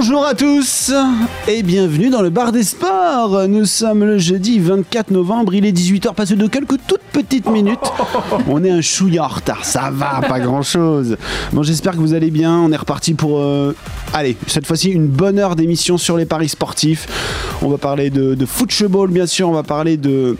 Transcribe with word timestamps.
Bonjour 0.00 0.24
à 0.24 0.34
tous 0.34 0.92
et 1.48 1.64
bienvenue 1.64 2.08
dans 2.08 2.22
le 2.22 2.30
bar 2.30 2.52
des 2.52 2.62
sports. 2.62 3.48
Nous 3.48 3.64
sommes 3.64 4.04
le 4.04 4.16
jeudi 4.16 4.60
24 4.60 5.10
novembre, 5.10 5.54
il 5.54 5.66
est 5.66 5.72
18h 5.72 6.14
passé 6.14 6.36
de 6.36 6.46
quelques 6.46 6.76
toutes 6.86 7.02
petites 7.12 7.50
minutes. 7.50 7.80
On 8.48 8.62
est 8.62 8.70
un 8.70 8.80
chouïa 8.80 9.24
en 9.24 9.26
retard, 9.26 9.64
ça 9.64 9.90
va, 9.92 10.20
pas 10.20 10.38
grand 10.38 10.62
chose. 10.62 11.16
Bon, 11.52 11.64
j'espère 11.64 11.94
que 11.94 11.98
vous 11.98 12.14
allez 12.14 12.30
bien. 12.30 12.56
On 12.56 12.70
est 12.70 12.76
reparti 12.76 13.14
pour, 13.14 13.40
euh, 13.40 13.74
allez, 14.14 14.36
cette 14.46 14.68
fois-ci 14.68 14.90
une 14.90 15.08
bonne 15.08 15.36
heure 15.36 15.56
d'émission 15.56 15.98
sur 15.98 16.16
les 16.16 16.26
paris 16.26 16.48
sportifs. 16.48 17.08
On 17.60 17.68
va 17.68 17.76
parler 17.76 18.10
de, 18.10 18.36
de 18.36 18.46
football, 18.46 19.10
bien 19.10 19.26
sûr, 19.26 19.48
on 19.48 19.52
va 19.52 19.64
parler 19.64 19.96
de 19.96 20.36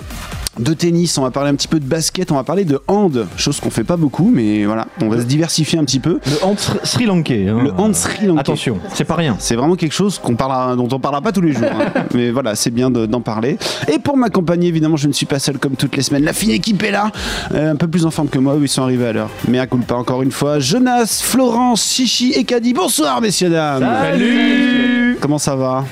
de 0.58 0.74
tennis, 0.74 1.16
on 1.18 1.22
va 1.22 1.30
parler 1.30 1.50
un 1.50 1.54
petit 1.54 1.68
peu 1.68 1.78
de 1.80 1.84
basket, 1.84 2.30
on 2.32 2.34
va 2.36 2.44
parler 2.44 2.64
de 2.64 2.80
hand, 2.88 3.26
chose 3.36 3.60
qu'on 3.60 3.70
fait 3.70 3.84
pas 3.84 3.96
beaucoup, 3.96 4.30
mais 4.32 4.64
voilà, 4.64 4.86
on 5.00 5.08
va 5.08 5.18
se 5.18 5.24
diversifier 5.24 5.78
un 5.78 5.84
petit 5.84 6.00
peu. 6.00 6.18
Le 6.26 6.44
hand 6.44 6.58
sri- 6.82 7.06
lankais. 7.06 7.48
hein. 7.48 7.58
Le 7.62 7.72
hand 7.72 7.94
sri 7.94 8.26
lankais. 8.26 8.40
Attention, 8.40 8.78
c'est 8.94 9.04
pas 9.04 9.14
rien. 9.14 9.36
C'est 9.38 9.54
vraiment 9.56 9.76
quelque 9.76 9.92
chose 9.94 10.18
qu'on 10.18 10.34
parlera, 10.36 10.74
dont 10.76 10.88
on 10.92 10.98
parlera 11.00 11.22
pas 11.22 11.32
tous 11.32 11.40
les 11.40 11.52
jours. 11.52 11.64
hein. 11.70 12.02
Mais 12.14 12.30
voilà, 12.30 12.54
c'est 12.54 12.70
bien 12.70 12.90
de- 12.90 13.06
d'en 13.06 13.20
parler. 13.20 13.56
Et 13.92 13.98
pour 13.98 14.16
m'accompagner, 14.16 14.68
évidemment, 14.68 14.96
je 14.96 15.08
ne 15.08 15.12
suis 15.12 15.26
pas 15.26 15.38
seul 15.38 15.58
comme 15.58 15.76
toutes 15.76 15.96
les 15.96 16.02
semaines. 16.02 16.24
La 16.24 16.32
fine 16.32 16.50
équipe 16.50 16.82
est 16.82 16.90
là, 16.90 17.10
euh, 17.54 17.72
un 17.72 17.76
peu 17.76 17.86
plus 17.88 18.04
en 18.06 18.10
forme 18.10 18.28
que 18.28 18.38
moi. 18.38 18.54
où 18.56 18.62
Ils 18.62 18.68
sont 18.68 18.82
arrivés 18.82 19.06
à 19.06 19.12
l'heure. 19.12 19.30
Mais 19.48 19.58
à 19.58 19.66
pas 19.66 19.94
encore 19.96 20.22
une 20.22 20.32
fois. 20.32 20.58
Jonas, 20.58 21.20
Florence, 21.22 21.84
Chichi 21.92 22.32
et 22.32 22.44
Caddy. 22.44 22.72
Bonsoir, 22.74 23.20
messieurs 23.20 23.50
dames. 23.50 23.86
Salut 24.02 24.97
Comment 25.20 25.38
ça 25.38 25.56
va 25.56 25.84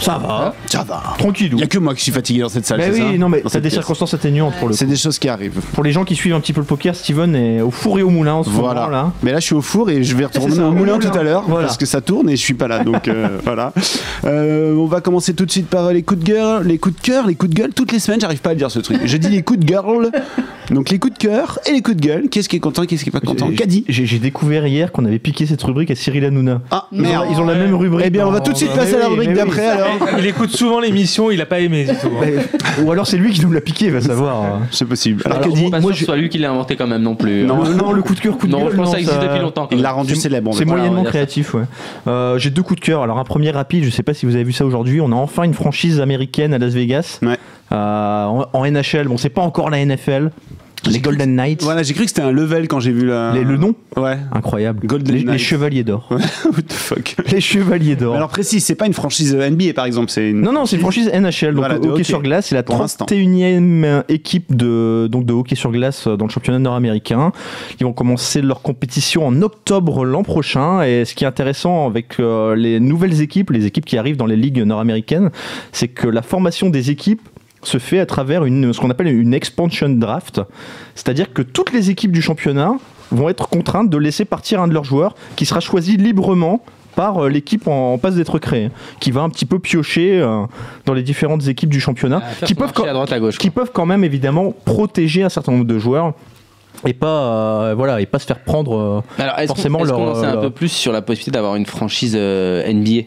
Ça 0.00 0.18
va 0.18 0.54
Ça 0.66 0.82
va. 0.84 1.02
Tranquillou. 1.18 1.56
Il 1.58 1.60
y 1.60 1.64
a 1.64 1.66
que 1.66 1.78
moi 1.78 1.94
qui 1.94 2.02
suis 2.02 2.12
fatigué 2.12 2.40
dans 2.40 2.48
cette 2.48 2.66
salle. 2.66 2.78
Bah 2.78 2.84
c'est 2.92 3.02
oui, 3.02 3.12
ça 3.12 3.18
non 3.18 3.28
mais 3.28 3.42
cette 3.46 3.54
des 3.62 3.68
pièce. 3.68 3.74
circonstances 3.74 4.14
atténuantes 4.14 4.54
pour 4.58 4.68
le 4.68 4.74
C'est 4.74 4.86
des 4.86 4.96
choses 4.96 5.18
qui 5.18 5.28
arrivent. 5.28 5.60
Pour 5.74 5.84
les 5.84 5.92
gens 5.92 6.04
qui 6.04 6.14
suivent 6.14 6.34
un 6.34 6.40
petit 6.40 6.52
peu 6.52 6.60
le 6.60 6.66
poker, 6.66 6.94
Steven 6.94 7.34
est 7.36 7.60
au 7.60 7.70
four 7.70 7.98
et 7.98 8.02
au 8.02 8.10
moulin 8.10 8.34
en 8.34 8.42
ce 8.42 8.50
Voilà. 8.50 8.80
moment 8.82 8.92
là. 8.92 9.12
Mais 9.22 9.32
là, 9.32 9.40
je 9.40 9.44
suis 9.46 9.54
au 9.54 9.60
four 9.62 9.90
et 9.90 10.02
je 10.02 10.16
vais 10.16 10.24
retourner 10.24 10.54
ça, 10.56 10.66
au 10.66 10.72
moulin 10.72 10.94
moulin. 10.96 11.10
tout 11.10 11.18
à 11.18 11.22
l'heure 11.22 11.44
Voilà. 11.46 11.66
parce 11.66 11.76
que 11.76 11.86
ça 11.86 12.00
tourne 12.00 12.28
et 12.30 12.36
je 12.36 12.40
suis 12.42 12.54
pas 12.54 12.68
là. 12.68 12.82
Donc 12.84 13.08
euh, 13.08 13.28
voilà. 13.44 13.72
Euh, 14.24 14.74
on 14.76 14.86
va 14.86 15.00
commencer 15.00 15.34
tout 15.34 15.44
de 15.46 15.50
suite 15.50 15.68
par 15.68 15.92
les 15.92 16.02
coups 16.02 16.20
de 16.20 16.24
gueule, 16.32 16.66
les 16.66 16.78
coups 16.78 16.96
de 16.96 17.00
cœur, 17.00 17.26
les 17.26 17.34
coups 17.34 17.50
de 17.54 17.56
gueule. 17.60 17.72
Toutes 17.74 17.92
les 17.92 17.98
semaines, 17.98 18.20
j'arrive 18.20 18.40
pas 18.40 18.50
à 18.50 18.52
le 18.54 18.58
dire 18.58 18.70
ce 18.70 18.78
truc. 18.78 18.98
Je 19.04 19.16
dis 19.16 19.28
les 19.28 19.42
coups 19.42 19.58
de 19.60 19.66
girl. 19.68 20.10
Donc 20.70 20.90
les 20.90 20.98
coups 21.00 21.14
de 21.14 21.18
cœur 21.18 21.58
et 21.66 21.72
les 21.72 21.82
coups 21.82 21.96
de 21.96 22.06
gueule. 22.06 22.28
Qu'est-ce 22.30 22.48
qui 22.48 22.56
est 22.56 22.60
content, 22.60 22.84
qu'est-ce 22.86 23.02
qui 23.02 23.10
est 23.10 23.12
pas 23.12 23.20
content 23.20 23.48
J'ai- 23.50 23.56
Caddy. 23.56 23.84
J'ai 23.88 24.18
découvert 24.20 24.66
hier 24.66 24.92
qu'on 24.92 25.04
avait 25.04 25.18
piqué 25.18 25.44
cette 25.46 25.62
rubrique 25.62 25.90
à 25.90 25.94
Cyril 25.96 26.24
Hanouna. 26.24 26.62
Ah 26.70 26.86
Ils 26.92 27.00
ont, 27.00 27.02
merde. 27.02 27.26
ils 27.32 27.40
ont 27.40 27.44
la 27.44 27.54
même 27.56 27.74
rubrique. 27.74 28.06
Eh 28.06 28.10
bien, 28.10 28.26
on 28.26 28.30
va 28.30 28.40
tout 28.40 28.52
de 28.52 28.56
suite 28.56 28.69
dans- 28.70 28.76
passer 28.76 28.94
à 28.94 28.98
la 28.98 29.08
rubrique 29.08 29.32
d'après 29.32 29.66
alors. 29.66 29.88
Il 30.18 30.26
écoute 30.26 30.50
souvent 30.50 30.80
l'émission, 30.80 31.30
il 31.30 31.40
a 31.40 31.46
pas 31.46 31.60
aimé 31.60 31.84
du 31.84 31.94
tout. 31.96 32.10
Ou 32.84 32.90
alors 32.92 33.06
c'est 33.06 33.16
lui 33.16 33.32
qui 33.32 33.40
nous 33.44 33.52
l'a 33.52 33.60
piqué, 33.60 33.90
va 33.90 34.00
savoir. 34.00 34.60
C'est 34.70 34.84
possible. 34.86 35.22
Alors, 35.24 35.38
Alors, 35.38 35.48
Caddy, 35.54 35.70
pas 35.70 35.80
moi, 35.80 35.90
sûr 35.90 35.90
que 35.92 35.98
ce 35.98 36.04
soit 36.06 36.16
lui 36.16 36.28
qui 36.28 36.38
l'a 36.38 36.50
inventé 36.50 36.76
quand 36.76 36.86
même 36.86 37.02
non 37.02 37.14
plus. 37.14 37.44
Non. 37.44 37.62
Le- 37.64 37.74
non, 37.74 37.92
le 37.92 38.02
coup 38.02 38.14
de 38.14 38.20
cœur, 38.20 38.36
coup 38.38 38.46
de 38.46 38.52
Non, 38.52 38.62
gueule. 38.64 38.72
je 38.72 38.76
pense 38.76 38.86
que 38.86 38.90
ça 38.92 38.96
non, 38.96 39.02
existe 39.02 39.20
depuis 39.22 39.40
longtemps. 39.42 39.66
quand 39.66 39.76
il 39.76 39.82
l'a 39.82 39.92
rendu 39.92 40.14
célèbre. 40.16 40.52
C'est 40.54 40.64
moyennement 40.64 41.04
créatif, 41.04 41.54
ouais. 41.54 41.62
Euh, 42.08 42.38
J'ai 42.38 42.50
deux 42.50 42.62
coups 42.62 42.80
de 42.80 42.84
cœur. 42.84 43.02
Alors 43.02 43.18
un 43.18 43.24
premier 43.24 43.50
rapide, 43.50 43.84
je 43.84 43.90
sais 43.90 44.02
pas 44.02 44.14
si 44.14 44.26
vous 44.26 44.34
avez 44.34 44.44
vu 44.44 44.52
ça 44.52 44.64
aujourd'hui. 44.64 45.00
On 45.00 45.12
a 45.12 45.16
enfin 45.16 45.42
une 45.44 45.54
franchise 45.54 46.00
américaine 46.00 46.54
à 46.54 46.58
Las 46.58 46.72
Vegas. 46.74 47.18
Ouais. 47.22 47.36
Euh, 47.72 48.24
en, 48.24 48.46
en 48.52 48.64
NHL. 48.66 49.06
Bon, 49.06 49.16
c'est 49.16 49.28
pas 49.28 49.42
encore 49.42 49.70
la 49.70 49.78
NFL. 49.84 50.30
Les 50.88 50.98
Golden 51.00 51.34
Knights. 51.36 51.62
Voilà, 51.62 51.82
j'ai 51.82 51.92
cru 51.94 52.04
que 52.04 52.08
c'était 52.08 52.22
un 52.22 52.30
level 52.32 52.66
quand 52.68 52.80
j'ai 52.80 52.92
vu 52.92 53.04
la... 53.06 53.32
Les- 53.34 53.44
le 53.44 53.56
nom 53.56 53.74
Ouais. 53.96 54.16
Incroyable. 54.32 54.86
Golden 54.86 55.26
les, 55.26 55.38
chevaliers 55.38 55.84
d'or. 55.84 56.08
What 56.10 56.62
the 56.68 56.72
fuck. 56.72 57.16
Les 57.30 57.40
chevaliers 57.40 57.96
d'or. 57.96 58.14
Alors 58.16 58.28
précis, 58.28 58.60
c'est 58.60 58.74
pas 58.76 58.86
une 58.86 58.92
franchise 58.94 59.34
NBA 59.34 59.74
par 59.74 59.84
exemple, 59.84 60.10
c'est 60.10 60.30
une. 60.30 60.40
non, 60.40 60.52
non, 60.52 60.64
c'est 60.66 60.76
une 60.76 60.82
franchise 60.82 61.10
NHL, 61.12 61.48
donc 61.54 61.56
Voilà, 61.56 61.76
hockey, 61.76 61.88
hockey. 61.90 62.04
sur 62.04 62.22
glace. 62.22 62.46
C'est 62.46 62.54
la 62.54 62.62
Pour 62.62 62.78
l'instant. 62.78 63.04
31e 63.06 64.04
équipe 64.08 64.54
de, 64.56 65.08
donc 65.10 65.26
de 65.26 65.32
hockey 65.32 65.54
sur 65.56 65.70
glace 65.72 66.06
euh, 66.06 66.16
dans 66.16 66.24
le 66.26 66.30
championnat 66.30 66.58
nord-américain. 66.58 67.32
Ils 67.80 67.84
vont 67.84 67.92
commencer 67.92 68.40
leur 68.40 68.62
compétition 68.62 69.26
en 69.26 69.42
octobre 69.42 70.04
l'an 70.04 70.22
prochain. 70.22 70.82
Et 70.82 71.04
ce 71.04 71.14
qui 71.14 71.24
est 71.24 71.28
intéressant 71.28 71.86
avec 71.86 72.18
euh, 72.20 72.54
les 72.54 72.80
nouvelles 72.80 73.20
équipes, 73.20 73.50
les 73.50 73.66
équipes 73.66 73.84
qui 73.84 73.98
arrivent 73.98 74.16
dans 74.16 74.26
les 74.26 74.36
ligues 74.36 74.62
nord-américaines, 74.62 75.30
c'est 75.72 75.88
que 75.88 76.06
la 76.08 76.22
formation 76.22 76.70
des 76.70 76.90
équipes 76.90 77.20
se 77.62 77.78
fait 77.78 78.00
à 78.00 78.06
travers 78.06 78.44
une, 78.44 78.72
ce 78.72 78.80
qu'on 78.80 78.90
appelle 78.90 79.08
une 79.08 79.34
expansion 79.34 79.88
draft. 79.88 80.40
C'est-à-dire 80.94 81.32
que 81.32 81.42
toutes 81.42 81.72
les 81.72 81.90
équipes 81.90 82.12
du 82.12 82.22
championnat 82.22 82.72
vont 83.10 83.28
être 83.28 83.48
contraintes 83.48 83.90
de 83.90 83.96
laisser 83.98 84.24
partir 84.24 84.60
un 84.62 84.68
de 84.68 84.72
leurs 84.74 84.84
joueurs 84.84 85.14
qui 85.36 85.44
sera 85.46 85.60
choisi 85.60 85.96
librement 85.96 86.62
par 86.96 87.24
euh, 87.24 87.28
l'équipe 87.28 87.68
en, 87.68 87.92
en 87.94 87.98
passe 87.98 88.16
d'être 88.16 88.38
créée, 88.38 88.70
qui 88.98 89.10
va 89.12 89.20
un 89.22 89.30
petit 89.30 89.46
peu 89.46 89.58
piocher 89.58 90.20
euh, 90.20 90.42
dans 90.86 90.92
les 90.94 91.02
différentes 91.02 91.46
équipes 91.46 91.70
du 91.70 91.80
championnat, 91.80 92.20
Ah, 92.42 92.46
qui 92.46 92.54
peuvent, 92.54 92.72
quand- 92.72 92.84
à 92.84 92.92
droite 92.92 93.12
à 93.12 93.20
gauche. 93.20 93.38
qui 93.38 93.50
peuvent 93.50 93.70
quand 93.72 93.86
même 93.86 94.02
évidemment 94.04 94.52
protéger 94.64 95.22
un 95.22 95.28
certain 95.28 95.52
nombre 95.52 95.66
de 95.66 95.78
joueurs 95.78 96.14
et 96.86 96.92
pas 96.92 97.06
euh, 97.06 97.74
voilà 97.76 98.00
et 98.00 98.06
pas 98.06 98.18
se 98.18 98.26
faire 98.26 98.38
prendre 98.40 98.76
euh, 99.18 99.22
Alors, 99.22 99.36
forcément 99.48 99.80
est-ce 99.80 99.92
qu'on 99.92 100.04
leur- 100.04 100.16
en 100.16 100.20
sait 100.20 100.26
un 100.26 100.32
leur- 100.32 100.42
peu 100.42 100.50
plus 100.50 100.68
sur 100.68 100.92
la 100.92 101.02
possibilité 101.02 101.30
d'avoir 101.32 101.56
une 101.56 101.66
franchise 101.66 102.14
NBA 102.16 103.02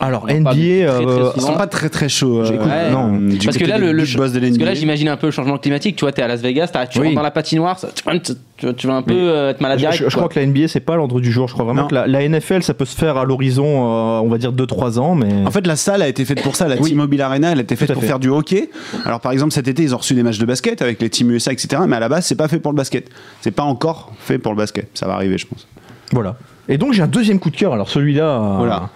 alors 0.00 0.26
NBA 0.26 0.50
très 0.50 0.86
euh. 0.86 1.30
Ils 1.36 1.42
sont 1.42 1.54
pas 1.54 1.66
très 1.68 1.88
très 1.88 2.08
chauds. 2.08 2.40
euh, 2.40 2.44
J'écoute- 2.46 2.66
Ouais. 2.66 2.90
non, 2.90 3.12
du 3.18 3.38
Parce 3.44 3.56
que 3.56 3.64
là, 3.64 3.78
le, 3.78 3.94
parce 3.96 4.32
que 4.32 4.64
là, 4.64 4.74
j'imagine 4.74 5.08
un 5.08 5.16
peu 5.16 5.26
le 5.28 5.30
changement 5.32 5.58
climatique. 5.58 5.96
Tu 5.96 6.04
vois, 6.04 6.12
t'es 6.12 6.22
à 6.22 6.28
Las 6.28 6.40
Vegas, 6.40 6.68
t'as- 6.72 6.86
tu 6.86 6.98
Oui. 6.98 7.06
rentres 7.08 7.16
dans 7.16 7.22
la 7.22 7.30
patinoire, 7.30 7.78
ça- 7.78 7.88
tu, 8.22 8.74
tu- 8.74 8.86
vas 8.86 8.94
un 8.94 9.02
peu 9.02 9.14
euh, 9.14 9.50
être 9.50 9.60
malade 9.60 9.78
je, 9.78 9.82
direct. 9.84 10.02
je- 10.08 10.16
crois 10.16 10.28
que 10.28 10.38
la 10.40 10.46
NBA 10.46 10.66
c'est 10.68 10.80
pas 10.80 10.96
l'ordre 10.96 11.20
du 11.20 11.30
jour 11.32 11.46
je 11.48 11.52
crois 11.52 11.64
vraiment 11.64 11.82
Non. 11.82 11.88
que 11.88 11.94
la, 11.94 12.06
la 12.06 12.22
NFL 12.28 12.62
ça 12.62 12.74
peut 12.74 12.84
se 12.84 12.96
faire 12.96 13.16
à 13.16 13.24
l'horizon 13.24 13.64
euh, 13.66 14.20
on 14.20 14.28
va 14.28 14.38
dire 14.38 14.52
2-3 14.52 14.98
ans 14.98 15.14
mais 15.14 15.46
En 15.46 15.50
fait, 15.50 15.66
la 15.66 15.76
salle 15.76 16.02
a 16.02 16.08
été 16.08 16.24
faite 16.24 16.42
pour 16.42 16.56
ça. 16.56 16.68
La 16.68 16.76
Oui. 16.76 16.90
T-Mobile 16.90 17.20
Arena, 17.22 17.52
elle 17.52 17.58
a 17.58 17.62
été 17.62 17.76
faite 17.76 17.92
pour 17.92 18.00
fait. 18.02 18.08
faire 18.08 18.18
du 18.18 18.28
hockey. 18.28 18.70
Alors, 19.04 19.20
par 19.20 19.32
exemple, 19.32 19.52
cet 19.52 19.68
été, 19.68 19.82
ils 19.82 19.94
ont 19.94 19.98
reçu 19.98 20.14
des 20.14 20.22
matchs 20.22 20.38
de 20.38 20.46
basket 20.46 20.80
avec 20.82 21.00
les 21.00 21.10
teams 21.10 21.30
USA, 21.30 21.52
etc. 21.52 21.82
Mais 21.86 21.96
à 21.96 22.00
la 22.00 22.08
base, 22.08 22.24
c'est 22.26 22.34
pas 22.36 22.48
fait 22.48 22.58
pour 22.60 22.72
le 22.72 22.76
basket. 22.76 23.08
C'est 23.40 23.50
pas 23.50 23.62
encore 23.64 24.12
fait 24.18 24.38
pour 24.38 24.52
le 24.52 24.58
basket. 24.58 24.88
Ça 24.94 25.06
va 25.06 25.14
arriver, 25.14 25.38
je 25.38 25.46
pense. 25.46 25.66
Voilà. 26.12 26.36
Et 26.68 26.78
donc 26.78 26.92
j'ai 26.92 27.02
un 27.02 27.08
deuxième 27.08 27.38
coup 27.40 27.50
de 27.50 27.56
cœur. 27.56 27.72
Alors 27.72 27.88
celui-là, 27.90 28.24
euh, 28.24 28.54
Voilà. 28.58 28.90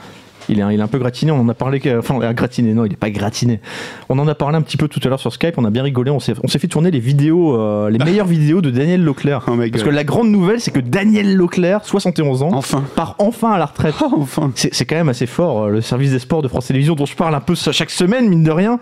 Il, 0.49 0.59
est, 0.59 0.63
un- 0.63 0.71
il 0.73 0.81
est 0.81 0.83
un 0.83 0.87
peu 0.89 0.99
gratiné. 0.99 1.33
On 1.33 1.41
en 1.41 1.49
a 1.49 1.55
parlé. 1.55 1.81
Enfin, 1.99 2.19
euh, 2.23 2.33
gratiné, 2.33 2.73
non, 2.75 2.85
il 2.85 2.93
est 2.93 2.97
pas 2.97 3.11
gratiné. 3.11 3.61
On 4.09 4.19
en 4.19 4.27
a 4.29 4.35
parlé 4.35 4.57
un 4.57 4.63
petit 4.63 4.77
peu 4.77 4.89
tout 4.89 5.01
à 5.05 5.09
l'heure 5.09 5.21
sur 5.21 5.33
Skype. 5.33 5.55
On 5.59 5.65
a 5.65 5.71
bien 5.71 5.83
rigolé. 5.83 6.11
On 6.11 6.21
s'est, 6.21 6.35
on 6.43 6.49
s'est 6.49 6.59
fait 6.59 6.69
tourner 6.69 6.91
les 6.91 6.99
vidéos, 7.01 7.57
euh, 7.61 7.91
les 7.91 7.99
meilleures 8.05 8.27
vidéos 8.27 8.61
de 8.61 8.71
Daniel 8.71 9.05
Leclerc. 9.05 9.45
Oh 9.49 9.53
Parce 9.71 9.83
que 9.85 9.91
la 9.91 10.05
grande 10.05 10.31
nouvelle, 10.31 10.61
c'est 10.61 10.71
que 10.71 10.81
Daniel 10.81 11.37
Leclerc, 11.37 11.85
71 11.85 12.43
ans, 12.43 12.51
Enfin. 12.53 12.85
part 12.95 13.15
enfin 13.19 13.53
à 13.53 13.59
la 13.59 13.67
retraite. 13.67 13.95
enfin. 14.17 14.51
C'est, 14.55 14.73
c'est 14.75 14.85
quand 14.87 14.97
même 14.97 15.09
assez 15.09 15.27
fort. 15.27 15.65
euh, 15.65 15.71
Le 15.71 15.81
service 15.81 16.11
des 16.13 16.19
sports 16.19 16.43
de 16.43 16.49
France 16.49 16.67
Télévisions, 16.67 16.95
dont 16.95 17.07
je 17.07 17.17
parle 17.17 17.35
un 17.35 17.41
peu 17.41 17.55
chaque 17.55 17.91
semaine, 17.91 18.29
mine 18.29 18.43
de 18.45 18.51
rien. 18.51 18.79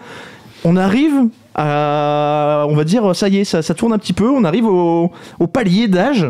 On 0.64 0.76
arrive 0.76 1.12
à, 1.54 2.64
on 2.69 2.75
va 2.75 2.84
dire, 2.84 3.14
ça 3.14 3.28
y 3.28 3.38
est, 3.38 3.44
ça, 3.44 3.62
ça 3.62 3.75
tourne 3.75 3.92
un 3.92 3.98
petit 3.98 4.12
peu. 4.14 4.28
On 4.28 4.44
arrive 4.44 4.66
au, 4.66 5.10
au 5.38 5.47
palier 5.47 5.88
d'âge. 5.88 6.26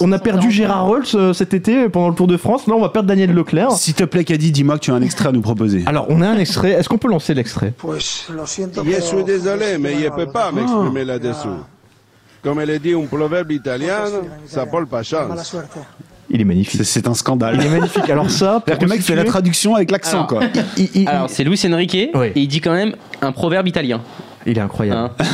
On, 0.00 0.12
a 0.12 0.18
perdu 0.18 0.50
Gérard 0.50 0.86
Rolls 0.86 1.04
euh, 1.14 1.32
cet 1.32 1.54
été 1.54 1.88
pendant 1.88 2.10
le 2.10 2.14
Tour 2.14 2.26
de 2.26 2.36
France. 2.36 2.66
Là, 2.66 2.74
on 2.74 2.80
va 2.80 2.90
perdre 2.90 3.08
Daniel 3.08 3.32
Leclerc. 3.32 3.72
S'il 3.72 3.94
te 3.94 4.04
plaît, 4.04 4.24
Caddy, 4.24 4.52
dis-moi 4.52 4.76
que 4.76 4.84
tu 4.84 4.90
as 4.90 4.94
un 4.94 5.02
extrait 5.02 5.30
à 5.30 5.32
nous 5.32 5.40
proposer. 5.40 5.82
Alors, 5.86 6.06
on 6.10 6.20
a 6.20 6.28
un 6.28 6.38
extrait. 6.38 6.72
Est-ce 6.72 6.88
qu'on 6.88 6.98
peut 6.98 7.08
lancer 7.08 7.34
l'extrait? 7.34 7.72
Je 7.92 7.98
suis 7.98 9.24
désolé, 9.24 9.78
mais 9.80 9.94
il 9.94 10.04
ne 10.04 10.10
peut 10.10 10.30
pas 10.30 10.52
m'exprimer 10.52 11.00
Ah. 11.00 11.04
là-dessous. 11.04 11.48
Comme 12.42 12.60
le 12.60 12.78
dit 12.78 12.92
un 12.94 13.06
proverbe 13.06 13.50
italien, 13.50 14.04
ça 14.46 14.66
porte 14.66 14.84
pas 14.84 15.02
chance. 15.02 15.56
Il 16.30 16.40
est 16.40 16.44
magnifique. 16.44 16.84
c'est 16.84 17.06
un 17.08 17.14
scandale. 17.14 17.56
Il 17.60 17.66
est 17.66 17.68
magnifique. 17.70 18.08
Alors 18.10 18.30
ça, 18.30 18.62
que 18.66 18.72
le 18.80 18.86
mec 18.88 19.00
fait 19.02 19.14
la 19.14 19.24
traduction 19.24 19.74
avec 19.74 19.90
l'accent, 19.90 20.26
Alors, 20.26 20.26
quoi. 20.28 20.42
il, 20.76 20.88
il- 20.94 21.08
Alors, 21.08 21.30
c'est 21.30 21.44
Luis 21.44 21.60
Enrique, 21.72 21.94
et 21.94 22.10
il 22.34 22.48
dit 22.48 22.60
quand 22.60 22.72
même 22.74 22.94
un 23.22 23.32
proverbe 23.32 23.68
italien. 23.68 24.00
Il 24.46 24.58
est 24.58 24.60
incroyable. 24.60 25.10
hein. 25.20 25.24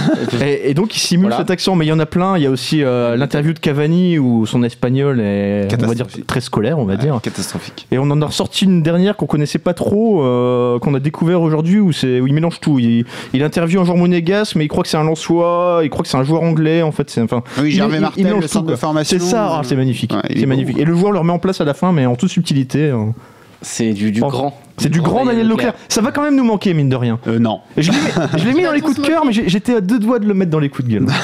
Et, 0.45 0.71
et 0.71 0.75
donc 0.75 0.95
il 0.97 0.99
simule 0.99 1.27
Voilà. 1.27 1.39
cet 1.39 1.51
accent, 1.51 1.77
mais 1.77 1.85
il 1.85 1.89
y 1.89 1.93
en 1.93 1.99
a 1.99 2.07
plein. 2.07 2.37
Il 2.37 2.43
y 2.43 2.47
a 2.47 2.51
aussi 2.51 2.83
euh, 2.83 3.17
l'interview 3.17 3.53
de 3.53 3.59
Cavani 3.59 4.19
où 4.19 4.47
son 4.47 4.63
espagnol 4.63 5.21
est, 5.21 5.69
on 5.83 5.87
va 5.87 5.95
dire, 5.95 6.07
très 6.27 6.41
scolaire, 6.41 6.79
on 6.79 6.85
va 6.85 6.97
dire. 6.97 7.19
Catastrophique. 7.23 7.87
Et 7.91 7.99
on 7.99 8.03
en 8.11 8.21
a 8.23 8.27
ressorti 8.27 8.65
une 8.65 8.83
dernière 8.83 9.17
qu'on 9.17 9.27
connaissait 9.27 9.59
pas 9.59 9.75
trop, 9.75 10.23
euh, 10.25 10.79
qu'on 10.79 10.95
a 10.95 11.01
découvert 11.01 11.43
aujourd'hui, 11.43 11.79
où, 11.81 11.93
c'est, 11.93 12.21
où 12.21 12.27
il 12.27 12.35
mélange 12.35 12.61
tout. 12.61 12.79
Il, 12.79 13.05
il 13.33 13.43
interviewe 13.43 13.81
un 13.81 13.85
joueur 13.85 13.97
monégasque, 13.99 14.57
mais 14.57 14.65
il 14.65 14.69
croit 14.69 14.83
que 14.83 14.89
c'est 14.89 14.97
un 14.97 15.05
Lançois, 15.05 15.81
il 15.85 15.91
croit 15.91 16.03
que 16.03 16.09
c'est 16.09 16.17
un 16.19 16.25
joueur 16.25 16.43
anglais, 16.43 16.83
en 16.83 16.93
fait. 16.93 17.11
C'est, 17.11 17.21
enfin, 17.23 17.43
Oui, 17.59 17.69
il- 17.69 17.71
Gervais 17.73 17.95
il- 17.95 17.99
il 17.99 18.01
Martel, 18.03 18.25
mélange 18.25 18.43
le 18.43 18.49
tout, 18.49 18.53
centre 18.55 18.67
de 18.67 18.77
formation. 18.77 19.19
C'est 19.19 19.25
ça, 19.25 19.59
ah, 19.59 19.63
c'est 19.65 19.77
magnifique. 19.77 20.13
Ouais, 20.13 20.21
il 20.31 20.43
beau. 20.43 20.49
magnifique. 20.49 20.79
Et 20.79 20.85
le 20.85 20.95
joueur 20.95 21.13
le 21.13 21.19
remet 21.19 21.33
en 21.33 21.39
place 21.39 21.61
à 21.61 21.65
la 21.65 21.75
fin, 21.75 21.93
mais 21.93 22.07
en 22.07 22.17
toute 22.17 22.31
subtilité. 22.31 22.91
hein. 22.91 23.15
C'est 23.63 23.93
du, 23.93 24.11
du 24.11 24.21
grand. 24.21 24.59
C'est 24.79 24.89
du 24.89 25.01
grand 25.01 25.25
Daniel 25.27 25.47
Leclerc. 25.47 25.75
Ça 25.89 26.01
va 26.01 26.11
quand 26.11 26.23
même 26.23 26.35
nous 26.35 26.45
manquer, 26.45 26.75
mine 26.75 26.89
de 26.89 26.97
rien. 26.97 27.19
Euh, 27.29 27.39
non. 27.39 27.61
Je 27.77 27.93
l'ai 27.93 27.99
mis, 27.99 28.05
je 28.39 28.45
l'ai 28.49 28.55
mis 28.55 28.63
dans 28.65 28.73
les 28.73 28.81
coups 28.81 28.99
de 29.01 29.07
cœur, 29.07 29.25
mais 29.25 29.33
j'ai- 29.33 29.49
j'étais 29.49 29.77
à 29.77 29.81
deux 29.81 29.99
doigts 29.99 30.19
de 30.19 30.27
le 30.27 30.35
mettre 30.35 30.51
dans 30.51 30.59
les 30.59 30.69
coups 30.71 30.89
de 30.89 30.95
gueule. 30.95 31.07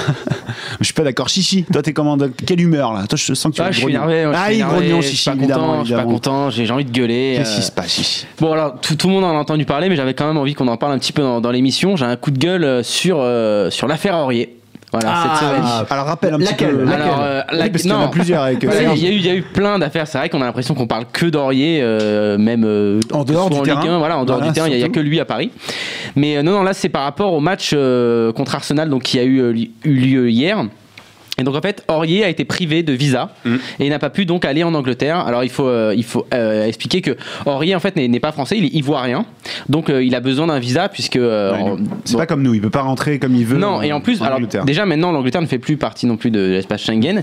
Je 0.80 0.84
suis 0.84 0.94
pas 0.94 1.02
d'accord. 1.02 1.28
Chichi, 1.28 1.64
toi, 1.64 1.82
t'es 1.82 1.92
comment 1.92 2.16
Quelle 2.46 2.60
humeur 2.60 2.92
là? 2.92 3.04
Toi, 3.08 3.16
je 3.18 3.34
sens 3.34 3.50
que 3.50 3.56
tu 3.56 3.62
Ah, 3.62 3.66
vas 3.66 3.70
je 3.72 3.78
suis 3.80 3.88
énervé. 3.88 4.22
je 4.24 4.28
Ah, 4.34 4.44
suis 4.46 4.54
il 4.54 4.56
énervé, 4.58 4.76
grognon, 4.86 5.00
je 5.00 5.06
suis 5.08 5.16
Chichi, 5.16 5.30
pas 5.30 5.36
évidemment. 5.36 5.60
content, 5.66 5.78
je 5.80 5.84
suis 5.86 5.94
pas 5.94 5.98
évidemment. 6.00 6.14
content, 6.14 6.50
j'ai 6.50 6.66
j'ai 6.66 6.72
envie 6.72 6.84
de 6.84 6.90
gueuler. 6.92 7.34
Qu'est-ce 7.38 7.54
qui 7.54 7.60
euh. 7.60 7.64
se 7.64 7.72
passe, 7.72 7.90
Chichi? 7.92 8.26
Bon 8.40 8.52
alors 8.52 8.80
tout, 8.80 8.94
tout 8.94 9.08
le 9.08 9.14
monde 9.14 9.24
en 9.24 9.30
a 9.30 9.38
entendu 9.38 9.64
parler 9.64 9.88
mais 9.88 9.96
j'avais 9.96 10.14
quand 10.14 10.26
même 10.28 10.36
envie 10.36 10.54
qu'on 10.54 10.68
en 10.68 10.76
parle 10.76 10.92
un 10.92 10.98
petit 10.98 11.12
peu 11.12 11.22
dans, 11.22 11.40
dans 11.40 11.50
l'émission. 11.50 11.96
J'ai 11.96 12.04
un 12.04 12.16
coup 12.16 12.30
de 12.30 12.38
gueule 12.38 12.64
euh, 12.64 12.82
sur, 12.84 13.18
euh, 13.20 13.70
sur 13.70 13.88
l'affaire 13.88 14.14
Aurier. 14.16 14.57
Voilà, 14.92 15.22
cette 15.22 15.48
semaine. 15.48 15.62
Ah, 15.64 15.84
Alors, 15.90 16.06
rappelle 16.06 16.34
un 16.34 16.38
petit 16.38 16.46
Laquelle 16.50 16.76
peu. 16.78 16.88
Alors, 16.90 17.20
euh, 17.20 17.42
Oui, 17.52 17.58
la- 17.58 17.68
parce 17.68 17.82
qu'il 17.82 17.90
y 17.90 17.94
en 17.94 18.00
a 18.00 18.04
non. 18.04 18.10
plusieurs 18.10 18.42
avec 18.42 18.62
Ouais, 18.62 18.70
Serge. 18.72 18.98
il, 18.98 19.04
y 19.04 19.06
a 19.08 19.10
eu, 19.10 19.14
il 19.16 19.26
y 19.26 19.28
a 19.30 19.34
eu 19.34 19.42
plein 19.42 19.78
d'affaires. 19.78 20.06
C'est 20.06 20.16
vrai 20.18 20.28
qu'on 20.30 20.40
a 20.40 20.46
l'impression 20.46 20.74
qu'on 20.74 20.86
parle 20.86 21.04
que 21.12 21.26
d'Aurier, 21.26 21.80
euh, 21.82 22.38
même 22.38 22.64
euh, 22.64 23.00
En 23.12 23.24
dehors 23.24 23.50
du 23.50 23.58
en 23.58 23.62
terrain. 23.62 23.80
Ligue 23.82 23.90
1, 23.90 23.98
voilà, 23.98 24.16
en 24.18 24.24
dehors 24.24 24.38
Voilà, 24.38 24.50
du 24.50 24.54
terrain, 24.54 24.66
il 24.68 24.70
n'y 24.70 24.76
a, 24.76 24.80
surtout. 24.86 24.94
que 24.94 25.00
lui 25.00 25.20
à 25.20 25.24
Paris. 25.26 25.50
Mais 26.16 26.38
euh, 26.38 26.42
non, 26.42 26.52
non, 26.52 26.62
là 26.62 26.72
c'est 26.72 26.88
par 26.88 27.02
rapport 27.02 27.32
au 27.34 27.40
match 27.40 27.72
euh, 27.74 28.32
contre 28.32 28.54
Arsenal, 28.54 28.88
donc 28.88 29.02
qui 29.02 29.18
a 29.18 29.24
eu, 29.24 29.40
euh, 29.40 29.52
eu 29.84 29.92
lieu 29.94 30.30
hier. 30.30 30.64
Et 31.38 31.44
donc 31.44 31.54
en 31.54 31.60
fait, 31.60 31.84
Aurier 31.88 32.24
a 32.24 32.28
été 32.28 32.44
privé 32.44 32.82
de 32.82 32.92
visa 32.92 33.30
Mm. 33.44 33.54
et 33.80 33.86
il 33.86 33.90
n'a 33.90 33.98
pas 33.98 34.10
pu 34.10 34.24
donc 34.26 34.44
aller 34.44 34.64
en 34.64 34.74
Angleterre. 34.74 35.18
Alors 35.18 35.44
il 35.44 35.50
faut, 35.50 35.66
euh, 35.68 35.94
il 35.96 36.04
faut 36.04 36.26
euh, 36.34 36.66
expliquer 36.66 37.00
que 37.00 37.16
Aurier 37.46 37.74
en 37.74 37.80
fait 37.80 37.94
n'est 37.96 38.20
pas 38.20 38.32
français, 38.32 38.58
il 38.58 38.64
est 38.64 38.74
ivoirien. 38.74 39.24
Donc 39.68 39.88
euh, 39.90 40.02
il 40.02 40.14
a 40.14 40.20
besoin 40.20 40.46
d'un 40.48 40.58
visa 40.58 40.88
puisque 40.88 41.14
Ouais, 41.16 41.76
C'est 42.04 42.12
bon, 42.14 42.18
pas 42.18 42.26
comme 42.26 42.42
nous, 42.42 42.54
il 42.54 42.60
peut 42.60 42.70
pas 42.70 42.82
rentrer 42.82 43.18
comme 43.18 43.34
il 43.34 43.46
veut. 43.46 43.56
non, 43.58 43.82
et 43.82 43.92
en 43.92 44.00
plus, 44.00 44.20
alors 44.22 44.40
déjà 44.64 44.84
maintenant, 44.86 45.12
l'Angleterre 45.12 45.42
ne 45.42 45.46
fait 45.46 45.58
plus 45.58 45.76
partie 45.76 46.06
non 46.06 46.16
plus 46.16 46.30
de 46.30 46.40
l'espace 46.40 46.82
Schengen. 46.82 47.22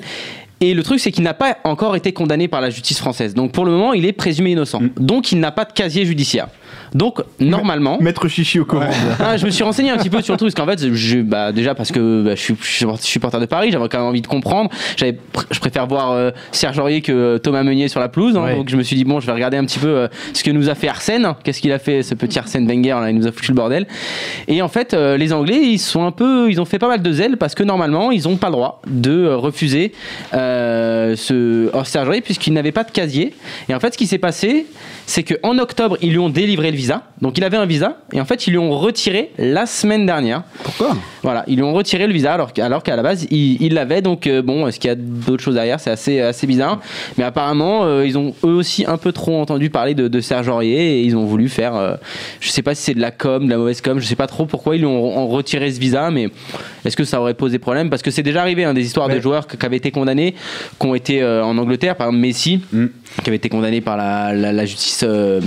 Et 0.61 0.73
le 0.73 0.83
truc, 0.83 1.01
c'est 1.01 1.11
qu'il 1.11 1.23
n'a 1.23 1.33
pas 1.33 1.57
encore 1.65 1.97
été 1.97 2.13
condamné 2.13 2.47
par 2.47 2.61
la 2.61 2.69
justice 2.69 2.97
française. 2.97 3.33
Donc 3.33 3.51
pour 3.51 3.65
le 3.65 3.71
moment, 3.71 3.91
il 3.91 4.05
est 4.05 4.13
présumé 4.13 4.51
innocent. 4.51 4.79
Mm. 4.79 4.89
Donc 4.99 5.31
il 5.33 5.39
n'a 5.39 5.51
pas 5.51 5.65
de 5.65 5.73
casier 5.73 6.05
judiciaire. 6.05 6.47
Donc 6.93 7.21
normalement. 7.39 7.97
Maître 8.01 8.27
Chichi 8.27 8.59
au 8.59 8.65
courant. 8.65 8.89
Ah, 9.19 9.37
je 9.37 9.45
me 9.45 9.51
suis 9.51 9.63
renseigné 9.63 9.91
un 9.91 9.97
petit 9.97 10.09
peu 10.09 10.21
sur 10.21 10.33
le 10.33 10.37
truc 10.37 10.53
parce 10.53 10.65
qu'en 10.65 10.71
fait, 10.71 10.93
je, 10.93 11.19
bah, 11.19 11.51
déjà 11.51 11.75
parce 11.75 11.91
que 11.91 12.23
bah, 12.23 12.35
je, 12.35 12.41
suis, 12.41 12.55
je 12.61 12.65
suis 12.65 12.85
supporter 13.01 13.39
de 13.39 13.45
Paris, 13.45 13.69
j'avais 13.71 13.87
quand 13.89 13.97
même 13.99 14.07
envie 14.07 14.21
de 14.21 14.27
comprendre. 14.27 14.69
J'avais, 14.97 15.13
pr- 15.13 15.45
je 15.51 15.59
préfère 15.59 15.87
voir 15.87 16.11
euh, 16.11 16.31
Serge 16.51 16.77
Aurier 16.79 17.01
que 17.01 17.11
euh, 17.11 17.37
Thomas 17.37 17.63
Meunier 17.63 17.87
sur 17.87 17.99
la 17.99 18.09
pelouse. 18.09 18.35
hein. 18.37 18.43
Ouais. 18.43 18.55
donc 18.55 18.69
je 18.69 18.77
me 18.77 18.83
suis 18.83 18.95
dit 18.95 19.03
bon, 19.03 19.19
je 19.19 19.25
vais 19.25 19.31
regarder 19.33 19.57
un 19.57 19.65
petit 19.65 19.79
peu 19.79 19.87
euh, 19.87 20.07
ce 20.33 20.43
que 20.43 20.51
nous 20.51 20.69
a 20.69 20.75
fait 20.75 20.87
Arsène. 20.87 21.33
Qu'est-ce 21.43 21.61
qu'il 21.61 21.71
a 21.71 21.79
fait 21.79 22.03
ce 22.03 22.13
petit 22.15 22.39
Arsène 22.39 22.67
Wenger 22.67 22.97
là 23.01 23.09
Il 23.09 23.17
nous 23.17 23.27
a 23.27 23.31
foutu 23.31 23.51
le 23.51 23.55
bordel. 23.55 23.87
Et 24.47 24.61
en 24.61 24.67
fait, 24.67 24.93
euh, 24.93 25.17
les 25.17 25.33
Anglais, 25.33 25.59
ils 25.63 25.79
sont 25.79 26.05
un 26.05 26.11
peu, 26.11 26.49
ils 26.49 26.59
ont 26.61 26.65
fait 26.65 26.79
pas 26.79 26.87
mal 26.87 27.01
de 27.01 27.11
zèle 27.11 27.37
parce 27.37 27.55
que 27.55 27.63
normalement, 27.63 28.11
ils 28.11 28.23
n'ont 28.27 28.37
pas 28.37 28.47
le 28.47 28.53
droit 28.53 28.81
de 28.87 29.11
euh, 29.11 29.37
refuser 29.37 29.91
euh, 30.33 31.15
ce 31.15 31.69
oh, 31.73 31.83
Serge 31.83 32.07
Aurier 32.07 32.21
puisqu'il 32.21 32.53
n'avait 32.53 32.71
pas 32.71 32.83
de 32.83 32.91
casier. 32.91 33.33
Et 33.69 33.75
en 33.75 33.79
fait, 33.79 33.93
ce 33.93 33.97
qui 33.97 34.07
s'est 34.07 34.17
passé, 34.17 34.65
c'est 35.05 35.23
qu'en 35.23 35.57
octobre, 35.59 35.97
ils 36.01 36.11
lui 36.11 36.19
ont 36.19 36.29
délivré 36.29 36.64
le 36.71 36.77
visa. 36.77 37.03
Donc 37.21 37.37
il 37.37 37.43
avait 37.43 37.57
un 37.57 37.65
visa 37.65 37.97
et 38.13 38.21
en 38.21 38.25
fait, 38.25 38.47
ils 38.47 38.51
lui 38.51 38.57
ont 38.57 38.71
retiré 38.71 39.31
la 39.37 39.65
semaine 39.65 40.05
dernière. 40.05 40.43
Pourquoi? 40.63 40.95
Voilà, 41.23 41.43
ils 41.47 41.55
lui 41.55 41.63
ont 41.63 41.73
retiré 41.73 42.05
le 42.07 42.13
visa 42.13 42.33
alors, 42.33 42.51
alors 42.59 42.83
qu'à 42.83 42.95
la 42.95 43.03
base 43.03 43.27
il 43.31 43.73
l'avait. 43.73 44.01
Donc 44.01 44.27
euh, 44.27 44.41
bon, 44.41 44.67
est-ce 44.67 44.79
qu'il 44.79 44.89
y 44.89 44.91
a 44.91 44.95
d'autres 44.95 45.43
choses 45.43 45.55
derrière? 45.55 45.79
C'est 45.79 45.89
assez, 45.91 46.21
assez 46.21 46.47
bizarre. 46.47 46.79
Mais 47.17 47.23
apparemment, 47.23 47.83
euh, 47.83 48.05
ils 48.05 48.17
ont 48.17 48.33
eux 48.43 48.53
aussi 48.53 48.85
un 48.87 48.97
peu 48.97 49.11
trop 49.11 49.39
entendu 49.41 49.69
parler 49.69 49.95
de, 49.95 50.07
de 50.07 50.19
Serge 50.21 50.47
Aurier 50.47 50.99
et 50.99 51.03
ils 51.03 51.15
ont 51.15 51.25
voulu 51.25 51.49
faire. 51.49 51.75
euh, 51.75 51.95
je 52.39 52.49
sais 52.49 52.61
pas 52.61 52.75
si 52.75 52.83
c'est 52.83 52.93
de 52.93 53.01
la 53.01 53.11
com, 53.11 53.45
de 53.45 53.49
la 53.49 53.57
mauvaise 53.57 53.81
com. 53.81 53.99
Je 53.99 54.05
sais 54.05 54.15
pas 54.15 54.27
trop 54.27 54.45
pourquoi 54.45 54.75
ils 54.75 54.79
lui 54.79 54.87
ont, 54.87 55.17
ont 55.17 55.27
retiré 55.27 55.71
ce 55.71 55.79
visa, 55.79 56.11
mais 56.11 56.29
est-ce 56.85 56.95
que 56.95 57.03
ça 57.03 57.19
aurait 57.19 57.33
posé 57.33 57.59
problème? 57.59 57.89
Parce 57.89 58.01
que 58.01 58.11
c'est 58.11 58.23
déjà 58.23 58.41
arrivé 58.41 58.63
hein, 58.65 58.73
des 58.73 58.85
histoires 58.85 59.09
de 59.09 59.19
joueurs 59.19 59.47
qui 59.47 59.65
avaient 59.65 59.77
été 59.77 59.91
condamnés, 59.91 60.35
qui 60.79 60.85
ont 60.85 60.95
été 60.95 61.23
en 61.23 61.57
Angleterre, 61.57 61.95
par 61.95 62.07
exemple 62.07 62.21
Messi, 62.21 62.61
Mm. 62.71 62.85
Qui 63.23 63.29
avait 63.29 63.37
été 63.37 63.49
condamné 63.49 63.81
par 63.81 63.97
la, 63.97 64.33
la- 64.33 64.51
la 64.53 64.65
justice 64.65 65.03
euh, 65.07 65.39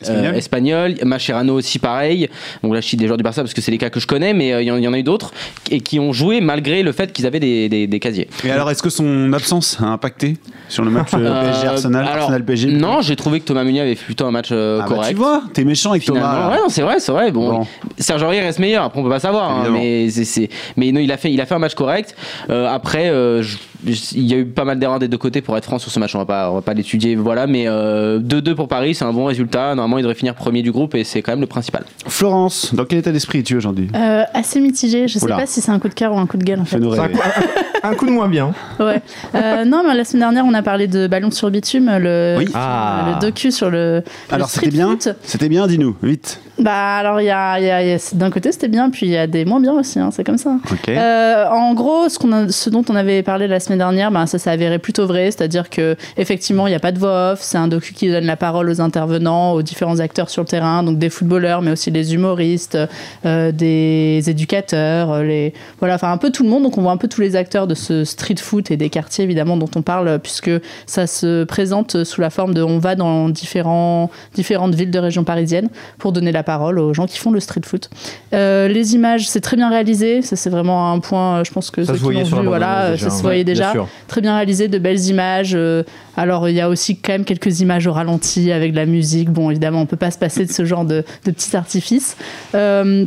Espagnole. 0.00 0.26
euh, 0.26 0.32
espagnole. 0.38 0.94
Mascherano 1.04 1.54
aussi 1.54 1.78
pareil. 1.78 2.28
Donc 2.62 2.74
là 2.74 2.80
je 2.80 2.86
cite 2.88 2.98
des 3.00 3.06
joueurs 3.06 3.16
du 3.16 3.24
Barça 3.24 3.42
parce 3.42 3.52
que 3.54 3.60
c'est 3.60 3.70
les 3.70 3.78
cas 3.78 3.90
que 3.90 4.00
je 4.00 4.06
connais, 4.06 4.32
mais 4.32 4.52
euh, 4.52 4.62
il 4.62 4.68
y, 4.68 4.70
en- 4.70 4.76
il 4.76 4.84
y 4.84 4.88
en 4.88 4.92
a 4.92 4.98
eu 4.98 5.02
d'autres 5.02 5.32
et 5.70 5.80
qui 5.80 5.98
ont 5.98 6.12
joué 6.12 6.40
malgré 6.40 6.82
le 6.82 6.92
fait 6.92 7.12
qu'ils 7.12 7.26
avaient 7.26 7.40
des, 7.40 7.68
des- 7.68 7.86
des 7.86 8.00
casiers. 8.00 8.28
Et 8.44 8.50
alors, 8.50 8.70
est-ce 8.70 8.82
que 8.82 8.90
son 8.90 9.32
absence 9.32 9.78
a 9.80 9.86
impacté 9.86 10.36
sur 10.68 10.84
le 10.84 10.90
match 10.90 11.10
PSG 11.10 11.66
Arsenal, 11.66 12.04
alors, 12.06 12.16
Arsenal 12.24 12.44
PSG 12.44 12.68
Non, 12.72 13.00
j'ai 13.00 13.16
trouvé 13.16 13.40
que 13.40 13.44
Thomas 13.44 13.64
Meunier 13.64 13.80
avait 13.80 13.94
fait 13.94 14.04
plutôt 14.04 14.26
un 14.26 14.30
match 14.30 14.52
Ah 14.52 14.78
bah, 14.80 14.84
correct. 14.86 15.10
tu 15.10 15.16
vois, 15.16 15.42
t'es 15.52 15.64
méchant 15.64 15.90
avec 15.90 16.02
Finalement, 16.02 16.28
Thomas. 16.28 16.50
ouais, 16.50 16.56
non, 16.58 16.68
c'est 16.68 16.82
vrai, 16.82 17.00
c'est 17.00 17.12
vrai. 17.12 17.30
Bon, 17.32 17.50
Bon. 17.60 17.66
Serge 17.98 18.22
Aurier 18.22 18.40
reste 18.40 18.58
meilleur. 18.58 18.84
Après, 18.84 19.00
on 19.00 19.02
peut 19.02 19.08
pas 19.10 19.20
savoir, 19.20 19.50
hein, 19.50 19.68
mais 19.72 20.08
c'est, 20.10 20.48
mais 20.76 20.92
non, 20.92 21.00
il 21.00 21.10
a 21.12 21.16
fait, 21.16 21.32
il 21.32 21.40
a 21.40 21.46
fait 21.46 21.54
un 21.54 21.58
match 21.58 21.74
correct. 21.74 22.14
Après, 22.48 23.08
je- 23.08 23.56
il 23.86 24.22
y 24.26 24.34
a 24.34 24.38
eu 24.38 24.46
pas 24.46 24.64
mal 24.64 24.78
d'erreurs 24.78 24.98
des 24.98 25.08
deux 25.08 25.18
côtés 25.18 25.40
pour 25.40 25.56
être 25.56 25.64
franc 25.64 25.78
sur 25.78 25.90
ce 25.90 25.98
match. 26.00 26.14
On 26.14 26.18
va 26.18 26.24
pas, 26.26 26.50
on 26.50 26.54
va 26.54 26.62
pas 26.62 26.74
l'étudier, 26.74 27.14
voilà. 27.16 27.46
Mais 27.46 27.64
euh, 27.68 28.18
2-2 28.20 28.54
pour 28.54 28.68
Paris, 28.68 28.94
c'est 28.94 29.04
un 29.04 29.12
bon 29.12 29.26
résultat. 29.26 29.74
Normalement, 29.74 29.98
il 29.98 30.02
devrait 30.02 30.14
finir 30.14 30.34
premier 30.34 30.62
du 30.62 30.72
groupe 30.72 30.94
et 30.94 31.04
c'est 31.04 31.22
quand 31.22 31.32
même 31.32 31.40
le 31.40 31.46
principal. 31.46 31.84
Florence, 32.06 32.74
dans 32.74 32.84
quel 32.84 32.98
état 32.98 33.12
d'esprit 33.12 33.40
es-tu 33.40 33.56
aujourd'hui? 33.56 33.88
Euh, 33.94 34.22
assez 34.34 34.60
mitigé. 34.60 35.08
Je 35.08 35.18
sais 35.18 35.24
Oula. 35.24 35.36
pas 35.36 35.46
si 35.46 35.60
c'est 35.60 35.70
un 35.70 35.78
coup 35.78 35.88
de 35.88 35.94
cœur 35.94 36.12
ou 36.12 36.18
un 36.18 36.26
coup 36.26 36.36
de 36.36 36.44
gueule 36.44 36.60
en 36.60 36.64
fait. 36.64 36.78
Un 37.90 37.94
coup, 37.94 38.06
de 38.06 38.10
moins 38.10 38.28
bien. 38.28 38.52
Ouais. 38.80 39.00
Euh, 39.34 39.64
non, 39.64 39.82
mais 39.86 39.94
la 39.94 40.04
semaine 40.04 40.20
dernière, 40.22 40.44
on 40.46 40.54
a 40.54 40.62
parlé 40.62 40.86
de 40.88 41.06
Ballon 41.06 41.30
sur 41.30 41.50
bitume, 41.50 41.90
le, 41.98 42.36
Oui. 42.38 42.48
Ah. 42.54 43.14
le 43.14 43.20
docu 43.26 43.50
sur 43.52 43.70
le. 43.70 44.02
Alors, 44.30 44.48
c'était 44.50 44.70
bien. 44.70 44.96
C'était 45.22 45.48
bien, 45.48 45.66
dis-nous, 45.66 45.96
vite. 46.02 46.40
Bah, 46.58 46.96
alors, 46.96 47.20
il 47.20 47.26
y 47.26 47.30
a, 47.30 47.60
y 47.60 47.70
a- 47.70 47.82
il 47.82 47.88
y 47.90 47.92
a- 47.92 48.14
d'un 48.14 48.30
côté, 48.30 48.50
c'était 48.50 48.68
bien, 48.68 48.88
puis 48.88 49.04
il 49.04 49.12
y 49.12 49.16
a 49.18 49.26
des 49.26 49.44
moins 49.44 49.60
bien 49.60 49.74
aussi, 49.74 49.98
hein, 50.00 50.08
c'est 50.10 50.24
comme 50.24 50.38
ça. 50.38 50.56
Ok. 50.72 50.88
Euh, 50.88 51.44
en 51.50 51.74
gros, 51.74 52.08
ce, 52.08 52.18
qu'on 52.18 52.32
a- 52.32 52.48
ce 52.48 52.70
dont 52.70 52.82
on 52.88 52.96
avait 52.96 53.22
parlé 53.22 53.46
la 53.46 53.60
semaine 53.60 53.76
dernière, 53.78 54.10
ben, 54.10 54.24
ça 54.24 54.38
s'est 54.38 54.48
avéré 54.50 54.78
plutôt 54.78 55.06
vrai, 55.06 55.26
c'est-à-dire 55.30 55.68
que 55.68 55.96
effectivement, 56.16 56.66
il 56.66 56.70
n'y 56.70 56.76
a 56.76 56.80
pas 56.80 56.92
de 56.92 56.98
voix 56.98 57.32
off, 57.32 57.40
c'est 57.42 57.58
un 57.58 57.68
docu 57.68 57.92
qui 57.92 58.10
donne 58.10 58.24
la 58.24 58.36
parole 58.36 58.70
aux 58.70 58.80
intervenants, 58.80 59.52
aux 59.52 59.60
différents 59.60 60.00
acteurs 60.00 60.30
sur 60.30 60.42
le 60.42 60.48
terrain, 60.48 60.82
donc 60.82 60.98
des 60.98 61.10
footballeurs, 61.10 61.60
mais 61.60 61.72
aussi 61.72 61.90
les 61.90 62.14
humoristes, 62.14 62.78
euh, 63.26 63.52
des 63.52 64.22
éducateurs, 64.26 65.22
les 65.22 65.52
voilà, 65.78 65.96
enfin 65.96 66.10
un 66.10 66.16
peu 66.16 66.30
tout 66.30 66.42
le 66.42 66.48
monde. 66.48 66.62
Donc 66.62 66.78
on 66.78 66.82
voit 66.82 66.92
un 66.92 66.96
peu 66.96 67.08
tous 67.08 67.20
les 67.20 67.36
acteurs 67.36 67.66
de 67.66 67.74
ce 67.76 68.04
street 68.04 68.36
foot 68.38 68.70
et 68.70 68.76
des 68.76 68.90
quartiers 68.90 69.24
évidemment 69.24 69.56
dont 69.56 69.70
on 69.76 69.82
parle, 69.82 70.18
puisque 70.18 70.50
ça 70.86 71.06
se 71.06 71.44
présente 71.44 72.04
sous 72.04 72.20
la 72.20 72.30
forme 72.30 72.54
de, 72.54 72.62
on 72.62 72.78
va 72.78 72.94
dans 72.96 73.28
différents 73.28 74.10
différentes 74.34 74.74
villes 74.74 74.90
de 74.90 74.98
région 74.98 75.24
parisienne 75.24 75.68
pour 75.98 76.12
donner 76.12 76.32
la 76.32 76.42
parole 76.42 76.78
aux 76.78 76.94
gens 76.94 77.06
qui 77.06 77.18
font 77.18 77.30
le 77.30 77.40
street 77.40 77.62
foot. 77.64 77.90
Euh, 78.34 78.68
les 78.68 78.94
images, 78.94 79.28
c'est 79.28 79.40
très 79.40 79.56
bien 79.56 79.70
réalisé. 79.70 80.22
Ça, 80.22 80.36
c'est 80.36 80.50
vraiment 80.50 80.92
un 80.92 80.98
point, 80.98 81.44
je 81.44 81.50
pense 81.52 81.70
que 81.70 81.84
Ça 81.84 81.94
ceux 81.94 81.98
qui 81.98 82.14
l'ont 82.14 82.40
vu, 82.40 82.46
voilà, 82.46 82.92
déjà, 82.92 83.04
ça 83.04 83.10
se 83.10 83.16
ouais, 83.16 83.22
voyait 83.22 83.44
déjà. 83.44 83.72
Très 84.08 84.20
bien 84.20 84.34
réalisé, 84.34 84.68
de 84.68 84.78
belles 84.78 85.04
images. 85.06 85.52
euh, 85.54 85.82
alors, 86.16 86.48
il 86.48 86.54
y 86.54 86.60
a 86.60 86.68
aussi 86.68 86.96
quand 86.96 87.12
même 87.12 87.24
quelques 87.24 87.60
images 87.60 87.86
au 87.86 87.92
ralenti 87.92 88.50
avec 88.52 88.72
de 88.72 88.76
la 88.76 88.86
musique. 88.86 89.30
Bon, 89.30 89.50
évidemment, 89.50 89.80
on 89.80 89.86
peut 89.86 89.96
pas 89.96 90.10
se 90.10 90.18
passer 90.18 90.46
de 90.46 90.52
ce 90.52 90.64
genre 90.64 90.84
de, 90.84 91.04
de 91.24 91.30
petits 91.30 91.54
artifices. 91.56 92.16
Euh, 92.54 93.04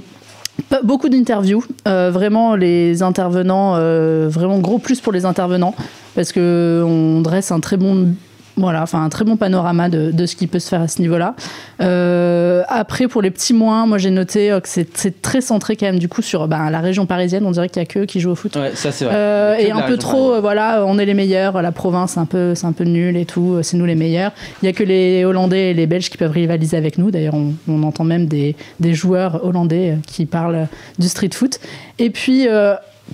Beaucoup 0.84 1.10
d'interviews, 1.10 1.64
Euh, 1.88 2.12
vraiment 2.12 2.56
les 2.56 3.02
intervenants, 3.02 3.76
euh, 3.76 4.28
vraiment 4.30 4.60
gros 4.60 4.80
plus 4.80 5.00
pour 5.02 5.12
les 5.14 5.26
intervenants, 5.26 5.74
parce 6.16 6.32
que 6.32 6.84
on 6.86 7.22
dresse 7.22 7.52
un 7.52 7.60
très 7.60 7.78
bon, 7.78 8.14
voilà, 8.60 8.84
enfin 8.84 9.04
un 9.04 9.10
très 9.10 9.26
bon 9.26 9.38
panorama 9.38 9.90
de, 9.90 10.12
de 10.12 10.26
ce 10.26 10.36
qui 10.36 10.48
peut 10.48 10.60
se 10.60 10.70
faire 10.70 10.82
à 10.82 10.88
ce 10.88 11.02
niveau-là. 11.02 11.36
Euh, 11.82 12.64
après 12.68 13.08
pour 13.08 13.22
les 13.22 13.32
petits 13.32 13.54
moins, 13.54 13.86
moi 13.86 13.98
j'ai 13.98 14.12
noté 14.12 14.52
euh, 14.52 14.60
que 14.60 14.68
c'est 14.70 14.98
c'est 14.98 15.22
très 15.22 15.42
centré 15.42 15.76
quand 15.76 15.86
même 15.86 16.00
du 16.00 16.08
coup 16.08 16.22
sur 16.22 16.48
ben, 16.48 16.70
la 16.70 16.80
région 16.80 17.06
parisienne. 17.06 17.46
On 17.46 17.52
dirait 17.52 17.70
qu'il 17.70 17.82
y 17.82 17.84
a 17.84 17.88
que 17.88 18.06
qui 18.06 18.20
jouent 18.20 18.32
au 18.32 18.36
foot. 18.36 18.56
Ouais, 18.56 18.72
ça 18.76 18.92
c'est 18.92 19.06
vrai. 19.06 19.14
Euh, 19.16 19.56
et 19.58 19.72
un 19.72 19.82
peu 19.82 19.98
trop, 19.98 20.34
euh, 20.34 20.40
voilà, 20.42 20.84
on 20.86 21.00
est 21.00 21.06
les 21.06 21.14
meilleurs, 21.14 21.62
la 21.62 21.72
province 21.72 22.12
c'est 22.12 22.20
un 22.20 22.26
peu, 22.26 22.56
c'est 22.56 22.68
un 22.68 22.74
peu 22.74 22.84
nul 22.84 23.16
et 23.18 23.26
tout, 23.26 23.60
c'est 23.64 23.78
nous 23.78 23.86
les 23.86 23.96
meilleurs. 23.96 24.32
Il 24.62 24.66
y 24.66 24.70
a 24.70 24.74
que 24.74 24.84
les 24.84 25.26
Hollandais 25.26 25.72
et 25.72 25.74
les 25.74 25.88
Belges 25.88 26.10
qui 26.10 26.18
peuvent 26.18 26.32
rivaliser 26.32 26.78
avec 26.78 26.98
nous. 26.98 27.12
D'ailleurs, 27.12 27.36
on, 27.36 27.54
on 27.68 27.84
entend 27.84 28.04
même 28.04 28.26
des, 28.28 28.56
des 28.80 28.94
joueurs 28.94 29.46
hollandais 29.46 29.98
qui 30.06 30.26
parlent 30.26 30.68
du 30.98 31.08
street 31.08 31.30
foot. 31.34 31.60
Et 31.98 32.10
puis 32.10 32.48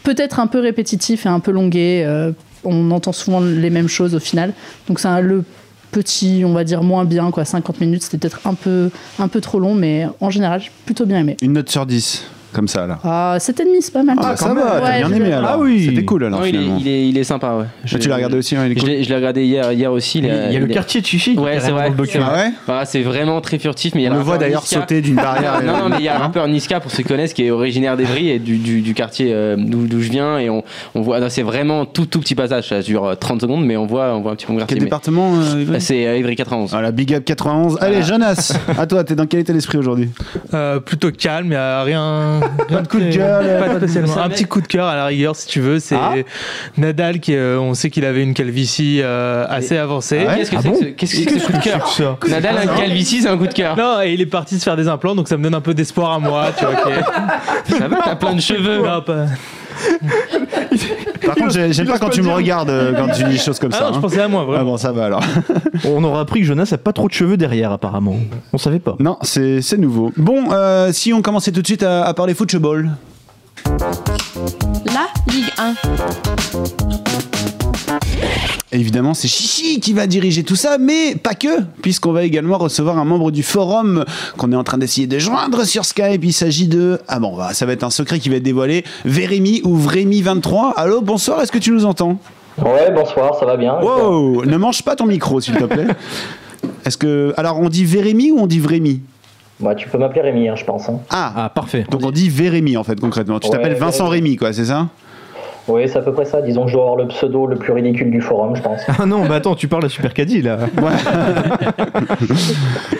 peut-être 0.03 0.39
un 0.39 0.47
peu 0.47 0.59
répétitif 0.59 1.25
et 1.25 1.29
un 1.29 1.39
peu 1.39 1.51
longué. 1.51 2.03
euh, 2.05 2.31
on 2.65 2.91
entend 2.91 3.11
souvent 3.11 3.39
les 3.39 3.69
mêmes 3.69 3.87
choses 3.87 4.15
au 4.15 4.19
final. 4.19 4.53
Donc 4.87 4.99
c'est 4.99 5.21
le 5.21 5.43
petit, 5.91 6.43
on 6.45 6.53
va 6.53 6.63
dire 6.63 6.83
moins 6.83 7.05
bien, 7.05 7.31
quoi. 7.31 7.45
50 7.45 7.79
minutes, 7.79 8.03
c'était 8.03 8.17
peut-être 8.17 8.45
un 8.45 8.53
peu, 8.53 8.89
un 9.17 9.27
peu 9.27 9.39
trop 9.39 9.59
long, 9.59 9.73
mais 9.73 10.07
en 10.19 10.29
général, 10.29 10.61
plutôt 10.85 11.05
bien 11.05 11.19
aimé. 11.19 11.37
Une 11.41 11.53
note 11.53 11.69
sur 11.69 11.85
10, 11.85 12.25
comme 12.55 12.67
ça, 12.67 12.87
là. 12.87 12.97
Ah, 13.03 13.35
7,5, 13.37 13.65
c'est 13.81 13.93
pas 13.93 14.03
mal. 14.03 14.15
Ah, 14.19 14.35
ça 14.35 14.53
va, 14.53 14.79
t'as 14.81 14.97
bien 14.97 15.09
je- 15.09 15.13
aimé 15.13 15.33
alors. 15.33 15.49
Ah 15.53 15.57
oui. 15.59 15.85
C'était 15.89 16.05
cool 16.05 16.23
alors, 16.23 16.39
Non, 16.39 16.45
il, 16.45 16.55
est, 16.55 16.59
finalement. 16.59 16.77
il, 16.79 16.87
est, 16.87 17.07
il 17.09 17.17
est 17.17 17.23
sympa, 17.23 17.53
ouais. 17.55 17.65
Ah, 17.93 17.99
tu 17.99 18.07
l'as 18.09 18.15
regardé 18.15 18.37
aussi, 18.37 18.55
hein, 18.55 18.63
il 18.65 18.71
est 18.71 18.75
Je 18.75 18.79
cool. 18.79 18.89
l'ai 18.89 19.03
je 19.03 19.09
l'ai 19.09 19.15
regardé 19.15 19.43
hier, 19.45 19.71
hier 19.71 19.91
aussi. 19.91 20.19
Il 20.19 20.25
y 20.25 20.29
a 20.29 20.59
le 20.59 20.67
quartier 20.67 21.01
de 21.01 21.05
Chichi. 21.05 21.37
Ouais, 21.37 21.59
c'est 21.59 21.71
vrai. 21.71 21.91
Dans 21.91 22.01
le 22.03 22.07
c'est 22.07 22.17
vrai. 22.19 22.29
Ah 22.33 22.37
ouais 22.45 22.51
Ah, 22.67 22.85
c'est 22.85 23.01
vraiment 23.01 23.41
très 23.41 23.59
furtif, 23.59 23.93
mais 23.95 24.01
il 24.01 24.03
y 24.05 24.07
a 24.07 24.11
On 24.11 24.13
le 24.13 24.19
rappeur 24.19 24.33
voit 24.33 24.37
d'ailleurs 24.39 24.61
Niska. 24.61 24.79
sauter 24.81 25.01
d'une 25.01 25.15
barrière. 25.15 25.61
non, 25.63 25.77
non, 25.77 25.89
mais 25.89 25.97
il 25.99 26.05
y 26.05 26.07
a 26.07 26.15
Hein 26.15 26.19
rappeur 26.19 26.47
Niska, 26.47 26.79
pour 26.79 26.91
ceux 26.91 27.03
qui 27.03 27.09
connaissent, 27.09 27.33
qui 27.33 27.43
est 27.45 27.51
originaire 27.51 27.97
d'Evry 27.97 28.29
et 28.29 28.39
du, 28.39 28.57
du, 28.57 28.81
du 28.81 28.93
quartier 28.93 29.31
euh, 29.33 29.55
d'où 29.57 29.85
d'où 29.87 30.01
je 30.01 30.09
viens. 30.09 30.39
Et 30.39 30.49
on, 30.49 30.63
on 30.95 31.01
voit, 31.01 31.19
non, 31.19 31.27
c'est 31.29 31.43
vraiment 31.43 31.85
tout, 31.85 32.05
tout 32.05 32.19
petit 32.21 32.35
passage, 32.35 32.69
ça 32.69 32.81
dure 32.81 33.03
euh, 33.05 33.15
30 33.15 33.41
secondes, 33.41 33.65
mais 33.65 33.75
on 33.77 33.85
voit, 33.85 34.15
on 34.15 34.21
voit 34.21 34.31
un 34.31 34.35
petit 34.35 34.45
peu. 34.45 34.53
Quel 34.67 34.77
mais- 34.77 34.83
département 34.85 35.33
euh, 35.35 35.61
Yves 35.61 35.71
Bah, 35.71 35.79
C'est 35.79 36.07
euh, 36.07 36.15
Evry 36.17 36.35
91. 36.35 36.71
Voilà, 36.71 36.91
Big 36.91 37.13
Up 37.13 37.25
91. 37.25 37.77
Allez, 37.81 38.01
Jonas, 38.03 38.57
à 38.77 38.87
toi, 38.87 39.03
t'es 39.03 39.15
dans 39.15 39.25
quel 39.25 39.41
état 39.41 39.51
d'esprit 39.53 39.77
aujourd'hui? 39.77 40.09
Euh, 40.53 40.79
plutôt 40.79 41.11
calme, 41.11 41.47
il 41.47 41.53
y 41.53 41.55
a 41.55 41.83
rien. 41.83 42.39
rien 42.69 42.81
de 42.81 42.87
coup 42.87 42.99
de 42.99 43.09
très- 43.09 43.17
gueule, 43.17 43.59
pas 43.59 43.65
pas 43.67 43.73
de- 43.75 43.87
spécialement. 43.87 44.17
Un 44.17 44.29
petit 44.29 44.45
coup 44.45 44.61
de 44.61 44.67
cœur 44.67 44.87
à 44.87 44.95
la 44.95 45.05
rigueur, 45.05 45.35
si 45.35 45.47
tu 45.47 45.59
veux. 45.61 45.79
C'est 45.79 45.95
Ah. 45.95 46.13
Nadal 46.77 47.19
qui, 47.19 47.35
euh, 47.35 47.59
on 47.59 47.73
sait 47.73 47.89
qu'il 47.89 48.05
avait 48.05 48.23
une 48.23 48.33
calvitie 48.33 48.99
euh, 49.03 49.45
assez 49.49 49.77
avancée. 49.77 50.25
Ah 50.27 50.31
ouais 50.31 50.37
Qu'est-ce 50.39 50.51
que 50.51 50.55
Ah 50.57 50.61
c'est 50.61 50.69
bon 50.69 50.73
que 50.79 50.85
ce- 50.85 50.89
qu'est-ce 50.91 51.11
que 51.11 51.17
c'est 51.17 51.25
que 51.25 51.39
ce 51.39 51.45
coup 51.45 51.53
de 51.53 51.63
cœur 51.63 52.17
Nadal, 52.29 52.57
un 52.57 52.67
calvitie, 52.67 53.21
c'est 53.21 53.29
un 53.29 53.37
coup 53.37 53.47
de 53.47 53.53
cœur. 53.53 53.77
Non, 53.77 54.01
et 54.01 54.13
il 54.13 54.21
est 54.21 54.25
parti 54.25 54.57
se 54.59 54.63
faire 54.63 54.75
des 54.77 54.87
implants, 54.87 55.15
donc 55.15 55.27
ça 55.27 55.37
me 55.37 55.43
donne 55.43 55.55
un 55.55 55.61
peu 55.61 55.73
d'espoir 55.73 56.11
à 56.13 56.19
moi, 56.19 56.47
tu 56.57 56.65
vois. 56.65 56.73
est- 56.91 57.77
Ça 57.77 57.87
va, 57.87 57.97
t'as 58.03 58.15
plein 58.15 58.33
de 58.33 58.41
cheveux. 58.41 58.77
Non, 58.79 59.01
pas- 59.01 59.25
Par 61.25 61.35
contre, 61.35 61.51
j'ai- 61.53 61.73
j'aime 61.73 61.87
pas 61.87 61.99
quand 61.99 62.09
tu 62.09 62.21
me 62.21 62.29
regardes 62.31 62.69
euh, 62.69 62.93
quand 62.93 63.07
tu 63.13 63.23
dis 63.23 63.31
des 63.31 63.37
choses 63.37 63.59
comme 63.59 63.71
Ah 63.73 63.77
ça. 63.77 63.85
non, 63.85 63.93
je 63.93 63.97
hein. 63.97 64.01
pensais 64.01 64.21
à 64.21 64.27
moi, 64.27 64.41
Ah 64.43 64.51
vraiment. 64.51 64.71
bon, 64.71 64.77
ça 64.77 64.91
va 64.91 65.05
alors. 65.05 65.23
On 65.85 66.03
aura 66.03 66.21
appris 66.21 66.41
que 66.41 66.45
Jonas 66.45 66.69
a 66.71 66.77
pas 66.77 66.93
trop 66.93 67.07
de 67.07 67.13
cheveux 67.13 67.37
derrière, 67.37 67.71
apparemment. 67.71 68.15
On 68.53 68.57
savait 68.57 68.79
pas. 68.79 68.95
Non, 68.99 69.17
c'est 69.21 69.61
c'est 69.61 69.77
nouveau. 69.77 70.11
Bon, 70.17 70.51
euh, 70.51 70.91
si 70.91 71.13
on 71.13 71.21
commençait 71.21 71.51
tout 71.51 71.61
de 71.61 71.67
suite 71.67 71.83
à, 71.83 72.03
à 72.05 72.13
parler 72.13 72.33
football. 72.33 72.91
La 74.85 75.07
Ligue 75.33 75.51
1. 75.57 75.73
Évidemment, 78.71 79.13
c'est 79.13 79.27
Chichi 79.27 79.79
qui 79.79 79.93
va 79.93 80.07
diriger 80.07 80.43
tout 80.43 80.55
ça, 80.55 80.77
mais 80.77 81.15
pas 81.15 81.33
que, 81.33 81.61
puisqu'on 81.81 82.11
va 82.11 82.23
également 82.23 82.57
recevoir 82.57 82.97
un 82.97 83.05
membre 83.05 83.31
du 83.31 83.43
forum 83.43 84.03
qu'on 84.37 84.51
est 84.51 84.55
en 84.55 84.63
train 84.63 84.77
d'essayer 84.77 85.07
de 85.07 85.17
joindre 85.19 85.63
sur 85.65 85.85
Skype. 85.85 86.23
Il 86.23 86.33
s'agit 86.33 86.67
de. 86.67 86.99
Ah 87.07 87.19
bon, 87.19 87.37
bah, 87.37 87.53
ça 87.53 87.65
va 87.65 87.73
être 87.73 87.83
un 87.83 87.89
secret 87.89 88.19
qui 88.19 88.29
va 88.29 88.35
être 88.35 88.43
dévoilé. 88.43 88.83
Vérémy 89.05 89.61
ou 89.63 89.77
Vrémy23. 89.77 90.73
Allô, 90.75 91.01
bonsoir, 91.01 91.41
est-ce 91.41 91.51
que 91.51 91.57
tu 91.59 91.71
nous 91.71 91.85
entends? 91.85 92.17
Ouais, 92.57 92.91
bonsoir, 92.93 93.35
ça 93.39 93.45
va 93.45 93.55
bien. 93.55 93.79
Wow 93.81 94.43
Ne 94.45 94.57
mange 94.57 94.81
pas 94.83 94.95
ton 94.95 95.05
micro, 95.05 95.39
s'il 95.39 95.55
te 95.55 95.63
plaît. 95.65 95.87
Est-ce 96.85 96.97
que. 96.97 97.33
Alors, 97.37 97.59
on 97.59 97.69
dit 97.69 97.85
Vérémy 97.85 98.31
ou 98.31 98.39
on 98.39 98.47
dit 98.47 98.59
Vrémy? 98.59 99.01
Ouais, 99.61 99.75
tu 99.75 99.87
peux 99.87 99.97
m'appeler 99.97 100.21
Rémi, 100.21 100.49
hein, 100.49 100.55
je 100.57 100.65
pense. 100.65 100.89
hein. 100.89 100.99
Ah, 101.09 101.31
Ah, 101.35 101.49
parfait. 101.49 101.85
donc 101.89 102.01
on 102.03 102.11
dit 102.11 102.29
Vérémy 102.29 102.75
en 102.75 102.83
fait, 102.83 102.99
concrètement. 102.99 103.39
Tu 103.39 103.47
Ouais, 103.47 103.53
t'appelles 103.53 103.75
Vincent 103.75 104.05
Vérémy. 104.05 104.29
Rémy, 104.29 104.35
quoi, 104.37 104.51
c'est 104.53 104.65
ça? 104.65 104.89
Oui, 105.67 105.87
c'est 105.87 105.97
à 105.97 106.01
peu 106.01 106.13
près 106.13 106.25
ça. 106.25 106.41
Disons 106.41 106.63
que 106.65 106.69
je 106.69 106.73
dois 106.73 106.83
avoir 106.83 106.97
le 106.97 107.07
pseudo 107.07 107.47
le 107.47 107.55
plus 107.55 107.73
ridicule 107.73 108.11
du 108.11 108.21
forum, 108.21 108.55
je 108.55 108.61
pense. 108.61 108.81
Ah 108.99 109.05
non, 109.05 109.25
bah 109.25 109.35
attends, 109.35 109.55
tu 109.55 109.67
parles 109.67 109.85
à 109.85 109.89
Super 109.89 110.13
Caddy 110.13 110.41
là. 110.41 110.57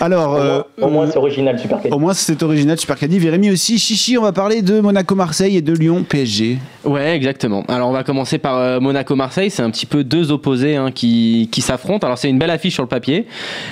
Alors. 0.01 0.33
Au 0.33 0.37
euh, 0.37 0.61
moins- 0.77 0.87
Au 0.87 0.91
moins, 0.91 1.07
c'est 1.07 1.17
original, 1.17 1.59
super 1.59 1.79
Au 1.91 1.99
moins, 1.99 2.13
c'est 2.13 2.41
original, 2.43 2.77
super 2.77 2.97
caddie. 2.97 3.19
Vérémy 3.19 3.51
aussi. 3.51 3.77
Chichi, 3.77 4.17
on 4.17 4.23
va 4.23 4.31
parler 4.31 4.61
de 4.61 4.79
Monaco-Marseille 4.79 5.57
et 5.57 5.61
de 5.61 5.73
Lyon-PSG. 5.73 6.57
Ouais, 6.83 7.15
exactement. 7.15 7.63
Alors 7.67 7.89
on 7.89 7.93
va 7.93 8.03
commencer 8.03 8.37
par 8.37 8.57
euh, 8.57 8.79
Monaco-Marseille. 8.79 9.49
C'est 9.49 9.63
un 9.63 9.69
petit 9.69 9.85
peu 9.85 10.03
deux 10.03 10.31
opposés 10.31 10.75
hein, 10.75 10.91
qui, 10.93 11.49
qui 11.51 11.61
s'affrontent. 11.61 12.05
Alors 12.05 12.17
c'est 12.17 12.29
une 12.29 12.39
belle 12.39 12.51
affiche 12.51 12.73
sur 12.73 12.83
le 12.83 12.89
papier, 12.89 13.25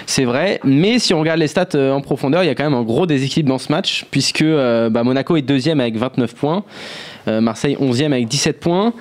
c'est 0.05 0.25
vrai. 0.25 0.59
Mais 0.63 0.99
si 0.99 1.13
on 1.13 1.19
regarde 1.19 1.39
les 1.39 1.47
stats 1.47 1.67
euh, 1.75 1.91
en 1.91 2.01
profondeur, 2.01 2.43
il 2.43 2.47
y 2.47 2.49
a 2.49 2.55
quand 2.55 2.63
même 2.63 2.73
un 2.73 2.83
gros 2.83 3.05
déséquilibre 3.05 3.49
dans 3.49 3.57
ce 3.57 3.71
match, 3.71 4.05
puisque 4.11 4.41
euh, 4.41 4.89
bah, 4.89 5.03
Monaco 5.03 5.35
est 5.35 5.41
deuxième 5.41 5.79
avec 5.79 5.97
29 5.97 6.33
points, 6.35 6.63
Marseille 7.27 7.77
11e 7.79 8.11
avec 8.11 8.27
17 8.27 8.59
points. 8.59 8.93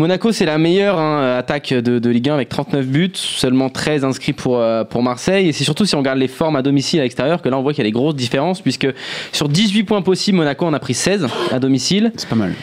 Monaco, 0.00 0.32
c'est 0.32 0.46
la 0.46 0.56
meilleure 0.56 0.98
hein, 0.98 1.36
attaque 1.36 1.74
de, 1.74 1.98
de 1.98 2.10
Ligue 2.10 2.30
1 2.30 2.34
avec 2.34 2.48
39 2.48 2.86
buts, 2.86 3.10
seulement 3.12 3.68
13 3.68 4.02
inscrits 4.04 4.32
pour, 4.32 4.58
euh, 4.58 4.82
pour 4.82 5.02
Marseille. 5.02 5.48
Et 5.48 5.52
c'est 5.52 5.64
surtout 5.64 5.84
si 5.84 5.94
on 5.94 5.98
regarde 5.98 6.18
les 6.18 6.26
formes 6.26 6.56
à 6.56 6.62
domicile 6.62 7.00
à 7.00 7.02
l'extérieur 7.02 7.42
que 7.42 7.50
là 7.50 7.58
on 7.58 7.62
voit 7.62 7.74
qu'il 7.74 7.84
y 7.84 7.86
a 7.86 7.90
des 7.90 7.92
grosses 7.92 8.16
différences, 8.16 8.62
puisque 8.62 8.88
sur 9.30 9.50
18 9.50 9.84
points 9.84 10.00
possibles, 10.00 10.38
Monaco 10.38 10.64
en 10.64 10.72
a 10.72 10.78
pris 10.78 10.94
16 10.94 11.26
à 11.52 11.58
domicile. 11.58 12.12
C'est 12.16 12.30
pas 12.30 12.36
mal. 12.36 12.54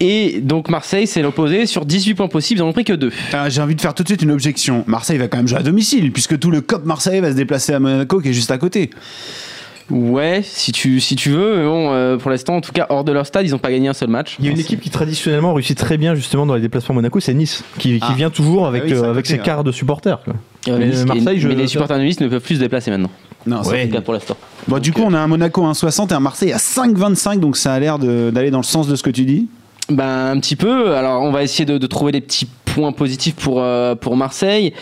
Et 0.00 0.40
donc 0.40 0.68
Marseille, 0.68 1.06
c'est 1.06 1.22
l'opposé. 1.22 1.66
Sur 1.66 1.86
18 1.86 2.14
points 2.14 2.26
possibles, 2.26 2.58
ils 2.58 2.64
n'en 2.64 2.70
ont 2.70 2.72
pris 2.72 2.82
que 2.82 2.94
2. 2.94 3.12
Ah, 3.32 3.48
J'ai 3.48 3.60
envie 3.62 3.76
de 3.76 3.80
faire 3.80 3.94
tout 3.94 4.02
de 4.02 4.08
suite 4.08 4.22
une 4.22 4.32
objection. 4.32 4.82
Marseille 4.88 5.18
va 5.18 5.28
quand 5.28 5.36
même 5.36 5.46
jouer 5.46 5.60
à 5.60 5.62
domicile, 5.62 6.10
puisque 6.10 6.36
tout 6.40 6.50
le 6.50 6.62
COP 6.62 6.84
Marseille 6.84 7.20
va 7.20 7.30
se 7.30 7.36
déplacer 7.36 7.74
à 7.74 7.78
Monaco, 7.78 8.18
qui 8.18 8.30
est 8.30 8.32
juste 8.32 8.50
à 8.50 8.58
côté. 8.58 8.90
Ouais, 9.90 10.40
si 10.44 10.72
tu, 10.72 11.00
si 11.00 11.16
tu 11.16 11.30
veux. 11.30 11.56
Mais 11.58 11.64
bon, 11.64 11.92
euh, 11.92 12.16
pour 12.16 12.30
l'instant, 12.30 12.56
en 12.56 12.60
tout 12.60 12.72
cas, 12.72 12.86
hors 12.88 13.04
de 13.04 13.12
leur 13.12 13.26
stade, 13.26 13.44
ils 13.46 13.50
n'ont 13.50 13.58
pas 13.58 13.70
gagné 13.70 13.88
un 13.88 13.92
seul 13.92 14.08
match. 14.08 14.36
Il 14.38 14.44
y 14.46 14.48
a 14.48 14.50
une 14.52 14.58
équipe 14.60 14.80
qui 14.80 14.90
traditionnellement 14.90 15.52
réussit 15.54 15.76
très 15.76 15.98
bien 15.98 16.14
justement 16.14 16.46
dans 16.46 16.54
les 16.54 16.60
déplacements 16.60 16.92
à 16.94 16.96
Monaco, 16.96 17.20
c'est 17.20 17.34
Nice, 17.34 17.62
qui, 17.78 17.94
qui 17.98 18.00
Ah. 18.02 18.14
vient 18.16 18.30
toujours 18.30 18.66
avec, 18.66 18.82
Ah 18.82 18.86
oui, 18.88 18.92
c'est 18.94 19.02
euh, 19.02 19.10
avec 19.10 19.24
côté, 19.24 19.28
ses 19.34 19.38
ouais. 19.40 19.44
quarts 19.44 19.64
de 19.64 19.72
supporters. 19.72 20.22
quoi. 20.22 20.34
Euh, 20.68 20.76
Mais 20.78 20.86
Nice- 20.88 21.04
Marseille, 21.04 21.40
je- 21.40 21.48
mais 21.48 21.54
les 21.54 21.66
supporters 21.66 21.98
de 21.98 22.04
Nice 22.04 22.20
ne 22.20 22.28
peuvent 22.28 22.40
plus 22.42 22.54
se 22.56 22.60
déplacer 22.60 22.90
maintenant. 22.90 23.10
Non, 23.46 23.62
fait- 23.64 23.86
tout 23.88 23.92
cas 23.94 24.00
pour 24.00 24.14
l'instant. 24.14 24.36
Bon, 24.68 24.78
du 24.78 24.92
coup, 24.92 25.02
on 25.04 25.12
a 25.12 25.18
un 25.18 25.26
Monaco 25.26 25.64
à 25.64 25.70
1,60 25.70 26.12
et 26.12 26.14
un 26.14 26.20
Marseille 26.20 26.52
à 26.52 26.58
5,25, 26.58 27.40
donc 27.40 27.56
ça 27.56 27.74
a 27.74 27.80
l'air 27.80 27.98
d'aller 27.98 28.50
dans 28.50 28.58
le 28.60 28.64
sens 28.64 28.86
de 28.86 28.94
ce 28.96 29.02
que 29.02 29.10
tu 29.10 29.24
dis. 29.24 29.48
Ben, 29.90 30.30
un 30.30 30.38
petit 30.38 30.54
peu. 30.56 30.94
Alors, 30.94 31.22
on 31.22 31.32
va 31.32 31.42
essayer 31.42 31.64
de, 31.64 31.76
de 31.76 31.86
trouver 31.88 32.12
des 32.12 32.20
petits 32.20 32.46
points 32.74 32.92
positifs 32.92 33.34
pour, 33.36 33.60
euh, 33.62 33.94
pour 33.94 34.16
Marseille. 34.16 34.72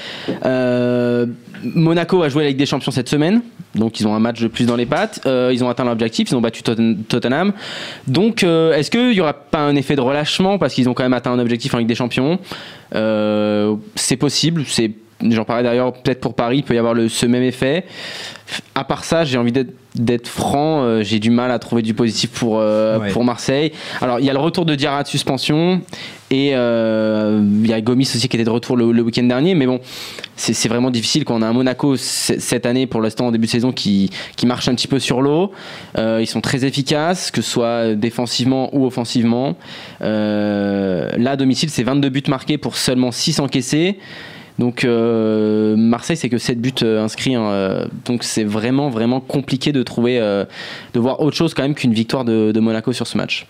Euh, 0.45 1.27
Monaco 1.63 2.23
a 2.23 2.29
joué 2.29 2.45
la 2.45 2.49
Ligue 2.51 2.59
des 2.59 2.67
Champions 2.67 2.91
cette 2.91 3.09
semaine. 3.09 3.43
Donc, 3.75 4.01
ils 4.01 4.07
ont 4.09 4.15
un 4.15 4.21
match 4.21 4.41
de 4.41 4.49
plus 4.49 4.67
dans 4.67 4.77
les 4.77 4.87
pattes. 4.87 5.21
Euh, 5.27 5.51
ils 5.53 5.63
ont 5.63 5.69
atteint 5.69 5.85
l'objectif. 5.85 6.31
Ils 6.31 6.35
ont 6.35 6.41
battu 6.41 6.63
Totten- 6.63 7.03
Tottenham. 7.09 7.53
Donc, 8.07 8.43
est-ce 8.43 8.91
qu'il 8.91 9.11
n'y 9.11 9.21
aura 9.21 9.33
pas 9.35 9.59
un 9.61 9.77
effet 9.77 9.95
de 9.97 10.01
relâchement? 10.01 10.59
Parce 10.59 10.75
qu'ils 10.75 10.89
ont 10.89 10.95
quand 10.95 11.03
même 11.03 11.13
atteint 11.13 11.33
un 11.33 11.39
objectif 11.39 11.75
en 11.75 11.79
Ligue 11.79 11.89
des 11.89 11.95
Champions 11.95 12.39
C'est 12.93 14.17
possible. 14.17 14.65
C'est 14.67 14.91
J'en 15.29 15.45
parlais 15.45 15.63
d'ailleurs, 15.63 15.93
peut-être 15.93 16.21
pour 16.21 16.35
Paris, 16.35 16.59
il 16.59 16.63
peut 16.63 16.75
y 16.75 16.79
avoir 16.79 16.95
le, 16.95 17.09
ce 17.09 17.27
même 17.27 17.43
effet. 17.43 17.85
À 18.75 18.83
part 18.85 19.05
ça, 19.05 19.23
j'ai 19.25 19.39
envie 19.39 19.53
d'être 19.95 20.27
franc, 20.29 20.83
euh, 20.83 21.03
j'ai 21.03 21.19
du 21.21 21.31
mal 21.31 21.51
à 21.53 21.59
trouver 21.61 21.83
du 21.83 21.95
positif 21.95 22.31
pour, 22.31 22.59
euh, 22.59 22.99
Ouais. 22.99 23.11
pour 23.11 23.23
Marseille. 23.23 23.71
Alors, 24.01 24.19
il 24.19 24.25
y 24.27 24.31
a 24.31 24.33
le 24.33 24.39
retour 24.41 24.65
de 24.65 24.75
Diarra 24.75 25.03
de 25.05 25.09
suspension 25.09 25.83
et 26.31 26.51
euh, 26.55 27.41
il 27.63 27.69
y 27.71 27.73
a 27.73 27.81
Gomis 27.81 28.05
aussi 28.13 28.29
qui 28.29 28.37
était 28.37 28.45
de 28.45 28.51
retour 28.51 28.77
le, 28.77 28.91
le 28.91 29.03
week-end 29.03 29.23
dernier. 29.23 29.55
Mais 29.55 29.67
bon, 29.67 29.81
c'est 30.37 30.69
vraiment 30.69 30.91
difficile 30.91 31.25
quand 31.25 31.37
on 31.37 31.43
a 31.43 31.47
un 31.47 31.53
Monaco 31.53 31.97
cette 31.97 32.67
année, 32.67 32.87
pour 32.89 33.01
l'instant, 33.03 33.27
en 33.29 33.31
début 33.31 33.47
de 33.47 33.53
saison, 33.53 33.71
qui, 33.73 34.11
qui 34.37 34.47
marche 34.47 34.67
un 34.69 34.75
petit 34.75 34.89
peu 34.89 34.99
sur 34.99 35.21
l'eau. 35.23 35.53
Ils 35.99 36.27
sont 36.27 36.41
très 36.41 36.65
efficaces, 36.65 37.31
que 37.31 37.43
ce 37.43 37.51
soit 37.51 37.95
défensivement 37.95 38.75
ou 38.75 38.85
offensivement. 38.87 39.55
Là, 40.01 41.31
à 41.31 41.37
domicile, 41.37 41.71
c'est 41.71 41.83
22 41.85 42.09
buts 42.09 42.23
marqués 42.29 42.59
pour 42.59 42.77
seulement 42.77 43.13
6 43.13 43.39
encaissés. 43.41 43.99
Donc 44.61 44.85
euh, 44.85 45.75
Marseille, 45.75 46.19
c'est 46.19 46.29
que 46.29 46.37
7 46.37 46.61
buts 46.61 46.75
euh, 46.83 47.03
inscrits. 47.03 47.35
hein, 47.35 47.51
euh, 47.51 47.87
donc 48.05 48.25
c'est 48.25 48.45
vraiment, 48.45 48.91
vraiment 48.91 49.19
compliqué 49.19 49.73
de 49.73 49.83
trouver, 49.83 50.21
euh, 50.21 50.45
de 50.93 51.01
voir 51.01 51.23
autre 51.23 51.35
chose 51.35 51.55
quand 51.55 51.63
même 51.63 51.75
qu'une 51.75 51.95
victoire 51.95 52.27
de, 52.27 52.53
de 52.53 52.61
Monaco 52.61 52.93
sur 52.93 53.07
ce 53.07 53.17
match. 53.17 53.47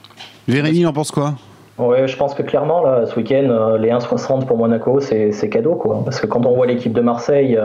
Vérémy, 0.47 0.87
en 0.87 0.93
pense 0.93 1.11
quoi? 1.11 1.35
Ouais, 1.79 2.07
je 2.07 2.17
pense 2.17 2.33
que 2.35 2.43
clairement, 2.43 2.85
là, 2.85 3.07
ce 3.07 3.17
week-end, 3.17 3.77
les 3.81 3.89
1,60 3.89 4.47
pour 4.47 4.57
Monaco, 4.57 5.01
c'est 5.01 5.49
cadeau, 5.49 5.75
quoi. 5.75 6.03
Parce 6.05 6.21
que 6.21 6.27
quand 6.27 6.47
on 6.47 6.55
voit 6.55 6.67
l'équipe 6.67 6.93
de 6.93 7.01
Marseille, 7.01 7.59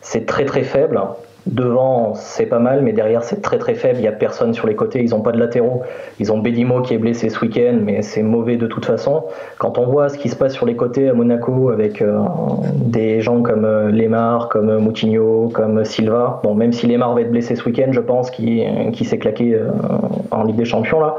c'est 0.00 0.24
très 0.24 0.46
très 0.46 0.62
faible. 0.62 0.98
Devant, 1.50 2.12
c'est 2.14 2.46
pas 2.46 2.58
mal, 2.58 2.82
mais 2.82 2.92
derrière, 2.92 3.22
c'est 3.24 3.40
très 3.40 3.58
très 3.58 3.74
faible. 3.74 3.96
Il 3.98 4.02
n'y 4.02 4.08
a 4.08 4.12
personne 4.12 4.52
sur 4.52 4.66
les 4.66 4.74
côtés. 4.74 5.02
Ils 5.02 5.10
n'ont 5.10 5.20
pas 5.22 5.32
de 5.32 5.38
latéraux. 5.38 5.82
Ils 6.20 6.30
ont 6.30 6.38
Bedimo 6.38 6.82
qui 6.82 6.94
est 6.94 6.98
blessé 6.98 7.30
ce 7.30 7.40
week-end, 7.40 7.78
mais 7.82 8.02
c'est 8.02 8.22
mauvais 8.22 8.56
de 8.56 8.66
toute 8.66 8.84
façon. 8.84 9.24
Quand 9.58 9.78
on 9.78 9.86
voit 9.86 10.08
ce 10.10 10.18
qui 10.18 10.28
se 10.28 10.36
passe 10.36 10.52
sur 10.52 10.66
les 10.66 10.76
côtés 10.76 11.08
à 11.08 11.14
Monaco 11.14 11.70
avec 11.70 12.02
euh, 12.02 12.18
des 12.74 13.20
gens 13.22 13.42
comme 13.42 13.64
euh, 13.64 13.90
Lemar, 13.90 14.48
comme 14.48 14.76
Moutinho, 14.78 15.48
comme 15.52 15.84
Silva, 15.84 16.40
bon, 16.44 16.54
même 16.54 16.72
si 16.72 16.86
Lemar 16.86 17.14
va 17.14 17.22
être 17.22 17.30
blessé 17.30 17.56
ce 17.56 17.64
week-end, 17.64 17.88
je 17.92 18.00
pense, 18.00 18.30
qui, 18.30 18.62
qui 18.92 19.04
s'est 19.04 19.18
claqué 19.18 19.54
euh, 19.54 19.70
en 20.30 20.44
Ligue 20.44 20.56
des 20.56 20.64
Champions, 20.66 21.00
là, 21.00 21.16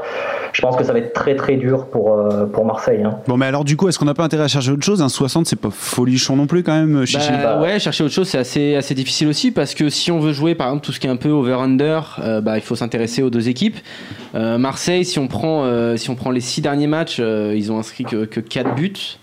je 0.52 0.62
pense 0.62 0.76
que 0.76 0.84
ça 0.84 0.92
va 0.92 1.00
être 1.00 1.12
très 1.12 1.34
très 1.34 1.56
dur 1.56 1.86
pour, 1.86 2.12
euh, 2.18 2.46
pour 2.46 2.64
Marseille. 2.64 3.02
hein. 3.02 3.16
Bon, 3.26 3.36
mais 3.36 3.46
alors, 3.46 3.64
du 3.64 3.76
coup, 3.76 3.88
est-ce 3.88 3.98
qu'on 3.98 4.04
n'a 4.04 4.14
pas 4.14 4.24
intérêt 4.24 4.44
à 4.44 4.48
chercher 4.48 4.70
autre 4.70 4.84
chose? 4.84 5.02
Un 5.02 5.08
60, 5.08 5.46
c'est 5.46 5.60
pas 5.60 5.70
folichon 5.70 6.36
non 6.36 6.46
plus, 6.46 6.62
quand 6.62 6.72
même, 6.74 7.04
Bah, 7.42 7.60
ouais, 7.60 7.78
chercher 7.78 8.04
autre 8.04 8.14
chose, 8.14 8.28
c'est 8.28 8.38
assez, 8.38 8.76
assez 8.76 8.94
difficile 8.94 9.28
aussi 9.28 9.50
parce 9.50 9.74
que 9.74 9.88
si 9.88 10.12
on 10.12 10.19
veut 10.20 10.32
jouer 10.32 10.54
par 10.54 10.68
exemple 10.68 10.84
tout 10.84 10.92
ce 10.92 11.00
qui 11.00 11.06
est 11.06 11.10
un 11.10 11.16
peu 11.16 11.30
over-under, 11.30 12.20
euh, 12.20 12.40
bah, 12.40 12.56
il 12.56 12.62
faut 12.62 12.76
s'intéresser 12.76 13.22
aux 13.22 13.30
deux 13.30 13.48
équipes. 13.48 13.76
Euh, 14.34 14.58
Marseille, 14.58 15.04
si 15.04 15.18
on 15.18 15.26
prend, 15.28 15.64
euh, 15.64 15.96
si 15.96 16.10
on 16.10 16.14
prend 16.14 16.30
les 16.30 16.40
six 16.40 16.60
derniers 16.60 16.86
matchs, 16.86 17.18
euh, 17.20 17.54
ils 17.56 17.72
ont 17.72 17.78
inscrit 17.78 18.04
que, 18.04 18.24
que 18.24 18.40
4 18.40 18.74
buts. 18.74 19.18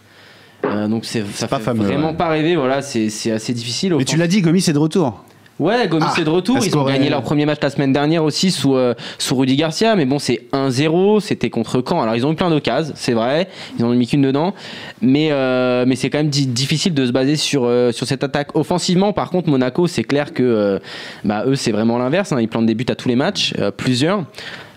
Euh, 0.65 0.87
donc 0.87 1.05
c'est 1.05 1.25
ça 1.27 1.47
pas 1.47 1.59
fait 1.59 1.65
fameux, 1.65 1.83
vraiment 1.83 2.09
ouais. 2.09 2.17
pas 2.17 2.29
rêver, 2.29 2.55
voilà, 2.55 2.81
c'est 2.81 3.09
c'est 3.09 3.31
assez 3.31 3.53
difficile. 3.53 3.95
Mais 3.95 4.05
tu 4.05 4.17
l'as 4.17 4.27
dit, 4.27 4.41
Gomis 4.41 4.65
est 4.67 4.73
de 4.73 4.79
retour. 4.79 5.23
Ouais, 5.59 5.87
Gomis 5.87 6.05
Ah, 6.07 6.21
est 6.21 6.23
de 6.23 6.29
retour. 6.29 6.59
Ils 6.63 6.77
ont 6.77 6.83
gagné 6.83 7.09
leur 7.09 7.23
premier 7.23 7.45
match 7.47 7.57
la 7.63 7.71
semaine 7.71 7.91
dernière 7.91 8.23
aussi 8.23 8.51
sous, 8.51 8.75
euh, 8.75 8.93
sous 9.17 9.35
Rudy 9.35 9.55
Garcia. 9.55 9.95
Mais 9.95 10.05
bon, 10.05 10.19
c'est 10.19 10.43
1-0. 10.53 11.19
C'était 11.19 11.49
contre 11.49 11.83
Caen. 11.87 12.01
Alors, 12.01 12.15
ils 12.15 12.25
ont 12.27 12.31
eu 12.31 12.35
plein 12.35 12.49
d'occasions, 12.51 12.93
c'est 12.95 13.13
vrai. 13.13 13.47
Ils 13.79 13.83
en 13.83 13.87
ont 13.89 13.93
mis 13.95 14.05
qu'une 14.05 14.21
dedans. 14.21 14.53
Mais, 15.01 15.29
euh, 15.31 15.83
mais 15.87 15.95
c'est 15.95 16.11
quand 16.11 16.19
même 16.19 16.29
di- 16.29 16.45
difficile 16.45 16.93
de 16.93 17.05
se 17.07 17.11
baser 17.11 17.35
sur, 17.37 17.63
euh, 17.65 17.91
sur 17.91 18.05
cette 18.05 18.23
attaque. 18.23 18.55
Offensivement, 18.55 19.13
par 19.13 19.31
contre, 19.31 19.49
Monaco, 19.49 19.87
c'est 19.87 20.03
clair 20.03 20.31
que 20.33 20.79
bah, 21.23 21.43
eux, 21.47 21.55
c'est 21.55 21.71
vraiment 21.71 21.97
l'inverse. 21.97 22.31
hein. 22.31 22.37
Ils 22.39 22.47
plantent 22.47 22.67
des 22.67 22.75
buts 22.75 22.85
à 22.89 22.95
tous 22.95 23.09
les 23.09 23.15
matchs, 23.15 23.53
plusieurs. 23.77 24.25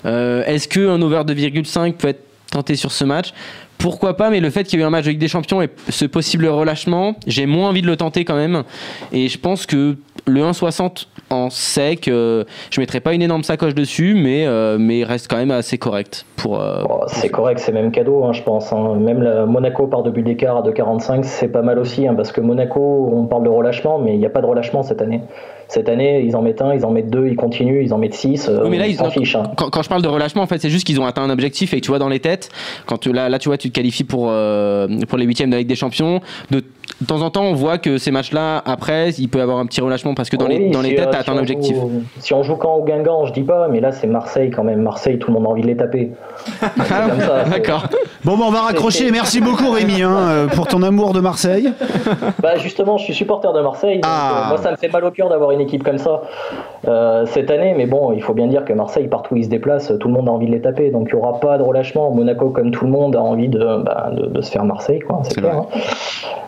Est-ce 0.05 0.67
qu'un 0.67 1.01
over 1.03 1.25
2,5 1.27 1.93
peut 1.99 2.09
être 2.09 2.25
tenté 2.51 2.75
sur 2.77 2.91
ce 2.91 3.05
match? 3.05 3.33
Pourquoi 3.77 4.15
pas, 4.15 4.29
mais 4.29 4.41
le 4.41 4.51
fait 4.51 4.65
qu'il 4.65 4.79
y 4.79 4.83
ait 4.83 4.85
eu 4.85 4.87
un 4.87 4.91
match 4.91 5.07
de 5.07 5.11
Ligue 5.11 5.19
des 5.21 5.29
Champions 5.29 5.63
et 5.63 5.71
ce 5.89 6.05
possible 6.05 6.47
relâchement, 6.47 7.17
j'ai 7.27 7.47
moins 7.47 7.71
envie 7.71 7.81
de 7.81 7.87
le 7.87 7.97
tenter 7.97 8.27
quand 8.27 8.37
même. 8.37 8.63
Et 9.11 9.29
je 9.29 9.39
pense 9.39 9.65
que 9.65 9.97
le 10.31 10.43
1,60 10.43 11.07
en 11.31 11.51
sec, 11.51 12.09
euh, 12.09 12.45
je 12.71 12.81
mettrai 12.81 13.01
pas 13.01 13.13
une 13.15 13.23
énorme 13.23 13.43
sacoche 13.45 13.75
dessus, 13.75 14.15
mais, 14.15 14.47
euh, 14.47 14.79
mais 14.79 15.01
il 15.01 15.05
reste 15.05 15.29
quand 15.29 15.37
même 15.37 15.51
assez 15.51 15.79
correct. 15.79 16.25
Pour, 16.37 16.61
euh, 16.61 16.83
Oh, 16.89 17.01
c'est 17.07 17.29
correct, 17.29 17.59
c'est 17.61 17.73
même 17.73 17.93
cadeau, 17.93 18.25
hein, 18.25 18.33
je 18.33 18.43
pense. 18.43 18.73
hein. 18.73 18.95
Même 18.99 19.23
la 19.23 19.47
Monaco 19.47 19.87
par 19.87 20.03
deux 20.03 20.11
buts 20.11 20.23
d'écart 20.23 20.57
à 20.57 20.63
2,45, 20.63 21.23
c'est 21.25 21.49
pas 21.49 21.63
mal 21.63 21.79
aussi, 21.79 22.07
hein, 22.09 22.15
parce 22.15 22.33
que 22.33 22.41
Monaco, 22.41 23.11
on 23.15 23.27
parle 23.27 23.45
de 23.45 23.49
relâchement, 23.51 23.99
mais 23.99 24.15
il 24.15 24.19
n'y 24.19 24.27
a 24.27 24.31
pas 24.31 24.41
de 24.41 24.47
relâchement 24.47 24.83
cette 24.83 25.03
année. 25.03 25.21
Cette 25.69 25.89
année, 25.89 26.23
ils 26.27 26.35
en 26.35 26.43
mettent 26.43 26.63
un, 26.63 26.75
ils 26.75 26.85
en 26.85 26.91
mettent 26.91 27.11
deux, 27.11 27.29
ils 27.29 27.37
continuent, 27.37 27.83
ils 27.85 27.95
en 27.95 27.99
mettent 27.99 28.15
six. 28.15 28.49
euh, 28.49 28.63
Oui, 28.65 28.71
mais 28.71 28.79
là, 28.79 28.89
ils 28.89 28.97
s'en 28.97 29.05
non, 29.05 29.11
fiche. 29.11 29.37
hein. 29.37 29.45
quand, 29.57 29.71
quand 29.71 29.83
je 29.83 29.89
parle 29.89 30.03
de 30.03 30.09
relâchement, 30.09 30.43
en 30.43 30.47
fait, 30.49 30.59
c'est 30.61 30.71
juste 30.71 30.85
qu'ils 30.85 31.01
ont 31.01 31.07
atteint 31.07 31.23
un 31.23 31.31
objectif 31.31 31.73
et 31.75 31.77
que 31.77 31.85
tu 31.85 31.91
vois 31.91 32.01
dans 32.01 32.09
les 32.09 32.19
têtes, 32.19 32.49
quand 32.87 32.99
tu, 32.99 33.13
là, 33.13 33.29
là, 33.29 33.39
tu 33.39 33.49
vois, 33.49 33.57
tu 33.59 33.69
te 33.71 33.75
qualifies 33.75 34.03
pour, 34.03 34.23
pour 35.09 35.19
les 35.19 35.25
huitièmes 35.27 35.51
de 35.51 35.55
la 35.55 35.59
Ligue 35.61 35.69
des 35.69 35.77
Champions. 35.77 36.21
De, 36.51 36.65
de 37.00 37.07
temps 37.07 37.23
en 37.23 37.30
temps, 37.30 37.45
on 37.45 37.54
voit 37.54 37.78
que 37.78 37.99
ces 37.99 38.11
matchs-là, 38.11 38.62
après, 38.64 39.11
il 39.19 39.28
peut 39.28 39.38
y 39.38 39.42
avoir 39.42 39.59
un 39.59 39.66
petit 39.66 39.80
relâchement 39.80 40.14
parce 40.14 40.28
que 40.28 40.37
dans 40.37 40.47
les, 40.49 40.71
dans 40.71 40.83
les 40.83 40.95
têtes, 40.95 41.09
euh, 41.09 41.11
tu 41.12 41.16
as 41.16 41.23
si 41.23 41.30
atteint 41.30 41.33
un 41.33 41.37
on 41.37 41.40
objectif. 41.40 41.75
joue- 41.76 42.02
si 42.19 42.35
on 42.35 42.42
joue 42.42 42.57
quand 42.57 42.75
au 42.75 42.85
Guingamp, 42.85 43.25
je 43.26 43.33
dis 43.33 43.42
pas, 43.42 43.69
mais 43.69 43.80
là 43.80 43.92
c'est 43.92 44.07
Marseille 44.07 44.50
quand 44.50 44.64
même. 44.64 44.83
Marseille, 44.83 45.19
tout 45.19 45.28
le 45.28 45.35
monde 45.38 45.47
a 45.47 45.50
envie 45.50 45.62
de 45.62 45.66
les 45.69 45.76
taper. 45.76 46.11
D'accord. 47.50 47.85
Bon, 48.25 48.37
bah, 48.37 48.45
on 48.49 48.50
va 48.50 48.61
raccrocher. 48.62 49.11
Merci 49.11 49.40
beaucoup, 49.40 49.71
Rémi, 49.71 50.02
hein, 50.02 50.16
euh, 50.19 50.47
pour 50.49 50.66
ton 50.66 50.83
amour 50.83 51.12
de 51.12 51.21
Marseille. 51.21 51.73
Bah 52.42 52.57
justement, 52.57 52.97
je 52.97 53.04
suis 53.04 53.14
supporter 53.14 53.52
de 53.52 53.61
Marseille. 53.61 53.97
donc, 54.00 54.04
Ah. 54.11 54.45
euh, 54.45 54.49
moi, 54.49 54.59
ça 54.59 54.71
me 54.71 54.76
fait 54.76 54.88
mal 54.88 55.04
au 55.04 55.11
cœur 55.11 55.28
d'avoir 55.28 55.50
une 55.50 55.61
équipe 55.61 55.83
comme 55.83 55.99
ça 55.99 56.23
euh, 56.88 57.25
cette 57.26 57.50
année. 57.50 57.75
Mais 57.76 57.87
bon, 57.87 58.12
il 58.12 58.23
faut 58.23 58.33
bien 58.35 58.47
dire 58.47 58.64
que 58.64 58.73
Marseille, 58.73 59.09
partout 59.09 59.35
où 59.35 59.37
ils 59.37 59.45
se 59.45 59.49
déplacent, 59.49 59.92
tout 59.99 60.09
le 60.09 60.14
monde 60.14 60.28
a 60.28 60.33
envie 60.33 60.47
de 60.47 60.52
les 60.52 60.61
taper. 60.61 60.90
Donc 60.90 61.09
il 61.12 61.16
n'y 61.16 61.23
aura 61.23 61.38
pas 61.40 61.59
de 61.59 61.62
relâchement. 61.62 62.11
Monaco, 62.11 62.50
comme 62.50 62.71
tout 62.71 62.85
le 62.85 62.90
monde, 62.90 63.16
a 63.16 63.21
envie 63.21 63.49
de, 63.49 63.59
bah, 63.85 64.11
de, 64.12 64.26
de 64.26 64.40
se 64.42 64.50
faire 64.50 64.64
Marseille, 64.64 65.00
quoi. 65.00 65.21
C'est 65.25 65.35
C'est 65.35 65.40
clair. 65.40 65.54
hein. 65.57 65.66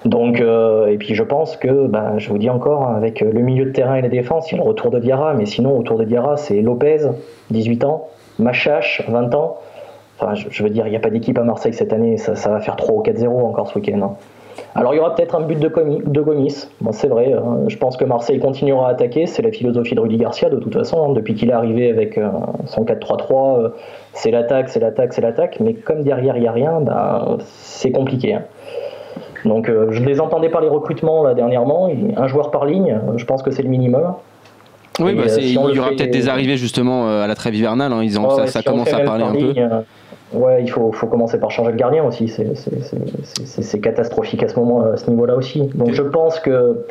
Donc 0.04 0.40
et 0.42 0.96
puis 0.98 1.14
je 1.14 1.22
pense 1.22 1.56
que, 1.56 1.86
bah, 1.86 2.14
je 2.18 2.28
vous 2.28 2.38
dis 2.38 2.50
encore, 2.50 2.88
avec 2.88 3.20
le 3.20 3.40
milieu 3.40 3.64
de 3.64 3.70
terrain 3.70 3.96
et 3.96 4.02
la 4.02 4.08
défense, 4.08 4.50
il 4.50 4.56
y 4.56 4.60
a 4.60 4.62
le 4.62 4.68
retour 4.68 4.90
de 4.90 4.98
Diarra. 4.98 5.34
Mais 5.34 5.46
sinon, 5.46 5.78
autour 5.78 5.98
de 5.98 6.04
Diarra, 6.04 6.36
c'est 6.36 6.60
Lopez, 6.60 7.08
18 7.50 7.84
ans, 7.84 8.08
Machache, 8.38 9.02
20 9.08 9.34
ans. 9.34 9.58
Enfin, 10.18 10.34
je, 10.34 10.62
veux 10.62 10.70
dire, 10.70 10.86
il 10.86 10.90
n'y 10.90 10.96
a 10.96 11.00
pas 11.00 11.10
d'équipe 11.10 11.38
à 11.38 11.42
Marseille 11.42 11.74
cette 11.74 11.92
année, 11.92 12.16
ça, 12.16 12.50
va 12.50 12.60
faire 12.60 12.76
3 12.76 12.94
ou 12.94 13.02
4-0 13.02 13.26
encore 13.28 13.68
ce 13.68 13.78
week-end. 13.78 14.00
hein. 14.02 14.12
Alors 14.74 14.94
il 14.94 14.98
y 14.98 15.00
aura 15.00 15.14
peut-être 15.14 15.34
un 15.34 15.40
but 15.40 15.58
de, 15.58 15.68
de 15.68 16.20
Gomis, 16.20 16.68
c'est 16.90 17.08
vrai, 17.08 17.32
euh, 17.32 17.68
je 17.68 17.76
pense 17.76 17.96
que 17.96 18.04
Marseille 18.04 18.38
continuera 18.38 18.88
à 18.88 18.90
attaquer, 18.92 19.26
c'est 19.26 19.42
la 19.42 19.50
philosophie 19.50 19.94
de 19.94 20.00
Rudy 20.00 20.16
Garcia 20.18 20.50
de 20.50 20.56
toute 20.58 20.74
façon, 20.74 21.02
hein. 21.02 21.12
depuis 21.12 21.34
qu'il 21.34 21.48
est 21.50 21.54
arrivé 21.54 21.90
avec 21.90 22.18
euh, 22.18 22.28
son 22.66 22.84
4-3-3, 22.84 23.58
euh, 23.58 23.68
c'est 24.12 24.30
l'attaque, 24.30 24.68
c'est 24.68 24.80
l'attaque, 24.80 25.12
c'est 25.14 25.22
l'attaque, 25.22 25.58
mais 25.60 25.74
comme 25.74 26.02
derrière 26.02 26.36
il 26.36 26.42
n'y 26.42 26.48
a 26.48 26.52
rien, 26.52 26.80
bah, 26.80 27.38
c'est 27.44 27.92
compliqué. 27.92 28.34
hein. 28.34 28.42
Donc 29.44 29.68
euh, 29.68 29.88
je 29.90 30.02
les 30.04 30.20
entendais 30.20 30.48
par 30.48 30.60
les 30.60 30.68
recrutements 30.68 31.22
là, 31.24 31.34
dernièrement, 31.34 31.88
un 32.16 32.26
joueur 32.26 32.50
par 32.50 32.64
ligne, 32.64 32.98
je 33.16 33.24
pense 33.24 33.42
que 33.42 33.50
c'est 33.50 33.62
le 33.62 33.68
minimum. 33.68 34.14
Oui, 35.00 35.14
bah, 35.14 35.22
euh, 35.24 35.28
si 35.28 35.40
il 35.40 35.52
y 35.54 35.58
aura 35.58 35.88
fait- 35.88 35.96
peut-être 35.96 36.10
des 36.10 36.28
arrivées 36.28 36.56
justement 36.56 37.08
euh, 37.08 37.22
à 37.24 37.26
la 37.26 37.34
trêve 37.34 37.54
hivernale. 37.54 37.92
hein, 37.92 38.02
ils 38.02 38.18
ont, 38.20 38.28
ça, 38.30 38.42
ouais, 38.42 38.46
ça 38.48 38.60
si 38.60 38.68
on 38.68 38.72
commence 38.72 38.92
à 38.92 39.00
parler 39.00 39.24
par 39.24 39.30
un 39.30 39.32
peu. 39.32 39.38
ligne, 39.38 39.68
euh, 39.72 39.80
Ouais, 40.34 40.62
il 40.62 40.70
faut, 40.70 40.92
faut 40.92 41.08
commencer 41.08 41.38
par 41.38 41.50
changer 41.50 41.72
le 41.72 41.76
gardien 41.76 42.04
aussi. 42.04 42.26
C'est- 42.26 43.80
catastrophique 43.80 44.42
à 44.42 44.48
ce 44.48 44.58
moment, 44.58 44.80
à 44.80 44.96
ce 44.96 45.10
niveau-là 45.10 45.34
aussi. 45.36 45.62
Donc 45.74 45.92
je 45.92 46.02
pense 46.02 46.40
que 46.40 46.86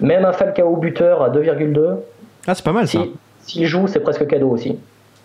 même 0.00 0.24
un 0.24 0.32
Falcao 0.32 0.76
buteur 0.76 1.20
à 1.22 1.30
2,2, 1.30 1.96
Ah, 2.46 2.54
c'est 2.54 2.64
pas 2.64 2.72
mal 2.72 2.86
ça. 2.86 2.98
si- 3.00 3.12
s'il 3.58 3.66
joue, 3.66 3.86
c'est 3.88 4.00
presque 4.00 4.26
cadeau 4.28 4.50
aussi. 4.50 4.78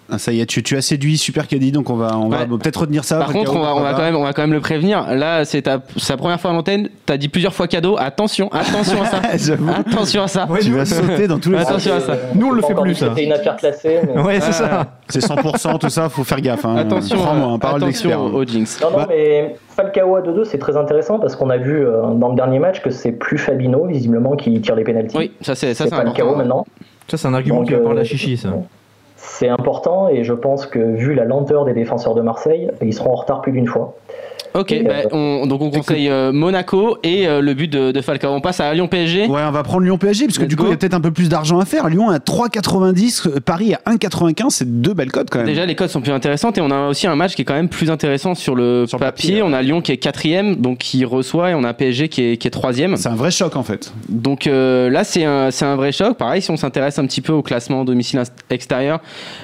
Ah, 0.09 0.17
ça 0.17 0.33
y 0.33 0.41
est, 0.41 0.45
tu, 0.45 0.61
tu 0.61 0.75
as 0.75 0.81
séduit 0.81 1.17
Super 1.17 1.47
Caddy, 1.47 1.71
donc 1.71 1.89
on 1.89 1.95
va, 1.95 2.17
on 2.17 2.27
va 2.27 2.39
Ouais. 2.41 2.45
peut-être 2.47 2.81
retenir 2.81 3.05
ça. 3.05 3.17
Par 3.19 3.31
contre, 3.31 3.55
on 3.55 3.61
va, 3.61 3.73
on, 3.75 3.79
quand 3.95 4.01
même, 4.01 4.15
on 4.15 4.23
va 4.23 4.33
quand 4.33 4.41
même 4.41 4.51
le 4.51 4.59
prévenir. 4.59 5.05
Là, 5.15 5.45
c'est 5.45 5.61
ta, 5.61 5.79
sa 5.95 6.17
première 6.17 6.39
fois 6.41 6.51
à 6.51 6.53
l'antenne. 6.53 6.89
T'as 7.05 7.15
dit 7.15 7.29
plusieurs 7.29 7.53
fois 7.53 7.67
cadeau. 7.67 7.95
Attention, 7.97 8.49
attention 8.51 9.01
à 9.01 9.05
ça. 9.05 9.21
Attention 9.87 10.23
à 10.23 10.27
ça. 10.27 10.47
Tu 10.61 10.71
vas 10.71 10.85
sauter 10.85 11.27
dans 11.27 11.39
tous 11.39 11.51
les 11.51 11.59
Attention 11.59 11.93
à 11.95 11.99
ça. 12.01 12.17
Nous, 12.35 12.47
on 12.47 12.51
le 12.51 12.61
fait 12.61 12.73
plus. 12.73 12.95
C'était 12.95 13.23
une 13.23 13.31
affaire 13.33 13.55
classée. 13.55 13.99
mais- 14.13 14.21
Ouais, 14.21 14.39
c'est 14.41 14.47
Ah, 14.49 14.51
ça. 14.51 14.87
C'est 15.07 15.21
100%, 15.21 15.77
tout 15.79 15.89
ça, 15.89 16.09
faut 16.09 16.23
faire 16.25 16.41
gaffe. 16.41 16.65
Hein. 16.65 16.75
Attention, 16.77 17.17
euh, 17.19 17.53
hein, 17.55 17.59
parole 17.59 17.83
attention 17.83 18.19
au, 18.25 18.41
au 18.41 18.43
jinx. 18.45 18.81
Non, 18.81 18.91
non, 18.91 18.97
Bah- 18.97 19.05
mais 19.09 19.55
Falcao 19.75 20.15
à 20.17 20.21
2-2, 20.21 20.43
c'est 20.45 20.57
très 20.57 20.75
intéressant 20.77 21.19
parce 21.19 21.35
qu'on 21.37 21.49
a 21.49 21.57
vu 21.57 21.85
euh, 21.85 22.01
dans 22.15 22.29
le 22.29 22.35
dernier 22.35 22.59
match 22.59 22.81
que 22.81 22.89
c'est 22.89 23.11
plus 23.13 23.37
Fabino, 23.37 23.85
visiblement, 23.87 24.35
qui 24.35 24.59
tire 24.61 24.75
les 24.75 24.83
pénalties. 24.83 25.17
Oui, 25.17 25.31
ça 25.41 25.55
c'est 25.55 25.73
ça 25.73 25.85
c'est 25.85 25.89
Falcao 25.95 26.35
maintenant. 26.35 26.65
Ça, 27.09 27.17
c'est 27.17 27.27
un 27.27 27.33
argument 27.33 27.63
qui 27.63 27.71
va 27.73 27.79
euh, 27.79 27.83
parler 27.83 28.01
à 28.01 28.03
Chichi, 28.03 28.37
ça. 28.37 28.49
C'est 29.23 29.49
important 29.49 30.09
et 30.09 30.23
je 30.23 30.33
pense 30.33 30.65
que 30.65 30.79
vu 30.79 31.13
la 31.13 31.25
lenteur 31.25 31.63
des 31.63 31.73
défenseurs 31.73 32.15
de 32.15 32.21
Marseille, 32.21 32.71
ils 32.81 32.93
seront 32.93 33.11
en 33.11 33.15
retard 33.15 33.41
plus 33.41 33.51
d'une 33.51 33.67
fois. 33.67 33.93
Ok, 34.53 34.71
Et, 34.71 34.83
bah, 34.83 34.93
euh, 35.05 35.07
on, 35.11 35.47
donc 35.47 35.61
on 35.61 35.69
conseille 35.71 36.09
euh, 36.09 36.31
Monaco 36.31 36.97
et 37.03 37.27
euh, 37.27 37.41
le 37.41 37.53
but 37.53 37.67
de, 37.67 37.91
de 37.91 38.01
Falcao. 38.01 38.31
On 38.31 38.41
passe 38.41 38.59
à 38.59 38.73
Lyon 38.73 38.87
PSG. 38.87 39.27
Ouais, 39.27 39.41
on 39.47 39.51
va 39.51 39.63
prendre 39.63 39.81
Lyon 39.83 39.97
PSG 39.97 40.25
parce 40.25 40.37
que 40.37 40.43
Let's 40.43 40.49
du 40.49 40.55
coup, 40.55 40.65
il 40.65 40.71
y 40.71 40.73
a 40.73 40.77
peut-être 40.77 40.93
un 40.93 41.01
peu 41.01 41.11
plus 41.11 41.29
d'argent 41.29 41.59
à 41.59 41.65
faire. 41.65 41.87
Lyon 41.87 42.09
à 42.09 42.17
3,90, 42.17 43.27
euh, 43.27 43.39
Paris 43.39 43.73
à 43.73 43.91
1,95, 43.91 44.49
c'est 44.49 44.81
deux 44.81 44.93
belles 44.93 45.11
cotes 45.11 45.29
quand 45.29 45.39
même. 45.39 45.47
Déjà, 45.47 45.65
les 45.65 45.75
codes 45.75 45.89
sont 45.89 46.01
plus 46.01 46.11
intéressantes 46.11 46.57
et 46.57 46.61
on 46.61 46.71
a 46.71 46.87
aussi 46.87 47.07
un 47.07 47.15
match 47.15 47.35
qui 47.35 47.43
est 47.43 47.45
quand 47.45 47.53
même 47.53 47.69
plus 47.69 47.89
intéressant 47.91 48.35
sur 48.35 48.55
le 48.55 48.85
Sur 48.87 48.99
papier. 48.99 49.29
papier, 49.29 49.43
On 49.43 49.53
a 49.53 49.61
Lyon 49.61 49.81
qui 49.81 49.91
est 49.91 49.97
quatrième, 49.97 50.55
donc 50.57 50.79
qui 50.79 51.05
reçoit, 51.05 51.51
et 51.51 51.55
on 51.55 51.63
a 51.63 51.73
PSG 51.73 52.09
qui 52.09 52.23
est, 52.23 52.37
qui 52.37 52.47
est 52.47 52.51
troisième. 52.51 52.97
C'est 52.97 53.09
un 53.09 53.15
vrai 53.15 53.31
choc 53.31 53.55
en 53.55 53.63
fait. 53.63 53.93
Donc 54.09 54.47
euh, 54.47 54.89
là, 54.89 55.03
c'est 55.03 55.23
un, 55.23 55.51
c'est 55.51 55.65
un 55.65 55.75
vrai 55.75 55.91
choc. 55.91 56.17
Pareil, 56.17 56.41
si 56.41 56.51
on 56.51 56.57
s'intéresse 56.57 56.99
un 56.99 57.05
petit 57.05 57.21
peu 57.21 57.33
au 57.33 57.41
classement 57.41 57.85
domicile 57.85 58.21
extérieur, 58.49 58.99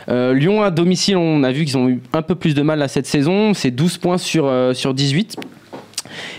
euh, 0.09 0.33
Lyon 0.33 0.61
à 0.63 0.71
domicile, 0.71 1.17
on 1.17 1.43
a 1.43 1.51
vu 1.51 1.65
qu'ils 1.65 1.77
ont 1.77 1.87
eu 1.87 2.01
un 2.13 2.21
peu 2.21 2.35
plus 2.35 2.53
de 2.55 2.61
mal 2.61 2.79
là, 2.79 2.87
cette 2.87 3.07
saison. 3.07 3.53
C'est 3.53 3.71
12 3.71 3.97
points 3.97 4.17
sur, 4.17 4.45
euh, 4.47 4.73
sur 4.73 4.93
18. 4.97 5.56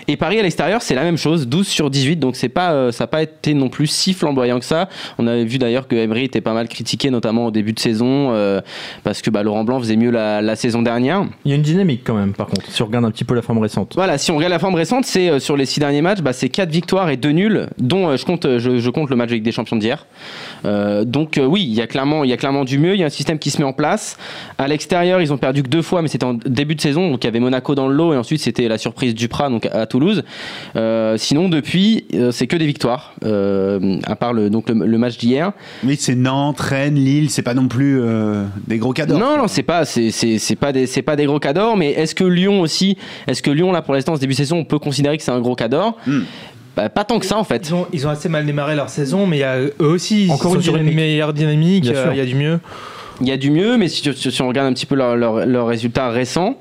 Et 0.07 0.17
Paris 0.17 0.39
à 0.39 0.43
l'extérieur, 0.43 0.83
c'est 0.83 0.95
la 0.95 1.03
même 1.03 1.17
chose, 1.17 1.47
12 1.49 1.67
sur 1.67 1.91
18, 1.91 2.17
donc 2.17 2.37
c'est 2.37 2.49
pas, 2.49 2.73
euh, 2.73 2.93
ça 2.93 3.05
n'a 3.05 3.09
pas 3.09 3.23
été 3.23 3.55
non 3.55 3.69
plus 3.69 3.87
si 3.87 4.15
flamboyant 4.15 4.59
que 4.59 4.65
ça. 4.65 4.89
On 5.19 5.27
avait 5.27 5.45
vu 5.45 5.59
d'ailleurs 5.59 5.89
que 5.89 5.97
Emery 5.97 6.25
était 6.25 6.41
pas 6.41 6.55
mal 6.55 6.69
critiqué, 6.69 7.11
notamment 7.11 7.47
au 7.47 7.51
début 7.51 7.73
de 7.73 7.81
saison, 7.81 8.33
euh, 8.33 8.61
parce 9.05 9.23
que 9.23 9.31
bah, 9.31 9.43
Laurent 9.43 9.65
Blanc 9.65 9.79
faisait 9.81 9.97
mieux 9.97 10.11
la, 10.11 10.41
la 10.43 10.57
saison 10.57 10.83
dernière. 10.83 11.25
Il 11.45 11.51
y 11.51 11.53
a 11.53 11.57
une 11.57 11.63
dynamique 11.63 12.03
quand 12.05 12.15
même, 12.15 12.33
par 12.33 12.47
contre, 12.47 12.71
si 12.71 12.83
on 12.83 12.87
regarde 12.87 13.05
un 13.05 13.11
petit 13.11 13.25
peu 13.25 13.35
la 13.35 13.43
forme 13.43 13.59
récente. 13.59 13.93
Voilà, 13.95 14.19
si 14.19 14.31
on 14.31 14.37
regarde 14.37 14.53
la 14.53 14.59
forme 14.59 14.75
récente, 14.75 15.05
c'est 15.05 15.31
euh, 15.31 15.39
sur 15.39 15.57
les 15.57 15.67
six 15.67 15.81
derniers 15.81 16.03
matchs, 16.03 16.21
bah, 16.21 16.33
c'est 16.33 16.49
4 16.49 16.71
victoires 16.71 17.11
et 17.11 17.17
2 17.17 17.31
nuls, 17.31 17.69
dont 17.79 18.17
je, 18.17 18.25
compte, 18.25 18.59
je, 18.59 18.79
je 18.79 18.91
compte 18.91 19.11
le 19.11 19.17
match 19.17 19.31
avec 19.31 19.43
des 19.43 19.53
champions 19.53 19.77
d'hier. 19.77 20.07
Donc 20.65 21.41
oui, 21.43 21.63
il 21.63 21.75
y, 21.75 21.81
a 21.81 21.87
clairement, 21.87 22.25
il 22.25 22.31
y 22.31 22.33
a 22.33 22.37
clairement 22.37 22.65
du 22.65 22.79
mieux, 22.79 22.95
il 22.95 23.01
y 23.01 23.03
a 23.03 23.07
un 23.07 23.11
système 23.11 23.39
qui 23.39 23.51
se 23.51 23.59
met 23.59 23.65
en 23.65 23.73
place. 23.73 24.17
À 24.59 24.69
l'extérieur, 24.69 25.21
ils 25.21 25.33
ont 25.33 25.39
perdu 25.39 25.63
que 25.63 25.69
deux 25.69 25.83
fois, 25.83 26.03
mais 26.03 26.09
c'était 26.09 26.25
en 26.25 26.35
début 26.35 26.75
de 26.75 26.81
saison, 26.81 27.11
donc 27.11 27.25
il 27.25 27.27
y 27.27 27.29
avait 27.29 27.41
Monaco 27.41 27.75
dans 27.75 27.89
le 27.89 27.95
lot, 27.95 28.13
et 28.13 28.17
ensuite 28.17 28.41
c'était 28.41 28.69
la 28.69 28.79
surprise 28.79 29.15
Duprat 29.15 29.49
donc 29.49 29.68
à 29.73 29.87
Toulouse. 29.87 30.23
Euh, 30.77 31.17
sinon, 31.17 31.49
depuis, 31.49 32.05
euh, 32.15 32.31
c'est 32.31 32.47
que 32.47 32.57
des 32.57 32.67
victoires, 32.67 33.15
euh, 33.25 33.99
à 34.07 34.17
part 34.17 34.33
le, 34.33 34.51
donc 34.51 34.69
le, 34.69 34.87
le 34.87 34.99
match 34.99 35.19
d'hier. 35.19 35.53
Oui, 35.85 35.97
c'est 35.99 36.15
Nantes, 36.15 36.61
Rennes, 36.61 36.95
Lille, 36.97 37.31
c'est 37.31 37.43
pas 37.43 37.55
non 37.55 37.69
plus 37.69 38.01
euh, 38.01 38.45
des 38.67 38.79
gros 38.79 38.93
cadeaux. 38.93 39.19
Non, 39.19 39.37
non, 39.39 39.49
c'est 39.49 39.63
pas, 39.63 39.85
c'est, 39.85 40.11
c'est, 40.11 40.39
c'est 40.39 40.57
pas 40.57 40.73
des, 40.73 40.87
c'est 40.87 41.03
pas 41.03 41.17
des 41.17 41.27
gros 41.27 41.39
cadors, 41.41 41.77
mais 41.77 41.91
est-ce 41.93 42.15
que 42.15 42.25
Lyon 42.25 42.61
aussi, 42.61 42.97
est-ce 43.27 43.43
que 43.43 43.51
Lyon 43.51 43.73
là 43.73 43.83
pour 43.83 43.95
l'instant, 43.95 44.15
ce 44.17 44.21
début 44.21 44.33
de 44.33 44.39
saison, 44.39 44.59
on 44.59 44.65
peut 44.65 44.79
considérer 44.79 45.17
que 45.17 45.23
c'est 45.23 45.31
un 45.31 45.41
gros 45.41 45.55
cador 45.55 45.97
Hmm. 46.07 46.21
Bah, 46.77 46.89
Pas 46.89 47.03
tant 47.05 47.19
que 47.19 47.27
ça 47.27 47.37
en 47.37 47.45
fait. 47.45 47.69
Ils 47.69 47.75
ont, 47.75 47.87
ils 47.93 48.07
ont 48.07 48.11
assez 48.11 48.29
mal 48.29 48.47
démarré 48.47 48.77
leur 48.77 48.89
saison, 48.89 49.27
mais 49.27 49.39
il 49.39 49.41
y 49.41 49.45
a, 49.45 49.59
eux 49.61 49.73
aussi, 49.81 50.27
ils 50.27 50.31
Encore 50.31 50.53
sont 50.53 50.57
une 50.59 50.63
sur 50.63 50.77
une 50.77 50.95
meilleure 50.95 51.33
dynamique, 51.33 51.83
Bien 51.85 51.95
euh, 51.95 52.03
sûr. 52.05 52.13
il 52.13 52.19
y 52.19 52.21
a 52.21 52.25
du 52.27 52.35
mieux. 52.37 52.61
Il 53.21 53.27
y 53.27 53.33
a 53.33 53.37
du 53.37 53.51
mieux, 53.51 53.77
mais 53.77 53.89
si, 53.89 54.03
si- 54.15 54.31
si 54.31 54.43
on 54.43 54.47
regarde 54.49 54.69
un 54.69 54.73
petit 54.73 54.87
peu 54.87 54.95
leurs 54.95 55.17
leur, 55.17 55.45
leurs 55.45 55.67
résultats 55.67 56.09
récents, 56.11 56.57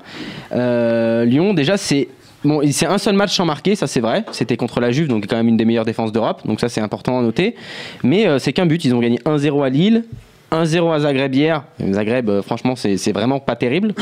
euh, 0.52 1.24
Lyon, 1.24 1.54
déjà, 1.54 1.76
c'est. 1.76 2.08
Bon, 2.44 2.60
c'est 2.70 2.86
un 2.86 2.98
seul 2.98 3.16
match 3.16 3.34
sans 3.34 3.44
marquer, 3.44 3.74
ça 3.74 3.86
c'est 3.86 4.00
vrai. 4.00 4.24
C'était 4.30 4.56
contre 4.56 4.80
la 4.80 4.92
Juve, 4.92 5.08
donc 5.08 5.26
quand 5.26 5.36
même 5.36 5.48
une 5.48 5.56
des 5.56 5.64
meilleures 5.64 5.84
défenses 5.84 6.12
d'Europe. 6.12 6.42
Donc 6.44 6.60
ça 6.60 6.68
c'est 6.68 6.80
important 6.80 7.18
à 7.18 7.22
noter. 7.22 7.56
Mais 8.04 8.26
euh, 8.26 8.38
c'est 8.38 8.52
qu'un 8.52 8.66
but. 8.66 8.84
Ils 8.84 8.94
ont 8.94 9.00
gagné 9.00 9.18
1-0 9.24 9.64
à 9.64 9.68
Lille, 9.68 10.04
1-0 10.52 10.92
à 10.92 11.00
Zagreb 11.00 11.34
hier. 11.34 11.64
Zagreb, 11.90 12.28
euh, 12.28 12.42
franchement, 12.42 12.74
c'est 12.76 13.12
vraiment 13.12 13.40
pas 13.40 13.56
terrible. 13.56 13.92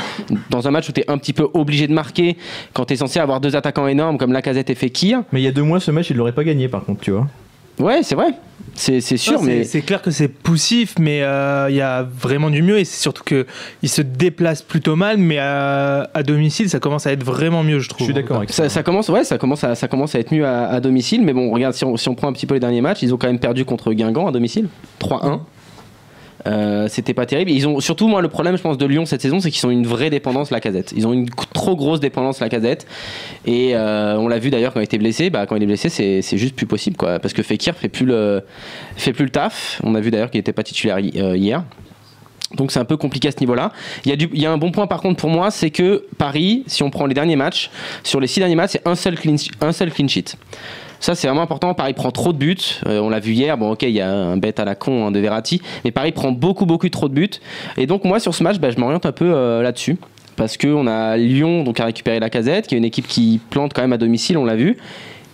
Dans 0.50 0.68
un 0.68 0.70
match 0.70 0.88
où 0.88 0.92
tu 0.92 1.00
es 1.00 1.10
un 1.10 1.18
petit 1.18 1.32
peu 1.32 1.48
obligé 1.54 1.86
de 1.86 1.92
marquer, 1.92 2.36
quand 2.72 2.84
tu 2.84 2.94
es 2.94 2.96
censé 2.96 3.18
avoir 3.18 3.40
deux 3.40 3.56
attaquants 3.56 3.88
énormes 3.88 4.18
comme 4.18 4.32
Lacazette 4.32 4.70
et 4.70 4.74
Fekir. 4.74 5.22
Mais 5.32 5.40
il 5.40 5.44
y 5.44 5.48
a 5.48 5.52
deux 5.52 5.62
mois, 5.62 5.80
ce 5.80 5.90
match, 5.90 6.10
il 6.10 6.16
l'aurait 6.16 6.32
pas 6.32 6.44
gagné, 6.44 6.68
par 6.68 6.84
contre, 6.84 7.00
tu 7.00 7.10
vois. 7.10 7.26
Ouais, 7.78 8.00
c'est 8.02 8.14
vrai. 8.14 8.34
C'est 8.74 9.00
c'est 9.00 9.16
sûr, 9.16 9.40
Non, 9.40 9.42
mais. 9.42 9.64
C'est 9.64 9.80
clair 9.80 10.02
que 10.02 10.10
c'est 10.10 10.28
poussif, 10.28 10.96
mais 10.98 11.22
euh, 11.22 11.68
il 11.70 11.76
y 11.76 11.80
a 11.80 12.02
vraiment 12.02 12.50
du 12.50 12.62
mieux 12.62 12.78
et 12.78 12.84
c'est 12.84 13.00
surtout 13.00 13.24
qu'ils 13.24 13.88
se 13.88 14.02
déplacent 14.02 14.60
plutôt 14.62 14.96
mal, 14.96 15.16
mais 15.16 15.38
à, 15.38 16.10
à 16.12 16.22
domicile, 16.22 16.68
ça 16.68 16.78
commence 16.78 17.06
à 17.06 17.12
être 17.12 17.24
vraiment 17.24 17.62
mieux, 17.62 17.78
je 17.80 17.88
trouve. 17.88 18.00
Je 18.06 18.12
suis 18.12 18.14
d'accord 18.14 18.36
avec 18.38 18.50
ça. 18.50 18.64
Ça, 18.64 18.68
ça 18.68 18.82
commence, 18.82 19.08
ouais, 19.08 19.24
ça 19.24 19.38
commence 19.38 19.64
à, 19.64 19.74
ça 19.74 19.88
commence 19.88 20.14
à 20.14 20.18
être 20.18 20.30
mieux 20.32 20.44
à, 20.44 20.66
à 20.68 20.80
domicile. 20.80 21.22
Mais 21.22 21.32
bon, 21.32 21.50
regarde, 21.50 21.74
si 21.74 21.84
on, 21.86 21.96
si 21.96 22.08
on 22.10 22.14
prend 22.14 22.28
un 22.28 22.32
petit 22.34 22.46
peu 22.46 22.52
les 22.54 22.60
derniers 22.60 22.82
matchs, 22.82 23.02
ils 23.02 23.14
ont 23.14 23.16
quand 23.16 23.28
même 23.28 23.38
perdu 23.38 23.64
contre 23.64 23.92
Guingamp 23.94 24.26
à 24.26 24.30
domicile, 24.32 24.68
3-1. 25.00 25.40
Euh, 26.46 26.86
C'était 26.88 27.14
pas 27.14 27.26
terrible. 27.26 27.50
Ils 27.50 27.66
ont 27.66 27.80
surtout 27.80 28.08
moi 28.08 28.22
le 28.22 28.28
problème, 28.28 28.56
je 28.56 28.62
pense, 28.62 28.78
de 28.78 28.86
Lyon 28.86 29.04
cette 29.04 29.20
saison, 29.22 29.40
c'est 29.40 29.50
qu'ils 29.50 29.66
ont 29.66 29.70
une 29.70 29.86
vraie 29.86 30.10
dépendance 30.10 30.50
la 30.50 30.60
casette. 30.60 30.92
Ils 30.96 31.06
ont 31.06 31.12
une 31.12 31.28
trop 31.52 31.74
grosse 31.76 32.00
dépendance 32.00 32.40
la 32.40 32.48
casette. 32.48 32.86
Et 33.46 33.74
euh, 33.76 34.16
on 34.18 34.28
l'a 34.28 34.38
vu 34.38 34.50
d'ailleurs 34.50 34.72
quand 34.72 34.80
il 34.80 34.84
était 34.84 34.98
blessé. 34.98 35.30
Bah, 35.30 35.46
quand 35.46 35.56
il 35.56 35.62
est 35.62 35.66
blessé, 35.66 35.88
c'est 35.88 36.36
juste 36.38 36.54
plus 36.54 36.66
possible, 36.66 36.96
quoi. 36.96 37.18
Parce 37.18 37.34
que 37.34 37.42
Fekir 37.42 37.74
fait 37.74 37.88
plus 37.88 38.06
le 38.06 38.42
fait 38.96 39.12
plus 39.12 39.24
le 39.24 39.30
taf. 39.30 39.80
On 39.84 39.94
a 39.94 40.00
vu 40.00 40.10
d'ailleurs 40.10 40.30
qu'il 40.30 40.40
était 40.40 40.52
pas 40.52 40.62
titulaire 40.62 40.96
euh, 40.98 41.36
hier. 41.36 41.64
Donc 42.54 42.70
c'est 42.70 42.78
un 42.78 42.84
peu 42.84 42.96
compliqué 42.96 43.26
à 43.26 43.32
ce 43.32 43.40
niveau-là. 43.40 43.72
Il 44.04 44.10
y, 44.10 44.12
a 44.12 44.16
du- 44.16 44.30
il 44.32 44.40
y 44.40 44.46
a 44.46 44.52
un 44.52 44.56
bon 44.56 44.70
point 44.70 44.86
par 44.86 45.00
contre 45.00 45.16
pour 45.16 45.30
moi, 45.30 45.50
c'est 45.50 45.70
que 45.70 46.04
Paris, 46.16 46.62
si 46.68 46.84
on 46.84 46.90
prend 46.90 47.06
les 47.06 47.14
derniers 47.14 47.34
matchs, 47.34 47.70
sur 48.04 48.20
les 48.20 48.28
six 48.28 48.38
derniers 48.38 48.54
matchs, 48.54 48.70
c'est 48.74 48.86
un 48.86 48.94
seul 48.94 49.16
clean, 49.18 49.34
un 49.60 49.72
seul 49.72 49.90
clean 49.90 50.06
sheet. 50.06 50.36
Ça 51.00 51.14
c'est 51.14 51.26
vraiment 51.26 51.42
important. 51.42 51.74
Paris 51.74 51.94
prend 51.94 52.10
trop 52.10 52.32
de 52.32 52.38
buts. 52.38 52.56
Euh, 52.86 53.00
on 53.00 53.08
l'a 53.08 53.20
vu 53.20 53.32
hier. 53.32 53.56
Bon 53.58 53.72
ok, 53.72 53.82
il 53.82 53.90
y 53.90 54.00
a 54.00 54.10
un 54.10 54.36
bête 54.36 54.60
à 54.60 54.64
la 54.64 54.74
con 54.74 55.06
hein, 55.06 55.10
de 55.10 55.18
Verratti, 55.20 55.60
mais 55.84 55.90
Paris 55.90 56.12
prend 56.12 56.32
beaucoup 56.32 56.66
beaucoup 56.66 56.88
trop 56.88 57.08
de 57.08 57.14
buts. 57.14 57.30
Et 57.76 57.86
donc 57.86 58.04
moi 58.04 58.20
sur 58.20 58.34
ce 58.34 58.42
match, 58.42 58.58
bah, 58.58 58.70
je 58.70 58.78
m'oriente 58.78 59.06
un 59.06 59.12
peu 59.12 59.32
euh, 59.34 59.62
là-dessus. 59.62 59.96
Parce 60.36 60.58
qu'on 60.58 60.86
a 60.86 61.16
Lyon 61.16 61.64
donc, 61.64 61.80
à 61.80 61.86
récupérer 61.86 62.20
la 62.20 62.28
casette, 62.28 62.66
qui 62.66 62.74
est 62.74 62.78
une 62.78 62.84
équipe 62.84 63.06
qui 63.06 63.40
plante 63.48 63.72
quand 63.72 63.80
même 63.80 63.94
à 63.94 63.98
domicile, 63.98 64.36
on 64.36 64.44
l'a 64.44 64.56
vu. 64.56 64.76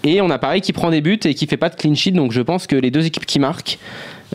Et 0.05 0.21
on 0.21 0.31
a 0.31 0.39
Paris 0.39 0.61
qui 0.61 0.73
prend 0.73 0.91
des 0.91 1.01
buts 1.01 1.19
et 1.25 1.35
qui 1.35 1.47
fait 1.47 1.57
pas 1.57 1.69
de 1.69 1.77
clean 1.77 1.95
sheet. 1.95 2.13
Donc 2.13 2.33
je 2.33 2.41
pense 2.41 2.67
que 2.67 2.77
les 2.77 2.91
deux 2.91 3.07
équipes 3.07 3.27
qui 3.27 3.39
marquent, 3.39 3.79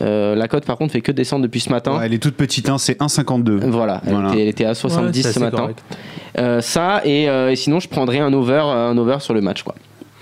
euh, 0.00 0.34
la 0.34 0.48
cote 0.48 0.64
par 0.64 0.76
contre 0.76 0.92
fait 0.92 1.00
que 1.00 1.12
descendre 1.12 1.42
depuis 1.42 1.60
ce 1.60 1.70
matin. 1.70 1.98
Ouais, 1.98 2.06
elle 2.06 2.14
est 2.14 2.22
toute 2.22 2.36
petite, 2.36 2.68
hein, 2.68 2.78
c'est 2.78 3.00
1,52. 3.00 3.66
Voilà, 3.68 4.00
elle, 4.06 4.12
Voilà. 4.12 4.28
Était, 4.30 4.42
elle 4.42 4.48
était 4.48 4.64
à 4.64 4.68
Ouais, 4.68 4.74
70 4.74 5.22
c'est 5.22 5.32
ce 5.32 5.40
matin. 5.40 5.70
Euh, 6.38 6.60
ça, 6.60 7.02
et, 7.04 7.28
euh, 7.28 7.50
et 7.50 7.56
sinon, 7.56 7.80
je 7.80 7.88
prendrais 7.88 8.20
un 8.20 8.32
over, 8.32 8.60
un 8.60 8.96
over 8.96 9.16
sur 9.20 9.34
le 9.34 9.40
match. 9.40 9.62
Quoi. 9.62 9.74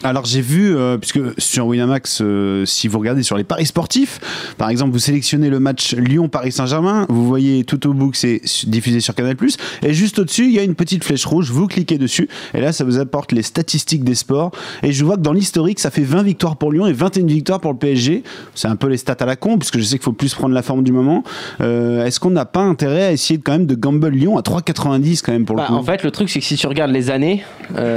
Alors 0.05 0.27
j'ai 0.27 0.43
vu, 0.43 0.77
euh, 0.77 0.99
puisque 0.99 1.19
sur 1.39 1.67
Winamax, 1.67 2.21
euh, 2.21 2.67
si 2.67 2.87
vous 2.87 2.99
regardez 2.99 3.23
sur 3.23 3.37
les 3.39 3.45
paris 3.45 3.65
sportifs, 3.67 4.21
par 4.59 4.69
exemple, 4.69 4.93
vous 4.93 4.99
sélectionnez 4.99 5.49
le 5.49 5.59
match 5.59 5.95
Lyon-Paris 5.95 6.53
Saint-Germain, 6.53 7.07
vous 7.09 7.27
voyez 7.27 7.65
tout 7.65 7.85
au 7.89 7.95
bout 7.95 8.11
que 8.11 8.17
c'est 8.19 8.43
diffusé 8.67 9.01
sur 9.01 9.15
Canal+, 9.15 9.35
et 9.83 9.95
juste 9.95 10.19
au-dessus, 10.19 10.45
il 10.45 10.53
y 10.53 10.59
a 10.59 10.63
une 10.63 10.75
petite 10.75 11.03
flèche 11.03 11.25
rouge, 11.25 11.51
vous 11.51 11.67
cliquez 11.67 11.97
dessus, 11.97 12.29
et 12.53 12.61
là, 12.61 12.73
ça 12.73 12.85
vous 12.85 12.99
apporte 12.99 13.33
les 13.33 13.43
statistiques 13.43 14.05
des 14.05 14.15
sports, 14.15 14.53
et 14.83 14.93
je 14.93 15.03
vois 15.05 15.17
que 15.17 15.23
dans 15.23 15.33
l'historique, 15.33 15.81
ça 15.81 15.91
fait 15.91 16.03
20 16.03 16.23
victoires 16.25 16.57
pour 16.57 16.73
Lyon 16.73 16.87
et 16.87 16.93
21 16.93 17.25
victoires 17.27 17.61
pour 17.61 17.73
le 17.73 17.79
PSG. 17.79 18.23
C'est 18.55 18.69
un 18.69 18.77
peu 18.77 18.89
les 18.89 18.99
stats 18.99 19.17
à 19.19 19.25
la 19.27 19.37
con, 19.37 19.57
puisque 19.59 19.79
je 19.79 19.83
sais 19.83 19.97
qu'il 19.97 20.05
faut 20.05 20.13
plus 20.13 20.35
prendre 20.35 20.55
la 20.55 20.63
forme 20.63 20.83
du 20.85 20.93
moment. 20.93 21.25
Euh, 21.63 22.05
Est-ce 22.05 22.21
qu'on 22.21 22.31
n'a 22.31 22.45
pas 22.45 22.61
intérêt 22.63 23.05
à 23.05 23.13
essayer 23.13 23.39
de, 23.39 23.43
quand 23.43 23.53
même 23.53 23.67
de 23.67 23.75
gamble 23.75 24.09
Lyon 24.11 24.37
à 24.37 24.43
3,90 24.43 25.23
quand 25.25 25.33
même 25.33 25.47
pour 25.47 25.57
le 25.57 25.63
Bah, 25.63 25.69
coup? 25.69 25.75
en 25.75 25.83
fait, 25.83 26.03
le 26.05 26.11
truc, 26.11 26.29
c'est 26.29 26.39
que 26.41 26.45
si 26.47 26.57
tu 26.57 26.67
regardes 26.67 26.93
les 26.93 27.11
années, 27.11 27.43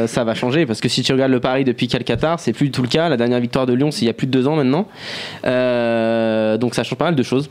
ça 0.07 0.23
va 0.23 0.33
changer. 0.33 0.65
Parce 0.65 0.79
que 0.79 0.87
si 0.87 1.03
tu 1.03 1.11
regardes 1.11 1.31
le 1.33 1.39
Paris 1.41 1.65
depuis 1.65 1.88
Calcata, 1.89 2.35
c'est 2.37 2.53
plus 2.53 2.67
du 2.67 2.71
tout 2.71 2.81
le 2.81 2.87
cas. 2.87 3.09
La 3.09 3.17
dernière 3.17 3.39
victoire 3.39 3.65
de 3.65 3.73
Lyon, 3.73 3.91
c'est 3.91 4.03
il 4.03 4.07
y 4.07 4.09
a 4.09 4.13
plus 4.13 4.27
de 4.27 4.31
deux 4.31 4.47
ans 4.47 4.55
maintenant. 4.55 4.87
Euh, 5.45 6.57
donc 6.57 6.75
ça 6.75 6.83
change 6.83 6.97
pas 6.97 7.05
mal 7.05 7.15
de 7.15 7.23
choses. 7.23 7.49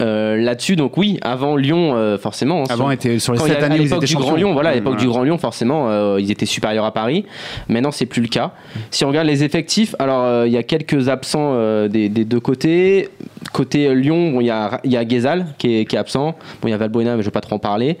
Euh, 0.00 0.36
Là-dessus, 0.36 0.76
donc 0.76 0.96
oui, 0.96 1.18
avant 1.22 1.56
Lyon, 1.56 1.92
euh, 1.94 2.18
forcément. 2.18 2.62
hein, 2.62 2.66
Avant, 2.70 2.84
sur- 2.84 2.92
était 2.92 3.18
sur 3.18 3.32
les 3.32 3.38
quand 3.38 3.46
il 3.46 3.50
y 3.50 3.54
7 3.54 3.62
a- 3.62 3.66
années 3.66 3.74
à 3.76 3.78
l'époque 3.78 4.00
du 4.00 4.06
champions. 4.06 4.26
Grand 4.26 4.36
Lyon, 4.36 4.52
voilà, 4.52 4.70
à 4.70 4.74
l'époque 4.74 4.94
Mmh, 4.94 4.96
du 4.96 5.04
voilà. 5.04 5.12
Grand 5.18 5.22
Lyon, 5.24 5.38
forcément, 5.38 5.86
euh, 5.88 6.18
ils 6.20 6.30
étaient 6.30 6.46
supérieurs 6.46 6.84
à 6.84 6.92
Paris. 6.92 7.24
Maintenant, 7.68 7.92
c'est 7.92 8.06
plus 8.06 8.22
le 8.22 8.28
cas. 8.28 8.50
Si 8.90 9.04
on 9.04 9.08
regarde 9.08 9.26
les 9.28 9.44
effectifs, 9.44 9.94
alors 9.98 10.46
il 10.46 10.52
y 10.52 10.56
a 10.56 10.62
quelques 10.62 11.08
absents 11.08 11.54
des, 11.88 12.08
des 12.08 12.24
deux 12.24 12.40
côtés. 12.40 13.08
Côté 13.52 13.94
Lyon, 13.94 14.32
bon, 14.32 14.40
il 14.40 14.46
y 14.46 14.50
a, 14.50 14.80
il 14.84 14.90
y 14.92 14.96
a 14.96 15.04
Guézal 15.04 15.46
qui 15.58 15.76
est, 15.80 15.84
qui 15.84 15.94
est 15.96 15.98
absent. 15.98 16.34
Bon, 16.60 16.68
il 16.68 16.70
y 16.70 16.74
a 16.74 16.76
Valbuena, 16.76 17.14
mais 17.16 17.22
je 17.22 17.26
vais 17.26 17.30
pas 17.30 17.40
trop 17.42 17.54
en 17.56 17.58
parler. 17.60 17.98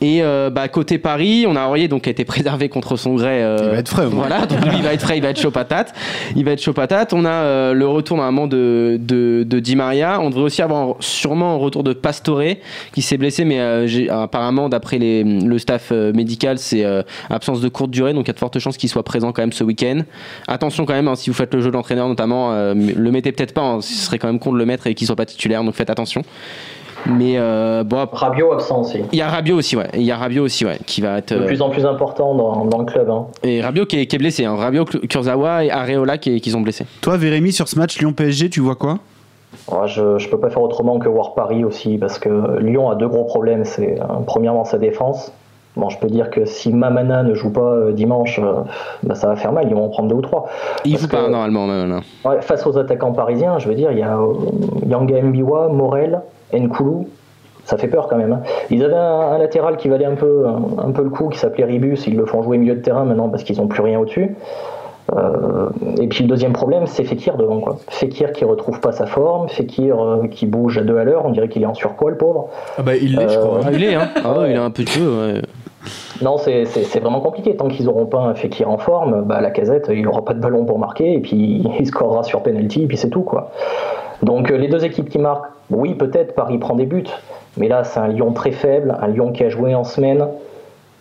Et 0.00 0.22
bah, 0.52 0.66
côté 0.68 0.98
Paris, 0.98 1.44
on 1.48 1.54
a 1.54 1.66
Aurier 1.68 1.86
donc, 1.86 2.02
qui 2.02 2.08
a 2.08 2.12
été 2.12 2.24
préservé 2.26 2.68
contre 2.68 2.96
son 2.96 3.14
gré. 3.14 3.40
Il 3.40 3.68
va 3.70 3.76
être 3.78 3.88
frais. 3.88 4.06
Voilà, 4.06 4.46
donc 4.46 4.64
lui, 4.64 4.78
il 4.78 4.82
va 4.82 4.92
être 4.94 5.02
frais, 5.02 5.16
il 5.18 5.22
va 5.22 5.28
être 5.28 5.40
chaud 5.40 5.50
patate. 5.50 5.94
Il 6.34 6.44
va 6.44 6.52
être 6.52 6.62
chaud 6.62 6.72
patate. 6.72 7.12
On 7.12 7.24
a 7.24 7.72
le 7.72 7.86
retour 7.86 8.16
normalement 8.16 8.46
de, 8.48 8.98
de, 9.00 9.44
de 9.46 9.60
Di 9.60 9.76
Maria. 9.76 10.18
On 10.20 10.30
devrait 10.30 10.44
aussi 10.44 10.62
avoir 10.62 10.96
sûrement 11.00 11.35
un 11.44 11.56
retour 11.56 11.82
de 11.84 11.92
Pastore 11.92 12.42
qui 12.92 13.02
s'est 13.02 13.16
blessé, 13.18 13.44
mais 13.44 13.60
euh, 13.60 13.86
apparemment, 14.10 14.68
d'après 14.68 14.98
le 14.98 15.58
staff 15.58 15.90
euh, 15.92 16.12
médical, 16.12 16.58
c'est 16.58 16.84
euh, 16.84 17.02
absence 17.30 17.60
de 17.60 17.68
courte 17.68 17.90
durée, 17.90 18.12
donc 18.14 18.24
il 18.24 18.28
y 18.28 18.30
a 18.30 18.34
de 18.34 18.38
fortes 18.38 18.58
chances 18.58 18.76
qu'il 18.76 18.88
soit 18.88 19.02
présent 19.02 19.32
quand 19.32 19.42
même 19.42 19.52
ce 19.52 19.64
week-end. 19.64 20.00
Attention 20.48 20.86
quand 20.86 20.94
même, 20.94 21.08
hein, 21.08 21.16
si 21.16 21.30
vous 21.30 21.36
faites 21.36 21.52
le 21.54 21.60
jeu 21.60 21.70
de 21.70 21.74
l'entraîneur 21.76 22.08
notamment, 22.08 22.52
euh, 22.52 22.74
le 22.74 23.10
mettez 23.10 23.32
peut-être 23.32 23.52
pas, 23.54 23.62
hein, 23.62 23.80
ce 23.80 23.92
serait 23.94 24.18
quand 24.18 24.28
même 24.28 24.38
con 24.38 24.52
de 24.52 24.58
le 24.58 24.66
mettre 24.66 24.86
et 24.86 24.94
qu'il 24.94 25.06
soit 25.06 25.16
pas 25.16 25.26
titulaire, 25.26 25.62
donc 25.64 25.74
faites 25.74 25.90
attention. 25.90 26.22
Mais 27.08 27.34
euh, 27.36 27.84
bon, 27.84 28.04
Rabiot 28.10 28.52
absent 28.52 28.80
aussi. 28.80 28.98
il 29.12 29.18
y 29.18 29.22
a 29.22 29.28
Rabiot 29.28 29.56
aussi, 29.58 29.76
ouais. 29.76 29.86
Il 29.94 30.02
y 30.02 30.10
a 30.10 30.16
Rabiot 30.16 30.42
aussi, 30.42 30.64
ouais, 30.64 30.78
qui 30.86 31.00
va 31.00 31.18
être. 31.18 31.34
De 31.38 31.44
plus 31.44 31.62
en 31.62 31.70
plus 31.70 31.86
important 31.86 32.34
dans, 32.34 32.64
dans 32.64 32.78
le 32.78 32.84
club. 32.84 33.08
hein. 33.10 33.26
et 33.44 33.60
Rabiot 33.60 33.86
qui 33.86 33.98
est, 34.00 34.06
qui 34.06 34.16
est 34.16 34.18
blessé, 34.18 34.44
hein. 34.44 34.56
Rabiot, 34.56 34.84
Kurzawa 34.84 35.64
et 35.64 35.70
Areola 35.70 36.18
qui, 36.18 36.40
qui 36.40 36.50
sont 36.50 36.62
blessés. 36.62 36.84
Toi, 37.02 37.16
Vérémy, 37.16 37.52
sur 37.52 37.68
ce 37.68 37.78
match 37.78 37.98
Lyon-PSG, 38.00 38.50
tu 38.50 38.58
vois 38.60 38.74
quoi? 38.74 38.98
Ouais, 39.70 39.88
je 39.88 40.02
ne 40.02 40.30
peux 40.30 40.38
pas 40.38 40.50
faire 40.50 40.62
autrement 40.62 40.98
que 40.98 41.08
voir 41.08 41.34
Paris 41.34 41.64
aussi, 41.64 41.98
parce 41.98 42.18
que 42.18 42.58
Lyon 42.60 42.88
a 42.90 42.94
deux 42.94 43.08
gros 43.08 43.24
problèmes. 43.24 43.64
C'est 43.64 44.00
euh, 44.00 44.04
premièrement 44.26 44.64
sa 44.64 44.78
défense. 44.78 45.32
Bon, 45.76 45.90
je 45.90 45.98
peux 45.98 46.06
dire 46.06 46.30
que 46.30 46.46
si 46.46 46.72
Mamana 46.72 47.22
ne 47.22 47.34
joue 47.34 47.50
pas 47.52 47.60
euh, 47.60 47.92
dimanche, 47.92 48.38
euh, 48.42 48.62
bah, 49.02 49.14
ça 49.14 49.26
va 49.26 49.36
faire 49.36 49.52
mal. 49.52 49.66
Ils 49.68 49.74
vont 49.74 49.84
en 49.84 49.88
prendre 49.88 50.08
deux 50.08 50.14
ou 50.14 50.22
trois. 50.22 50.46
Il 50.84 50.92
Parce 50.92 51.02
joue 51.02 51.08
pas 51.08 51.28
normalement, 51.28 51.66
même 51.66 51.90
là. 51.90 52.00
Ouais, 52.24 52.40
face 52.40 52.66
aux 52.66 52.78
attaquants 52.78 53.12
parisiens, 53.12 53.58
je 53.58 53.68
veux 53.68 53.74
dire, 53.74 53.92
il 53.92 53.98
y 53.98 54.02
a 54.02 54.16
euh, 54.16 54.32
Yanga 54.86 55.20
Mbiwa, 55.20 55.68
Morel, 55.68 56.20
Nkoulou. 56.54 57.08
Ça 57.64 57.76
fait 57.76 57.88
peur 57.88 58.06
quand 58.06 58.16
même. 58.16 58.32
hein. 58.32 58.40
Ils 58.70 58.84
avaient 58.84 58.94
un, 58.94 59.32
un 59.32 59.38
latéral 59.38 59.76
qui 59.76 59.88
valait 59.88 60.04
un 60.06 60.14
peu, 60.14 60.46
un, 60.46 60.86
un 60.88 60.92
peu 60.92 61.02
le 61.02 61.10
coup, 61.10 61.28
qui 61.28 61.38
s'appelait 61.38 61.64
Ribus. 61.64 62.06
Ils 62.06 62.16
le 62.16 62.24
font 62.24 62.40
jouer 62.42 62.56
milieu 62.58 62.76
de 62.76 62.80
terrain 62.80 63.04
maintenant 63.04 63.28
parce 63.28 63.42
qu'ils 63.42 63.58
n'ont 63.60 63.66
plus 63.66 63.82
rien 63.82 63.98
au-dessus. 63.98 64.36
Euh, 65.14 65.68
et 66.00 66.08
puis 66.08 66.24
le 66.24 66.28
deuxième 66.28 66.52
problème, 66.52 66.86
c'est 66.86 67.04
Fekir 67.04 67.36
devant. 67.36 67.60
Quoi. 67.60 67.76
Fekir 67.88 68.32
qui 68.32 68.44
retrouve 68.44 68.80
pas 68.80 68.92
sa 68.92 69.06
forme, 69.06 69.48
Fekir 69.48 70.00
euh, 70.02 70.26
qui 70.28 70.46
bouge 70.46 70.78
à 70.78 70.82
deux 70.82 70.98
à 70.98 71.04
l'heure. 71.04 71.22
On 71.24 71.30
dirait 71.30 71.48
qu'il 71.48 71.62
est 71.62 71.66
en 71.66 71.74
surpoids, 71.74 72.10
le 72.10 72.16
pauvre. 72.16 72.48
Ah 72.78 72.82
bah 72.82 72.96
il 72.96 73.16
l'est, 73.16 73.28
je 73.28 73.38
Euh, 73.38 73.42
crois. 73.42 73.60
Ah, 73.64 73.70
il 73.72 73.84
est, 73.84 73.94
hein. 73.94 74.08
Ah 74.24 74.38
ouais, 74.38 74.50
il 74.50 74.56
est 74.56 74.58
un 74.58 74.70
peu 74.70 74.82
de 74.82 75.34
ouais. 75.34 75.42
Non, 76.22 76.38
c'est- 76.38 76.64
vraiment 76.98 77.20
compliqué. 77.20 77.54
Tant 77.56 77.68
qu'ils 77.68 77.86
n'auront 77.86 78.06
pas 78.06 78.18
un 78.20 78.34
Fekir 78.34 78.68
en 78.68 78.78
forme, 78.78 79.22
bah, 79.22 79.40
la 79.40 79.50
casette, 79.50 79.88
il 79.92 80.02
n'aura 80.02 80.24
pas 80.24 80.34
de 80.34 80.40
ballon 80.40 80.64
pour 80.64 80.78
marquer, 80.78 81.12
et 81.14 81.20
puis 81.20 81.62
il 81.78 81.86
scorera 81.86 82.22
sur 82.24 82.42
penalty, 82.42 82.82
et 82.82 82.86
puis 82.86 82.96
c'est 82.96 83.10
tout. 83.10 83.22
quoi. 83.22 83.52
Donc 84.22 84.50
euh, 84.50 84.56
les 84.56 84.66
deux 84.68 84.84
équipes 84.84 85.08
qui 85.08 85.18
marquent, 85.18 85.46
oui, 85.70 85.94
peut-être 85.94 86.34
Paris 86.34 86.58
prend 86.58 86.74
des 86.74 86.86
buts, 86.86 87.04
mais 87.58 87.68
là, 87.68 87.84
c'est 87.84 88.00
un 88.00 88.08
Lyon 88.08 88.32
très 88.32 88.50
faible, 88.50 88.96
un 89.00 89.06
Lyon 89.08 89.30
qui 89.32 89.44
a 89.44 89.48
joué 89.50 89.74
en 89.74 89.84
semaine. 89.84 90.26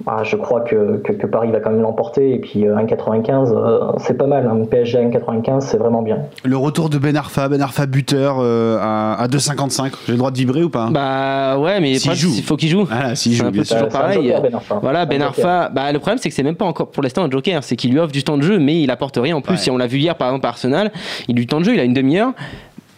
Ah, 0.07 0.23
je 0.23 0.35
crois 0.35 0.61
que, 0.61 0.97
que, 0.97 1.13
que 1.13 1.25
Paris 1.25 1.51
va 1.51 1.59
quand 1.61 1.71
même 1.71 1.81
l'emporter, 1.81 2.33
et 2.33 2.39
puis 2.39 2.67
euh, 2.67 2.75
1,95, 2.75 3.53
euh, 3.55 3.91
c'est 3.97 4.17
pas 4.17 4.27
mal. 4.27 4.45
Un 4.45 4.65
PSG 4.65 4.97
à 4.99 5.01
1,95, 5.03 5.61
c'est 5.61 5.77
vraiment 5.77 6.01
bien. 6.01 6.19
Le 6.43 6.57
retour 6.57 6.89
de 6.89 6.97
Ben 6.97 7.15
Arfa, 7.15 7.47
Ben 7.47 7.61
Arfa 7.61 7.85
buteur 7.85 8.37
euh, 8.39 8.77
à, 8.81 9.13
à 9.13 9.27
2,55. 9.27 9.91
J'ai 10.05 10.11
le 10.11 10.17
droit 10.17 10.31
de 10.31 10.37
vibrer 10.37 10.63
ou 10.63 10.69
pas? 10.69 10.89
Bah 10.91 11.57
ouais, 11.59 11.79
mais 11.79 11.95
joue. 11.95 12.11
qu'il 12.33 12.43
faut 12.43 12.57
qu'il 12.57 12.69
joue. 12.69 12.85
Ah 12.91 13.03
là, 13.03 13.15
s'il 13.15 13.35
C'est 13.37 13.45
joue, 13.45 13.51
bien 13.51 13.63
sûr. 13.63 13.77
toujours 13.77 13.89
pareil. 13.89 14.27
joker, 14.27 14.41
Ben 14.41 14.53
Arfa. 14.55 14.79
Voilà, 14.81 15.05
Ben. 15.05 15.21
Arfa, 15.21 15.69
bah, 15.69 15.91
le 15.91 15.99
problème 15.99 16.19
c'est 16.21 16.29
que 16.29 16.35
c'est 16.35 16.43
même 16.43 16.55
pas 16.57 16.65
encore 16.65 16.91
pour 16.91 17.01
l'instant 17.01 17.23
un 17.23 17.29
joker, 17.31 17.63
c'est 17.63 17.77
qu'il 17.77 17.91
lui 17.91 17.99
offre 17.99 18.11
du 18.11 18.23
temps 18.23 18.37
de 18.37 18.43
jeu, 18.43 18.59
mais 18.59 18.81
il 18.81 18.91
apporte 18.91 19.17
rien 19.17 19.35
en 19.37 19.41
plus. 19.41 19.53
Ouais. 19.53 19.57
Si 19.57 19.71
on 19.71 19.77
l'a 19.77 19.87
vu 19.87 19.97
hier 19.97 20.15
par 20.15 20.27
exemple 20.27 20.45
à 20.45 20.49
Arsenal, 20.49 20.91
il 21.29 21.35
a 21.35 21.39
du 21.39 21.47
temps 21.47 21.59
de 21.61 21.65
jeu, 21.65 21.73
il 21.73 21.79
a 21.79 21.83
une 21.83 21.93
demi-heure. 21.93 22.33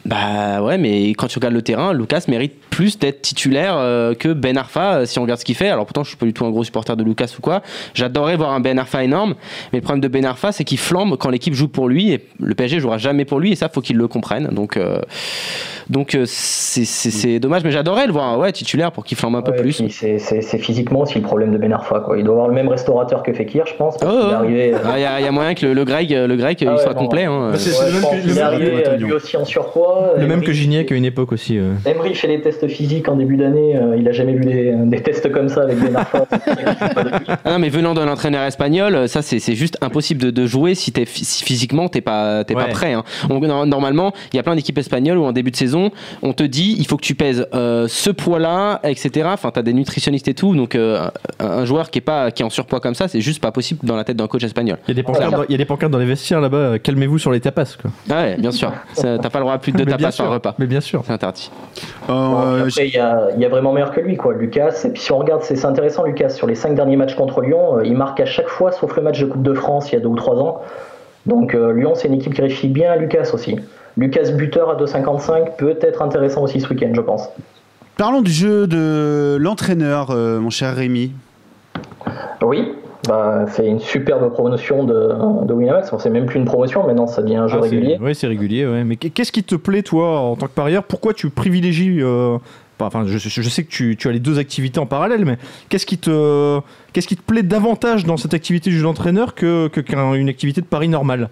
Bah 0.05 0.61
ouais, 0.63 0.77
mais 0.77 1.09
quand 1.11 1.27
tu 1.27 1.37
regardes 1.37 1.53
le 1.53 1.61
terrain, 1.61 1.91
Lucas 1.93 2.23
mérite 2.29 2.53
plus 2.77 2.99
d'être 2.99 3.23
titulaire 3.23 3.73
euh, 3.75 4.13
que 4.13 4.33
Ben 4.33 4.55
Arfa 4.55 4.97
euh, 4.99 5.05
si 5.05 5.17
on 5.17 5.23
regarde 5.23 5.39
ce 5.39 5.45
qu'il 5.45 5.55
fait. 5.55 5.69
Alors 5.69 5.87
pourtant, 5.87 6.03
je 6.03 6.09
suis 6.09 6.17
pas 6.17 6.27
du 6.27 6.33
tout 6.33 6.45
un 6.45 6.51
gros 6.51 6.63
supporter 6.63 6.95
de 6.95 7.03
Lucas 7.03 7.33
ou 7.35 7.41
quoi. 7.41 7.63
J'adorerais 7.95 8.37
voir 8.37 8.51
un 8.51 8.59
Ben 8.59 8.77
Arfa 8.77 9.03
énorme, 9.03 9.33
mais 9.73 9.79
le 9.79 9.81
problème 9.83 10.01
de 10.01 10.07
Ben 10.07 10.23
Arfa, 10.25 10.51
c'est 10.51 10.63
qu'il 10.63 10.77
flambe 10.77 11.17
quand 11.17 11.31
l'équipe 11.31 11.55
joue 11.55 11.69
pour 11.69 11.89
lui 11.89 12.11
et 12.11 12.23
le 12.39 12.53
PSG 12.53 12.79
jouera 12.79 12.99
jamais 12.99 13.25
pour 13.25 13.39
lui 13.39 13.51
et 13.51 13.55
ça, 13.55 13.67
faut 13.67 13.81
qu'il 13.81 13.97
le 13.97 14.07
comprenne. 14.07 14.49
Donc, 14.51 14.77
euh, 14.77 15.01
donc 15.89 16.13
euh, 16.13 16.25
c'est- 16.27 17.39
dommage, 17.39 17.63
mais 17.63 17.71
j'adorerais 17.71 18.05
le 18.05 18.13
voir 18.13 18.37
ouais, 18.37 18.51
titulaire 18.51 18.91
pour 18.91 19.03
qu'il 19.05 19.17
flambe 19.17 19.35
un 19.37 19.41
peu 19.41 19.53
plus. 19.55 19.81
C'est 19.89 20.57
physiquement 20.59 20.99
aussi 21.01 21.15
le 21.15 21.23
problème 21.23 21.51
de 21.51 21.57
Ben 21.57 21.73
Arfa. 21.73 22.01
Quoi. 22.01 22.19
Il 22.19 22.23
doit 22.25 22.33
avoir 22.35 22.47
le 22.47 22.53
même 22.53 22.67
restaurateur 22.67 23.23
que 23.23 23.33
Fekir, 23.33 23.65
je 23.65 23.73
pense. 23.73 23.95
Oh, 24.03 24.05
oh. 24.07 24.31
arrivé, 24.33 24.73
Ah, 24.75 24.93
Il 24.97 25.01
y, 25.01 25.05
a- 25.05 25.19
il 25.19 25.25
y 25.25 25.27
a 25.27 25.31
moyen 25.31 25.55
que 25.55 25.65
le, 25.65 25.73
le 25.73 25.83
Greg, 25.83 26.11
le 26.11 26.35
il 26.35 26.43
Ah 26.67 26.73
ouais, 26.73 26.77
soit 26.77 26.93
non, 26.93 26.99
complet. 26.99 27.25
non. 27.25 27.41
hein. 27.41 27.51
Bah, 27.53 27.57
c'est- 27.57 27.71
Ouais, 27.79 27.87
le 27.87 27.93
même 27.93 28.01
que- 28.03 28.15
qu'il 28.17 28.25
le 28.25 28.31
est 28.31 28.35
même- 28.35 28.43
arrivé 28.45 28.83
Antonio. 28.85 29.07
lui 29.07 29.13
aussi 29.13 29.37
en 29.37 29.45
surpoids. 29.45 30.11
Le 30.17 30.27
même 30.27 30.39
Emery- 30.39 30.45
que 30.45 30.51
Gignac 30.51 30.91
à 30.91 30.95
une 30.95 31.05
époque 31.05 31.31
aussi. 31.31 31.57
euh. 31.57 31.73
Emery 31.85 32.13
fait 32.15 32.27
les 32.27 32.41
tests 32.41 32.66
physiques 32.67 33.07
en 33.09 33.15
début 33.15 33.37
d'année. 33.37 33.75
euh, 33.77 33.95
il 33.97 34.07
a 34.07 34.11
jamais 34.11 34.33
vu 34.33 34.43
des, 34.45 34.73
des 34.85 35.01
tests 35.01 35.31
comme 35.31 35.49
ça 35.49 35.61
avec 35.63 35.79
Ben 35.79 35.95
Arfa. 35.95 36.25
Ah 37.45 37.51
non, 37.51 37.59
mais 37.59 37.69
venant 37.69 37.93
d'un 37.93 38.07
entraîneur 38.07 38.43
espagnol, 38.43 39.07
ça 39.07 39.21
c'est 39.21 39.39
juste 39.55 39.77
impossible 39.81 40.21
de, 40.21 40.31
de 40.31 40.45
jouer 40.45 40.75
si, 40.75 40.91
si 41.05 41.43
physiquement 41.43 41.87
t'es 41.89 42.01
pas, 42.01 42.43
t'es 42.43 42.53
pas 42.53 42.65
prêt. 42.65 42.93
hein. 42.93 43.03
On- 43.29 43.65
normalement, 43.65 44.11
il 44.33 44.37
y 44.37 44.39
a 44.39 44.43
plein 44.43 44.55
d'équipes 44.55 44.77
espagnoles 44.77 45.17
où 45.17 45.23
en 45.25 45.31
début 45.31 45.51
de 45.51 45.55
saison, 45.55 45.91
on 46.21 46.33
te 46.33 46.43
dit 46.43 46.75
il 46.77 46.85
faut 46.87 46.97
que 46.97 47.03
tu 47.03 47.15
pèses 47.15 47.47
euh, 47.53 47.87
ce 47.87 48.09
poids-là, 48.09 48.79
etc. 48.83 49.29
Enfin, 49.33 49.51
t'as 49.53 49.61
des 49.61 49.73
nutritionnistes 49.73 50.27
et 50.27 50.33
tout, 50.33 50.55
donc 50.55 50.75
euh, 50.75 51.07
un, 51.39 51.65
joueur 51.65 51.89
qui 51.89 51.99
est, 51.99 52.01
pas, 52.01 52.31
qui 52.31 52.41
est 52.43 52.45
en 52.45 52.49
surpoids 52.49 52.79
comme 52.79 52.95
ça, 52.95 53.07
c'est 53.07 53.21
juste 53.21 53.41
pas 53.41 53.51
possible 53.51 53.79
dans 53.83 53.95
la 53.95 54.03
tête 54.03 54.17
d'un 54.17 54.27
coach 54.27 54.43
espagnol. 54.43 54.77
Il 54.87 54.89
y 54.89 54.91
a 54.91 54.95
des 54.95 55.03
pancartes, 55.03 55.31
dans, 55.31 55.43
il 55.43 55.51
y 55.51 55.55
a 55.55 55.57
des 55.57 55.65
pancartes 55.65 55.91
dans 55.91 55.97
les 55.99 56.05
vestiaires 56.05 56.41
là-bas. 56.41 56.79
Calmez-vous 56.79 57.17
sur 57.19 57.31
les 57.31 57.39
tapas. 57.39 57.75
Quoi. 57.81 57.91
Ah 58.09 58.21
ouais, 58.23 58.37
bien 58.37 58.51
sûr. 58.51 58.71
Ça, 58.93 59.17
T'as 59.17 59.29
pas 59.29 59.39
le 59.39 59.43
droit 59.43 59.53
à 59.53 59.57
plus 59.57 59.71
de 59.71 59.77
deux 59.83 59.85
tapas 59.85 60.11
par 60.17 60.31
repas. 60.31 60.55
Mais 60.59 60.65
bien 60.67 60.81
sûr. 60.81 61.03
C'est 61.05 61.13
interdit. 61.13 61.49
Euh, 62.09 62.56
Après, 62.61 62.87
il 62.87 62.93
y 62.93 62.99
a, 62.99 63.29
il 63.35 63.41
y 63.41 63.45
a 63.45 63.49
vraiment 63.49 63.73
meilleur 63.73 63.91
que 63.91 63.99
lui, 63.99 64.17
quoi, 64.17 64.33
Lucas. 64.33 64.81
Et 64.85 64.89
puis 64.89 65.01
si 65.01 65.11
on 65.11 65.17
regarde, 65.17 65.41
c'est 65.43 65.55
c'est 65.55 65.67
intéressant, 65.67 66.03
Lucas, 66.03 66.29
sur 66.29 66.47
les 66.47 66.55
cinq 66.55 66.75
derniers 66.75 66.95
matchs 66.95 67.15
contre 67.15 67.41
Lyon, 67.41 67.77
euh, 67.77 67.85
il 67.85 67.95
marque 67.95 68.19
à 68.19 68.25
chaque 68.25 68.49
fois, 68.49 68.71
sauf 68.71 68.95
le 68.95 69.03
match 69.03 69.19
de 69.19 69.25
Coupe 69.25 69.43
de 69.43 69.53
France 69.53 69.91
il 69.91 69.95
y 69.95 69.97
a 69.97 70.01
deux 70.01 70.09
ou 70.09 70.15
trois 70.15 70.35
ans. 70.35 70.61
Donc 71.25 71.53
euh, 71.53 71.73
Lyon, 71.73 71.93
c'est 71.95 72.07
une 72.07 72.15
équipe 72.15 72.33
qui 72.33 72.41
réfléchit 72.41 72.69
bien 72.69 72.91
à 72.91 72.95
Lucas 72.95 73.31
aussi. 73.33 73.57
Lucas 73.97 74.31
buteur 74.31 74.69
à 74.69 74.75
2,55 74.75 75.55
peut 75.57 75.77
être 75.81 76.01
intéressant 76.01 76.43
aussi 76.43 76.61
ce 76.61 76.69
week-end, 76.69 76.91
je 76.93 77.01
pense. 77.01 77.29
Parlons 77.97 78.21
du 78.21 78.31
jeu 78.31 78.67
de 78.67 79.37
l'entraîneur, 79.39 80.11
euh, 80.11 80.39
mon 80.39 80.51
cher 80.51 80.75
Rémi. 80.75 81.11
Oui, 82.43 82.73
bah, 83.07 83.45
c'est 83.47 83.65
une 83.67 83.79
superbe 83.79 84.31
promotion 84.31 84.83
de, 84.83 85.45
de 85.45 85.53
Winamax. 85.53 85.91
Bon, 85.91 85.99
c'est 85.99 86.09
même 86.09 86.25
plus 86.25 86.39
une 86.39 86.45
promotion, 86.45 86.85
maintenant 86.85 87.07
ça 87.07 87.21
devient 87.21 87.37
un 87.37 87.47
jeu 87.47 87.57
Ah, 87.59 87.63
régulier. 87.63 87.97
Ouais, 87.99 88.13
c'est 88.13 88.27
régulier. 88.27 88.65
Ouais. 88.65 88.83
Mais 88.83 88.95
qu'est-ce 88.97 89.31
qui 89.31 89.43
te 89.43 89.55
plaît, 89.55 89.83
toi, 89.83 90.19
en 90.19 90.35
tant 90.35 90.47
que 90.47 90.51
parieur? 90.53 90.83
Pourquoi 90.83 91.13
tu 91.13 91.29
privilégies. 91.29 91.97
euh, 92.01 92.37
Enfin, 92.79 93.05
je, 93.07 93.17
je 93.17 93.49
sais 93.49 93.63
que 93.63 93.69
tu, 93.71 93.95
tu 93.97 94.07
as 94.07 94.11
les 94.11 94.19
deux 94.19 94.37
activités 94.37 94.79
en 94.79 94.85
parallèle, 94.85 95.25
mais 95.25 95.37
qu'est-ce 95.67 95.87
qui 95.87 95.97
te, 95.97 96.59
qu'est-ce 96.93 97.07
qui 97.07 97.15
te 97.15 97.23
plaît 97.23 97.41
davantage 97.41 98.05
dans 98.05 98.17
cette 98.17 98.35
activité 98.35 98.69
du 98.69 98.77
jeu 98.77 98.83
d'entraîneur 98.83 99.33
que 99.33 99.67
que- 99.67 99.81
qu'une 99.81 100.29
activité 100.29 100.61
de 100.61 100.67
pari 100.67 100.87
normale 100.87 101.29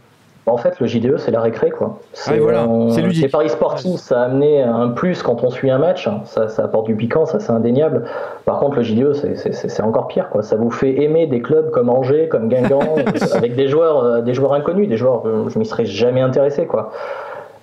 En 0.47 0.57
fait, 0.57 0.79
le 0.79 0.85
JDE, 0.85 1.17
c'est 1.17 1.31
la 1.31 1.41
récré, 1.41 1.71
quoi. 1.71 1.99
Ah, 2.27 2.33
voilà, 2.39 2.67
c'est 2.91 3.01
ludique. 3.01 3.23
Les 3.23 3.29
paris 3.29 3.49
sportifs, 3.49 3.99
ça 3.99 4.21
a 4.21 4.25
amené 4.25 4.61
un 4.61 4.89
plus 4.89 5.23
quand 5.23 5.43
on 5.43 5.49
suit 5.49 5.71
un 5.71 5.79
match. 5.79 6.07
Ça, 6.25 6.47
ça 6.49 6.65
apporte 6.65 6.85
du 6.85 6.95
piquant, 6.95 7.25
ça 7.25 7.39
c'est 7.39 7.51
indéniable. 7.51 8.05
Par 8.45 8.59
contre, 8.59 8.75
le 8.75 8.83
JDE, 8.83 9.13
c'est- 9.13 9.35
c'est 9.35 9.53
c'est- 9.53 9.69
c'est 9.69 9.81
encore 9.81 10.05
pire, 10.07 10.29
quoi. 10.29 10.43
Ça 10.43 10.55
vous 10.55 10.69
fait 10.69 11.01
aimer 11.01 11.25
des 11.25 11.41
clubs 11.41 11.71
comme 11.71 11.89
Angers, 11.89 12.27
comme 12.29 12.47
Guingamp, 12.47 12.79
euh, 12.97 13.35
avec 13.35 13.55
des 13.55 13.67
joueurs, 13.67 14.03
euh, 14.03 14.21
des 14.21 14.35
joueurs 14.35 14.53
inconnus, 14.53 14.87
des 14.87 14.97
joueurs, 14.97 15.23
euh, 15.25 15.49
je 15.49 15.57
m'y 15.57 15.65
serais 15.65 15.85
jamais 15.85 16.21
intéressé, 16.21 16.67
quoi. 16.67 16.91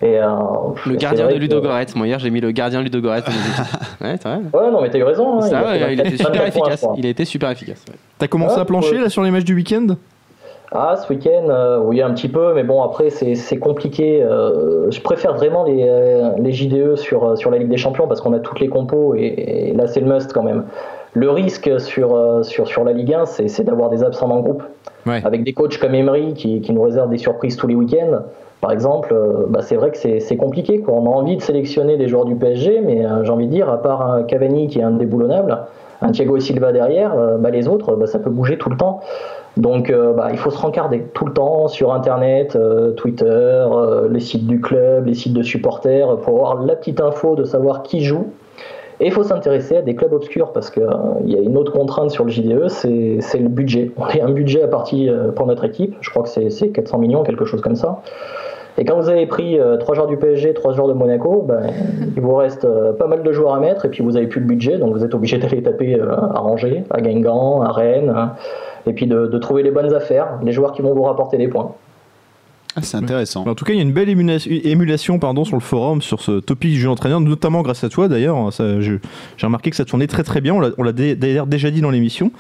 Et, 0.04 0.18
euh, 0.18 0.26
Le 0.84 0.96
gardien 0.96 1.28
de 1.28 1.34
que- 1.34 1.38
Ludo 1.38 1.60
Goretz. 1.60 1.94
Moi, 1.94 2.08
hier, 2.08 2.18
j'ai 2.18 2.30
mis 2.30 2.40
le 2.40 2.50
gardien 2.50 2.82
Ludo 2.82 3.00
Goretz. 3.00 3.24
ouais, 4.00 4.16
c'est 4.20 4.24
vrai. 4.28 4.38
Ouais, 4.52 4.70
non, 4.72 4.82
mais 4.82 4.90
t'as 4.90 4.98
eu 4.98 5.04
raison. 5.04 5.38
hein. 5.38 5.42
Ça, 5.42 5.60
a 5.60 5.76
il 5.76 5.82
a 5.84 5.92
été 5.92 6.16
24 6.16 6.26
super 6.26 6.46
efficace. 6.48 6.86
Il 6.96 7.06
a 7.06 7.08
été 7.10 7.24
super 7.24 7.50
efficace. 7.50 7.84
ouais. 7.88 7.94
T'as 8.18 8.26
commencé 8.26 8.56
Ouais, 8.56 8.62
à 8.62 8.64
plancher 8.64 8.96
ouais. 8.96 9.02
là 9.02 9.08
sur 9.08 9.22
les 9.22 9.30
matchs 9.30 9.44
du 9.44 9.54
week-end? 9.54 9.86
Ah, 10.74 10.96
ce 10.96 11.12
week-end, 11.12 11.50
euh, 11.50 11.80
oui, 11.84 12.00
un 12.00 12.12
petit 12.12 12.28
peu, 12.28 12.54
mais 12.54 12.64
bon, 12.64 12.82
après, 12.82 13.10
c'est 13.10 13.58
compliqué. 13.58 14.22
euh, 14.22 14.90
je 14.90 15.00
préfère 15.02 15.34
vraiment 15.34 15.64
les, 15.64 15.86
euh, 15.86 16.30
les 16.38 16.52
JDE 16.52 16.96
sur, 16.96 17.36
sur 17.36 17.50
la 17.50 17.58
Ligue 17.58 17.68
des 17.68 17.76
Champions 17.76 18.06
parce 18.08 18.22
qu'on 18.22 18.32
a 18.32 18.38
toutes 18.38 18.60
les 18.60 18.68
compos 18.68 19.14
et, 19.14 19.20
et 19.68 19.72
là, 19.74 19.86
c'est 19.86 20.00
le 20.00 20.06
must 20.06 20.32
quand 20.32 20.42
même. 20.42 20.64
Le 21.12 21.28
risque 21.28 21.78
sur, 21.78 22.42
sur, 22.42 22.66
sur 22.66 22.84
la 22.84 22.92
Ligue 22.92 23.12
1, 23.12 23.26
c'est 23.26 23.64
d'avoir 23.64 23.90
des 23.90 24.02
absents 24.02 24.28
dans 24.28 24.36
le 24.36 24.42
groupe. 24.42 24.62
Ouais. 25.06 25.20
Avec 25.24 25.44
des 25.44 25.52
coachs 25.52 25.76
comme 25.76 25.94
Emery 25.94 26.32
qui, 26.32 26.62
qui 26.62 26.72
nous 26.72 26.80
réservent 26.80 27.10
des 27.10 27.18
surprises 27.18 27.56
tous 27.56 27.66
les 27.66 27.74
week-ends, 27.74 28.22
par 28.62 28.72
exemple, 28.72 29.14
bah, 29.48 29.60
c'est 29.60 29.76
vrai 29.76 29.90
que 29.90 29.98
c'est 29.98 30.36
compliqué. 30.36 30.80
Quoi. 30.80 30.94
On 30.94 31.04
a 31.04 31.10
envie 31.10 31.36
de 31.36 31.42
sélectionner 31.42 31.98
des 31.98 32.08
joueurs 32.08 32.24
du 32.24 32.36
PSG, 32.36 32.80
mais 32.82 33.04
j'ai 33.24 33.30
envie 33.30 33.46
de 33.46 33.52
dire, 33.52 33.68
à 33.68 33.82
part 33.82 34.10
un 34.10 34.22
Cavani 34.22 34.68
qui 34.68 34.78
est 34.78 34.84
indéboulonnable, 34.84 35.58
un 36.02 36.12
Thiago 36.12 36.38
Silva 36.38 36.72
derrière, 36.72 37.14
euh, 37.14 37.38
bah, 37.38 37.50
les 37.50 37.68
autres, 37.68 37.96
bah, 37.96 38.06
ça 38.06 38.18
peut 38.18 38.30
bouger 38.30 38.58
tout 38.58 38.70
le 38.70 38.76
temps. 38.76 39.00
Donc 39.56 39.90
euh, 39.90 40.12
bah, 40.12 40.28
il 40.30 40.38
faut 40.38 40.50
se 40.50 40.58
rencarder 40.58 41.02
tout 41.14 41.26
le 41.26 41.32
temps 41.32 41.68
sur 41.68 41.92
Internet, 41.92 42.56
euh, 42.56 42.92
Twitter, 42.92 43.66
les 44.10 44.20
sites 44.20 44.46
du 44.46 44.60
club, 44.60 45.06
les 45.06 45.14
sites 45.14 45.34
de 45.34 45.42
supporters, 45.42 46.16
pour 46.18 46.38
avoir 46.38 46.64
la 46.64 46.76
petite 46.76 47.00
info 47.00 47.34
de 47.34 47.44
savoir 47.44 47.82
qui 47.82 48.02
joue. 48.02 48.28
Et 49.02 49.06
il 49.06 49.12
faut 49.12 49.24
s'intéresser 49.24 49.78
à 49.78 49.82
des 49.82 49.96
clubs 49.96 50.12
obscurs 50.12 50.52
parce 50.52 50.70
qu'il 50.70 50.84
y 51.26 51.36
a 51.36 51.40
une 51.40 51.56
autre 51.56 51.72
contrainte 51.72 52.12
sur 52.12 52.24
le 52.24 52.30
JDE, 52.30 52.68
c'est 52.68 53.38
le 53.38 53.48
budget. 53.48 53.90
On 53.96 54.04
a 54.04 54.24
un 54.24 54.30
budget 54.30 54.62
à 54.62 54.68
partie 54.68 55.08
euh, 55.08 55.32
pour 55.32 55.46
notre 55.46 55.64
équipe, 55.64 55.96
je 56.00 56.10
crois 56.10 56.22
que 56.22 56.28
c'est 56.28 56.50
c'est 56.50 56.68
400 56.68 56.98
millions, 56.98 57.24
quelque 57.24 57.44
chose 57.44 57.60
comme 57.60 57.74
ça. 57.74 58.00
Et 58.78 58.84
quand 58.84 58.98
vous 59.00 59.08
avez 59.10 59.26
pris 59.26 59.58
euh, 59.60 59.76
trois 59.76 59.94
joueurs 59.94 60.06
du 60.06 60.16
PSG, 60.16 60.54
trois 60.54 60.72
joueurs 60.72 60.88
de 60.88 60.94
Monaco, 60.94 61.44
ben, 61.46 61.60
il 62.16 62.22
vous 62.22 62.34
reste 62.34 62.64
euh, 62.64 62.92
pas 62.92 63.06
mal 63.06 63.22
de 63.22 63.32
joueurs 63.32 63.54
à 63.54 63.60
mettre 63.60 63.84
et 63.84 63.88
puis 63.90 64.02
vous 64.02 64.16
avez 64.16 64.26
plus 64.26 64.40
de 64.40 64.46
budget, 64.46 64.78
donc 64.78 64.94
vous 64.96 65.04
êtes 65.04 65.14
obligé 65.14 65.36
d'aller 65.38 65.62
taper 65.62 65.98
euh, 66.00 66.10
à 66.14 66.42
Angers, 66.42 66.84
à 66.90 67.00
Guingamp, 67.00 67.60
à 67.62 67.70
Rennes, 67.72 68.12
hein, 68.16 68.32
et 68.86 68.92
puis 68.94 69.06
de, 69.06 69.26
de 69.26 69.38
trouver 69.38 69.62
les 69.62 69.70
bonnes 69.70 69.92
affaires, 69.92 70.38
les 70.42 70.52
joueurs 70.52 70.72
qui 70.72 70.80
vont 70.82 70.94
vous 70.94 71.02
rapporter 71.02 71.36
des 71.36 71.48
points. 71.48 71.72
Ah, 72.74 72.80
c'est 72.80 72.96
intéressant. 72.96 73.46
En 73.46 73.54
tout 73.54 73.66
cas, 73.66 73.74
il 73.74 73.76
y 73.76 73.80
a 73.80 73.82
une 73.82 73.92
belle 73.92 74.08
émulation, 74.08 74.50
émulation 74.64 75.18
pardon, 75.18 75.44
sur 75.44 75.56
le 75.56 75.60
forum 75.60 76.00
sur 76.00 76.22
ce 76.22 76.40
topic 76.40 76.70
du 76.72 76.80
jeu 76.80 76.88
d'entraîneur, 76.88 77.20
notamment 77.20 77.60
grâce 77.60 77.84
à 77.84 77.90
toi 77.90 78.08
d'ailleurs. 78.08 78.50
Ça, 78.50 78.80
je- 78.80 78.94
J'ai 79.36 79.46
remarqué 79.46 79.68
que 79.68 79.76
ça 79.76 79.84
tournait 79.84 80.06
très 80.06 80.22
très 80.22 80.40
bien, 80.40 80.54
on 80.54 80.60
l'a- 80.60 80.70
on 80.78 80.82
l'a 80.82 80.92
dé- 80.92 81.14
d'ailleurs 81.14 81.46
déjà 81.46 81.70
dit 81.70 81.82
dans 81.82 81.90
l'émission. 81.90 82.30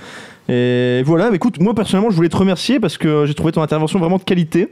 Et 0.48 1.02
voilà, 1.04 1.30
écoute, 1.34 1.60
moi 1.60 1.74
personnellement, 1.74 2.08
je 2.10 2.16
voulais 2.16 2.30
te 2.30 2.36
remercier 2.38 2.80
parce 2.80 2.96
que 2.96 3.26
j'ai 3.26 3.34
trouvé 3.34 3.52
ton 3.52 3.60
intervention 3.60 3.98
vraiment 3.98 4.16
de 4.16 4.22
qualité. 4.22 4.70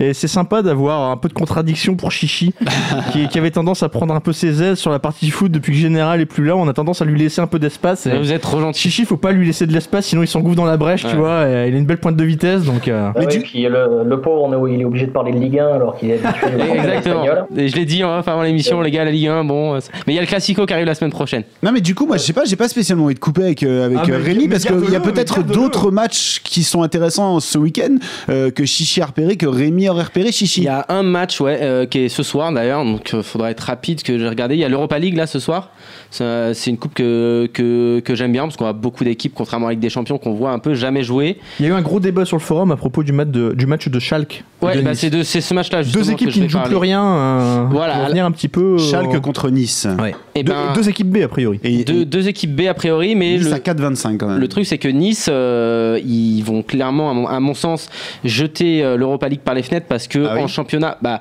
Et 0.00 0.14
c'est 0.14 0.28
sympa 0.28 0.62
d'avoir 0.62 1.10
un 1.10 1.16
peu 1.16 1.28
de 1.28 1.32
contradiction 1.34 1.94
pour 1.96 2.12
Chichi, 2.12 2.52
qui, 3.12 3.28
qui 3.28 3.38
avait 3.38 3.50
tendance 3.50 3.82
à 3.82 3.88
prendre 3.88 4.14
un 4.14 4.20
peu 4.20 4.32
ses 4.32 4.62
aises 4.62 4.78
sur 4.78 4.90
la 4.90 4.98
partie 4.98 5.30
foot 5.30 5.50
depuis 5.50 5.72
que 5.72 5.78
Général 5.78 6.20
est 6.20 6.26
plus 6.26 6.44
là. 6.44 6.56
On 6.56 6.68
a 6.68 6.72
tendance 6.72 7.02
à 7.02 7.04
lui 7.04 7.18
laisser 7.18 7.40
un 7.40 7.46
peu 7.46 7.58
d'espace. 7.58 8.06
Et 8.06 8.16
Vous 8.18 8.32
êtes 8.32 8.42
trop 8.42 8.60
gentil. 8.60 8.80
Chichi, 8.80 9.04
faut 9.04 9.16
pas 9.16 9.32
lui 9.32 9.46
laisser 9.46 9.66
de 9.66 9.72
l'espace, 9.72 10.06
sinon 10.06 10.22
il 10.22 10.28
s'engouffre 10.28 10.56
dans 10.56 10.64
la 10.64 10.76
brèche, 10.76 11.04
tu 11.06 11.16
vois. 11.16 11.48
et 11.48 11.68
il 11.68 11.74
a 11.74 11.78
une 11.78 11.86
belle 11.86 11.98
pointe 11.98 12.16
de 12.16 12.24
vitesse, 12.24 12.62
donc. 12.64 12.88
euh, 12.88 13.10
Ah 13.14 13.18
ouais, 13.18 13.26
du- 13.26 13.40
Puis 13.40 13.62
le, 13.64 14.04
le 14.06 14.20
pauvre, 14.20 14.44
on 14.44 14.66
est- 14.68 14.74
il 14.74 14.80
est 14.80 14.84
obligé 14.84 15.06
de 15.06 15.12
parler 15.12 15.32
de 15.32 15.38
Ligue 15.38 15.58
1 15.58 15.68
alors 15.74 15.96
qu'il 15.96 16.10
est 16.10 16.24
habitué 16.24 16.48
Exactement. 16.76 17.24
Et 17.56 17.68
je 17.68 17.76
l'ai 17.76 17.84
dit 17.84 18.02
off 18.04 18.26
avant 18.28 18.42
l'émission, 18.42 18.80
les 18.80 18.90
gars, 18.90 19.04
la 19.04 19.10
Ligue 19.10 19.28
1, 19.28 19.44
bon. 19.44 19.74
euh, 19.74 19.78
Mais 20.06 20.12
il 20.12 20.16
y 20.16 20.18
a 20.18 20.22
le 20.22 20.26
Classico 20.26 20.66
qui 20.66 20.72
arrive 20.74 20.86
la 20.86 20.94
semaine 20.94 21.10
prochaine. 21.10 21.42
Non 21.62 21.72
mais 21.72 21.80
du 21.80 21.94
coup 21.94 22.06
moi 22.06 22.16
je 22.16 22.22
sais 22.22 22.32
pas 22.32 22.44
j'ai 22.44 22.56
pas 22.56 22.68
spécialement 22.68 23.04
envie 23.04 23.14
de 23.14 23.18
couper 23.18 23.42
avec, 23.44 23.62
euh, 23.62 23.86
avec 23.86 23.98
Ah, 24.00 24.04
mais 24.06 24.14
euh, 24.14 24.18
Rémi 24.22 24.44
mais 24.44 24.48
parce 24.50 24.64
qu'il 24.64 24.90
y 24.92 24.96
a 24.96 25.00
peut-être 25.00 25.38
mais 25.46 25.54
d'autres 25.54 25.90
matchs 25.90 26.40
qui 26.44 26.62
sont 26.62 26.82
intéressants 26.82 27.40
ce 27.40 27.58
week-end 27.58 27.96
euh, 28.28 28.50
que 28.50 28.64
Chichi 28.64 29.00
a 29.02 29.06
repéré 29.06 29.36
que 29.36 29.46
Rémi 29.46 29.87
repéré 29.90 30.30
Il 30.30 30.62
y 30.62 30.68
a 30.68 30.86
un 30.88 31.02
match, 31.02 31.40
ouais, 31.40 31.58
euh, 31.62 31.86
qui 31.86 31.98
est 32.00 32.08
ce 32.08 32.22
soir 32.22 32.52
d'ailleurs, 32.52 32.84
donc 32.84 33.10
il 33.12 33.22
faudra 33.22 33.50
être 33.50 33.60
rapide 33.60 34.02
que 34.02 34.18
j'ai 34.18 34.28
regardé. 34.28 34.54
Il 34.54 34.60
y 34.60 34.64
a 34.64 34.68
l'Europa 34.68 34.98
League 34.98 35.16
là 35.16 35.26
ce 35.26 35.38
soir. 35.38 35.70
C'est 36.10 36.66
une 36.70 36.78
coupe 36.78 36.94
que, 36.94 37.48
que, 37.52 38.00
que 38.00 38.14
j'aime 38.14 38.32
bien 38.32 38.42
parce 38.44 38.56
qu'on 38.56 38.66
a 38.66 38.72
beaucoup 38.72 39.04
d'équipes, 39.04 39.32
contrairement 39.34 39.66
à 39.66 39.70
la 39.70 39.74
Ligue 39.74 39.82
des 39.82 39.90
Champions, 39.90 40.18
qu'on 40.18 40.32
voit 40.32 40.50
un 40.52 40.58
peu 40.58 40.74
jamais 40.74 41.02
jouer. 41.02 41.38
Il 41.60 41.66
y 41.66 41.68
a 41.68 41.72
eu 41.72 41.74
un 41.74 41.82
gros 41.82 42.00
débat 42.00 42.24
sur 42.24 42.36
le 42.36 42.42
forum 42.42 42.70
à 42.72 42.76
propos 42.76 43.02
du 43.02 43.12
match 43.12 43.28
de, 43.28 43.52
du 43.52 43.66
match 43.66 43.88
de 43.88 43.98
Schalke. 43.98 44.44
Ouais, 44.62 44.76
de 44.76 44.80
bah, 44.82 44.90
Nice. 44.90 45.00
c'est 45.00 45.10
de- 45.10 45.22
c'est 45.22 45.40
ce 45.40 45.54
match-là 45.54 45.82
deux 45.84 46.10
équipes 46.10 46.28
que 46.28 46.32
je 46.34 46.38
qui 46.38 46.44
ne 46.44 46.48
jouent 46.48 46.62
plus 46.64 46.76
rien. 46.76 47.04
euh, 47.04 47.64
Voilà. 47.70 47.94
pour 47.94 48.04
revenir 48.04 48.24
un 48.24 48.30
petit 48.32 48.48
peu. 48.48 48.74
euh, 48.74 48.78
Schalke 48.78 49.20
contre 49.20 49.50
Nice. 49.50 49.86
Ouais. 50.00 50.14
Et 50.38 50.42
deux, 50.42 50.52
ben, 50.52 50.72
deux 50.74 50.88
équipes 50.88 51.10
B 51.10 51.18
a 51.18 51.28
priori. 51.28 51.58
Et, 51.64 51.84
deux, 51.84 52.04
deux 52.04 52.28
équipes 52.28 52.54
B 52.54 52.62
a 52.62 52.74
priori, 52.74 53.14
mais 53.14 53.36
Nice 53.36 53.46
le, 53.46 53.52
à 53.54 53.58
4-25 53.58 54.16
quand 54.16 54.28
même. 54.28 54.38
Le 54.38 54.48
truc, 54.48 54.66
c'est 54.66 54.78
que 54.78 54.88
Nice, 54.88 55.28
euh, 55.30 56.00
ils 56.04 56.42
vont 56.42 56.62
clairement, 56.62 57.10
à 57.10 57.14
mon, 57.14 57.26
à 57.26 57.40
mon 57.40 57.54
sens, 57.54 57.88
jeter 58.24 58.84
euh, 58.84 58.96
l'Europa 58.96 59.28
League 59.28 59.40
par 59.40 59.54
les 59.54 59.62
fenêtres 59.62 59.86
parce 59.88 60.06
que 60.06 60.24
Ah 60.24 60.34
oui 60.34 60.42
en 60.42 60.46
championnat, 60.46 60.98
bah, 61.02 61.20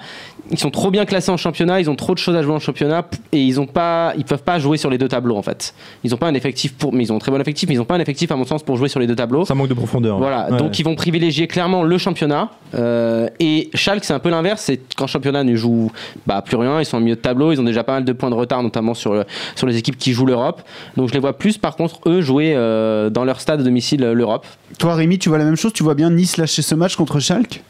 ils 0.52 0.58
sont 0.58 0.70
trop 0.70 0.92
bien 0.92 1.06
classés 1.06 1.32
en 1.32 1.38
championnat, 1.38 1.80
ils 1.80 1.90
ont 1.90 1.96
trop 1.96 2.14
de 2.14 2.20
choses 2.20 2.36
à 2.36 2.42
jouer 2.44 2.54
en 2.54 2.60
championnat 2.60 3.06
et 3.32 3.42
ils 3.42 3.60
ont 3.60 3.66
pas, 3.66 4.14
ils 4.18 4.24
peuvent 4.26 4.44
pas 4.44 4.60
jouer 4.60 4.78
sur 4.78 4.90
les 4.90 4.98
deux 4.98 5.08
tableaux 5.08 5.36
en 5.36 5.42
fait. 5.42 5.74
Ils 6.04 6.14
ont 6.14 6.18
pas 6.18 6.28
un 6.28 6.34
effectif 6.34 6.74
pour, 6.76 6.94
mais 6.94 7.04
ils 7.04 7.12
ont 7.12 7.18
un 7.18 7.20
très 7.20 7.32
bon 7.32 7.40
effectif, 7.42 7.68
mais 7.70 7.76
ils 7.76 7.82
ont 7.82 7.86
pas 7.86 7.96
un 7.96 8.00
effectif 8.00 8.32
à 8.32 8.36
mon 8.36 8.46
sens 8.46 8.64
pour 8.64 8.78
jouer 8.78 8.90
sur 8.90 9.00
les 9.00 9.08
deux 9.08 9.16
tableaux. 9.16 9.46
Ça 9.46 9.56
manque 9.56 9.68
de 9.70 9.74
profondeur. 9.74 10.18
Voilà, 10.18 10.50
Ouais. 10.52 10.58
donc 10.58 10.78
ils 10.80 10.84
vont 10.84 10.96
privilégier 10.96 11.48
clairement 11.48 11.84
le 11.84 11.98
championnat. 11.98 12.50
Euh, 12.76 13.28
et 13.40 13.70
Schalke, 13.74 14.04
c'est 14.04 14.14
un 14.14 14.20
peu 14.20 14.30
l'inverse, 14.30 14.62
c'est 14.62 14.80
qu'en 14.96 15.08
championnat, 15.08 15.44
ne 15.44 15.56
joue 15.56 15.92
bah, 16.26 16.42
plus 16.42 16.58
rien, 16.58 16.80
ils 16.80 16.86
sont 16.86 16.98
au 16.98 17.02
milieu 17.02 17.16
de 17.16 17.22
tableau, 17.22 17.52
ils 17.52 17.60
ont 17.60 17.64
déjà 17.64 17.84
pas 17.84 17.94
mal 17.94 18.06
de 18.06 18.14
points 18.14 18.30
de 18.30 18.36
retard, 18.36 18.62
notamment 18.64 18.94
sur, 18.94 19.14
le- 19.14 19.26
sur 19.56 19.68
les 19.68 19.78
équipes 19.78 19.98
qui 19.98 20.14
jouent 20.14 20.26
l'Europe. 20.26 20.62
Donc 20.96 21.10
je 21.10 21.14
les 21.14 21.20
vois 21.20 21.38
plus, 21.38 21.58
par 21.58 21.76
contre, 21.76 22.00
eux 22.08 22.22
jouer 22.22 22.54
euh, 22.56 23.10
dans 23.10 23.24
leur 23.24 23.42
stade 23.42 23.60
à 23.62 23.64
domicile 23.64 24.04
euh, 24.04 24.14
l'Europe. 24.14 24.46
Toi 24.80 24.96
Rémi 24.96 25.18
tu 25.20 25.30
vois 25.30 25.38
la 25.38 25.46
même 25.46 25.56
chose? 25.56 25.74
Tu 25.74 25.84
vois 25.84 25.96
bien 25.96 26.10
Nice 26.10 26.38
lâcher 26.38 26.62
ce 26.62 26.76
match 26.76 26.96
contre 26.96 27.20
Schalke? 27.20 27.62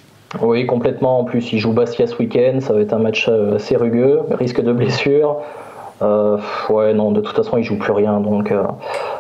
Oui, 0.42 0.66
complètement. 0.66 1.20
En 1.20 1.24
plus, 1.24 1.54
il 1.54 1.60
joue 1.60 1.74
Bastia 1.74 2.08
ce 2.08 2.18
week-end. 2.18 2.60
Ça 2.60 2.74
va 2.74 2.82
être 2.82 2.94
un 2.94 3.00
match 3.00 3.28
euh, 3.30 3.56
assez 3.56 3.76
rugueux. 3.76 4.22
Risque 4.32 4.62
de 4.62 4.74
blessure. 4.74 5.38
Euh, 6.02 6.38
ouais, 6.70 6.94
non, 6.94 7.12
de 7.12 7.22
toute 7.22 7.36
façon, 7.36 7.58
il 7.58 7.64
joue 7.64 7.78
plus 7.78 7.94
rien. 7.94 8.20
Donc, 8.20 8.52
euh, 8.52 8.64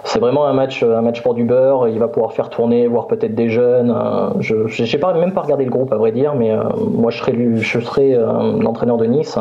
c'est 0.03 0.19
vraiment 0.19 0.45
un 0.45 0.53
match, 0.53 0.83
un 0.83 1.01
match 1.01 1.21
pour 1.21 1.33
du 1.33 1.43
beurre. 1.43 1.87
Il 1.87 1.97
va 1.97 2.07
pouvoir 2.07 2.33
faire 2.33 2.49
tourner, 2.49 2.87
voir 2.87 3.07
peut-être 3.07 3.33
des 3.33 3.49
jeunes. 3.49 3.91
Euh, 3.91 4.29
je 4.41 4.67
j'ai 4.67 4.97
pas 4.97 5.13
même 5.13 5.33
pas 5.33 5.41
regardé 5.41 5.65
le 5.65 5.71
groupe, 5.71 5.91
à 5.91 5.97
vrai 5.97 6.11
dire, 6.11 6.35
mais 6.35 6.51
euh, 6.51 6.63
moi, 6.91 7.09
je 7.11 7.19
serais, 7.19 7.35
je 7.55 7.79
serais 7.79 8.13
euh, 8.13 8.59
l'entraîneur 8.61 8.97
de 8.97 9.05
Nice. 9.05 9.39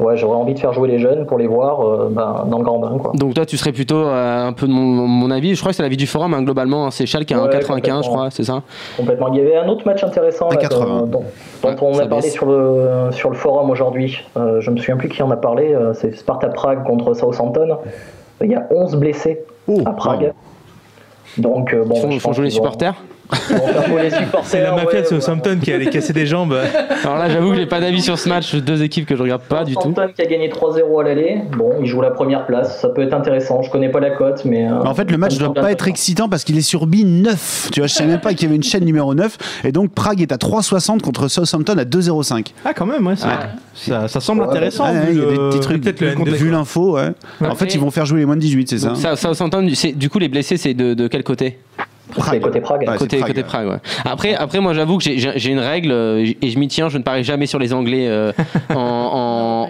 Ouais, 0.00 0.16
j'aurais 0.16 0.36
envie 0.36 0.54
de 0.54 0.58
faire 0.58 0.72
jouer 0.72 0.88
les 0.88 0.98
jeunes 0.98 1.26
pour 1.26 1.38
les 1.38 1.46
voir 1.46 1.80
euh, 1.86 2.08
ben, 2.10 2.44
dans 2.48 2.58
le 2.58 2.64
grand 2.64 2.78
bain, 2.78 2.96
quoi. 2.98 3.12
Donc 3.14 3.34
toi, 3.34 3.44
tu 3.46 3.56
serais 3.56 3.70
plutôt 3.72 3.96
euh, 4.06 4.46
un 4.48 4.52
peu 4.52 4.66
de 4.66 4.72
mon, 4.72 4.80
mon 5.06 5.30
avis. 5.30 5.54
Je 5.54 5.60
crois 5.60 5.70
que 5.72 5.76
c'est 5.76 5.82
l'avis 5.82 5.96
du 5.98 6.06
forum 6.06 6.32
hein, 6.34 6.42
globalement. 6.42 6.86
hein. 6.86 6.90
c'est 6.90 7.04
Schalke 7.06 7.30
à 7.32 7.42
Ouais, 7.42 7.48
1,95, 7.50 8.04
je 8.04 8.08
crois, 8.08 8.30
c'est 8.30 8.44
ça? 8.44 8.62
Complètement. 8.96 9.28
Il 9.28 9.36
y 9.38 9.40
avait 9.42 9.56
un 9.56 9.68
autre 9.68 9.86
match 9.86 10.02
intéressant 10.02 10.48
À 10.48 10.54
là, 10.54 10.60
80. 10.60 10.86
dont, 10.86 11.06
dont- 11.06 11.06
dont 11.06 11.68
Ouais, 11.68 11.76
on 11.82 11.94
a 11.98 12.06
parlé 12.06 12.22
baisse. 12.22 12.32
sur 12.32 12.46
le, 12.46 13.10
sur 13.12 13.28
le 13.30 13.36
forum 13.36 13.68
aujourd'hui. 13.70 14.24
Euh, 14.36 14.60
je 14.60 14.70
me 14.70 14.76
souviens 14.78 14.96
plus 14.96 15.08
qui 15.10 15.22
en 15.22 15.30
a 15.30 15.36
parlé. 15.36 15.74
euh, 15.74 15.92
C'est 15.94 16.16
Sparta 16.16 16.48
Prague 16.48 16.82
contre 16.84 17.12
Southampton. 17.14 17.76
Il 18.42 18.50
y 18.50 18.54
a 18.54 18.66
11 18.70 18.96
blessés 18.96 19.44
Oh, 19.68 19.80
à 19.84 19.90
Prague. 19.92 20.32
Donc, 21.38 21.72
euh, 21.74 21.84
bon, 21.84 21.94
Ils 21.96 22.00
font, 22.00 22.10
je 22.10 22.18
font 22.18 22.32
jouer 22.32 22.44
les 22.46 22.50
supporters 22.50 22.92
vont 22.94 22.98
C'est 24.44 24.62
la 24.62 24.72
mafia 24.72 24.86
ouais, 24.90 25.02
de 25.02 25.06
Southampton 25.06 25.58
qui 25.62 25.72
allait 25.72 25.86
casser 25.86 26.12
des 26.12 26.26
jambes. 26.26 26.56
Alors 27.04 27.16
là, 27.18 27.28
j'avoue 27.30 27.50
que 27.50 27.56
j'ai 27.56 27.66
pas 27.66 27.80
d'avis 27.80 28.02
sur 28.02 28.18
ce 28.18 28.28
match. 28.28 28.54
Deux 28.54 28.82
équipes 28.82 29.06
que 29.06 29.16
je 29.16 29.22
regarde 29.22 29.42
pas 29.42 29.64
du 29.64 29.74
tout. 29.74 29.80
Southampton 29.82 30.12
qui 30.14 30.22
a 30.22 30.26
gagné 30.26 30.48
3-0 30.48 31.00
à 31.00 31.04
l'aller. 31.04 31.38
Bon, 31.56 31.72
il 31.80 31.86
joue 31.86 32.00
la 32.00 32.10
première 32.10 32.46
place. 32.46 32.80
Ça 32.80 32.88
peut 32.88 33.02
être 33.02 33.14
intéressant. 33.14 33.62
Je 33.62 33.70
connais 33.70 33.88
pas 33.90 34.00
la 34.00 34.10
cote, 34.10 34.44
mais. 34.44 34.66
euh, 34.70 34.82
En 34.84 34.94
fait, 34.94 35.10
le 35.10 35.16
match 35.18 35.38
doit 35.38 35.54
pas 35.54 35.70
être 35.72 35.88
excitant 35.88 36.28
parce 36.28 36.44
qu'il 36.44 36.56
est 36.58 36.62
sur 36.62 36.86
B 36.86 36.96
9. 37.04 37.68
Tu 37.72 37.80
vois, 37.80 37.86
je 37.86 37.94
savais 37.94 38.10
même 38.10 38.20
pas 38.20 38.30
qu'il 38.34 38.42
y 38.42 38.46
avait 38.46 38.56
une 38.56 38.62
chaîne 38.62 38.84
numéro 38.84 39.14
9. 39.14 39.62
Et 39.64 39.72
donc, 39.72 39.92
Prague 39.92 40.20
est 40.22 40.32
à 40.32 40.36
3,60 40.36 41.00
contre 41.00 41.28
Southampton 41.28 41.76
à 41.78 41.84
2,05. 41.84 42.46
Ah, 42.64 42.72
quand 42.74 42.86
même, 42.86 43.06
ouais. 43.06 43.16
ça, 43.16 43.50
ça, 43.74 44.08
ça 44.08 44.20
semble 44.20 44.42
Ouais, 44.42 44.48
intéressant. 44.48 44.84
Ouais, 44.92 45.00
vu 45.06 45.12
il 45.12 45.18
y 45.18 45.22
a 45.22 45.30
des 45.30 45.36
petits 45.36 45.60
trucs. 45.60 45.82
peut-être 45.82 46.00
le 46.00 46.32
vu 46.32 46.50
l'info, 46.50 46.96
ouais. 46.96 47.10
En 47.48 47.54
fait, 47.54 47.74
ils 47.74 47.80
vont 47.80 47.90
faire 47.90 48.06
jouer 48.06 48.20
les 48.20 48.26
moins 48.26 48.36
de 48.36 48.40
18, 48.40 48.68
c'est 48.68 48.78
ça 48.78 49.16
Southampton, 49.16 49.66
du 49.94 50.08
coup, 50.10 50.18
les 50.18 50.28
blessés, 50.28 50.56
c'est 50.56 50.74
de, 50.74 50.94
de 50.94 51.08
quel 51.08 51.22
côté? 51.24 51.58
C'est 52.30 52.40
côté 52.40 52.60
Prague. 52.60 52.80
Ouais, 52.88 52.96
côté, 52.96 53.18
Prague, 53.18 53.28
côté 53.30 53.40
ouais. 53.40 53.46
Prague, 53.46 53.68
ouais. 53.68 53.78
Après, 54.04 54.34
après, 54.34 54.60
moi, 54.60 54.74
j'avoue 54.74 54.98
que 54.98 55.04
j'ai- 55.04 55.50
une 55.50 55.58
règle 55.58 55.90
euh, 55.92 56.24
et 56.40 56.50
je 56.50 56.58
m'y 56.58 56.68
tiens. 56.68 56.88
Je 56.88 56.98
ne 56.98 57.02
parie 57.02 57.24
jamais 57.24 57.46
sur 57.46 57.58
les 57.58 57.72
Anglais 57.72 58.06
euh, 58.08 58.32
en, 58.70 58.74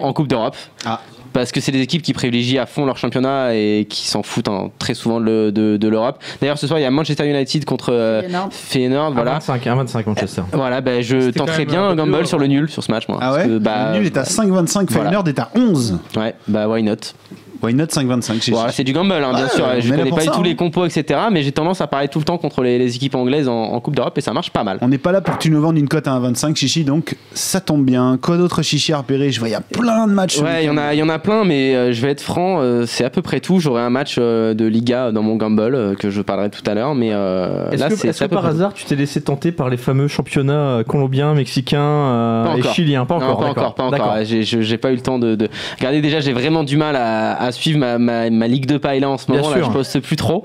en- 0.01 0.05
en 0.05 0.13
Coupe 0.13 0.27
d'Europe. 0.27 0.55
Ah. 0.85 0.99
Parce 1.33 1.53
que 1.53 1.61
c'est 1.61 1.71
des 1.71 1.79
équipes 1.79 2.01
qui 2.01 2.11
privilégient 2.11 2.59
à 2.59 2.65
fond 2.65 2.85
leur 2.85 2.97
championnat 2.97 3.55
et 3.55 3.87
qui 3.89 4.05
s'en 4.05 4.21
foutent 4.21 4.49
hein, 4.49 4.69
très 4.79 4.93
souvent 4.93 5.21
de, 5.21 5.25
le- 5.25 5.51
de, 5.53 5.77
de 5.77 5.87
l'Europe. 5.87 6.21
D'ailleurs, 6.41 6.57
ce 6.57 6.67
soir, 6.67 6.77
il 6.77 6.81
y 6.81 6.85
a 6.85 6.91
Manchester 6.91 7.25
United 7.25 7.63
contre 7.63 7.93
euh, 7.93 8.21
Feyenoord. 8.51 9.13
Voilà. 9.13 9.39
1,25, 9.39 9.61
1,25 9.63 10.03
Manchester. 10.07 10.41
Voilà, 10.51 10.81
ben, 10.81 11.01
je 11.01 11.15
même 11.15 11.65
bien 11.65 11.95
gamble 11.95 12.27
sur 12.27 12.37
le 12.37 12.47
nul 12.47 12.69
sur 12.69 12.83
ce 12.83 12.91
match, 12.91 13.07
moi. 13.07 13.17
Ah 13.21 13.31
Parce 13.33 13.47
que, 13.47 13.57
bah, 13.59 13.91
Le 13.93 13.99
nul 13.99 14.07
est 14.07 14.17
à 14.17 14.23
5,25, 14.23 14.87
voilà. 14.89 15.09
Feyenoord 15.09 15.27
est 15.29 15.39
à 15.39 15.49
11. 15.55 15.99
Ouais, 16.17 16.35
bah 16.49 16.67
why 16.67 16.83
not? 16.83 16.95
Why 17.61 17.73
not 17.73 17.85
5,25 17.85 18.41
chez 18.41 18.51
Voilà, 18.51 18.71
c'est 18.71 18.83
du 18.83 18.93
gamble, 18.93 19.11
hein, 19.13 19.33
bien 19.33 19.43
Ouais, 19.43 19.49
sûr. 19.49 19.65
on 19.65 19.79
Je 19.79 19.89
connais 19.89 20.09
pas 20.09 20.15
ça, 20.17 20.21
du 20.23 20.27
tout 20.29 20.39
hein. 20.39 20.43
les 20.43 20.55
compos, 20.55 20.85
etc. 20.85 21.19
Mais 21.31 21.43
j'ai 21.43 21.51
tendance 21.51 21.81
à 21.81 21.87
parler 21.87 22.07
tout 22.07 22.19
le 22.19 22.25
temps 22.25 22.37
contre 22.37 22.61
les, 22.63 22.77
les 22.79 22.95
équipes 22.95 23.15
anglaises 23.15 23.47
en, 23.47 23.53
en 23.73 23.79
Coupe 23.79 23.95
d'Europe 23.95 24.17
et 24.17 24.21
ça 24.21 24.33
marche 24.33 24.49
pas 24.51 24.63
mal. 24.63 24.77
On 24.81 24.87
n'est 24.87 24.97
pas 24.97 25.11
là 25.11 25.21
pour 25.21 25.37
que 25.37 25.41
tu 25.43 25.51
nous 25.51 25.61
vendes 25.61 25.77
une 25.77 25.87
cote 25.87 26.07
à 26.07 26.11
1,25 26.19 26.55
chichi, 26.55 26.83
donc 26.83 27.15
ça 27.33 27.61
tombe 27.61 27.85
bien. 27.85 28.17
Quoi 28.21 28.37
d'autre 28.37 28.61
chichi 28.61 28.93
à 28.93 28.97
repérer 28.97 29.31
Je 29.31 29.39
vois, 29.39 29.49
il 29.49 29.53
y 29.53 29.55
a 29.55 29.61
plein 29.61 30.07
de 30.07 30.13
matchs. 30.13 30.39
Ouais, 30.39 30.63
il 30.63 30.67
y 30.67 30.69
en 30.69 30.77
a, 30.77 30.93
il 30.93 30.97
y 30.99 31.03
en 31.03 31.09
a 31.09 31.19
plein, 31.19 31.43
mais 31.43 31.75
euh, 31.75 31.93
je 31.93 32.01
vais 32.01 32.09
être 32.11 32.21
franc, 32.21 32.59
euh, 32.61 32.85
c'est 32.85 33.03
à 33.05 33.09
peu 33.09 33.21
près 33.21 33.39
tout. 33.39 33.59
J'aurai 33.59 33.81
un 33.81 33.89
match 33.89 34.15
euh, 34.17 34.53
de 34.53 34.65
Liga 34.65 35.11
dans 35.11 35.21
mon 35.23 35.35
gamble 35.35 35.75
euh, 35.75 35.95
que 35.95 36.09
je 36.09 36.21
parlerai 36.21 36.49
tout 36.49 36.63
à 36.69 36.73
l'heure, 36.73 36.95
mais 36.95 37.09
euh, 37.11 37.69
Est-ce 37.71 37.79
là 37.81 37.89
que, 37.89 37.95
c'est 37.95 38.07
est-ce 38.09 38.25
par 38.25 38.41
tout. 38.41 38.47
hasard 38.47 38.73
tu 38.73 38.85
t'es 38.85 38.95
laissé 38.95 39.21
tenter 39.21 39.51
par 39.51 39.69
les 39.69 39.77
fameux 39.77 40.07
championnats 40.07 40.83
colombiens, 40.87 41.33
mexicains 41.33 41.79
euh, 41.81 42.45
Pas 42.45 42.55
et 42.57 42.59
encore. 42.61 42.73
chiliens? 42.73 43.05
Pas 43.05 43.19
Non, 43.19 43.25
encore, 43.25 43.39
pas 43.39 43.45
encore, 43.49 43.75
pas 43.75 43.89
D'accord. 43.91 44.07
encore. 44.13 44.23
J'ai- 44.23 44.77
pas 44.77 44.91
eu 44.91 44.95
le 44.95 45.01
temps 45.01 45.19
de, 45.19 45.35
de... 45.35 45.47
Regardez, 45.77 46.01
déjà, 46.01 46.19
j'ai 46.21 46.33
vraiment 46.33 46.63
du 46.63 46.75
mal 46.77 46.95
à, 46.95 47.33
à 47.39 47.50
à 47.51 47.53
suivre 47.53 47.77
ma, 47.79 47.97
ma, 47.97 48.29
ma 48.29 48.47
Ligue 48.47 48.65
2 48.65 48.79
paille 48.79 48.99
là 48.99 49.09
en 49.09 49.17
ce 49.17 49.29
moment. 49.31 49.49
Là, 49.49 49.57
je 49.63 49.69
poste 49.73 49.99
plus 49.99 50.15
trop. 50.15 50.43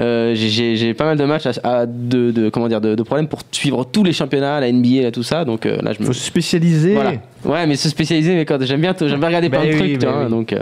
Euh, 0.00 0.32
j'ai- 0.34 0.94
pas 0.94 1.04
mal 1.04 1.16
de 1.16 1.24
matchs 1.24 1.46
à, 1.46 1.52
à- 1.80 1.86
de, 1.86 2.30
de 2.30 2.48
comment 2.50 2.68
dire 2.68 2.80
de, 2.80 2.94
de 2.94 3.02
problèmes 3.02 3.28
pour 3.28 3.40
suivre 3.52 3.84
tous 3.84 4.02
les 4.04 4.12
championnats, 4.12 4.60
la 4.60 4.70
NBA, 4.72 5.02
là, 5.02 5.10
tout 5.12 5.22
ça. 5.22 5.44
Donc 5.44 5.66
euh, 5.66 5.78
là, 5.82 5.92
je 5.92 6.00
me 6.00 6.06
Faut 6.06 6.12
se 6.12 6.24
spécialiser. 6.24 6.94
voilà. 6.94 7.12
Ouais, 7.44 7.66
mais 7.66 7.76
se 7.76 7.88
spécialiser, 7.88 8.34
mais 8.34 8.44
quand 8.44 8.58
j'aime 8.62 8.80
bien, 8.80 8.94
j'aime 8.98 9.20
bien 9.20 9.28
regarder 9.28 9.48
Bah 9.48 9.58
plein 9.58 9.68
de 9.68 9.72
oui, 9.72 9.78
trucs, 9.78 9.98
tu 10.00 10.06
bah 10.06 10.12
vois, 10.12 10.24
oui. 10.24 10.30
donc 10.30 10.52
euh, 10.52 10.60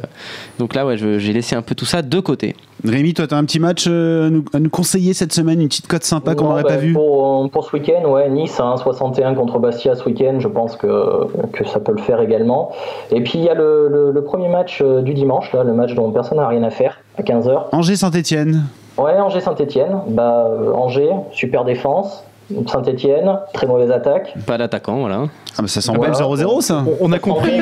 donc 0.58 0.74
là, 0.74 0.84
ouais, 0.86 0.96
j'ai 0.96 1.32
laissé 1.32 1.56
un 1.56 1.62
peu 1.62 1.74
tout 1.74 1.86
ça 1.86 2.02
de 2.02 2.20
côté. 2.20 2.54
Rémi, 2.84 3.14
toi, 3.14 3.26
t'as 3.26 3.36
un 3.38 3.44
petit 3.44 3.58
match 3.58 3.86
euh, 3.88 4.26
à, 4.26 4.30
nous, 4.30 4.44
à 4.52 4.58
nous 4.60 4.68
conseiller 4.68 5.14
cette 5.14 5.32
semaine, 5.32 5.60
une 5.62 5.68
petite 5.68 5.86
cote 5.86 6.04
sympa 6.04 6.34
qu'on 6.34 6.44
n'aurait 6.48 6.62
bah, 6.64 6.68
pas 6.70 6.76
vu 6.76 6.92
Pour, 6.92 7.48
pour 7.50 7.64
ce 7.64 7.74
week-end, 7.74 8.06
ouais, 8.10 8.28
Nice 8.28 8.60
à 8.60 8.64
1,61 8.74 9.34
contre 9.34 9.58
Bastia 9.58 9.94
ce 9.94 10.04
week-end, 10.04 10.36
je 10.38 10.48
pense 10.48 10.76
que, 10.76 11.26
que 11.52 11.64
ça 11.66 11.80
peut 11.80 11.92
le 11.92 12.02
faire 12.02 12.20
également. 12.20 12.70
Et 13.10 13.22
puis 13.22 13.38
il 13.38 13.44
y 13.44 13.48
a 13.48 13.54
le, 13.54 13.88
le- 13.88 14.10
le 14.12 14.22
premier 14.24 14.48
match 14.48 14.80
euh, 14.84 15.00
du 15.00 15.14
dimanche, 15.14 15.52
là, 15.54 15.64
le 15.64 15.72
match 15.72 15.94
dont 15.94 16.10
personne 16.12 16.36
n'a 16.38 16.46
rien 16.46 16.62
à 16.62 16.70
faire, 16.70 16.98
à 17.16 17.22
15h. 17.22 17.68
Angers-Saint-Etienne. 17.72 18.64
Ouais, 18.98 19.12
Angers-Saint-Etienne. 19.18 20.00
Bah, 20.08 20.46
euh, 20.50 20.72
Angers, 20.72 21.10
super 21.32 21.64
défense. 21.64 22.22
Saint-Etienne, 22.66 23.38
très 23.52 23.66
mauvaise 23.66 23.90
attaque. 23.90 24.34
Pas 24.46 24.56
d'attaquant, 24.58 25.00
voilà. 25.00 25.24
Ah, 25.58 25.62
bah 25.62 25.68
ça 25.68 25.80
sent 25.80 25.92
Voilà. 25.96 26.12
belle 26.12 26.20
0-0, 26.22 26.60
ça 26.60 26.84
On 27.00 27.10
a 27.12 27.18
compris, 27.18 27.52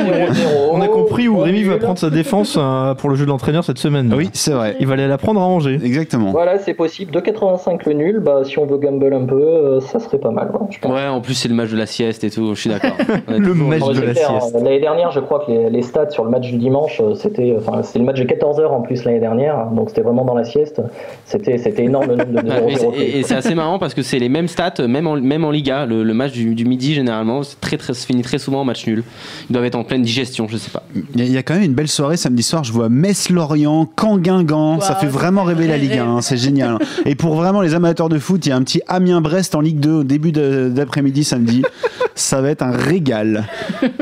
on 0.73 0.81
a 0.81 0.88
compris 0.88 1.29
où 1.29 1.38
Rémi 1.38 1.62
va 1.62 1.77
prendre 1.79 1.99
sa 1.99 2.11
défense 2.11 2.57
euh, 2.61 2.92
pour 2.94 3.09
le 3.09 3.14
jeu 3.16 3.25
de 3.25 3.31
l'entraîneur 3.31 3.62
cette 3.64 3.79
semaine. 3.79 4.12
Oui, 4.14 4.31
c'est 4.33 4.51
vrai. 4.53 4.77
Il 4.81 4.87
va 4.87 4.94
aller 4.94 5.07
la 5.07 5.16
prendre 5.16 5.40
à 5.40 5.44
Angers. 5.44 5.79
Exactement. 5.83 6.33
Voilà, 6.33 6.59
c'est 6.59 6.75
possible. 6.75 7.12
2,85 7.16 7.81
le 7.87 7.92
nul. 7.92 8.18
Bah, 8.20 8.40
si 8.44 8.59
on 8.59 8.66
veut 8.66 8.79
gamble 8.79 9.14
un 9.14 9.25
peu, 9.25 9.40
euh, 9.40 9.81
ça 9.81 10.01
serait 10.01 10.18
pas 10.18 10.31
mal. 10.33 10.49
ouais, 10.53 10.66
je 10.70 10.79
pense. 10.81 10.92
Ouais, 10.92 11.07
en 11.07 11.20
plus 11.20 11.35
c'est 11.35 11.49
le 11.49 11.55
match 11.55 11.70
de 11.70 11.77
la 11.77 11.87
sieste 11.87 12.25
et 12.25 12.31
tout, 12.31 12.55
je 12.55 12.61
suis 12.61 12.70
d'accord. 12.70 12.97
Le 13.29 13.55
match 13.55 13.81
de 13.87 14.01
la 14.01 14.12
clair, 14.12 14.29
sieste. 14.40 14.57
hein. 14.57 14.61
L'année 14.64 14.81
dernière, 14.81 15.11
je 15.12 15.20
crois 15.20 15.44
que 15.47 15.51
les, 15.53 15.70
les 15.70 15.83
stats 15.83 16.11
sur 16.11 16.25
le 16.25 16.31
match 16.31 16.51
du 16.51 16.57
dimanche, 16.59 17.01
euh, 17.01 17.14
c'était, 17.14 17.55
enfin, 17.57 17.81
le 17.94 18.03
match 18.05 18.18
de 18.20 18.25
14h 18.25 18.66
en 18.66 18.81
plus 18.83 19.05
l'année 19.05 19.20
dernière, 19.20 19.66
donc 19.70 19.90
c'était 19.90 20.03
vraiment 20.03 20.25
dans 20.25 20.35
la 20.35 20.44
sieste. 20.44 20.83
C'était, 21.25 21.59
c'était 21.59 21.85
énorme 21.85 22.09
le 22.09 22.16
nombre 22.16 22.42
de 22.42 22.49
Ouais, 22.51 22.64
et 22.73 22.77
0 22.77 22.92
c'est- 22.97 23.01
et, 23.01 23.18
et 23.18 23.23
c'est 23.23 23.37
assez 23.37 23.55
marrant 23.55 23.79
parce 23.79 23.94
que 23.94 24.03
c'est 24.03 24.18
les 24.18 24.29
mêmes 24.29 24.49
stats, 24.49 24.73
même 24.80 25.06
en, 25.06 25.16
même 25.20 25.44
en 25.44 25.50
Liga. 25.50 25.87
Le, 25.87 26.02
le 26.02 26.14
match 26.14 26.32
du, 26.32 26.54
du 26.54 26.64
midi, 26.64 26.94
généralement, 26.94 27.42
c'est 27.42 27.60
très, 27.60 27.76
très, 27.76 27.94
se 27.94 28.06
finit 28.06 28.22
très 28.22 28.38
souvent 28.38 28.60
en 28.60 28.64
match 28.64 28.87
nul. 28.87 29.02
Ils 29.48 29.52
doivent 29.52 29.64
être 29.64 29.74
en 29.74 29.84
pleine 29.84 30.02
digestion, 30.02 30.46
je 30.48 30.56
sais 30.56 30.70
pas. 30.70 30.82
Il 31.14 31.20
y, 31.20 31.22
a- 31.22 31.26
il 31.26 31.32
y 31.32 31.37
a 31.38 31.42
quand 31.42 31.54
même 31.54 31.62
une 31.64 31.74
belle 31.74 31.88
soirée 31.88 32.16
samedi 32.16 32.42
soir. 32.42 32.64
Je 32.64 32.72
vois 32.72 32.88
Metz-Lorient, 32.88 33.88
Caen-Guingamp. 33.98 34.80
Ça 34.80 34.94
fait 34.96 35.06
vraiment 35.06 35.44
rêver 35.44 35.66
la 35.66 35.76
Ligue 35.76 35.98
1. 35.98 36.20
C'est 36.20 36.37
génial. 36.37 36.78
Et 37.06 37.14
pour 37.14 37.34
vraiment 37.34 37.60
les 37.62 37.74
amateurs 37.74 38.08
de 38.08 38.18
foot, 38.18 38.44
il 38.46 38.50
y 38.50 38.52
a 38.52 38.56
un 38.56 38.62
petit 38.62 38.80
Amiens-Brest 38.88 39.54
en 39.54 39.60
Ligue 39.60 39.80
2 39.80 39.90
au 39.90 40.04
début 40.04 40.32
d'après-midi 40.32 41.24
samedi. 41.24 41.62
Ça 42.16 42.40
va 42.40 42.50
être 42.50 42.62
un 42.62 42.70
régal. 42.70 43.44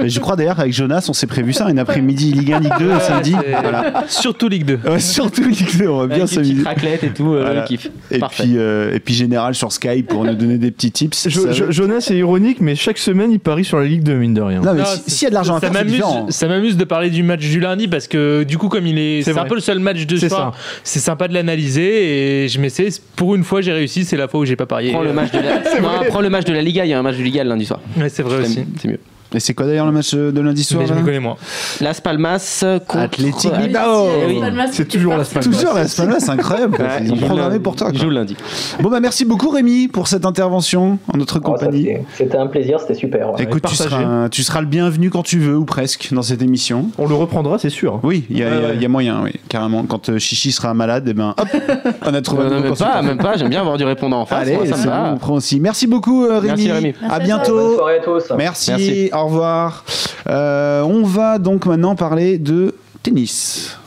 Je 0.05 0.21
crois 0.21 0.37
d'ailleurs 0.37 0.61
avec 0.61 0.73
Jonas, 0.75 1.07
on 1.09 1.13
s'est 1.15 1.27
prévu 1.27 1.53
ça, 1.55 1.71
une 1.71 1.79
après-midi 1.79 2.33
Ligue 2.33 2.53
1, 2.53 2.61
Ligue 2.61 2.73
2 2.79 2.99
samedi. 3.01 3.35
Voilà. 3.63 4.05
Surtout 4.09 4.49
Ligue 4.49 4.67
2. 4.67 4.81
Ouais, 4.87 5.01
surtout 5.01 5.49
Ligue 5.49 5.79
2, 5.79 5.89
on 5.89 6.07
va 6.07 6.15
bien 6.15 6.27
s'amuser. 6.27 6.63
raclettes 6.63 7.05
et 7.05 7.11
tout, 7.11 7.33
euh, 7.33 7.43
Voilà. 7.43 7.63
kiff. 7.63 7.91
Et 8.11 8.19
Parfait. 8.19 8.43
puis, 8.45 8.59
euh, 8.59 8.95
et 8.95 9.01
puis 9.01 9.15
général 9.15 9.55
sur 9.55 9.73
Skype 9.73 10.09
pour 10.09 10.25
nous 10.25 10.35
donner 10.35 10.59
des 10.63 10.71
petits 10.71 10.91
tips. 10.91 11.17
Ça- 11.19 11.29
Jo- 11.29 11.71
Jonas 11.71 12.09
est 12.11 12.17
ironique, 12.17 12.61
mais 12.61 12.75
chaque 12.75 12.97
semaine 12.99 13.31
il 13.31 13.39
parie 13.41 13.65
sur 13.65 13.79
la 13.79 13.85
Ligue 13.85 14.03
2, 14.03 14.15
mine 14.15 14.33
de 14.33 14.41
rien. 14.41 14.61
Non, 14.63 14.73
mais 14.73 14.81
Non, 14.81 14.87
si- 14.87 15.03
c'est- 15.05 15.11
s'il 15.11 15.23
y 15.25 15.27
a 15.27 15.31
de 15.31 15.35
l'argent 15.35 15.57
à 15.57 15.61
ça 15.61 15.71
faire, 15.71 15.85
ça 16.31 16.49
m'amuse 16.49 16.77
de 16.77 16.85
parler 16.85 17.11
du 17.11 17.23
match 17.23 17.41
du 17.41 17.61
lundi 17.61 17.89
parce 17.89 18.09
que 18.09 18.43
du 18.45 18.57
coup 18.57 18.69
comme 18.69 18.87
il 18.87 18.99
est, 18.99 19.23
C'est 19.23 19.37
un 19.39 19.45
peu 19.45 19.55
le 19.57 19.61
seul 19.61 19.79
match 19.81 20.07
de 20.07 20.17
soir, 20.17 20.55
c'est 20.85 21.01
sympa 21.01 21.29
de 21.29 21.35
l'analyser 21.35 22.45
et 22.45 22.49
je 22.49 22.59
m'essaie. 22.61 22.89
Pour 23.17 23.35
une 23.35 23.45
fois, 23.45 23.61
j'ai 23.61 23.73
réussi. 23.73 24.05
C'est 24.05 24.17
la 24.17 24.29
fois 24.29 24.41
où 24.41 24.45
j'ai 24.45 24.57
pas 24.57 24.67
parié. 24.67 24.93
Prends 24.93 25.03
le 25.03 25.13
match 25.13 25.31
de 25.33 25.39
la, 25.39 25.59
non, 25.81 25.89
prends 26.09 26.21
le 26.21 26.31
match 26.31 26.45
de 26.45 26.53
la 26.53 26.63
Liga, 26.63 26.85
il 26.85 26.89
y 26.89 26.93
a 26.95 26.99
un 26.99 27.03
match 27.03 27.17
de 27.17 27.23
Liga 27.23 27.43
le 27.45 27.51
lundi 27.51 27.67
soir. 27.67 27.81
Ouais, 27.99 28.09
c'est 28.09 28.23
vrai 28.23 28.39
aussi. 28.43 28.61
C'est 28.81 28.89
mieux. 28.89 28.99
Et 29.35 29.41
c'est 29.41 29.55
quoi 29.55 29.67
d'ailleurs 29.67 29.87
le 29.87 29.93
match 29.93 30.15
de 30.15 30.41
lundi 30.41 30.65
soir 30.65 30.83
Mais 30.83 30.89
je 30.89 30.95
me 30.95 31.03
connais 31.05 31.21
moins. 31.21 31.37
Las 31.81 32.01
Palmas 32.01 32.65
contre 32.87 32.99
Athletic 32.99 33.51
Ah, 33.55 33.59
Bilbao. 33.59 34.09
C'est 34.73 34.89
toujours 34.89 35.17
la 35.17 35.25
semaine. 35.25 35.45
Toujours 35.45 35.75
la 35.75 35.89
semaine 35.89 36.17
c'est 36.19 36.31
incroyable. 36.31 36.77
quoi. 36.77 36.87
Ils 37.03 37.13
ont 37.13 37.17
programmé 37.17 37.59
pour 37.59 37.77
toi. 37.77 37.91
Quoi. 37.91 37.99
joue 37.99 38.11
lundi. 38.11 38.37
Bon 38.81 38.91
bah 38.91 39.01
merci 39.01 39.25
beaucoup 39.25 39.51
Rémi 39.51 39.89
pour 39.89 40.09
cette 40.09 40.25
intervention 40.27 40.99
en 41.13 41.17
notre 41.17 41.35
ça, 41.35 41.41
compagnie. 41.41 41.89
c'était- 42.15 42.37
un 42.37 42.47
plaisir, 42.47 42.81
c'était 42.81 42.95
super. 42.95 43.33
ouais. 43.33 43.43
Écoute, 43.43 43.63
tu 43.69 43.75
seras, 43.77 44.29
tu 44.29 44.43
seras 44.43 44.61
le 44.61 44.67
bienvenu 44.67 45.11
quand 45.11 45.23
tu 45.23 45.39
veux 45.39 45.57
ou 45.57 45.65
presque 45.65 46.09
dans 46.13 46.23
cette 46.23 46.43
émission. 46.43 46.89
On 46.99 47.07
le 47.07 47.15
reprendra, 47.15 47.59
c'est 47.59 47.71
sûr. 47.71 48.01
Oui, 48.03 48.25
il 48.31 48.39
y, 48.39 48.43
a- 48.43 48.75
y 48.75 48.83
y 48.83 48.89
moyen, 48.89 49.21
oui, 49.23 49.33
carrément. 49.49 49.85
Quand 49.85 50.09
euh, 50.09 50.19
Chichi 50.19 50.53
sera 50.53 50.75
malade, 50.75 51.09
et 51.09 51.15
ben 51.15 51.35
hop, 51.39 51.49
on 52.07 52.15
a 52.15 52.21
trouvé 52.23 52.43
Euh, 52.43 52.47
un 52.47 52.51
non, 52.51 52.57
nouveau 52.57 52.69
même 52.69 52.77
pas, 52.77 53.03
même 53.03 53.19
pas. 53.19 53.37
J'aime 53.37 53.49
bien 53.49 53.61
avoir 53.61 53.77
du 53.79 53.85
répondant 53.85 54.21
en 54.21 54.27
face. 54.27 54.43
Allez, 54.49 54.67
ça 54.67 54.77
me 54.77 54.85
va. 54.87 55.13
on 55.15 55.19
prend 55.19 55.35
aussi. 55.35 55.61
Merci 55.61 55.87
beaucoup 55.87 56.25
euh, 56.25 56.39
Rémi. 56.39 56.67
Merci, 56.67 56.73
Rémi. 56.73 56.95
À 57.09 57.19
bientôt. 57.21 57.55
Bonne 57.57 57.77
soirée 57.77 57.97
à 57.97 58.01
tous. 58.03 58.33
Merci. 58.37 59.11
Au 59.23 59.27
revoir. 59.27 59.85
Euh, 60.29 60.83
on 60.83 61.05
va 61.05 61.39
donc 61.39 61.67
maintenant 61.67 61.95
parler 61.95 62.39
de 62.39 62.75
tennis. 63.03 63.79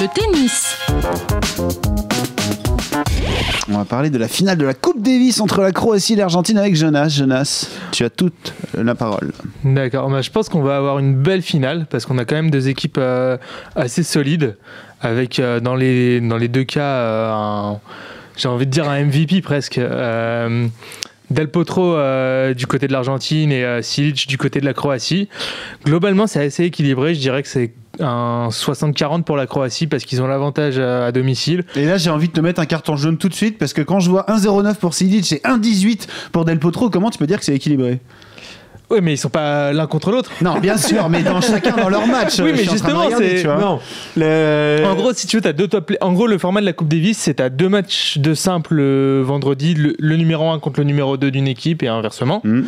Le 0.00 0.06
tennis. 0.14 0.76
On 3.72 3.78
va 3.78 3.84
parler 3.84 4.10
de 4.10 4.18
la 4.18 4.26
finale 4.28 4.58
de 4.58 4.64
la 4.66 4.74
Coupe 4.74 5.00
Davis 5.00 5.40
entre 5.40 5.60
la 5.60 5.70
Croatie 5.72 6.14
et 6.14 6.16
l'Argentine 6.16 6.58
avec 6.58 6.74
Jonas. 6.74 7.08
Jonas, 7.08 7.68
tu 7.92 8.04
as 8.04 8.10
toute 8.10 8.52
la 8.76 8.94
parole. 8.96 9.32
D'accord, 9.64 10.10
bah, 10.10 10.22
je 10.22 10.30
pense 10.30 10.48
qu'on 10.48 10.62
va 10.62 10.76
avoir 10.76 10.98
une 10.98 11.14
belle 11.14 11.42
finale 11.42 11.86
parce 11.88 12.04
qu'on 12.06 12.18
a 12.18 12.24
quand 12.24 12.34
même 12.34 12.50
deux 12.50 12.68
équipes 12.68 12.98
euh, 12.98 13.36
assez 13.76 14.02
solides 14.02 14.56
avec 15.00 15.38
euh, 15.38 15.60
dans, 15.60 15.76
les, 15.76 16.20
dans 16.20 16.36
les 16.36 16.48
deux 16.48 16.64
cas, 16.64 16.80
euh, 16.82 17.32
un- 17.32 17.80
j'ai 18.36 18.48
envie 18.48 18.66
de 18.66 18.70
dire 18.72 18.88
un 18.88 19.04
MVP 19.04 19.40
presque. 19.42 19.78
Del 21.30 21.48
Potro 21.48 21.94
euh, 21.94 22.54
du 22.54 22.66
côté 22.66 22.88
de 22.88 22.92
l'Argentine 22.92 23.52
et 23.52 23.64
euh, 23.64 23.82
Silic 23.82 24.26
du 24.26 24.36
côté 24.36 24.60
de 24.60 24.64
la 24.64 24.74
Croatie. 24.74 25.28
Globalement, 25.84 26.26
c'est 26.26 26.44
assez 26.44 26.64
équilibré. 26.64 27.14
Je 27.14 27.20
dirais 27.20 27.42
que 27.42 27.48
c'est 27.48 27.72
un 28.00 28.48
60-40 28.50 29.22
pour 29.22 29.36
la 29.36 29.46
Croatie 29.46 29.86
parce 29.86 30.04
qu'ils 30.04 30.22
ont 30.22 30.26
l'avantage 30.26 30.74
euh, 30.78 31.06
à 31.06 31.12
domicile. 31.12 31.64
Et 31.76 31.84
là, 31.84 31.98
j'ai 31.98 32.10
envie 32.10 32.28
de 32.28 32.32
te 32.32 32.40
mettre 32.40 32.60
un 32.60 32.66
carton 32.66 32.96
jaune 32.96 33.16
tout 33.16 33.28
de 33.28 33.34
suite 33.34 33.58
parce 33.58 33.72
que 33.72 33.82
quand 33.82 34.00
je 34.00 34.10
vois 34.10 34.24
1,09 34.28 34.74
pour 34.76 34.94
Sidic 34.94 35.32
et 35.32 35.36
1,18 35.36 36.08
pour 36.32 36.44
Del 36.44 36.58
Potro, 36.58 36.90
comment 36.90 37.10
tu 37.10 37.18
peux 37.18 37.26
dire 37.26 37.38
que 37.38 37.44
c'est 37.44 37.54
équilibré? 37.54 38.00
Oui, 38.90 38.98
mais 39.02 39.14
ils 39.14 39.18
sont 39.18 39.28
pas 39.28 39.72
l'un 39.72 39.86
contre 39.86 40.10
l'autre. 40.10 40.30
Non, 40.42 40.58
bien 40.58 40.76
sûr, 40.88 41.08
mais 41.08 41.22
dans 41.22 41.40
chacun 41.40 41.76
dans 41.76 41.88
leur 41.88 42.06
match. 42.06 42.38
Oui, 42.40 42.50
euh, 42.50 42.54
mais 42.56 42.64
justement, 42.64 43.04
c'est-. 43.16 43.44
Le- 44.16 44.82
En 44.86 44.94
gros, 44.94 45.12
si 45.12 45.26
tu 45.26 45.36
veux, 45.36 45.42
t'as 45.42 45.52
deux 45.52 45.68
top 45.68 45.92
En 46.00 46.12
gros, 46.12 46.26
le 46.26 46.38
format 46.38 46.60
de 46.60 46.66
la 46.66 46.72
Coupe 46.72 46.88
Davis, 46.88 47.18
c'est 47.18 47.34
t'as 47.34 47.48
deux 47.48 47.68
matchs 47.68 48.18
de 48.18 48.34
simple 48.34 48.74
le 48.74 49.22
vendredi, 49.22 49.74
le, 49.74 49.94
le 49.98 50.16
numéro 50.16 50.50
1 50.50 50.58
contre 50.58 50.80
le 50.80 50.84
numéro 50.86 51.16
2 51.16 51.30
d'une 51.30 51.48
équipe 51.48 51.82
et 51.82 51.88
inversement. 51.88 52.40
Mhm. 52.44 52.66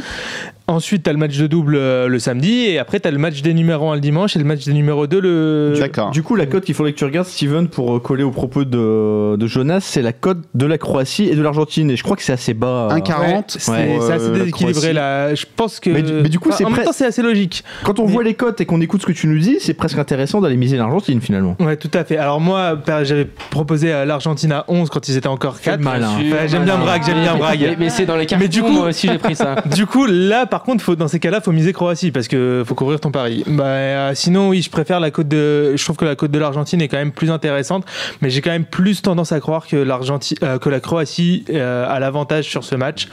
Ensuite, 0.68 1.02
t'as 1.02 1.12
le 1.12 1.18
match 1.18 1.36
de 1.36 1.46
double 1.46 1.74
euh, 1.76 2.06
le 2.08 2.18
samedi 2.18 2.66
et 2.66 2.78
après, 2.78 3.00
t'as 3.00 3.10
le 3.10 3.18
match 3.18 3.42
des 3.42 3.52
numéros 3.52 3.90
1 3.90 3.96
le 3.96 4.00
dimanche 4.00 4.36
et 4.36 4.38
le 4.38 4.44
match 4.44 4.64
des 4.64 4.72
numéros 4.72 5.06
2 5.06 5.20
le. 5.20 5.74
D'accord. 5.78 6.10
Du 6.12 6.22
coup, 6.22 6.36
la 6.36 6.46
cote 6.46 6.64
qu'il 6.64 6.74
faudrait 6.74 6.92
que 6.92 6.98
tu 6.98 7.04
regardes, 7.04 7.26
Steven, 7.26 7.68
pour 7.68 7.96
euh, 7.96 7.98
coller 7.98 8.22
au 8.22 8.30
propos 8.30 8.64
de, 8.64 9.36
de 9.36 9.46
Jonas, 9.46 9.80
c'est 9.80 10.02
la 10.02 10.12
cote 10.12 10.38
de 10.54 10.66
la 10.66 10.78
Croatie 10.78 11.28
et 11.28 11.34
de 11.34 11.42
l'Argentine. 11.42 11.90
Et 11.90 11.96
je 11.96 12.02
crois 12.02 12.16
que 12.16 12.22
c'est 12.22 12.32
assez 12.32 12.54
bas. 12.54 12.88
1,40 12.92 13.22
Ouais, 13.22 13.42
c'est 13.48 13.70
euh, 13.72 14.10
assez 14.14 14.30
déséquilibré 14.30 14.92
là. 14.92 15.34
Je 15.34 15.44
pense 15.56 15.80
que. 15.80 15.90
Mais 15.90 16.02
du- 16.02 16.12
mais 16.12 16.28
du 16.28 16.38
coup, 16.38 16.50
Enfin, 16.52 16.64
En 16.64 16.70
même 16.70 16.84
temps, 16.84 16.92
c'est 16.92 17.06
assez 17.06 17.22
logique. 17.22 17.64
Quand 17.84 17.98
on 17.98 18.06
Mais- 18.06 18.12
voit 18.12 18.22
les 18.22 18.34
cotes 18.34 18.60
et 18.60 18.64
qu'on 18.66 18.80
écoute 18.80 19.00
ce 19.02 19.06
que 19.06 19.12
tu 19.12 19.26
nous 19.26 19.38
dis, 19.38 19.56
c'est 19.60 19.74
presque 19.74 19.98
intéressant 19.98 20.40
d'aller 20.40 20.56
miser 20.56 20.76
l'Argentine 20.76 21.20
finalement. 21.20 21.56
Ouais, 21.60 21.76
tout 21.76 21.90
à 21.94 22.04
fait. 22.04 22.16
Alors, 22.18 22.40
moi, 22.40 22.76
per- 22.76 23.00
j'avais 23.04 23.24
proposé 23.50 23.92
à 23.92 24.04
l'Argentine 24.04 24.52
à 24.52 24.64
11 24.68 24.90
quand 24.90 25.08
ils 25.08 25.16
étaient 25.16 25.26
encore 25.28 25.60
4. 25.60 25.80
malin. 25.80 26.08
Ouais, 26.18 26.46
j'aime 26.48 26.64
bien 26.64 26.78
Braque, 26.78 27.02
j'aime 27.04 27.20
bien 27.20 27.36
Braque. 27.36 27.58
Mais, 27.60 27.76
mais 27.78 27.90
c'est 27.90 28.06
dans 28.06 28.16
les 28.16 28.26
cartons. 28.26 28.42
Mais 28.44 28.48
du 28.48 28.62
coup- 28.62 28.68
moi 28.70 28.86
aussi 28.88 29.08
j'ai 29.08 29.18
pris 29.18 29.34
ça. 29.34 29.56
Du 29.74 29.86
coup, 29.86 30.06
là, 30.06 30.46
par 30.46 30.61
contre, 30.62 30.82
faut, 30.82 30.96
dans 30.96 31.08
ces 31.08 31.20
cas-là, 31.20 31.40
faut 31.40 31.52
miser 31.52 31.72
Croatie 31.72 32.10
parce 32.10 32.28
que 32.28 32.62
faut 32.66 32.74
couvrir 32.74 33.00
ton 33.00 33.10
pari. 33.10 33.44
Bah, 33.46 33.64
euh, 33.64 34.12
sinon, 34.14 34.48
oui, 34.48 34.62
je 34.62 34.70
préfère 34.70 35.00
la 35.00 35.10
côte 35.10 35.28
de. 35.28 35.76
Je 35.76 35.84
trouve 35.84 35.96
que 35.96 36.04
la 36.04 36.16
côte 36.16 36.30
de 36.30 36.38
l'Argentine 36.38 36.80
est 36.80 36.88
quand 36.88 36.96
même 36.96 37.12
plus 37.12 37.30
intéressante, 37.30 37.84
mais 38.20 38.30
j'ai 38.30 38.40
quand 38.40 38.50
même 38.50 38.64
plus 38.64 39.02
tendance 39.02 39.32
à 39.32 39.40
croire 39.40 39.66
que 39.66 39.76
l'Argentine, 39.76 40.36
euh, 40.42 40.58
que 40.58 40.68
la 40.68 40.80
Croatie 40.80 41.44
euh, 41.50 41.86
a 41.88 42.00
l'avantage 42.00 42.44
sur 42.44 42.64
ce 42.64 42.74
match, 42.74 43.08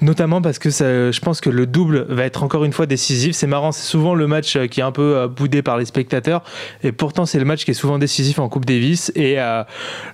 notamment 0.00 0.42
parce 0.42 0.58
que 0.58 0.70
je 0.70 1.20
pense 1.20 1.40
que 1.40 1.50
le 1.50 1.66
double 1.66 2.06
va 2.08 2.24
être 2.24 2.42
encore 2.42 2.64
une 2.64 2.72
fois 2.72 2.86
décisif. 2.86 3.34
C'est 3.34 3.46
marrant, 3.46 3.72
c'est 3.72 3.88
souvent 3.88 4.14
le 4.14 4.26
match 4.26 4.58
qui 4.66 4.80
est 4.80 4.84
un 4.84 4.92
peu 4.92 5.26
boudé 5.28 5.62
par 5.62 5.78
les 5.78 5.84
spectateurs, 5.84 6.42
et 6.82 6.92
pourtant 6.92 7.26
c'est 7.26 7.38
le 7.38 7.44
match 7.44 7.64
qui 7.64 7.70
est 7.70 7.74
souvent 7.74 7.98
décisif 7.98 8.38
en 8.38 8.48
Coupe 8.48 8.64
Davis. 8.64 9.12
Et 9.14 9.36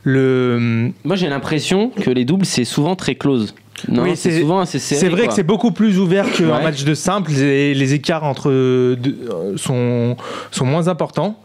le 0.03 0.93
Moi 1.05 1.17
j'ai 1.17 1.29
l'impression 1.29 1.91
que 1.91 2.11
les 2.11 2.25
doubles 2.25 2.47
c'est 2.47 2.65
souvent 2.65 2.97
très 2.97 3.15
close. 3.15 3.55
Non, 3.89 4.03
Oui, 4.05 4.17
c'est 4.17 4.41
souvent 4.41 4.63
vrai 4.65 5.11
quoi. 5.19 5.27
que 5.27 5.35
c'est 5.35 5.43
beaucoup 5.43 5.71
plus 5.73 5.99
ouvert 5.99 6.31
qu'un 6.31 6.49
Ouais. 6.49 6.63
match 6.63 6.85
de 6.85 6.95
simple. 6.95 7.31
Les, 7.33 7.75
les 7.75 7.93
écarts 7.95 8.25
entre 8.25 8.49
deux, 8.95 9.17
euh, 9.31 9.57
sont, 9.57 10.17
sont 10.51 10.65
moins 10.65 10.89
importants. 10.89 11.39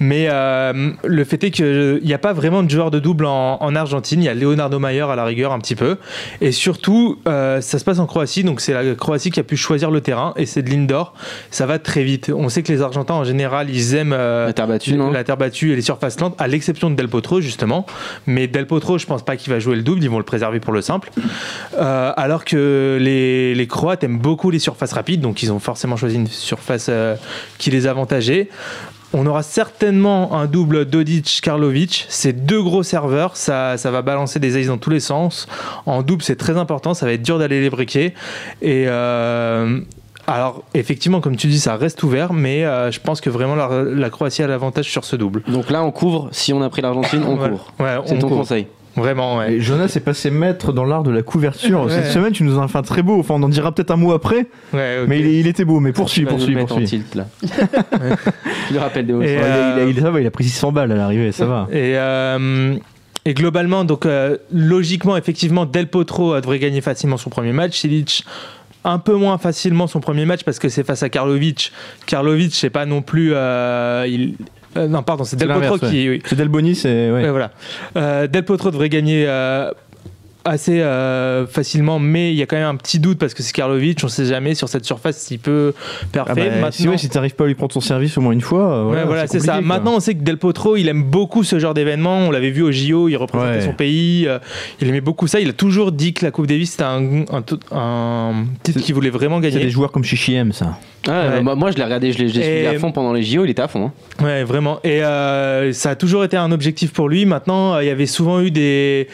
Mais 0.00 0.26
euh, 0.30 0.90
le 1.04 1.24
fait 1.24 1.42
est 1.44 1.50
qu'il 1.50 2.00
n'y 2.04 2.12
a 2.12 2.18
pas 2.18 2.32
vraiment 2.32 2.62
de 2.62 2.68
joueur 2.70 2.90
de 2.90 2.98
double 2.98 3.24
en, 3.26 3.62
en 3.62 3.74
Argentine. 3.76 4.20
Il 4.20 4.26
y 4.26 4.28
a 4.28 4.34
Leonardo 4.34 4.78
Mayer 4.78 5.02
à 5.02 5.16
la 5.16 5.24
rigueur 5.24 5.52
un 5.52 5.58
petit 5.58 5.76
peu. 5.76 5.96
Et 6.40 6.52
surtout, 6.52 7.18
euh, 7.28 7.60
ça 7.60 7.78
se 7.78 7.84
passe 7.84 7.98
en 7.98 8.06
Croatie. 8.06 8.44
Donc 8.44 8.60
c'est 8.60 8.74
la 8.74 8.94
Croatie 8.94 9.30
qui 9.30 9.40
a 9.40 9.44
pu 9.44 9.56
choisir 9.56 9.90
le 9.90 10.00
terrain. 10.00 10.34
Et 10.36 10.44
c'est 10.44 10.62
de 10.62 10.70
l'indoor. 10.70 11.14
Ça 11.50 11.66
va 11.66 11.78
très 11.78 12.02
vite. 12.04 12.30
On 12.34 12.48
sait 12.48 12.62
que 12.62 12.72
les 12.72 12.82
Argentins 12.82 13.14
en 13.14 13.24
général, 13.24 13.70
ils 13.70 13.94
aiment 13.94 14.12
euh, 14.12 14.46
La 14.46 14.52
terre 14.52 14.66
battue, 14.66 14.94
non 14.94 15.10
la 15.12 15.24
terre 15.24 15.36
battue 15.36 15.72
et 15.72 15.76
les 15.76 15.82
surfaces 15.82 16.20
lentes, 16.20 16.34
à 16.38 16.46
l'exception 16.48 16.90
de 16.90 16.96
Del 16.96 17.08
Potro 17.08 17.40
justement. 17.40 17.86
Mais 18.26 18.48
Del 18.48 18.66
Potro, 18.66 18.98
je 18.98 19.06
pense 19.06 19.24
pas 19.24 19.36
qu'il 19.36 19.52
va 19.52 19.60
jouer 19.60 19.76
le 19.76 19.82
double. 19.82 20.02
Ils 20.02 20.10
vont 20.10 20.18
le 20.18 20.24
préserver 20.24 20.60
pour 20.60 20.72
le 20.72 20.82
simple. 20.82 21.10
Euh, 21.78 22.12
alors 22.16 22.44
que 22.44 22.98
les, 23.00 23.54
les 23.54 23.66
Croates 23.66 24.02
aiment 24.04 24.18
beaucoup 24.18 24.50
les 24.50 24.58
surfaces 24.58 24.92
rapides, 24.92 25.20
donc 25.20 25.42
ils 25.42 25.52
ont 25.52 25.58
forcément 25.58 25.96
choisi 25.96 26.16
une 26.16 26.26
surface 26.26 26.86
euh, 26.88 27.16
qui 27.58 27.70
les 27.70 27.86
avantageait. 27.86 28.48
on 29.12 29.26
aura 29.26 29.42
certainement 29.42 30.34
un 30.36 30.46
double 30.46 30.84
Dodic-Karlovic. 30.86 32.06
C'est 32.08 32.32
deux 32.46 32.62
gros 32.62 32.82
serveurs. 32.82 33.36
Ça, 33.36 33.76
ça 33.76 33.90
va 33.90 34.02
balancer 34.02 34.38
des 34.40 34.56
aces 34.58 34.66
dans 34.66 34.78
tous 34.78 34.90
les 34.90 35.00
sens. 35.00 35.46
En 35.86 36.02
double, 36.02 36.22
c'est 36.22 36.36
très 36.36 36.56
important. 36.56 36.94
Ça 36.94 37.06
va 37.06 37.12
être 37.12 37.22
dur 37.22 37.38
d'aller 37.38 37.60
les 37.60 37.70
briquer. 37.70 38.14
Et. 38.62 38.84
euh, 38.88 39.80
alors, 40.28 40.64
effectivement, 40.74 41.20
comme 41.20 41.36
tu 41.36 41.46
dis, 41.46 41.60
ça 41.60 41.76
reste 41.76 42.02
ouvert, 42.02 42.32
mais 42.32 42.64
euh, 42.64 42.90
je 42.90 42.98
pense 42.98 43.20
que 43.20 43.30
vraiment 43.30 43.54
la, 43.54 43.68
la 43.84 44.10
Croatie 44.10 44.42
a 44.42 44.48
l'avantage 44.48 44.90
sur 44.90 45.04
ce 45.04 45.14
double. 45.14 45.42
Donc 45.46 45.70
là, 45.70 45.84
on 45.84 45.92
couvre. 45.92 46.28
Si 46.32 46.52
on 46.52 46.60
a 46.62 46.68
pris 46.68 46.82
l'Argentine, 46.82 47.22
on 47.24 47.36
Ouais. 47.40 47.50
couvre. 47.50 47.72
Ouais, 47.78 47.96
C'est 48.04 48.14
on 48.14 48.18
ton 48.18 48.26
couvre. 48.28 48.40
conseil. 48.40 48.66
Vraiment, 48.96 49.36
ouais. 49.38 49.54
Et 49.54 49.60
Jonas 49.60 49.92
est 49.96 50.00
passé 50.00 50.30
maître 50.30 50.72
dans 50.72 50.84
l'art 50.84 51.02
de 51.02 51.10
la 51.10 51.22
couverture. 51.22 51.82
Ouais. 51.84 51.90
Cette 51.92 52.06
semaine, 52.12 52.32
tu 52.32 52.42
nous 52.44 52.58
en 52.58 52.62
as 52.62 52.68
fait 52.68 52.78
un 52.78 52.82
très 52.82 53.02
beau. 53.02 53.18
Enfin, 53.20 53.34
on 53.34 53.42
en 53.42 53.48
dira 53.48 53.72
peut-être 53.72 53.90
un 53.90 53.96
mot 53.96 54.12
après. 54.12 54.46
Ouais, 54.72 54.98
ok. 55.02 55.08
Mais 55.08 55.20
il, 55.20 55.26
il 55.26 55.46
était 55.46 55.64
beau. 55.64 55.80
Mais 55.80 55.92
poursuis, 55.92 56.24
poursuis, 56.24 56.52
le 56.54 56.60
mettre 56.60 56.72
en 56.74 56.78
poursuis. 56.78 57.02
tilt, 57.02 57.14
là. 57.14 57.26
Tu 58.68 58.74
le 58.74 58.80
rappelles 58.80 59.06
des 59.06 59.12
Ouais, 59.12 59.32
il, 59.34 59.38
a, 59.38 59.42
il 59.76 59.80
a- 59.80 59.84
il 59.90 59.98
a- 59.98 60.02
ça 60.02 60.10
va, 60.10 60.20
il 60.20 60.26
a 60.26 60.30
pris 60.30 60.44
600 60.44 60.72
balles 60.72 60.92
à 60.92 60.96
l'arrivée, 60.96 61.32
ça 61.32 61.46
va. 61.46 61.68
Et, 61.70 61.92
euh, 61.96 62.74
et 63.24 63.34
globalement, 63.34 63.84
donc 63.84 64.06
euh, 64.06 64.36
logiquement, 64.52 65.16
effectivement, 65.16 65.66
Del 65.66 65.88
Potro 65.88 66.34
euh, 66.34 66.40
devrait 66.40 66.58
gagner 66.58 66.80
facilement 66.80 67.16
son 67.16 67.30
premier 67.30 67.52
match. 67.52 67.76
Silic 67.78 68.24
un 68.88 68.98
peu 69.00 69.14
moins 69.14 69.36
facilement 69.36 69.88
son 69.88 69.98
premier 69.98 70.24
match 70.26 70.44
parce 70.44 70.60
que 70.60 70.68
c'est 70.68 70.84
face 70.84 71.02
à 71.02 71.08
Karlovic. 71.08 71.72
Karlovic, 72.06 72.54
c'est 72.54 72.70
pas 72.70 72.86
non 72.86 73.02
plus. 73.02 73.32
euh, 73.34 74.04
il- 74.08 74.34
euh, 74.40 74.44
non, 74.88 75.02
pardon, 75.02 75.24
c'est 75.24 75.36
Del 75.36 75.48
Potro 75.48 75.78
qui. 75.78 76.08
oui. 76.08 76.22
C'est 76.24 76.36
Del 76.36 76.48
Boni, 76.48 76.74
c'est. 76.74 77.10
ouais. 77.10 77.22
Ouais, 77.22 77.30
voilà. 77.30 77.50
Euh, 77.96 78.26
Del 78.26 78.44
Potro 78.44 78.70
devrait 78.70 78.88
gagner 78.88 79.24
euh, 79.26 79.70
assez 80.46 80.80
euh, 80.80 81.46
facilement, 81.46 81.98
mais 81.98 82.32
il 82.32 82.36
y 82.36 82.42
a 82.42 82.46
quand 82.46 82.56
même 82.56 82.66
un 82.68 82.76
petit 82.76 82.98
doute 82.98 83.18
parce 83.18 83.34
que 83.34 83.42
c'est 83.42 83.52
Karlovic. 83.52 84.00
On 84.04 84.08
sait 84.08 84.24
jamais 84.24 84.54
sur 84.54 84.68
cette 84.68 84.84
surface 84.84 85.18
s'il 85.18 85.38
peut 85.38 85.74
Ah 86.14 86.24
parfait. 86.24 86.52
bah, 86.60 86.68
si 86.70 86.88
ouais, 86.88 86.96
si 86.98 87.08
t'arrives 87.08 87.34
pas 87.34 87.44
à 87.44 87.46
lui 87.48 87.54
prendre 87.54 87.72
son 87.72 87.80
service 87.80 88.16
au 88.16 88.20
moins 88.20 88.32
une 88.32 88.40
fois, 88.40 88.72
euh, 88.72 88.90
Ouais, 88.90 89.04
voilà, 89.04 89.26
c'est 89.26 89.40
ça. 89.40 89.54
quoi. 89.54 89.60
Maintenant, 89.62 89.94
on 89.96 90.00
sait 90.00 90.14
que 90.14 90.22
Del 90.22 90.38
Potro, 90.38 90.76
il 90.76 90.88
aime 90.88 91.02
beaucoup 91.02 91.44
ce 91.44 91.58
genre 91.58 91.74
d'événement. 91.74 92.18
On 92.18 92.30
l'avait 92.30 92.50
vu 92.50 92.62
au 92.62 92.70
JO, 92.72 93.08
il 93.08 93.16
représentait 93.16 93.58
Ouais. 93.58 93.60
son 93.64 93.72
pays. 93.74 94.26
euh, 94.26 94.38
il 94.80 94.88
aimait 94.88 95.00
beaucoup 95.00 95.26
ça. 95.26 95.40
Il 95.40 95.48
a 95.48 95.52
toujours 95.52 95.92
dit 95.92 96.12
que 96.14 96.24
la 96.24 96.30
Coupe 96.30 96.46
Davis, 96.46 96.70
c'était 96.72 96.84
un, 96.84 97.24
un, 97.32 97.42
un 97.72 98.44
titre 98.62 98.78
C'est- 98.78 98.84
qu'il 98.84 98.94
voulait 98.94 99.10
vraiment 99.10 99.36
c'est 99.42 99.50
gagner. 99.50 99.64
des 99.64 99.70
joueurs 99.70 99.92
comme 99.92 100.04
Chichi 100.04 100.34
aime 100.34 100.52
ça. 100.52 100.78
Ah, 101.08 101.28
Ouais. 101.36 101.42
bah, 101.42 101.54
moi, 101.54 101.70
je 101.70 101.76
l'ai 101.76 101.84
regardé, 101.84 102.12
je 102.12 102.18
l'ai 102.18 102.28
suivi 102.28 102.66
à 102.66 102.78
fond 102.78 102.90
pendant 102.92 103.12
les 103.12 103.22
JO, 103.22 103.44
il 103.44 103.50
était 103.50 103.62
à 103.62 103.68
fond. 103.68 103.92
hein. 104.20 104.24
Ouais, 104.24 104.42
vraiment. 104.44 104.80
Et 104.82 105.02
euh, 105.04 105.72
ça 105.72 105.90
a 105.90 105.94
toujours 105.94 106.24
été 106.24 106.36
un 106.36 106.50
objectif 106.52 106.92
pour 106.92 107.08
lui. 107.08 107.26
Maintenant, 107.26 107.74
euh, 107.74 107.84
il 107.84 107.86
y 107.86 107.90
avait 107.90 108.06
souvent 108.06 108.40
eu 108.40 108.50
des 108.50 109.06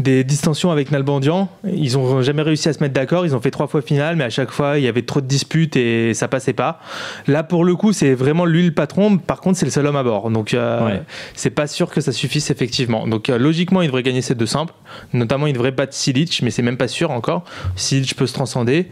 des 0.00 0.24
distensions 0.24 0.70
avec 0.70 0.90
Nalbandian. 0.90 1.48
Ils 1.64 1.98
ont 1.98 2.22
jamais 2.22 2.42
réussi 2.42 2.68
à 2.68 2.72
se 2.72 2.80
mettre 2.80 2.94
d'accord. 2.94 3.26
Ils 3.26 3.36
ont 3.36 3.40
fait 3.40 3.50
trois 3.50 3.66
fois 3.66 3.82
finale, 3.82 4.16
mais 4.16 4.24
à 4.24 4.30
chaque 4.30 4.50
fois, 4.50 4.78
il 4.78 4.84
y 4.84 4.88
avait 4.88 5.02
trop 5.02 5.20
de 5.20 5.26
disputes 5.26 5.76
et 5.76 6.14
ça 6.14 6.26
passait 6.26 6.52
pas. 6.54 6.80
Là, 7.26 7.42
pour 7.42 7.64
le 7.64 7.76
coup, 7.76 7.92
c'est 7.92 8.14
vraiment 8.14 8.44
lui 8.46 8.64
le 8.64 8.72
patron. 8.72 9.18
Par 9.18 9.40
contre, 9.40 9.58
c'est 9.58 9.66
le 9.66 9.70
seul 9.70 9.86
homme 9.86 9.96
à 9.96 10.02
bord. 10.02 10.30
Donc, 10.30 10.54
euh, 10.54 10.84
Ouais. 10.86 11.02
c'est 11.34 11.50
pas 11.50 11.66
sûr 11.66 11.90
que 11.90 12.00
ça 12.00 12.12
suffise 12.12 12.50
effectivement. 12.50 13.06
Donc, 13.06 13.28
euh, 13.28 13.38
logiquement, 13.38 13.82
il 13.82 13.86
devrait 13.88 14.02
gagner 14.02 14.22
ces 14.22 14.34
deux 14.34 14.46
simples. 14.46 14.72
Notamment, 15.12 15.46
il 15.46 15.52
devrait 15.52 15.70
battre 15.72 15.94
Silic, 15.94 16.40
mais 16.42 16.50
c'est 16.50 16.62
même 16.62 16.76
pas 16.78 16.88
sûr 16.88 17.10
encore. 17.10 17.44
Silic 17.76 18.16
peut 18.16 18.26
se 18.26 18.32
transcender. 18.34 18.86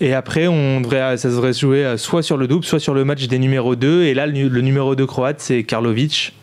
Et 0.00 0.12
après, 0.14 0.48
on 0.48 0.80
devrait, 0.82 1.16
ça 1.16 1.28
devrait 1.28 1.52
se 1.54 1.60
jouer 1.60 1.84
euh, 1.84 1.96
soit 1.96 2.22
sur 2.22 2.36
le 2.36 2.46
double, 2.46 2.64
soit 2.64 2.78
sur 2.80 2.94
le 2.94 3.04
match 3.04 3.26
des 3.26 3.38
numéros 3.38 3.74
2. 3.74 4.02
Et 4.04 4.14
là, 4.14 4.26
le, 4.26 4.48
le 4.48 4.60
numéro 4.60 4.94
2 4.94 5.06
croate, 5.06 5.40
c'est 5.40 5.64
Karlovic. 5.64 6.34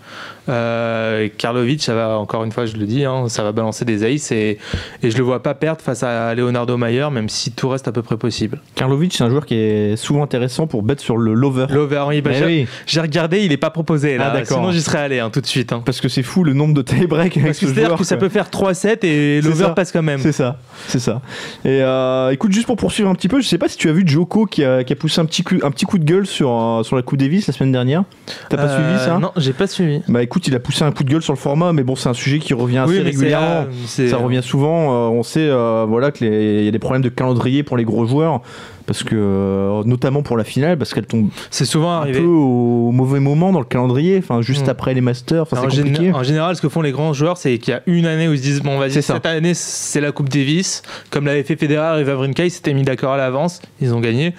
Euh, 0.50 1.28
Karlovic, 1.38 1.82
ça 1.84 1.94
va, 1.96 2.18
encore 2.18 2.44
une 2.44 2.52
fois, 2.52 2.66
je 2.66 2.76
le 2.78 2.86
dis, 2.86 3.06
hein, 3.06 3.26
ça 3.30 3.44
va 3.44 3.52
balancer 3.52 3.86
des 3.86 4.04
aces 4.04 4.32
et, 4.32 4.58
et 5.04 5.12
je 5.12 5.18
le 5.18 5.24
vois 5.24 5.42
pas 5.44 5.54
perdre 5.54 5.82
face 5.82 6.04
à 6.04 6.34
Leonardo 6.36 6.76
Mayer, 6.78 7.08
même 7.12 7.30
si 7.30 7.52
tout 7.52 7.70
reste 7.70 7.88
à 7.88 7.92
peu 7.92 8.02
près 8.02 8.18
possible. 8.18 8.60
Karlovic, 8.76 9.14
c'est 9.14 9.24
un 9.24 9.30
joueur 9.30 9.46
qui 9.46 9.56
est 9.56 9.96
souvent 9.96 10.24
intéressant 10.24 10.68
pour 10.68 10.82
bet 10.84 10.96
sur 10.98 11.18
le 11.18 11.34
lover. 11.34 11.68
L'over, 11.70 12.04
oui, 12.08 12.22
bah, 12.22 12.32
Eh 12.34 12.38
j'ai 12.40 12.46
oui, 12.46 12.68
j'ai 12.86 13.02
regardé, 13.02 13.44
il 13.46 13.52
est 13.52 13.58
pas 13.58 13.70
proposé 13.70 14.18
là. 14.18 14.30
Ah, 14.32 14.38
d'accord. 14.38 14.58
Sinon, 14.58 14.72
j'y 14.72 14.82
serais 14.82 15.00
allé 15.00 15.20
hein, 15.20 15.30
tout 15.30 15.42
de 15.42 15.46
suite. 15.46 15.72
hein. 15.74 15.82
parce 15.86 16.02
que 16.02 16.10
c'est 16.10 16.24
fou 16.24 16.44
le 16.44 16.54
nombre 16.54 16.74
de 16.74 16.82
tie-break 16.82 17.38
avec 17.38 17.46
Parce 17.48 17.58
ce 17.60 17.68
c'est-à-dire 17.68 17.96
que 17.96 18.04
ça 18.04 18.18
peut 18.18 18.30
faire 18.30 18.50
3-7 18.50 19.06
et 19.06 19.42
l'over 19.42 19.70
passe 19.76 19.92
quand 19.92 20.02
même. 20.04 20.20
C'est 20.20 20.32
ça, 20.32 20.58
c'est 20.88 21.00
ça. 21.00 21.22
Et 21.66 21.82
euh, 21.82 22.32
écoute, 22.32 22.52
juste 22.52 22.66
pour 22.66 22.78
poursuivre 22.78 23.10
un 23.10 23.16
petit 23.16 23.28
peu, 23.28 23.42
je 23.42 23.48
sais 23.48 23.58
pas 23.58 23.68
si 23.68 23.78
tu 23.78 23.90
as 23.90 23.94
vu 23.94 24.04
Joko 24.08 24.46
qui 24.46 24.64
a, 24.64 24.84
qui 24.84 24.94
a 24.94 24.96
poussé 24.96 25.22
un 25.22 25.26
petit, 25.26 25.44
coup, 25.44 25.56
un 25.64 25.72
petit 25.72 25.86
coup 25.86 25.98
de 26.00 26.04
gueule 26.06 26.26
sur, 26.26 26.52
euh, 26.52 26.84
sur 26.84 26.96
la 26.96 27.02
Coupe 27.02 27.18
Davis 27.20 27.48
la 27.48 27.54
semaine 27.54 27.72
dernière. 27.72 28.04
T'as 28.50 28.58
pas 28.58 28.64
Euh, 28.64 28.76
suivi 28.96 29.06
ça? 29.06 29.20
Non, 29.20 29.32
j'ai 29.38 29.54
pas 29.54 29.68
suivi. 29.68 30.02
Bah 30.08 30.24
écoute, 30.24 30.39
il 30.48 30.56
a 30.56 30.60
poussé 30.60 30.84
un 30.84 30.92
coup 30.92 31.04
de 31.04 31.10
gueule 31.10 31.22
sur 31.22 31.34
le 31.34 31.38
format, 31.40 31.74
mais 31.74 31.84
bon, 31.84 31.96
c'est 31.96 32.10
un 32.10 32.14
sujet 32.14 32.40
qui 32.40 32.54
revient 32.54 32.80
assez 32.80 32.94
Oui, 32.94 33.00
régulièrement. 33.02 33.66
euh, 33.72 34.08
Ça 34.10 34.18
revient 34.18 34.42
souvent. 34.44 34.94
euh, 34.94 35.10
on 35.10 35.24
sait 35.24 35.48
euh, 35.48 35.86
voilà 35.88 36.12
que 36.12 36.24
les- 36.24 36.60
il 36.60 36.66
y 36.66 36.68
a 36.68 36.72
des 36.72 36.80
problèmes 36.80 37.02
de 37.02 37.10
calendrier 37.10 37.64
pour 37.64 37.78
les 37.78 37.84
gros 37.86 38.06
joueurs 38.06 38.42
parce 38.90 39.04
que 39.04 39.14
euh, 39.16 39.84
notamment 39.86 40.24
pour 40.24 40.36
la 40.36 40.44
finale 40.44 40.76
parce 40.80 40.96
qu'elle 40.96 41.06
tombe 41.06 41.30
C'est 41.52 41.66
souvent 41.66 41.92
un 41.92 42.02
arrivé. 42.02 42.22
peu 42.22 42.26
au 42.26 42.90
mauvais 42.90 43.20
moment 43.20 43.52
dans 43.52 43.60
le 43.60 43.66
calendrier. 43.66 44.18
Enfin, 44.18 44.42
juste 44.42 44.66
Mm. 44.66 44.70
après 44.72 44.96
les 44.96 45.02
Masters. 45.02 45.44
Enfin, 45.44 45.58
en, 45.62 45.68
gén- 45.68 45.84
compliqué. 45.84 46.12
en 46.12 46.24
général, 46.24 46.56
ce 46.56 46.62
que 46.64 46.70
font 46.70 46.82
les 46.82 46.92
grands 46.92 47.14
joueurs, 47.14 47.38
c'est 47.38 47.56
qu'il 47.60 47.72
y 47.72 47.78
a 47.78 47.84
une 47.86 48.08
année 48.08 48.28
où 48.28 48.34
ils 48.34 48.40
se 48.40 48.44
disent 48.44 48.64
bon, 48.64 48.80
vas-y, 48.80 48.94
ça. 49.04 49.14
cette 49.14 49.28
année 49.28 49.54
c'est 49.54 50.02
la 50.02 50.12
Coupe 50.12 50.30
Davis, 50.30 50.82
comme 51.12 51.28
l'avait 51.28 51.44
fait 51.44 51.56
Federer 51.56 52.02
et 52.02 52.04
Wawrinka, 52.04 52.46
ils 52.46 52.50
s'étaient 52.50 52.74
mis 52.74 52.82
d'accord 52.82 53.14
à 53.14 53.18
l'avance, 53.18 53.62
ils 53.80 53.94
ont 53.94 54.00
gagné, 54.00 54.34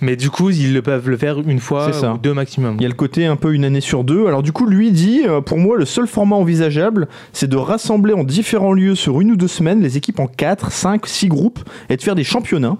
mais 0.00 0.16
du 0.16 0.30
coup 0.30 0.50
ils 0.50 0.74
le 0.74 0.82
peuvent 0.82 1.08
le 1.08 1.16
faire 1.16 1.38
une 1.38 1.60
fois 1.60 1.92
ça. 1.92 2.14
ou 2.14 2.18
deux 2.18 2.34
maximum. 2.34 2.74
Il 2.80 2.82
y 2.82 2.86
a 2.86 2.88
le 2.88 2.94
côté 2.96 3.26
un 3.26 3.36
peu 3.36 3.54
une 3.54 3.64
année 3.64 3.80
sur 3.80 4.02
deux. 4.02 4.26
Alors 4.26 4.42
du 4.42 4.50
coup, 4.50 4.66
lui 4.66 4.90
dit, 4.90 5.22
euh, 5.28 5.40
pour 5.40 5.58
moi, 5.58 5.76
le 5.76 5.84
seul 5.84 6.08
format 6.08 6.34
envisageable, 6.34 7.06
c'est 7.32 7.48
de 7.48 7.56
rassembler 7.56 8.14
en 8.14 8.24
différents 8.24 8.72
lieux 8.72 8.96
sur 8.96 9.20
une 9.20 9.30
ou 9.30 9.36
deux 9.36 9.46
semaines 9.46 9.80
les 9.80 9.96
équipes 9.96 10.18
en 10.18 10.26
4, 10.26 10.72
5, 10.72 11.06
6 11.06 11.28
groupes 11.28 11.60
et 11.88 11.96
de 11.96 12.02
faire 12.02 12.16
des 12.16 12.24
championnats. 12.24 12.76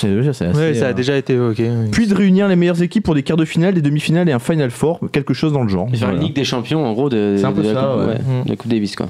C'est 0.00 0.08
déjà 0.14 0.32
c'est 0.32 0.46
assez, 0.46 0.58
Ouais, 0.58 0.74
ça 0.74 0.86
euh, 0.86 0.90
a 0.90 0.92
déjà 0.92 1.16
été 1.16 1.34
évoqué. 1.34 1.68
oui. 1.70 1.88
Puis 1.90 2.06
de 2.06 2.14
réunir 2.14 2.48
les 2.48 2.56
meilleures 2.56 2.82
équipes 2.82 3.04
pour 3.04 3.14
des 3.14 3.22
quarts 3.22 3.36
de 3.36 3.44
finale, 3.44 3.74
des 3.74 3.82
demi-finales 3.82 4.28
et 4.28 4.32
un 4.32 4.38
Final 4.38 4.70
Four, 4.70 5.00
quelque 5.12 5.34
chose 5.34 5.52
dans 5.52 5.62
le 5.62 5.68
genre. 5.68 5.88
Et 5.92 5.96
faire 5.96 6.08
Voilà. 6.08 6.20
une 6.20 6.26
Ligue 6.28 6.36
des 6.36 6.44
Champions, 6.44 6.84
en 6.86 6.92
gros, 6.92 7.08
de, 7.08 7.36
C'est 7.38 7.44
un 7.44 7.52
peu 7.52 7.62
de 7.62 7.68
la, 7.70 7.74
ça, 7.74 7.86
coupe, 7.94 8.06
ouais. 8.08 8.14
Mm. 8.40 8.44
de 8.44 8.48
la 8.50 8.56
Coupe 8.56 8.70
Davis, 8.70 8.96
quoi. 8.96 9.08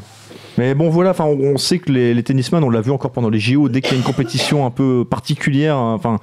Mais 0.56 0.74
bon, 0.74 0.88
voilà, 0.88 1.10
enfin, 1.10 1.24
on, 1.24 1.38
on 1.38 1.56
sait 1.56 1.78
que 1.78 1.92
les, 1.92 2.14
les 2.14 2.22
tennisman, 2.22 2.64
on 2.64 2.70
l'a 2.70 2.80
vu 2.80 2.90
encore 2.90 3.12
pendant 3.12 3.28
les 3.30 3.38
JO, 3.38 3.68
dès 3.68 3.80
qu'il 3.80 3.92
y 3.92 3.94
a 3.94 3.98
une 3.98 4.02
compétition 4.04 4.66
un 4.66 4.70
peu 4.70 5.04
particulière, 5.08 5.76
hein, 5.76 5.94
enfin, 5.94 6.18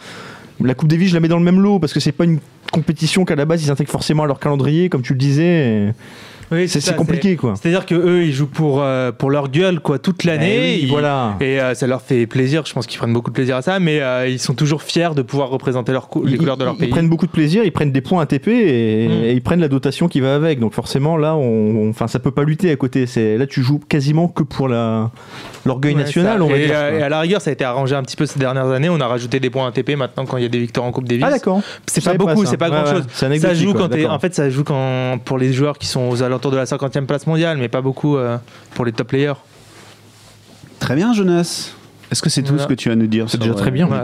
la 0.63 0.73
Coupe 0.73 0.89
Davis, 0.89 1.09
je 1.09 1.13
la 1.13 1.19
mets 1.21 1.27
dans 1.27 1.37
le 1.37 1.43
même 1.43 1.59
lot 1.61 1.79
parce 1.79 1.93
que 1.93 1.99
c'est 1.99 2.11
pas 2.11 2.23
une 2.25 2.39
compétition 2.71 3.23
qu'à 3.25 3.35
la 3.35 3.45
base 3.45 3.63
ils 3.63 3.71
intègrent 3.71 3.91
forcément 3.91 4.23
à 4.23 4.27
leur 4.27 4.39
calendrier, 4.39 4.89
comme 4.89 5.01
tu 5.03 5.13
le 5.13 5.19
disais. 5.19 5.43
et 5.87 5.89
Oui, 6.51 6.67
C'est 6.69 6.95
compliqué, 6.95 7.35
quoi. 7.35 7.53
C'est-à-dire 7.59 7.85
que 7.85 7.95
eux, 7.95 8.23
ils 8.23 8.33
jouent 8.33 8.45
pour 8.47 8.81
euh, 8.81 9.11
pour 9.11 9.31
leur 9.31 9.49
gueule 9.49 9.79
quoi 9.79 9.97
toute 9.99 10.23
l'année. 10.23 10.55
Eh 10.57 10.61
oui, 10.61 10.79
Ils- 10.83 10.89
voilà. 10.89 11.35
Et 11.41 11.59
euh, 11.59 11.73
ça 11.73 11.87
leur 11.87 12.01
fait 12.01 12.27
plaisir. 12.27 12.63
Je 12.65 12.73
pense 12.73 12.85
qu'ils 12.85 12.99
prennent 12.99 13.13
beaucoup 13.13 13.31
de 13.31 13.35
plaisir 13.35 13.55
à 13.55 13.61
ça, 13.61 13.79
mais 13.79 13.99
euh, 14.01 14.27
ils 14.27 14.39
sont 14.39 14.53
toujours 14.53 14.83
fiers 14.83 15.09
de 15.15 15.21
pouvoir 15.21 15.49
représenter 15.49 15.91
leur 15.91 16.07
cou- 16.07 16.23
les 16.23 16.33
Ils- 16.33 16.37
couleurs 16.37 16.57
de 16.57 16.63
leur 16.65 16.73
ils, 16.75 16.79
pays. 16.79 16.89
prennent 16.89 17.09
beaucoup 17.09 17.25
de 17.25 17.31
plaisir, 17.31 17.63
ils 17.63 17.71
prennent 17.71 17.91
des 17.91 18.01
points 18.01 18.21
ATP 18.21 18.47
et, 18.49 19.07
Mm. 19.07 19.11
et 19.25 19.31
ils 19.33 19.41
prennent 19.41 19.59
la 19.61 19.67
dotation 19.67 20.07
qui 20.07 20.19
va 20.19 20.35
avec. 20.35 20.59
Donc 20.59 20.73
forcément, 20.73 21.17
là, 21.17 21.35
on, 21.35 21.89
enfin, 21.89 22.07
ça 22.07 22.19
peut 22.19 22.31
pas 22.31 22.43
lutter 22.43 22.69
à 22.71 22.75
côté. 22.75 23.07
C'est 23.07 23.37
là, 23.37 23.47
tu 23.47 23.63
joues 23.63 23.79
quasiment 23.79 24.27
que 24.27 24.43
pour 24.43 24.67
la 24.67 25.09
l'orgueil 25.65 25.95
Ouais, 25.95 26.01
national, 26.03 26.37
ça. 26.37 26.43
on 26.43 26.47
va 26.47 26.57
et, 26.57 26.65
dire. 26.67 26.75
quoi. 26.75 26.91
et 26.91 27.01
à 27.01 27.09
la 27.09 27.19
rigueur, 27.21 27.41
ça 27.41 27.49
a 27.49 27.53
été 27.53 27.63
arrangé 27.63 27.95
un 27.95 28.03
petit 28.03 28.15
peu 28.15 28.27
ces 28.27 28.37
dernières 28.37 28.67
années. 28.69 28.89
On 28.89 28.99
a 29.01 29.07
rajouté 29.07 29.39
des 29.39 29.49
points 29.49 29.67
ATP 29.67 29.95
maintenant 29.97 30.25
quand 30.25 30.37
il 30.37 30.43
y 30.43 30.45
a 30.45 30.49
des 30.49 30.59
victoires 30.59 30.85
en 30.85 30.91
Coupe 30.91 31.07
Davis. 31.07 31.23
Ah 31.27 31.31
d'accord. 31.31 31.61
C'est 31.87 32.03
pas 32.03 32.13
beaucoup, 32.13 32.45
c'est 32.45 32.57
pas 32.57 32.69
grand 32.69 32.85
chose. 32.85 33.05
Ça 33.11 33.53
joue 33.55 33.73
quand 33.73 33.89
en 34.09 34.19
fait, 34.19 34.35
ça 34.35 34.49
joue 34.51 34.63
quand 34.63 35.17
pour 35.25 35.39
les 35.39 35.51
joueurs 35.51 35.79
qui 35.79 35.87
sont 35.87 36.07
aux 36.07 36.21
alentours 36.21 36.34
de 36.39 36.57
la 36.57 36.65
50e 36.65 37.05
place 37.05 37.27
mondiale, 37.27 37.57
mais 37.57 37.69
pas 37.69 37.81
beaucoup 37.81 38.17
euh, 38.17 38.37
pour 38.73 38.85
les 38.85 38.91
top 38.91 39.09
players. 39.09 39.33
Très 40.79 40.95
bien, 40.95 41.13
Jonas. 41.13 41.71
Est-ce 42.11 42.21
que 42.21 42.29
c'est 42.29 42.43
tout 42.43 42.57
ce 42.59 42.67
que 42.67 42.73
tu 42.73 42.89
as 42.89 42.93
à 42.93 42.95
nous 42.95 43.07
dire 43.07 43.29
C'est 43.29 43.39
déjà 43.39 43.53
très 43.53 43.69
euh, 43.69 43.71
bien. 43.71 43.87
Voilà, 43.87 44.03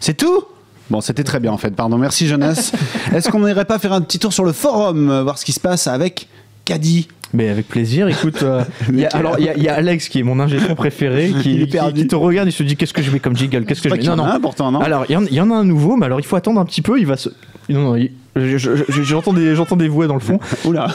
c'est 0.00 0.14
tout. 0.14 0.26
Tout 0.26 0.44
Bon, 0.90 1.00
c'était 1.00 1.22
très 1.22 1.38
bien 1.38 1.52
en 1.52 1.56
fait. 1.56 1.70
Pardon, 1.70 1.98
merci 1.98 2.26
Jonas. 2.26 2.72
Est-ce 3.14 3.28
qu'on 3.28 3.40
n'irait 3.46 3.64
pas 3.64 3.78
faire 3.78 3.92
un 3.92 4.00
petit 4.00 4.18
tour 4.18 4.32
sur 4.32 4.44
le 4.44 4.52
forum, 4.52 5.08
euh, 5.08 5.22
voir 5.22 5.38
ce 5.38 5.44
qui 5.44 5.52
se 5.52 5.60
passe 5.60 5.86
avec 5.86 6.28
Caddy 6.64 7.06
Mais 7.32 7.48
avec 7.48 7.68
plaisir, 7.68 8.08
écoute. 8.08 8.42
euh, 8.42 8.62
il 8.92 8.98
y 9.00 9.04
a- 9.06 9.08
alors, 9.10 9.36
il 9.38 9.44
y, 9.44 9.48
a- 9.48 9.56
il 9.56 9.62
y 9.62 9.68
a 9.68 9.74
Alex 9.74 10.08
qui 10.08 10.18
est 10.18 10.22
mon 10.22 10.40
ingé 10.40 10.58
préféré, 10.76 11.30
qui, 11.42 11.66
te 11.68 12.16
regarde, 12.16 12.48
il 12.48 12.52
se 12.52 12.62
dit 12.62 12.76
qu'est-ce 12.76 12.92
que 12.94 13.02
je 13.02 13.10
mets 13.10 13.20
comme 13.20 13.36
jingle, 13.36 13.64
qu'est-ce 13.64 13.82
que 13.82 13.88
je 13.88 13.94
mets. 13.94 14.02
y 14.02 14.06
Non, 14.08 14.16
non. 14.16 14.24
un 14.24 14.40
pourtant, 14.40 14.72
non 14.72 14.80
Alors, 14.80 15.04
il 15.08 15.12
y, 15.12 15.16
en- 15.16 15.24
il 15.24 15.34
y 15.34 15.40
en 15.40 15.50
a 15.50 15.54
un 15.54 15.64
nouveau, 15.64 15.96
mais 15.96 16.06
alors 16.06 16.18
il 16.20 16.26
faut 16.26 16.36
attendre 16.36 16.60
un 16.60 16.64
petit 16.64 16.82
peu. 16.82 16.98
Il 16.98 17.06
va 17.06 17.16
se. 17.16 17.28
Non, 17.68 17.80
non, 17.82 17.96
il- 17.96 18.10
j'entends 19.04 19.32
des, 19.32 19.54
j'entends 19.54 19.76
des 19.76 19.88
voix 19.88 20.06
dans 20.08 20.14
le 20.14 20.20
fond. 20.20 20.38
Oula. 20.64 20.88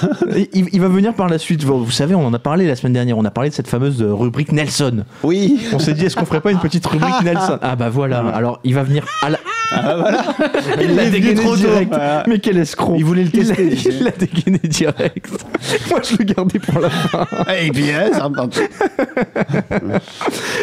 Il, 0.54 0.68
il 0.74 0.82
va 0.82 0.88
venir 0.90 1.14
par 1.14 1.30
la 1.30 1.38
suite. 1.38 1.64
Vous, 1.64 1.84
vous 1.86 1.92
savez, 1.92 2.16
on 2.16 2.26
en 2.26 2.34
a 2.34 2.40
parlé 2.40 2.68
la 2.68 2.76
semaine 2.76 2.94
dernière. 2.94 3.18
On 3.18 3.24
a 3.26 3.32
parlé 3.32 3.50
de 3.50 3.56
cette 3.56 3.68
fameuse 3.68 4.02
euh, 4.02 4.14
rubrique 4.14 4.52
Nelson. 4.52 5.04
Oui. 5.24 5.60
On 5.74 5.80
s'est 5.80 5.94
dit, 5.94 6.06
est-ce 6.06 6.16
qu'on 6.16 6.26
ferait 6.26 6.42
pas 6.42 6.52
une 6.52 6.60
petite 6.60 6.86
rubrique 6.86 7.22
Nelson? 7.24 7.60
Ah 7.62 7.76
bah 7.76 7.90
voilà. 7.90 8.20
Alors, 8.34 8.60
il 8.64 8.74
va 8.74 8.84
venir 8.84 9.06
à 9.22 9.30
la. 9.30 9.38
Il 10.82 10.96
l'a 10.96 11.04
est 11.04 11.10
venu 11.10 11.12
dégainé 11.12 11.36
trop 11.42 11.52
tôt. 11.52 11.56
direct. 11.58 11.90
Voilà. 11.90 12.24
Mais 12.28 12.40
quel 12.40 12.58
escroc. 12.58 12.96
Il 12.98 13.06
voulait 13.06 13.24
le 13.24 13.30
Il 13.34 13.48
l'a- 13.48 13.56
tester. 13.56 13.90
Il 13.92 14.04
l'a 14.04 14.12
dégainé 14.12 14.60
direct. 14.64 15.30
Moi, 15.90 16.00
je 16.04 16.18
le 16.18 16.24
gardais 16.26 16.60
pour 16.60 16.80
la 16.80 16.90
fin. 16.90 17.26
Et 17.62 17.70
puis, 17.72 17.92
hein, 17.92 18.10
ça 18.14 18.30
me 18.30 18.36
tente. 18.36 18.60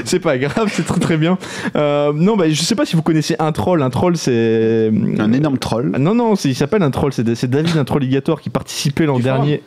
C'est 0.04 0.20
pas 0.20 0.38
grave, 0.38 0.70
c'est 0.72 0.86
très 0.86 1.00
très 1.00 1.16
bien. 1.16 1.38
Euh, 1.76 2.12
non, 2.14 2.36
bah, 2.36 2.48
je 2.48 2.60
sais 2.62 2.74
pas 2.74 2.84
si 2.84 2.96
vous 2.96 3.02
connaissez 3.02 3.36
un 3.38 3.52
troll. 3.52 3.82
Un 3.82 3.90
troll, 3.90 4.16
c'est. 4.16 4.90
un 5.18 5.32
énorme 5.32 5.58
troll. 5.58 5.92
Ah, 5.94 5.98
Non, 5.98 6.14
non, 6.14 6.36
c'est- 6.36 6.48
il 6.48 6.54
s'appelle 6.54 6.82
un 6.82 6.90
troll. 6.90 7.12
C'est 7.12 7.34
c'est 7.34 7.48
David, 7.50 7.76
un 7.76 7.84
trolligator 7.84 8.40
qui 8.40 8.50
participait 8.50 9.06
l'an 9.06 9.18
dernier. 9.18 9.62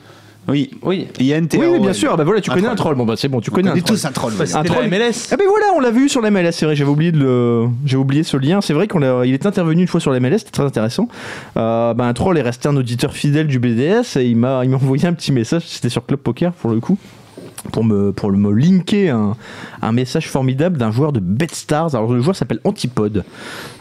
Oui. 0.48 0.72
Oui. 0.84 1.08
Il 1.20 1.26
y 1.26 1.34
a 1.34 1.42
NTA. 1.42 1.58
Oui, 1.58 1.66
oui, 1.72 1.80
bien 1.80 1.94
sûr. 1.94 2.12
Ah 2.14 2.18
bah 2.18 2.24
voilà, 2.24 2.40
tu 2.42 2.52
Un 2.52 2.54
connais 2.54 2.64
troll. 2.68 2.74
un 2.74 2.76
troll. 2.76 2.96
Bon, 2.96 3.06
bah 3.06 3.16
c'est 3.18 3.28
bon, 3.28 3.42
tu 3.42 3.50
On 3.52 3.54
connais 3.54 3.70
un 3.70 3.74
troll. 3.74 3.84
tous 3.84 4.06
un 4.06 4.12
troll. 4.12 4.34
Bah, 4.38 4.46
c'était 4.46 4.64
troll. 4.64 4.88
MLS. 4.88 5.30
Ah 5.32 5.38
ben 5.38 5.46
voilà, 5.48 5.66
on 5.76 5.80
l'a 5.80 5.92
vu 5.92 6.08
sur 6.10 6.22
la 6.22 6.30
MLS, 6.30 6.52
c'est 6.52 6.66
vrai, 6.66 6.76
j'avais 6.76 6.90
oublié 6.90 7.12
de 7.12 7.18
le, 7.20 7.68
j'ai 7.86 7.98
oublié 7.98 8.24
ce 8.24 8.38
lien. 8.38 8.62
C'est 8.62 8.74
vrai 8.74 8.88
qu'on 8.88 9.24
il 9.24 9.34
est 9.34 9.46
intervenu 9.46 9.82
une 9.82 9.88
fois 9.88 10.00
sur 10.00 10.12
la 10.12 10.20
MLS, 10.20 10.40
c'était 10.40 10.52
très 10.52 10.64
intéressant. 10.64 11.08
Euh, 11.58 11.94
ben, 11.94 12.06
un 12.08 12.14
troll 12.14 12.38
est 12.38 12.42
resté 12.44 12.68
un 12.68 12.76
auditeur 12.76 13.14
fidèle 13.14 13.48
du 13.48 13.60
BDS 13.60 14.18
et 14.18 14.26
il 14.26 14.36
m'a, 14.38 14.62
il 14.64 14.70
m'a 14.70 14.76
envoyé 14.78 15.06
un 15.08 15.14
petit 15.14 15.32
message. 15.32 15.64
C'était 15.66 15.90
sur 15.90 16.06
Club 16.06 16.20
Poker 16.20 16.52
pour 16.54 16.70
le 16.72 16.80
coup. 16.80 16.98
Pour 17.72 17.84
me, 17.84 18.12
pour 18.12 18.32
me 18.32 18.52
linker 18.54 19.10
un, 19.16 19.36
un 19.82 19.92
message 19.92 20.30
formidable 20.30 20.78
d'un 20.78 20.92
joueur 20.92 21.12
de 21.12 21.20
BetStars. 21.20 21.96
Alors 21.96 22.14
le 22.14 22.22
joueur 22.22 22.36
s'appelle 22.36 22.60
Antipode. 22.64 23.24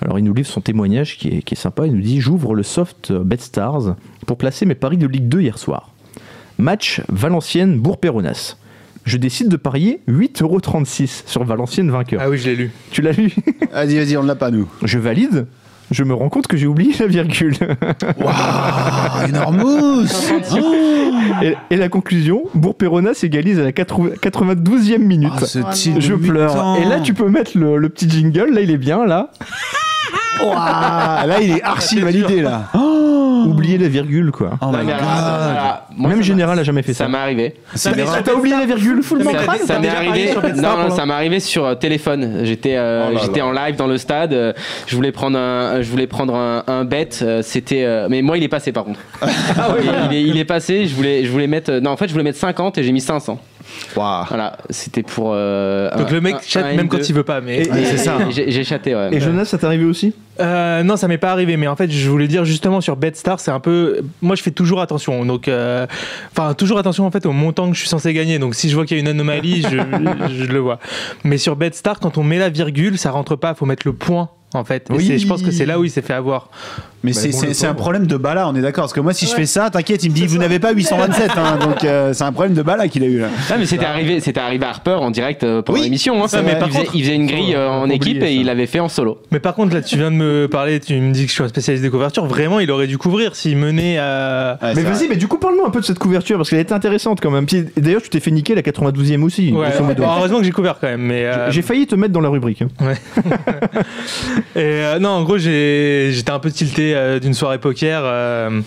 Alors 0.00 0.18
il 0.18 0.24
nous 0.24 0.32
livre 0.32 0.48
son 0.48 0.62
témoignage 0.62 1.18
qui 1.18 1.28
est, 1.28 1.42
qui 1.42 1.52
est 1.52 1.58
sympa. 1.58 1.86
Il 1.86 1.92
nous 1.92 2.00
dit 2.00 2.18
J'ouvre 2.18 2.54
le 2.54 2.62
soft 2.62 3.12
BetStars 3.12 3.96
pour 4.26 4.38
placer 4.38 4.64
mes 4.64 4.74
paris 4.74 4.96
de 4.96 5.06
Ligue 5.06 5.28
2 5.28 5.42
hier 5.42 5.58
soir. 5.58 5.90
Match 6.58 7.00
Valenciennes-Bourg-Péronas. 7.08 8.56
Je 9.04 9.16
décide 9.18 9.48
de 9.48 9.56
parier 9.56 10.00
8,36€ 10.08 11.24
sur 11.26 11.44
Valenciennes 11.44 11.90
vainqueur. 11.90 12.20
Ah 12.22 12.30
oui, 12.30 12.38
je 12.38 12.48
l'ai 12.48 12.56
lu. 12.56 12.70
Tu 12.90 13.02
l'as 13.02 13.12
lu? 13.12 13.32
Vas-y, 13.72 13.96
vas-y, 13.98 14.16
on 14.16 14.22
l'a 14.22 14.34
pas, 14.34 14.50
nous. 14.50 14.68
Je 14.82 14.98
valide. 14.98 15.46
Je 15.90 16.02
me 16.02 16.14
rends 16.14 16.30
compte 16.30 16.46
que 16.46 16.56
j'ai 16.56 16.66
oublié 16.66 16.94
la 16.98 17.06
virgule. 17.06 17.54
Waouh, 18.18 19.28
énormous 19.28 20.06
Et, 21.42 21.54
et 21.70 21.76
la 21.76 21.90
conclusion, 21.90 22.44
Bourg-Péronas 22.54 23.20
égalise 23.22 23.60
à 23.60 23.64
la 23.64 23.72
80 23.72 24.14
92e 24.22 24.98
minute. 24.98 25.32
Ah, 25.36 25.44
ce 25.44 26.00
je 26.00 26.14
pleure. 26.14 26.78
Et 26.82 26.88
là, 26.88 27.00
tu 27.00 27.12
peux 27.12 27.28
mettre 27.28 27.58
le, 27.58 27.76
le 27.76 27.88
petit 27.90 28.08
jingle. 28.08 28.54
Là, 28.54 28.62
il 28.62 28.70
est 28.70 28.78
bien, 28.78 29.04
là. 29.04 29.30
Là, 30.42 31.36
il 31.40 31.50
est 31.52 31.62
archi 31.62 32.00
validé, 32.00 32.42
là. 32.42 32.62
Oublier 33.46 33.76
la 33.76 33.88
virgule, 33.88 34.30
quoi. 34.30 34.52
Oh 34.62 34.66
my 34.68 34.84
mais 34.86 34.92
alors, 34.92 35.04
god. 35.04 35.14
voilà, 35.14 35.86
moi, 35.96 36.08
Même 36.08 36.18
ça 36.18 36.24
Général 36.24 36.58
a 36.58 36.62
jamais 36.62 36.82
fait 36.82 36.94
Ça 36.94 37.04
ça. 37.04 37.10
m'est 37.10 37.18
arrivé. 37.18 37.54
T'as 38.24 38.32
oublié 38.32 38.56
la 38.56 38.64
virgule 38.64 39.02
full 39.02 39.22
Ça, 39.22 39.32
crâne, 39.34 39.58
ça 39.66 39.78
m'est 39.78 39.88
arrivé. 39.88 40.30
Non, 40.56 40.88
ça 40.90 41.04
m'est 41.04 41.12
arrivé 41.12 41.40
sur 41.40 41.66
euh, 41.66 41.74
téléphone. 41.74 42.40
J'étais, 42.44 42.74
euh, 42.76 43.08
Oh 43.10 43.14
là 43.14 43.20
j'étais 43.22 43.40
là. 43.40 43.46
en 43.46 43.52
live 43.52 43.76
dans 43.76 43.86
le 43.86 43.98
stade. 43.98 44.32
euh, 44.32 44.52
je 44.86 44.96
voulais 44.96 45.12
prendre 45.12 45.38
un, 45.38 45.82
je 45.82 45.90
voulais 45.90 46.06
prendre 46.06 46.34
un, 46.34 46.64
un 46.66 46.84
bet. 46.84 47.08
euh, 47.20 47.42
C'était, 47.42 47.84
euh, 47.84 48.06
mais 48.08 48.22
moi, 48.22 48.38
il 48.38 48.44
est 48.44 48.48
passé 48.48 48.72
par 48.72 48.84
contre. 48.84 49.00
Ah 49.20 49.74
il, 49.78 50.12
il 50.12 50.16
est, 50.16 50.22
il 50.30 50.38
est 50.38 50.44
passé. 50.46 50.86
Je 50.86 50.94
voulais, 50.94 51.24
je 51.24 51.30
voulais 51.30 51.46
mettre. 51.46 51.70
euh, 51.70 51.80
Non, 51.80 51.90
en 51.90 51.96
fait, 51.98 52.06
je 52.08 52.12
voulais 52.12 52.24
mettre 52.24 52.38
50 52.38 52.78
et 52.78 52.82
j'ai 52.82 52.92
mis 52.92 53.00
500. 53.02 53.38
Waouh. 53.96 54.24
Voilà, 54.28 54.56
c'était 54.70 55.02
pour. 55.02 55.32
euh, 55.34 55.90
Donc 55.96 56.08
un- 56.10 56.12
le 56.12 56.20
mec 56.20 56.34
un- 56.36 56.40
chatte 56.46 56.64
un 56.66 56.74
même 56.76 56.86
M2. 56.86 56.88
quand 56.88 57.08
il 57.08 57.14
veut 57.14 57.22
pas. 57.22 57.40
Mais 57.40 57.64
c'est 57.64 57.98
ça. 57.98 58.18
J'ai 58.30 58.64
chatté, 58.64 58.94
ouais. 58.94 59.08
Et 59.12 59.20
Jonas, 59.20 59.44
ça 59.46 59.58
t'est 59.58 59.66
arrivé 59.66 59.84
aussi? 59.84 60.14
Euh, 60.40 60.82
non, 60.82 60.96
ça 60.96 61.06
m'est 61.06 61.18
pas 61.18 61.30
arrivé, 61.30 61.56
mais 61.56 61.68
en 61.68 61.76
fait, 61.76 61.90
je 61.90 62.10
voulais 62.10 62.26
dire 62.26 62.44
justement 62.44 62.80
sur 62.80 62.96
BetStar, 62.96 63.38
c'est 63.40 63.52
un 63.52 63.60
peu. 63.60 64.00
Moi, 64.20 64.34
je 64.36 64.42
fais 64.42 64.50
toujours 64.50 64.80
attention, 64.80 65.24
donc, 65.24 65.46
euh, 65.46 65.86
enfin, 66.32 66.54
toujours 66.54 66.78
attention 66.78 67.06
en 67.06 67.10
fait 67.12 67.24
au 67.26 67.32
montant 67.32 67.68
que 67.68 67.74
je 67.74 67.80
suis 67.80 67.88
censé 67.88 68.12
gagner. 68.12 68.38
Donc, 68.40 68.54
si 68.56 68.68
je 68.68 68.74
vois 68.74 68.84
qu'il 68.84 68.96
y 68.96 69.00
a 69.00 69.02
une 69.02 69.08
anomalie, 69.08 69.62
je, 69.62 69.68
je 70.36 70.44
le 70.44 70.58
vois. 70.58 70.78
Mais 71.22 71.38
sur 71.38 71.54
BetStar, 71.56 72.00
quand 72.00 72.18
on 72.18 72.24
met 72.24 72.38
la 72.38 72.48
virgule, 72.48 72.98
ça 72.98 73.10
rentre 73.12 73.36
pas. 73.36 73.54
Faut 73.54 73.66
mettre 73.66 73.86
le 73.86 73.92
point. 73.92 74.28
En 74.54 74.64
fait, 74.64 74.86
Et 74.90 74.94
Oui. 74.94 75.18
je 75.18 75.26
pense 75.26 75.42
que 75.42 75.50
c'est 75.50 75.66
là 75.66 75.78
où 75.78 75.84
il 75.84 75.90
s'est 75.90 76.00
fait 76.02 76.12
avoir. 76.14 76.48
Mais 77.02 77.12
Bah, 77.12 77.18
c'est 77.20 77.30
bon, 77.32 77.68
un 77.70 77.74
problème 77.74 78.06
de 78.06 78.16
bala, 78.16 78.48
on 78.48 78.54
est 78.54 78.62
d'accord. 78.62 78.84
Parce 78.84 78.92
que 78.94 79.00
moi, 79.00 79.12
si 79.12 79.26
je 79.26 79.32
fais 79.34 79.44
ça, 79.44 79.68
t'inquiète, 79.68 80.02
il 80.04 80.10
me 80.10 80.14
dit 80.14 80.26
Vous 80.26 80.38
n'avez 80.38 80.58
pas 80.58 80.72
827. 80.72 81.32
hein, 81.36 81.58
donc, 81.60 81.84
euh, 81.84 82.14
c'est 82.14 82.24
un 82.24 82.32
problème 82.32 82.54
de 82.54 82.62
bala 82.62 82.88
qu'il 82.88 83.02
a 83.02 83.06
eu 83.06 83.18
là. 83.18 83.26
Ah, 83.50 83.56
mais 83.58 83.66
c'était 83.66 83.84
arrivé, 83.84 84.20
c'était 84.20 84.40
arrivé 84.40 84.64
à 84.64 84.70
Harper 84.70 84.92
en 85.00 85.10
direct 85.10 85.44
euh, 85.44 85.60
pendant 85.60 85.78
Oui, 85.78 85.84
l'émission. 85.84 86.22
Hein. 86.22 86.28
il, 86.32 86.38
faisait, 86.38 86.58
contre- 86.58 86.94
il 86.94 87.02
faisait 87.02 87.14
une 87.16 87.26
grille 87.26 87.54
euh, 87.54 87.68
en 87.68 87.90
équipe 87.90 88.18
et 88.18 88.20
ça. 88.20 88.30
il 88.30 88.46
l'avait 88.46 88.66
fait 88.66 88.80
en 88.80 88.88
solo. 88.88 89.18
Mais 89.32 89.40
par 89.40 89.54
contre, 89.54 89.74
là, 89.74 89.82
tu 89.82 89.96
viens 89.96 90.10
de 90.10 90.16
me 90.16 90.48
parler, 90.48 90.80
tu 90.80 90.94
me 90.98 91.12
dis 91.12 91.24
que 91.24 91.28
je 91.28 91.34
suis 91.34 91.42
un 91.44 91.48
spécialiste 91.48 91.82
des 91.84 91.90
couvertures. 91.90 92.24
Vraiment, 92.24 92.60
il 92.60 92.70
aurait 92.70 92.86
dû 92.86 92.96
couvrir 92.96 93.34
s'il 93.36 93.58
menait 93.58 93.98
à. 93.98 94.58
Ouais, 94.62 94.72
Mais 94.76 94.82
vas-y, 94.82 95.08
mais 95.08 95.16
du 95.16 95.26
coup, 95.28 95.36
parle-nous 95.38 95.64
un 95.66 95.70
peu 95.70 95.80
de 95.80 95.84
cette 95.84 95.98
couverture 95.98 96.38
parce 96.38 96.48
qu'elle 96.48 96.60
était 96.60 96.72
intéressante 96.72 97.20
quand 97.20 97.30
même. 97.30 97.44
Puis, 97.46 97.64
D'ailleurs, 97.76 98.00
tu 98.02 98.08
t'es 98.08 98.20
fait 98.20 98.30
niquer 98.30 98.54
la 98.54 98.62
92e 98.62 99.22
aussi. 99.24 99.52
Ouais, 99.52 99.68
heureusement 100.00 100.38
que 100.38 100.44
j'ai 100.44 100.52
couvert 100.52 100.76
quand 100.80 100.86
même. 100.88 101.02
Mais 101.02 101.24
euh, 101.26 101.50
J'ai 101.50 101.60
failli 101.62 101.86
te 101.86 101.96
mettre 101.96 102.12
dans 102.14 102.20
la 102.20 102.28
rubrique. 102.30 102.62
Et 104.56 104.60
euh, 104.60 104.98
non, 104.98 105.10
en 105.10 105.22
gros, 105.24 105.36
j'ai- 105.38 106.10
j'étais 106.12 106.30
un 106.30 106.38
peu 106.38 106.50
tilté 106.50 106.94
euh, 106.94 107.18
d'une 107.18 107.34
soirée 107.34 107.58
poker 107.58 108.02
euh, 108.04 108.60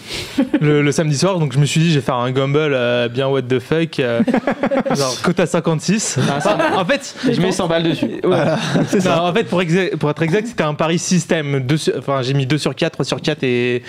le, 0.60 0.82
le 0.82 0.92
samedi 0.92 1.18
soir, 1.18 1.40
donc 1.40 1.54
je 1.54 1.60
me 1.60 1.66
suis 1.66 1.80
dit, 1.80 1.90
je 1.92 2.00
vais 2.00 2.06
faire 2.06 2.16
un 2.16 2.32
gamble 2.32 2.58
euh, 2.74 3.08
bien 3.08 3.28
what 3.28 3.44
the 3.44 3.60
fuck, 3.60 4.00
euh, 4.00 4.22
genre 4.96 5.22
cote 5.22 5.40
à 5.40 5.46
56. 5.46 6.20
Enfin, 6.38 6.58
en 6.76 6.86
fait, 6.86 7.16
Je 7.32 7.40
mets 7.42 7.52
100 7.52 7.68
balles 7.68 7.84
dessus. 7.84 8.08
non, 8.24 9.12
en 9.22 9.34
fait, 9.34 9.44
pour, 9.46 9.62
exa- 9.62 9.96
pour 9.96 10.10
être 10.10 10.22
exact, 10.24 10.48
c'était 10.48 10.64
un 10.64 10.74
pari 10.74 11.00
système. 11.00 11.66
Enfin, 11.98 12.22
j'ai 12.22 12.34
mis 12.34 12.46
2 12.46 12.58
sur 12.58 12.76
4, 12.76 12.94
3 12.94 13.06
sur 13.06 13.22
4 13.22 13.44
et, 13.44 13.84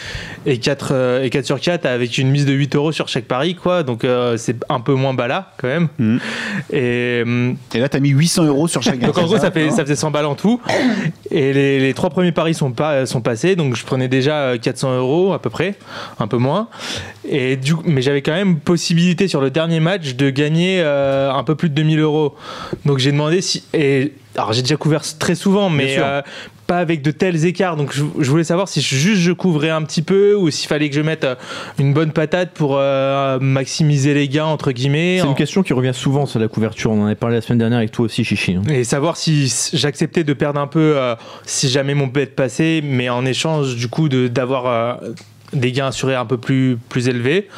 et, 0.47 0.59
4, 0.59 0.89
euh, 0.93 1.23
et 1.25 1.31
4 1.31 1.45
sur 1.47 1.61
4 1.61 1.85
avec 1.87 2.17
une 2.19 2.31
mise 2.31 2.47
de 2.47 2.53
8 2.53 2.77
euros 2.77 2.93
sur 2.93 3.09
chaque 3.09 3.25
pari, 3.25 3.55
quoi. 3.57 3.83
Donc 3.83 4.05
euh, 4.05 4.37
c'est 4.37 4.57
un 4.69 4.81
peu 4.81 4.95
moins 4.95 5.15
bala 5.15 5.53
quand 5.59 5.69
même. 5.69 5.89
Mhm. 5.99 6.21
Et. 6.73 7.25
Et 7.75 7.81
là, 7.81 7.89
t'as 7.89 8.01
mis 8.01 8.11
800 8.11 8.45
euros 8.45 8.69
sur 8.69 8.83
chaque 8.83 8.99
donc 8.99 9.17
en 9.19 9.25
gros, 9.25 9.39
ça, 9.39 9.51
fait, 9.51 9.71
ça 9.71 9.83
faisait 9.85 9.97
100 9.97 10.11
balles 10.11 10.27
en 10.27 10.35
tout. 10.35 10.61
Et 11.31 11.53
les, 11.53 11.78
les 11.79 11.95
trois 11.95 12.11
premiers 12.11 12.33
paris 12.33 12.55
sont, 12.55 12.73
pas, 12.73 13.07
sont 13.07 13.21
passés. 13.21 13.57
Donc 13.57 13.77
je 13.77 13.85
prenais 13.85 14.09
déjà 14.09 14.37
euh, 14.41 14.59
400 14.59 14.99
euros 14.99 15.33
à 15.33 15.41
peu 15.41 15.51
près, 15.51 15.75
un 16.19 16.27
peu 16.27 16.39
moins. 16.39 16.69
Mais 17.31 18.03
j'avais 18.03 18.23
quand 18.23 18.33
même 18.33 18.59
possibilité 18.59 19.29
sur 19.29 19.41
le 19.41 19.51
dernier 19.51 19.81
match 19.81 20.15
de 20.15 20.31
gagner 20.31 20.81
euh, 20.81 21.33
un 21.33 21.45
peu 21.45 21.55
plus 21.55 21.69
de 21.69 21.75
2000 21.75 22.01
euros. 22.01 22.35
Donc 22.85 22.99
j'ai 22.99 23.13
demandé 23.13 23.41
si. 23.41 23.65
Alors 24.39 24.53
j'ai 24.53 24.63
déjà 24.63 24.77
couvert 24.77 25.03
très 25.19 25.35
souvent, 25.35 25.69
mais 25.71 25.97
euh, 25.99 26.23
pas 26.67 26.79
avec 26.79 27.03
de 27.03 27.11
tels 27.11 27.45
écarts. 27.45 27.77
Donc 27.77 27.93
je, 27.95 28.05
je 28.19 28.31
voulais 28.31 28.45
savoir 28.45 28.69
si 28.69 28.81
juste 28.81 29.21
je 29.21 29.33
couvrais 29.33 29.71
un 29.71 29.83
petit 29.83 30.03
peu 30.03 30.35
ou 30.35 30.51
s'il 30.51 30.69
fallait 30.69 30.89
que 30.89 30.95
je 30.95 31.01
mette 31.01 31.25
euh, 31.25 31.35
une 31.79 31.93
bonne 31.93 32.13
patate 32.13 32.53
pour 32.53 32.77
euh, 32.79 33.39
maximiser 33.41 34.15
les 34.15 34.29
gains, 34.29 34.45
entre 34.47 34.73
guillemets. 34.73 35.19
C'est 35.21 35.27
une 35.29 35.35
question 35.35 35.63
qui 35.63 35.73
revient 35.73 35.95
souvent, 35.95 36.27
c'est 36.27 36.39
la 36.39 36.49
couverture. 36.49 36.91
On 36.93 37.03
en 37.03 37.07
avait 37.07 37.15
parlé 37.15 37.37
la 37.37 37.43
semaine 37.43 37.59
dernière 37.59 37.79
avec 37.79 37.91
toi 37.93 38.05
aussi, 38.05 38.25
Chichi. 38.25 38.55
hein. 38.55 38.63
et 38.71 38.85
savoir 38.85 39.17
si 39.17 39.53
j'acceptais 39.73 40.25
de 40.25 40.33
perdre 40.33 40.61
un 40.61 40.67
peu 40.67 40.95
euh, 40.97 41.15
si 41.45 41.69
jamais 41.69 41.95
mon 41.95 42.07
bet 42.07 42.27
passait, 42.27 42.81
mais 42.85 43.09
en 43.09 43.25
échange 43.27 43.77
du 43.77 43.89
coup 43.89 44.09
de- 44.09 44.29
d'avoir 44.29 45.01
des 45.53 45.73
gains 45.73 45.87
assurés 45.87 46.15
un 46.15 46.25
peu 46.27 46.37
plus, 46.37 46.77
plus 46.89 47.09
élevés. 47.09 47.49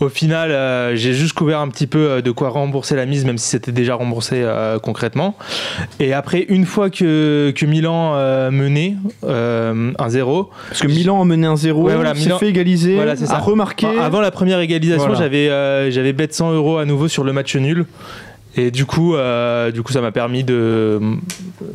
Au 0.00 0.08
final, 0.08 0.50
euh, 0.50 0.94
j'ai 0.96 1.12
juste 1.14 1.32
couvert 1.32 1.60
un 1.60 1.68
petit 1.68 1.86
peu 1.86 1.98
euh, 1.98 2.20
de 2.22 2.30
quoi 2.30 2.48
rembourser 2.50 2.94
la 2.96 3.06
mise, 3.06 3.24
même 3.24 3.38
si 3.38 3.48
c'était 3.48 3.72
déjà 3.72 3.94
remboursé 3.94 4.36
euh, 4.42 4.78
concrètement. 4.78 5.36
Et 5.98 6.12
après, 6.12 6.46
une 6.48 6.64
fois 6.66 6.90
que, 6.90 7.52
que 7.56 7.66
Milan 7.66 8.12
euh, 8.14 8.50
menait 8.50 8.94
euh, 9.24 9.92
1-0, 9.98 10.48
Parce 10.68 10.80
que 10.82 10.86
Milan 10.86 11.20
a 11.20 11.24
mené 11.24 11.46
un 11.46 11.56
0, 11.56 11.82
Ouais, 11.82 11.94
voilà, 11.94 12.14
s'est 12.14 12.20
Milan- 12.24 12.38
fait 12.38 12.48
égaliser, 12.48 12.94
Voilà, 12.94 13.14
a 13.28 13.38
remarqué. 13.38 13.86
Enfin, 13.86 14.02
avant 14.02 14.20
la 14.20 14.30
première 14.30 14.60
égalisation, 14.60 15.08
Voilà. 15.08 15.20
j'avais 15.20 15.90
j'avais 15.90 16.12
bet 16.12 16.28
100 16.30 16.52
euros 16.52 16.78
à 16.78 16.84
nouveau 16.84 17.08
sur 17.08 17.24
le 17.24 17.32
match 17.32 17.56
nul. 17.56 17.84
Et 18.56 18.70
du 18.72 18.84
coup, 18.84 19.14
euh, 19.14 19.70
du 19.70 19.82
coup, 19.82 19.92
ça 19.92 20.00
m'a 20.00 20.10
permis 20.10 20.42
de, 20.42 20.98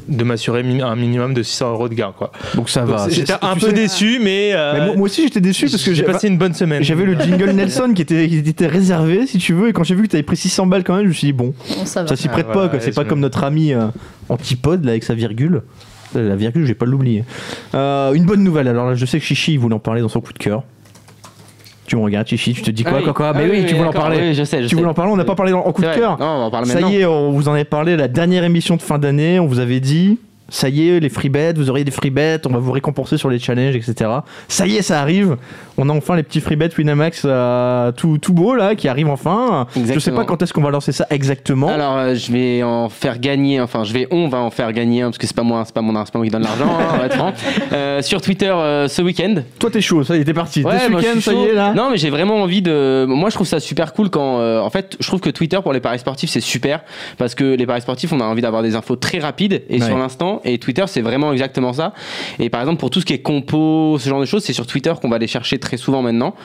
de 0.10 0.24
m'assurer 0.26 0.60
un 0.60 0.96
minimum 0.96 1.34
de 1.34 1.42
600 1.42 1.72
euros 1.72 1.88
de 1.88 1.94
gain. 1.94 2.14
Quoi. 2.18 2.32
Donc 2.56 2.70
ça 2.70 2.84
va. 2.84 3.08
J'étais 3.10 3.32
un 3.42 3.54
peu 3.54 3.68
sais- 3.68 3.74
déçu, 3.74 4.20
mais, 4.22 4.52
euh, 4.54 4.74
Mais 4.74 4.86
moi, 4.88 4.96
moi 4.98 5.06
aussi 5.06 5.24
j'étais 5.24 5.40
déçu 5.40 5.68
parce 5.70 5.84
que 5.84 5.94
j'ai 5.94 6.04
passé 6.04 6.28
une 6.28 6.38
bonne 6.38 6.54
semaine. 6.54 6.84
J'avais 6.84 7.06
le 7.06 7.18
jingle 7.20 7.52
Nelson 7.54 7.94
qui 7.96 8.02
était, 8.02 8.28
qui 8.28 8.38
était 8.40 8.68
réservé, 8.68 9.26
si 9.26 9.38
tu 9.38 9.54
veux, 9.54 9.70
et 9.70 9.74
quand 9.74 9.84
j'ai 9.86 9.96
vu 9.96 10.04
que 10.04 10.08
tu 10.08 10.16
avais 10.18 10.24
pris 10.24 10.36
600 10.38 10.68
balles 10.68 10.84
quand 10.84 10.96
même, 10.96 11.04
je 11.04 11.10
me 11.10 11.14
suis 11.14 11.28
dit, 11.28 11.34
bon, 11.34 11.54
Bon, 11.78 11.86
ça 11.86 12.06
s'y 12.16 12.28
prête 12.28 12.48
pas, 12.48 12.66
ouais, 12.68 12.80
c'est 12.82 12.94
pas 12.94 13.06
comme 13.06 13.22
notre 13.22 13.44
ami 13.46 13.74
euh, 13.74 13.88
Antipode, 14.30 14.84
là, 14.84 14.92
avec 14.92 15.04
sa 15.06 15.14
virgule. 15.16 15.62
Euh, 16.16 16.30
La 16.30 16.36
virgule, 16.36 16.64
je 16.64 16.68
vais 16.68 16.74
pas 16.76 16.86
l'oublier. 16.86 17.24
Euh, 17.74 18.14
une 18.14 18.26
bonne 18.26 18.44
nouvelle, 18.44 18.68
alors 18.68 18.88
là, 18.90 18.96
je 18.96 19.06
sais 19.06 19.20
que 19.20 19.26
Chichi, 19.26 19.54
il 19.54 19.60
voulait 19.60 19.76
en 19.76 19.80
parler 19.80 20.02
dans 20.02 20.08
son 20.10 20.22
coup 20.22 20.34
de 20.34 20.38
cœur. 20.40 20.64
Tu 21.88 21.96
me 21.96 22.02
regardes, 22.02 22.28
Chichi, 22.28 22.54
tu 22.54 22.62
te 22.62 22.72
dis 22.72 22.84
quoi, 22.84 22.94
Ah 23.00 23.02
quoi, 23.04 23.14
quoi 23.14 23.28
Ah 23.30 23.34
Mais 23.38 23.50
oui, 23.50 23.66
tu 23.68 23.76
voulais 23.76 23.90
en 23.90 23.94
parler. 23.94 24.18
oui, 24.20 24.34
je 24.34 24.44
sais, 24.44 24.58
je 24.58 24.64
tu 24.64 24.70
sais. 24.70 24.76
voulais 24.76 24.90
en 24.90 24.94
parler, 24.94 25.12
on 25.12 25.16
n'a 25.18 25.24
pas 25.26 25.36
parlé 25.36 25.54
en 25.54 25.62
coup 25.72 25.82
de 25.82 25.88
cœur. 25.94 26.18
Non, 26.20 26.26
on 26.26 26.44
en 26.46 26.52
parler 26.52 26.68
Ça 26.68 26.76
maintenant. 26.76 26.90
y 26.90 26.98
est, 26.98 27.06
on 27.06 27.32
vous 27.32 27.48
en 27.48 27.54
avait 27.54 27.64
parlé 27.64 27.96
la 27.96 28.08
dernière 28.08 28.44
émission 28.44 28.76
de 28.76 28.82
fin 28.82 28.98
d'année, 28.98 29.40
on 29.40 29.46
vous 29.46 29.60
avait 29.60 29.80
dit. 29.80 30.18
Ça 30.50 30.70
y 30.70 30.88
est, 30.90 31.00
les 31.00 31.10
free 31.10 31.30
bets, 31.30 31.54
vous 31.54 31.70
auriez 31.72 31.84
des 31.84 31.92
free 31.92 32.12
bets, 32.12 32.42
on 32.46 32.50
va 32.50 32.60
vous 32.60 32.72
récompenser 32.72 33.18
sur 33.18 33.30
les 33.30 33.40
challenges, 33.40 33.76
etc. 33.76 34.10
Ça 34.48 34.68
y 34.68 34.76
est, 34.78 34.82
ça 34.84 35.02
arrive. 35.02 35.38
On 35.78 35.90
a 35.90 35.94
enfin 35.94 36.16
les 36.16 36.24
petits 36.24 36.40
free 36.40 36.56
bets 36.56 36.70
Winamax 36.78 37.24
euh, 37.26 37.92
tout, 37.92 38.18
tout 38.20 38.34
beau 38.34 38.56
là, 38.56 38.76
qui 38.76 38.88
arrivent 38.88 39.10
enfin. 39.10 39.68
Je 39.76 39.98
sais 40.00 40.12
pas 40.12 40.24
quand 40.24 40.42
est-ce 40.42 40.54
qu'on 40.54 40.62
va 40.62 40.70
lancer 40.70 40.92
ça 40.92 41.08
exactement. 41.10 41.68
Alors, 41.68 41.98
euh, 41.98 42.16
je 42.16 42.32
vais 42.32 42.64
en 42.64 42.90
faire 42.90 43.20
gagner, 43.20 43.60
enfin, 43.60 43.84
je 43.84 43.94
vais, 43.94 44.08
on 44.12 44.28
va 44.28 44.38
en 44.38 44.52
faire 44.52 44.72
gagner, 44.72 45.02
parce 45.04 45.18
que 45.18 45.28
c'est 45.28 45.36
pas 45.36 45.44
moi, 45.44 45.64
c'est 45.66 45.74
pas 45.74 45.82
mon, 45.82 45.94
pas 45.94 46.06
moi 46.14 46.24
qui 46.26 46.32
donne 46.32 46.44
l'argent, 46.44 46.68
hein, 46.80 46.86
on 46.94 46.98
va 46.98 47.06
être 47.08 47.16
franc. 47.16 47.34
Euh, 47.74 48.02
sur 48.02 48.22
Twitter 48.22 48.54
ce 48.88 49.02
week-end. 49.02 49.36
Toi, 49.60 49.72
t'es 49.72 49.82
chaud, 49.82 50.04
ça 50.04 50.16
y 50.16 50.22
est, 50.22 50.26
t'es 50.26 50.34
parti. 50.34 50.62
Ce 50.62 50.68
je 50.68 50.94
week-end, 50.94 51.20
ça 51.22 51.34
y 51.34 51.44
est 51.46 51.54
là. 51.54 51.74
Non, 51.74 51.90
mais 51.92 51.98
j'ai 51.98 52.10
vraiment 52.10 52.36
envie 52.42 52.62
de. 52.62 53.06
Moi, 53.08 53.30
je 53.30 53.36
trouve 53.36 53.48
ça 53.48 53.60
super 53.60 53.94
cool 53.94 54.10
quand. 54.10 54.40
en 54.64 54.70
fait, 54.70 54.96
je 55.00 55.08
trouve 55.08 55.20
que 55.22 55.30
Twitter 55.30 55.58
pour 55.62 55.74
les 55.74 55.80
paris 55.80 56.00
sportifs, 56.00 56.30
c'est 56.30 56.42
super 56.42 56.82
parce 57.18 57.36
que 57.36 57.44
les 57.56 57.66
paris 57.66 57.82
sportifs, 57.82 58.14
on 58.14 58.20
a 58.20 58.24
envie 58.26 58.42
d'avoir 58.42 58.62
des 58.62 58.76
infos 58.76 58.96
très 58.96 59.20
rapides 59.20 59.64
et 59.70 59.80
Ouais. 59.80 59.86
sur 59.86 59.98
l'instant. 59.98 60.35
Et 60.44 60.58
Twitter, 60.58 60.84
c'est 60.88 61.02
vraiment 61.02 61.32
exactement 61.32 61.74
ça. 61.74 61.94
Et 62.40 62.50
par 62.50 62.62
exemple, 62.62 62.80
pour 62.80 62.90
tout 62.90 63.00
ce 63.00 63.06
qui 63.06 63.14
est 63.14 63.20
compo, 63.22 63.98
ce 64.00 64.10
genre 64.10 64.20
de 64.20 64.26
choses, 64.26 64.44
c'est 64.44 64.54
sur 64.54 64.68
Twitter 64.68 64.94
qu'on 65.02 65.10
va 65.10 65.16
aller 65.18 65.28
chercher 65.28 65.60
très 65.60 65.78
souvent 65.78 66.02
maintenant. 66.02 66.36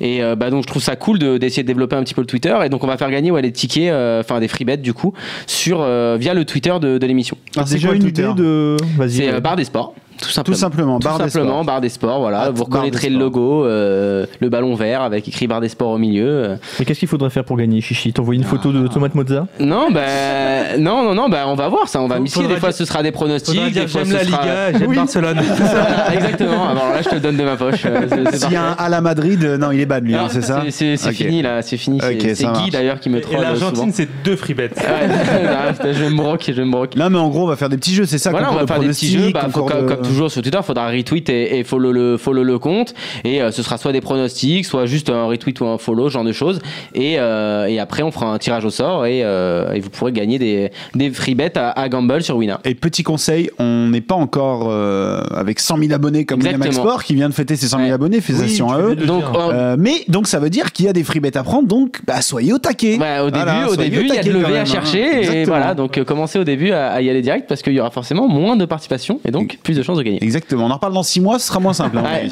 Et 0.00 0.22
euh, 0.22 0.36
bah, 0.36 0.50
donc, 0.50 0.62
je 0.62 0.68
trouve 0.68 0.82
ça 0.82 0.96
cool 0.96 1.18
de- 1.18 1.38
d'essayer 1.38 1.62
de, 1.62 1.68
développer 1.68 1.96
un 1.96 2.02
petit 2.02 2.14
peu 2.14 2.20
le 2.20 2.26
Twitter. 2.26 2.56
Et 2.64 2.68
donc, 2.68 2.84
on 2.84 2.86
va 2.86 2.96
faire 2.96 3.10
gagner 3.10 3.30
ouais, 3.30 3.42
les 3.42 3.52
tickets, 3.52 3.90
euh, 3.90 4.20
enfin 4.20 4.40
des 4.40 4.48
free 4.48 4.64
bets 4.64 4.76
du 4.76 4.92
coup, 4.94 5.12
sur, 5.46 5.80
euh, 5.80 6.16
via 6.18 6.34
le 6.34 6.44
Twitter 6.44 6.74
de, 6.80 6.98
de 6.98 7.06
l'émission. 7.06 7.36
Alors, 7.56 7.66
c'est 7.68 7.74
déjà 7.74 7.88
quoi 7.88 7.96
une 7.96 8.06
idée 8.06 8.22
de. 8.36 8.76
Vas-y. 8.96 9.10
C'est 9.12 9.26
ouais. 9.28 9.34
euh, 9.34 9.40
Bar 9.40 9.56
des 9.56 9.64
Sports. 9.64 9.94
Tout 10.22 10.30
simplement. 10.30 10.54
Tout 10.54 10.60
simplement, 10.60 10.98
Tout 10.98 11.08
barre 11.08 11.18
des 11.18 11.24
simplement, 11.30 11.52
sports. 11.52 11.64
barre 11.64 11.80
des 11.80 11.88
sports, 11.88 12.20
voilà. 12.20 12.40
Ah, 12.46 12.50
Vous 12.50 12.64
reconnaîtrez 12.64 13.10
le 13.10 13.18
logo, 13.18 13.64
euh, 13.66 14.24
le 14.40 14.48
ballon 14.48 14.74
vert 14.74 15.02
avec 15.02 15.26
écrit 15.28 15.46
barre 15.46 15.60
des 15.60 15.68
sports 15.68 15.90
au 15.90 15.98
milieu. 15.98 16.26
euh. 16.26 16.56
Mais 16.78 16.84
qu'est-ce 16.84 17.00
qu'il 17.00 17.08
faudrait 17.08 17.28
faire 17.30 17.44
pour 17.44 17.56
gagner, 17.56 17.80
Chichi? 17.80 18.12
T'envoyer 18.12 18.40
une 18.40 18.46
photo 18.46 18.72
de 18.72 18.86
Tomate 18.86 19.14
Mozza 19.14 19.46
Non, 19.60 19.90
ben 19.90 20.80
non, 20.80 21.02
non, 21.02 21.14
non, 21.14 21.28
ben 21.28 21.44
on 21.46 21.54
va 21.54 21.68
voir 21.68 21.88
ça, 21.88 22.00
on 22.00 22.06
va 22.08 22.18
Des 22.20 22.28
fois, 22.28 22.44
dire- 22.46 22.72
ce 22.72 22.84
sera 22.84 23.02
des 23.02 23.10
pronostics, 23.12 23.72
des 23.72 23.86
fois, 23.88 24.02
j'aime 24.04 24.12
la 24.12 24.24
sera. 24.24 24.42
Liga, 24.42 24.78
j'aime 24.78 24.94
Barcelone. 24.94 25.40
Voilà, 25.58 26.14
Exactement. 26.14 26.68
Alors 26.68 26.88
là, 26.90 27.02
je 27.02 27.08
te 27.08 27.14
le 27.16 27.20
donne 27.20 27.36
de 27.36 27.44
ma 27.44 27.56
poche. 27.56 27.82
euh, 27.86 28.06
S'il 28.32 28.52
y 28.52 28.56
a 28.56 28.62
un 28.70 28.72
à 28.78 28.88
la 28.88 29.00
Madrid, 29.00 29.42
non, 29.60 29.70
il 29.72 29.80
est 29.80 29.86
bad 29.86 30.04
lui, 30.04 30.14
hein, 30.14 30.28
c'est 30.30 30.42
ça 30.42 30.62
C'est 30.70 30.96
fini 31.12 31.42
là, 31.42 31.62
c'est 31.62 31.76
fini. 31.76 32.00
C'est 32.00 32.46
Guy 32.46 32.70
d'ailleurs 32.70 33.00
qui 33.00 33.10
me 33.10 33.18
Et 33.18 33.20
troll 33.22 33.40
l'Argentine, 33.40 33.90
c'est 33.92 34.08
deux 34.24 34.36
free 34.36 34.54
bets. 34.54 34.70
Je 35.92 36.04
me 36.04 36.16
broque, 36.16 36.50
je 36.54 36.62
me 36.62 36.70
broque. 36.70 36.96
Non, 36.96 37.10
mais 37.10 37.18
en 37.18 37.28
gros, 37.28 37.42
on 37.44 37.46
va 37.46 37.56
faire 37.56 37.68
des 37.68 37.76
petits 37.76 37.94
jeux, 37.94 38.06
c'est 38.06 38.18
ça 38.18 38.30
Voilà, 38.30 38.52
on 38.52 38.56
va 38.56 38.66
faire 38.66 38.78
des 38.78 38.88
petits 38.88 39.08
jeux. 39.10 39.30
Bah, 39.32 39.46
comme 39.52 40.11
toujours 40.12 40.30
sur 40.30 40.42
Twitter, 40.42 40.58
il 40.60 40.64
faudra 40.64 40.88
retweet 40.88 41.28
et, 41.28 41.58
et 41.58 41.64
follow, 41.64 41.92
le, 41.92 42.16
follow 42.16 42.42
le 42.42 42.58
compte. 42.58 42.94
Et 43.24 43.42
euh, 43.42 43.50
ce 43.50 43.62
sera 43.62 43.78
soit 43.78 43.92
des 43.92 44.00
pronostics, 44.00 44.64
soit 44.66 44.86
juste 44.86 45.10
un 45.10 45.24
retweet 45.24 45.60
ou 45.60 45.66
un 45.66 45.78
follow, 45.78 46.08
ce 46.08 46.14
genre 46.14 46.24
de 46.24 46.32
choses. 46.32 46.60
Et, 46.94 47.18
euh, 47.18 47.66
et 47.66 47.78
après, 47.78 48.02
on 48.02 48.10
fera 48.10 48.26
un 48.26 48.38
tirage 48.38 48.64
au 48.64 48.70
sort 48.70 49.06
et, 49.06 49.22
euh, 49.24 49.72
et 49.72 49.80
vous 49.80 49.90
pourrez 49.90 50.12
gagner 50.12 50.38
des, 50.38 50.70
des 50.94 51.10
free 51.10 51.34
bets 51.34 51.56
à, 51.56 51.70
à 51.70 51.88
Gamble 51.88 52.22
sur 52.22 52.36
Wina. 52.36 52.60
Et 52.64 52.74
petit 52.74 53.02
conseil, 53.02 53.50
on 53.58 53.88
n'est 53.88 54.00
pas 54.00 54.14
encore 54.14 54.68
euh, 54.70 55.20
avec 55.34 55.58
100 55.60 55.78
000 55.78 55.92
abonnés 55.92 56.24
comme 56.24 56.40
Winamax. 56.40 56.76
Sport 56.76 57.04
qui 57.04 57.14
vient 57.14 57.28
de 57.28 57.34
fêter 57.34 57.56
ses 57.56 57.68
100 57.68 57.76
000 57.78 57.88
Ouais. 57.88 57.94
abonnés, 57.94 58.20
félicitations 58.20 58.68
Oui, 58.68 58.74
à 58.74 58.78
eux. 58.80 58.96
Donc, 58.96 59.24
euh, 59.34 59.50
Euh, 59.52 59.76
mais 59.78 60.04
donc 60.08 60.26
ça 60.28 60.38
veut 60.38 60.50
dire 60.50 60.72
qu'il 60.72 60.86
y 60.86 60.88
a 60.88 60.92
des 60.92 61.02
free 61.04 61.20
bets 61.20 61.36
à 61.36 61.42
prendre, 61.42 61.66
donc 61.68 62.00
bah, 62.06 62.20
soyez 62.22 62.52
au 62.52 62.58
taquet. 62.58 62.96
bah, 62.98 63.22
au 63.24 63.30
début, 63.30 63.44
Voilà, 63.44 63.68
au 63.68 63.74
soyez 63.74 63.90
début, 63.90 64.06
il 64.08 64.14
y 64.14 64.18
a 64.18 64.22
de 64.22 64.30
lever 64.30 64.58
à 64.58 64.62
hein. 64.62 64.64
chercher. 64.64 65.40
Et 65.42 65.44
voilà, 65.44 65.74
donc 65.74 65.98
euh, 65.98 66.04
commencez 66.04 66.38
au 66.38 66.44
début 66.44 66.70
à, 66.70 66.90
à 66.92 67.00
y 67.02 67.10
aller 67.10 67.22
direct 67.22 67.46
parce 67.48 67.62
qu'il 67.62 67.72
y 67.72 67.80
aura 67.80 67.90
forcément 67.90 68.28
moins 68.28 68.56
de 68.56 68.64
participation 68.64 69.20
et 69.26 69.30
donc 69.30 69.58
plus 69.62 69.76
de 69.76 69.82
chances 69.82 69.98
de 69.98 70.01
gagner. 70.02 70.22
Exactement, 70.22 70.66
on 70.66 70.70
en 70.70 70.74
reparle 70.74 70.92
dans 70.94 71.02
6 71.02 71.20
mois, 71.20 71.38
ce 71.38 71.46
sera 71.48 71.60
moins 71.60 71.72
simple. 71.72 71.98
hein, 71.98 72.04
Ouais, 72.04 72.28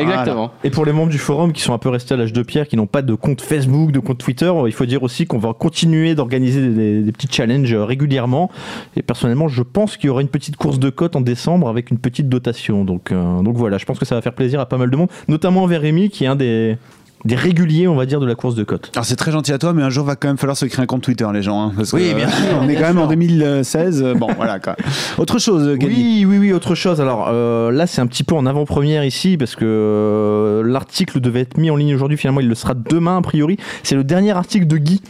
exactement. 0.02 0.50
Et 0.64 0.70
pour 0.70 0.84
les 0.84 0.92
membres 0.92 1.10
du 1.10 1.18
forum 1.18 1.52
qui 1.52 1.62
sont 1.62 1.72
un 1.72 1.78
peu 1.78 1.88
restés 1.88 2.14
à 2.14 2.16
l'âge 2.16 2.32
de 2.32 2.42
pierre, 2.42 2.68
qui 2.68 2.76
n'ont 2.76 2.86
pas 2.86 3.02
de 3.02 3.14
compte 3.14 3.40
Facebook, 3.40 3.92
de 3.92 3.98
compte 4.00 4.18
Twitter, 4.18 4.52
il 4.66 4.72
faut 4.72 4.86
dire 4.86 5.02
aussi 5.02 5.26
qu'on 5.26 5.38
va 5.38 5.52
continuer 5.52 6.14
d'organiser 6.14 6.60
des, 6.60 6.74
des- 6.74 7.02
des 7.02 7.12
petits 7.12 7.28
challenges 7.30 7.74
régulièrement. 7.74 8.50
Et 8.96 9.02
personnellement, 9.02 9.48
je 9.48 9.62
pense 9.62 9.96
qu'il 9.96 10.06
y 10.06 10.10
aura 10.10 10.20
une 10.22 10.28
petite 10.28 10.56
course 10.56 10.78
de 10.78 10.90
cote 10.90 11.16
en 11.16 11.20
décembre 11.20 11.68
avec 11.68 11.90
une 11.90 11.98
petite 11.98 12.28
dotation. 12.28 12.84
Donc, 12.84 13.12
euh, 13.12 13.42
donc 13.42 13.56
voilà, 13.56 13.78
je 13.78 13.84
pense 13.84 13.98
que 13.98 14.04
ça 14.04 14.14
va 14.14 14.22
faire 14.22 14.34
plaisir 14.34 14.60
à 14.60 14.66
pas 14.66 14.76
mal 14.78 14.90
de 14.90 14.96
monde, 14.96 15.08
notamment 15.28 15.62
envers 15.62 15.80
Rémi, 15.80 16.10
qui 16.10 16.24
est 16.24 16.28
un 16.28 16.36
des, 16.36 16.76
des 17.24 17.34
réguliers, 17.34 17.88
on 17.88 17.96
va 17.96 18.06
dire, 18.06 18.20
de 18.20 18.26
la 18.26 18.34
course 18.34 18.54
de 18.54 18.64
cote. 18.64 18.90
Alors 18.94 19.04
c'est 19.04 19.16
très 19.16 19.32
gentil 19.32 19.52
à 19.52 19.58
toi, 19.58 19.72
mais 19.72 19.82
un 19.82 19.90
jour 19.90 20.04
va 20.04 20.16
quand 20.16 20.28
même 20.28 20.38
falloir 20.38 20.56
se 20.56 20.66
créer 20.66 20.82
un 20.82 20.86
compte 20.86 21.02
Twitter, 21.02 21.26
les 21.32 21.42
gens. 21.42 21.60
hein, 21.68 21.72
parce 21.76 21.90
que, 21.90 21.96
Oui, 21.96 22.14
bien 22.14 22.28
euh, 22.28 22.60
On 22.62 22.68
est 22.68 22.74
quand 22.76 22.82
même 22.88 22.98
en 22.98 23.06
2016. 23.08 24.02
euh, 24.02 24.14
Bon, 24.14 24.28
voilà 24.36 24.60
quoi. 24.60 24.76
Autre 25.18 25.38
chose, 25.38 25.76
Gadi. 25.76 25.94
Oui, 25.94 26.24
oui, 26.28 26.38
oui, 26.38 26.52
autre 26.52 26.74
chose. 26.74 27.00
Alors 27.00 27.26
euh, 27.30 27.70
là, 27.72 27.86
c'est 27.86 28.00
un 28.00 28.06
petit 28.06 28.24
peu 28.24 28.34
en 28.34 28.46
avant-première 28.46 29.04
ici 29.04 29.36
parce 29.36 29.56
que 29.56 29.64
euh, 29.64 30.62
l'article 30.64 31.20
devait 31.20 31.40
être 31.40 31.58
mis 31.58 31.70
en 31.70 31.76
ligne 31.76 31.94
aujourd'hui. 31.94 32.16
Finalement, 32.16 32.40
il 32.40 32.48
le 32.48 32.54
sera 32.54 32.74
demain 32.74 33.16
a 33.18 33.22
priori. 33.22 33.56
C'est 33.82 33.94
le 33.96 34.04
dernier 34.04 34.32
article 34.32 34.66
de 34.66 34.76
Guy. 34.76 35.00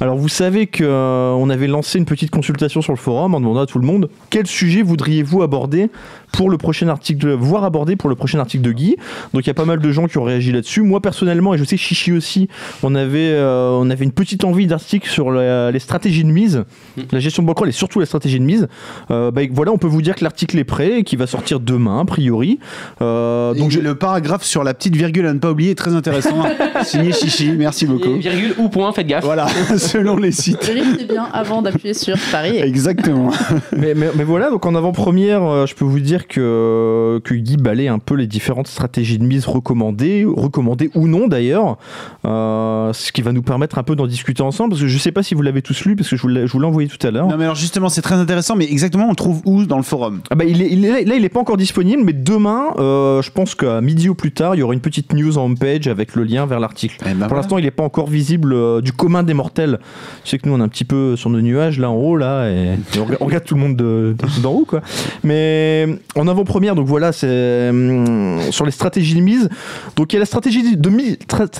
Alors 0.00 0.16
vous 0.16 0.28
savez 0.28 0.66
que 0.66 0.84
euh, 0.84 1.32
on 1.32 1.50
avait 1.50 1.66
lancé 1.66 1.98
une 1.98 2.04
petite 2.04 2.30
consultation 2.30 2.80
sur 2.80 2.92
le 2.92 2.98
forum 2.98 3.34
en 3.34 3.40
demandant 3.40 3.60
à 3.60 3.66
tout 3.66 3.78
le 3.78 3.86
monde 3.86 4.08
quel 4.30 4.46
sujet 4.46 4.82
voudriez-vous 4.82 5.42
aborder 5.42 5.90
pour 6.32 6.50
le 6.50 6.58
prochain 6.58 6.88
article, 6.88 7.32
voir 7.32 7.64
aborder 7.64 7.96
pour 7.96 8.08
le 8.10 8.14
prochain 8.16 8.38
article 8.38 8.62
de 8.62 8.72
Guy? 8.72 8.96
Donc 9.34 9.44
il 9.44 9.46
y 9.48 9.50
a 9.50 9.54
pas 9.54 9.64
mal 9.64 9.80
de 9.80 9.90
gens 9.92 10.06
qui 10.06 10.18
ont 10.18 10.24
réagi 10.24 10.52
là-dessus. 10.52 10.82
Moi 10.82 11.00
personnellement, 11.00 11.54
et 11.56 11.58
je 11.58 11.64
sais 11.64 11.76
Chichi 11.76 12.12
aussi, 12.12 12.48
on 12.82 12.94
avait, 12.94 13.30
euh, 13.32 13.70
on 13.80 13.90
avait 13.90 14.04
une 14.04 14.12
petite 14.12 14.44
envie 14.44 14.66
d'article 14.66 15.08
sur 15.08 15.30
la- 15.30 15.70
les 15.70 15.78
stratégies 15.78 16.24
de 16.24 16.30
mise, 16.30 16.64
la 17.12 17.18
gestion 17.20 17.42
de 17.42 17.48
bankroll 17.48 17.68
et 17.68 17.72
surtout 17.72 17.98
la 18.00 18.06
stratégie 18.06 18.38
de 18.38 18.44
mise. 18.44 18.68
Euh, 19.10 19.30
bah, 19.30 19.42
voilà, 19.52 19.72
on 19.72 19.78
peut 19.78 19.86
vous 19.86 20.02
dire 20.02 20.14
que 20.14 20.22
l'article 20.24 20.58
est 20.58 20.64
prêt 20.64 21.00
et 21.00 21.04
qu'il 21.04 21.18
va 21.18 21.26
sortir 21.26 21.60
demain, 21.60 22.00
a 22.00 22.04
priori. 22.04 22.58
Euh, 23.02 23.54
Donc 23.54 23.70
je- 23.70 23.80
le 23.80 23.94
paragraphe 23.94 24.42
sur 24.44 24.62
la 24.64 24.74
petite 24.74 24.96
virgule 24.96 25.26
à 25.26 25.32
ne 25.34 25.38
pas 25.38 25.50
oublier 25.50 25.70
est 25.70 25.74
très 25.74 25.94
intéressant. 25.94 26.42
Signé 26.84 27.12
Chichi, 27.12 27.52
merci 27.56 27.84
Et 27.84 27.88
beaucoup. 27.88 28.14
virgule 28.16 28.54
ou 28.58 28.68
point, 28.68 28.92
faites 28.92 29.06
gaffe. 29.06 29.24
Voilà, 29.24 29.46
selon 29.78 30.16
les 30.16 30.32
sites. 30.32 30.64
Vérifiez 30.64 31.06
bien 31.06 31.28
avant 31.32 31.62
d'appuyer 31.62 31.94
sur 31.94 32.16
Paris. 32.30 32.58
Exactement. 32.58 33.30
mais, 33.76 33.94
mais- 33.94 34.10
mais 34.14 34.24
voilà, 34.24 34.50
donc 34.50 34.64
en 34.66 34.74
avant-première, 34.74 35.42
euh, 35.42 35.66
je 35.66 35.74
peux 35.74 35.84
vous 35.84 36.00
dire 36.00 36.26
que, 36.26 37.20
que 37.24 37.34
Guy 37.34 37.56
balaye 37.56 37.88
un 37.88 37.98
peu 37.98 38.14
les 38.14 38.26
différentes 38.26 38.66
stratégies 38.68 39.18
de 39.18 39.24
mise 39.24 39.46
recommandées, 39.46 40.24
recommandées 40.26 40.90
ou 40.94 41.06
non 41.08 41.28
d'ailleurs, 41.28 41.45
euh, 41.54 42.92
ce 42.92 43.12
qui 43.12 43.22
va 43.22 43.32
nous 43.32 43.42
permettre 43.42 43.78
un 43.78 43.82
peu 43.82 43.96
d'en 43.96 44.06
discuter 44.06 44.42
ensemble, 44.42 44.70
parce 44.70 44.82
que 44.82 44.88
je 44.88 44.98
sais 44.98 45.12
pas 45.12 45.22
si 45.22 45.34
vous 45.34 45.42
l'avez 45.42 45.62
tous 45.62 45.84
lu, 45.84 45.96
parce 45.96 46.08
que 46.08 46.16
je 46.16 46.22
vous 46.22 46.28
l'ai 46.60 46.66
envoyé 46.66 46.88
tout 46.88 47.04
à 47.06 47.10
l'heure. 47.10 47.26
Non 47.28 47.36
mais 47.36 47.44
alors 47.44 47.56
justement 47.56 47.88
c'est 47.88 48.02
très 48.02 48.14
intéressant, 48.16 48.56
mais 48.56 48.64
exactement 48.64 49.06
on 49.06 49.10
le 49.10 49.16
trouve 49.16 49.42
où 49.44 49.64
dans 49.64 49.76
le 49.76 49.82
forum? 49.82 50.20
Ah 50.30 50.34
bah, 50.34 50.44
il 50.44 50.62
est, 50.62 50.68
il 50.72 50.84
est- 50.84 51.04
là, 51.04 51.14
il 51.14 51.24
est 51.24 51.28
pas 51.28 51.40
encore 51.40 51.56
disponible, 51.56 52.02
mais 52.04 52.12
demain, 52.12 52.66
euh, 52.78 53.22
je 53.22 53.30
pense 53.30 53.54
qu'à 53.54 53.80
midi 53.80 54.08
ou 54.08 54.14
plus 54.14 54.32
tard, 54.32 54.54
il 54.54 54.58
y 54.58 54.62
aura 54.62 54.74
une 54.74 54.80
petite 54.80 55.12
news 55.12 55.38
en 55.38 55.44
homepage 55.46 55.86
avec 55.86 56.14
le 56.14 56.24
lien 56.24 56.46
vers 56.46 56.60
l'article. 56.60 56.96
Eh 57.02 57.04
ben 57.04 57.10
Pour 57.10 57.28
voilà. 57.28 57.36
l'instant, 57.36 57.58
il 57.58 57.64
n'est 57.64 57.70
pas 57.70 57.82
encore 57.84 58.08
visible 58.08 58.52
euh, 58.52 58.80
du 58.80 58.92
commun 58.92 59.22
des 59.22 59.34
mortels. 59.34 59.78
Je 60.24 60.30
sais 60.30 60.38
que 60.38 60.48
nous, 60.48 60.54
on 60.54 60.60
est 60.60 60.62
un 60.64 60.68
petit 60.68 60.84
peu 60.84 61.16
sur 61.16 61.30
nos 61.30 61.40
nuages 61.40 61.78
là 61.78 61.90
en 61.90 61.94
haut 61.94 62.16
là, 62.16 62.48
et, 62.48 62.74
et 62.74 62.98
on, 62.98 63.04
regarde- 63.04 63.18
on 63.20 63.24
regarde 63.26 63.44
tout 63.44 63.54
le 63.54 63.60
monde 63.60 63.76
de- 63.76 64.14
de- 64.18 64.42
d'en 64.42 64.52
haut 64.52 64.64
quoi. 64.66 64.80
Mais 65.24 65.86
en 66.14 66.28
avant-première, 66.28 66.74
donc 66.74 66.86
voilà, 66.86 67.12
c'est 67.12 67.68
hum, 67.70 68.40
sur 68.50 68.64
les 68.64 68.70
stratégies 68.72 69.14
de 69.14 69.20
mise. 69.20 69.48
Donc 69.96 70.12
il 70.12 70.16
y 70.16 70.18
a 70.18 70.20
la 70.20 70.26
stratégie 70.26 70.76
de 70.76 70.90
mise, 70.90 71.18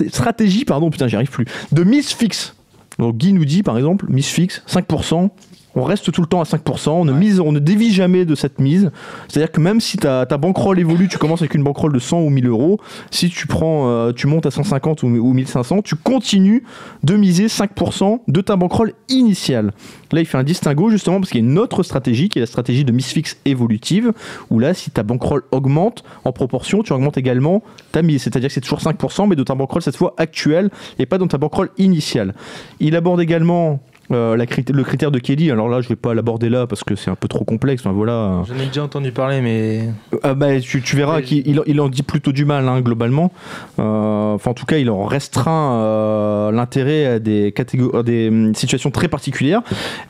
stratégie, 0.09 0.65
pardon, 0.65 0.89
putain, 0.89 1.07
j'y 1.07 1.15
arrive 1.15 1.29
plus, 1.29 1.45
de 1.71 1.83
mise 1.83 2.09
fixe. 2.09 2.55
Donc 2.99 3.17
Guy 3.17 3.33
nous 3.33 3.45
dit 3.45 3.63
par 3.63 3.77
exemple, 3.77 4.05
mise 4.09 4.27
fixe, 4.27 4.63
5%. 4.67 5.29
On 5.77 5.83
reste 5.83 6.11
tout 6.11 6.21
le 6.21 6.27
temps 6.27 6.41
à 6.41 6.43
5%, 6.43 6.89
on 6.89 7.05
ne, 7.05 7.11
mise, 7.11 7.39
on 7.39 7.51
ne 7.51 7.59
dévie 7.59 7.93
jamais 7.93 8.25
de 8.25 8.33
cette 8.33 8.59
mise. 8.59 8.89
C'est-à-dire 9.27 9.51
que 9.51 9.61
même 9.61 9.79
si 9.79 9.97
ta, 9.97 10.25
ta 10.25 10.37
bankroll 10.37 10.79
évolue, 10.79 11.07
tu 11.07 11.19
commences 11.19 11.41
avec 11.41 11.53
une 11.53 11.63
bankroll 11.63 11.93
de 11.93 11.99
100 11.99 12.21
ou 12.21 12.29
1000 12.31 12.47
euros, 12.47 12.79
si 13.11 13.29
tu 13.29 13.45
prends, 13.45 13.87
euh, 13.87 14.11
tu 14.11 14.25
montes 14.25 14.47
à 14.47 14.51
150 14.51 15.03
ou, 15.03 15.07
ou 15.07 15.33
1500, 15.33 15.83
tu 15.83 15.95
continues 15.95 16.63
de 17.03 17.15
miser 17.15 17.45
5% 17.45 18.21
de 18.27 18.41
ta 18.41 18.55
bankroll 18.55 18.93
initiale. 19.07 19.71
Là, 20.11 20.21
il 20.21 20.25
fait 20.25 20.39
un 20.39 20.43
distinguo 20.43 20.89
justement 20.89 21.19
parce 21.19 21.29
qu'il 21.29 21.43
y 21.43 21.47
a 21.47 21.47
une 21.47 21.59
autre 21.59 21.83
stratégie 21.83 22.29
qui 22.29 22.39
est 22.39 22.41
la 22.41 22.47
stratégie 22.47 22.83
de 22.83 22.91
mise 22.91 23.07
fixe 23.07 23.37
évolutive, 23.45 24.13
où 24.49 24.57
là, 24.57 24.73
si 24.73 24.89
ta 24.89 25.03
bankroll 25.03 25.43
augmente 25.51 26.03
en 26.23 26.31
proportion, 26.31 26.81
tu 26.81 26.91
augmentes 26.91 27.19
également 27.19 27.61
ta 27.91 28.01
mise. 28.01 28.23
C'est-à-dire 28.23 28.49
que 28.49 28.53
c'est 28.53 28.61
toujours 28.61 28.79
5%, 28.79 29.27
mais 29.29 29.35
de 29.35 29.43
ta 29.43 29.53
bankroll 29.53 29.83
cette 29.83 29.97
fois 29.97 30.15
actuelle 30.17 30.71
et 30.97 31.05
pas 31.05 31.19
dans 31.19 31.27
ta 31.27 31.37
bankroll 31.37 31.69
initiale. 31.77 32.33
Il 32.79 32.95
aborde 32.95 33.21
également 33.21 33.79
euh, 34.11 34.35
la 34.37 34.45
le 34.45 34.83
critère 34.83 35.11
de 35.11 35.19
Kelly. 35.19 35.51
Alors 35.51 35.69
là, 35.69 35.81
je 35.81 35.89
vais 35.89 35.95
pas 35.95 36.13
l'aborder 36.13 36.49
là 36.49 36.67
parce 36.67 36.83
que 36.83 36.95
c'est 36.95 37.09
un 37.11 37.15
peu 37.15 37.27
trop 37.27 37.43
complexe. 37.43 37.81
Enfin, 37.85 37.93
voilà. 37.93 38.43
J'en 38.47 38.55
ai 38.61 38.67
déjà 38.67 38.83
entendu 38.83 39.11
parler, 39.11 39.41
mais. 39.41 39.89
Ah 40.23 40.33
bah, 40.33 40.59
tu, 40.59 40.81
tu 40.81 40.95
verras 40.95 41.21
qu'il 41.21 41.47
il- 41.47 41.61
il 41.65 41.81
en 41.81 41.89
dit 41.89 42.03
plutôt 42.03 42.31
du 42.31 42.45
mal 42.45 42.67
hein, 42.67 42.81
globalement. 42.81 43.31
Euh, 43.79 44.33
Enfin, 44.35 44.51
en 44.51 44.53
tout 44.53 44.65
cas, 44.65 44.77
il 44.77 44.89
en 44.89 45.05
restreint 45.05 45.73
euh, 45.77 46.51
l'intérêt 46.51 47.05
à 47.05 47.19
des, 47.19 47.51
catégor- 47.51 47.97
à 47.99 48.03
des 48.03 48.27
hum, 48.29 48.53
situations 48.55 48.91
très 48.91 49.07
particulières. 49.07 49.61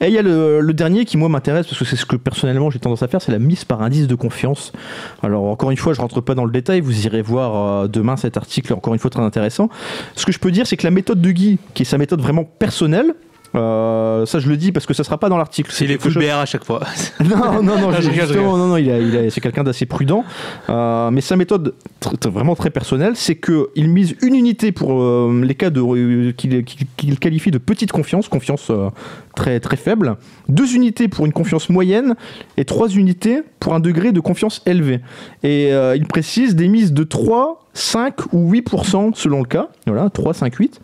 Et 0.01 0.07
il 0.07 0.13
y 0.13 0.17
a 0.17 0.21
le, 0.21 0.59
le 0.59 0.73
dernier 0.73 1.05
qui 1.05 1.17
moi 1.17 1.29
m'intéresse 1.29 1.65
parce 1.67 1.79
que 1.79 1.85
c'est 1.85 1.95
ce 1.95 2.05
que 2.05 2.15
personnellement 2.15 2.69
j'ai 2.69 2.79
tendance 2.79 3.03
à 3.03 3.07
faire, 3.07 3.21
c'est 3.21 3.31
la 3.31 3.39
mise 3.39 3.63
par 3.63 3.81
indice 3.81 4.07
de 4.07 4.15
confiance. 4.15 4.73
Alors 5.23 5.45
encore 5.45 5.71
une 5.71 5.77
fois, 5.77 5.93
je 5.93 6.01
rentre 6.01 6.19
pas 6.21 6.35
dans 6.35 6.45
le 6.45 6.51
détail. 6.51 6.81
Vous 6.81 7.05
irez 7.05 7.21
voir 7.21 7.83
euh, 7.83 7.87
demain 7.87 8.17
cet 8.17 8.37
article, 8.37 8.73
encore 8.73 8.93
une 8.93 8.99
fois 8.99 9.09
très 9.09 9.21
intéressant. 9.23 9.69
Ce 10.15 10.25
que 10.25 10.31
je 10.31 10.39
peux 10.39 10.51
dire, 10.51 10.67
c'est 10.67 10.77
que 10.77 10.83
la 10.85 10.91
méthode 10.91 11.21
de 11.21 11.31
Guy, 11.31 11.57
qui 11.73 11.83
est 11.83 11.85
sa 11.85 11.97
méthode 11.97 12.21
vraiment 12.21 12.43
personnelle. 12.43 13.13
Euh, 13.55 14.25
ça 14.25 14.39
je 14.39 14.49
le 14.49 14.57
dis 14.57 14.71
parce 14.71 14.85
que 14.85 14.93
ça 14.93 15.03
sera 15.03 15.17
pas 15.17 15.29
dans 15.29 15.37
l'article. 15.37 15.71
C'est 15.73 15.87
les 15.87 15.97
full 15.97 16.11
chose- 16.11 16.23
BR 16.23 16.35
à 16.35 16.45
chaque 16.45 16.65
fois. 16.65 16.81
non, 17.23 17.61
non, 17.63 17.79
non, 17.79 17.91
je 17.99 18.11
justement, 18.11 18.57
non, 18.57 18.67
non, 18.67 18.77
il 18.77 18.89
a- 18.91 18.99
il 18.99 19.15
a- 19.17 19.29
c'est 19.29 19.41
quelqu'un 19.41 19.63
d'assez 19.63 19.85
prudent. 19.85 20.23
Euh, 20.69 21.09
mais 21.11 21.21
sa 21.21 21.35
méthode, 21.35 21.73
tr- 22.01 22.29
vraiment 22.29 22.55
très 22.55 22.69
personnelle, 22.69 23.13
c'est 23.15 23.35
qu'il 23.35 23.89
mise 23.89 24.15
une 24.21 24.35
unité 24.35 24.71
pour 24.71 25.01
euh, 25.01 25.41
les 25.43 25.55
cas 25.55 25.69
qu'il 25.71 27.19
qualifie 27.19 27.51
de 27.51 27.57
petite 27.57 27.91
confiance, 27.91 28.27
confiance 28.27 28.71
très, 29.35 29.59
très 29.59 29.77
faible, 29.77 30.17
deux 30.49 30.75
unités 30.75 31.07
pour 31.07 31.25
une 31.25 31.33
confiance 31.33 31.69
moyenne 31.69 32.15
et 32.57 32.65
trois 32.65 32.89
unités 32.89 33.41
pour 33.59 33.73
un 33.75 33.79
degré 33.79 34.11
de 34.11 34.19
confiance 34.19 34.61
élevé. 34.65 34.99
Et 35.43 35.69
il 35.95 36.05
précise 36.07 36.55
des 36.55 36.67
mises 36.67 36.93
de 36.93 37.03
3, 37.03 37.65
5 37.73 38.33
ou 38.33 38.51
8% 38.51 39.11
selon 39.15 39.39
le 39.39 39.45
cas. 39.45 39.67
Voilà, 39.85 40.09
3, 40.09 40.33
5, 40.33 40.55
8. 40.55 40.79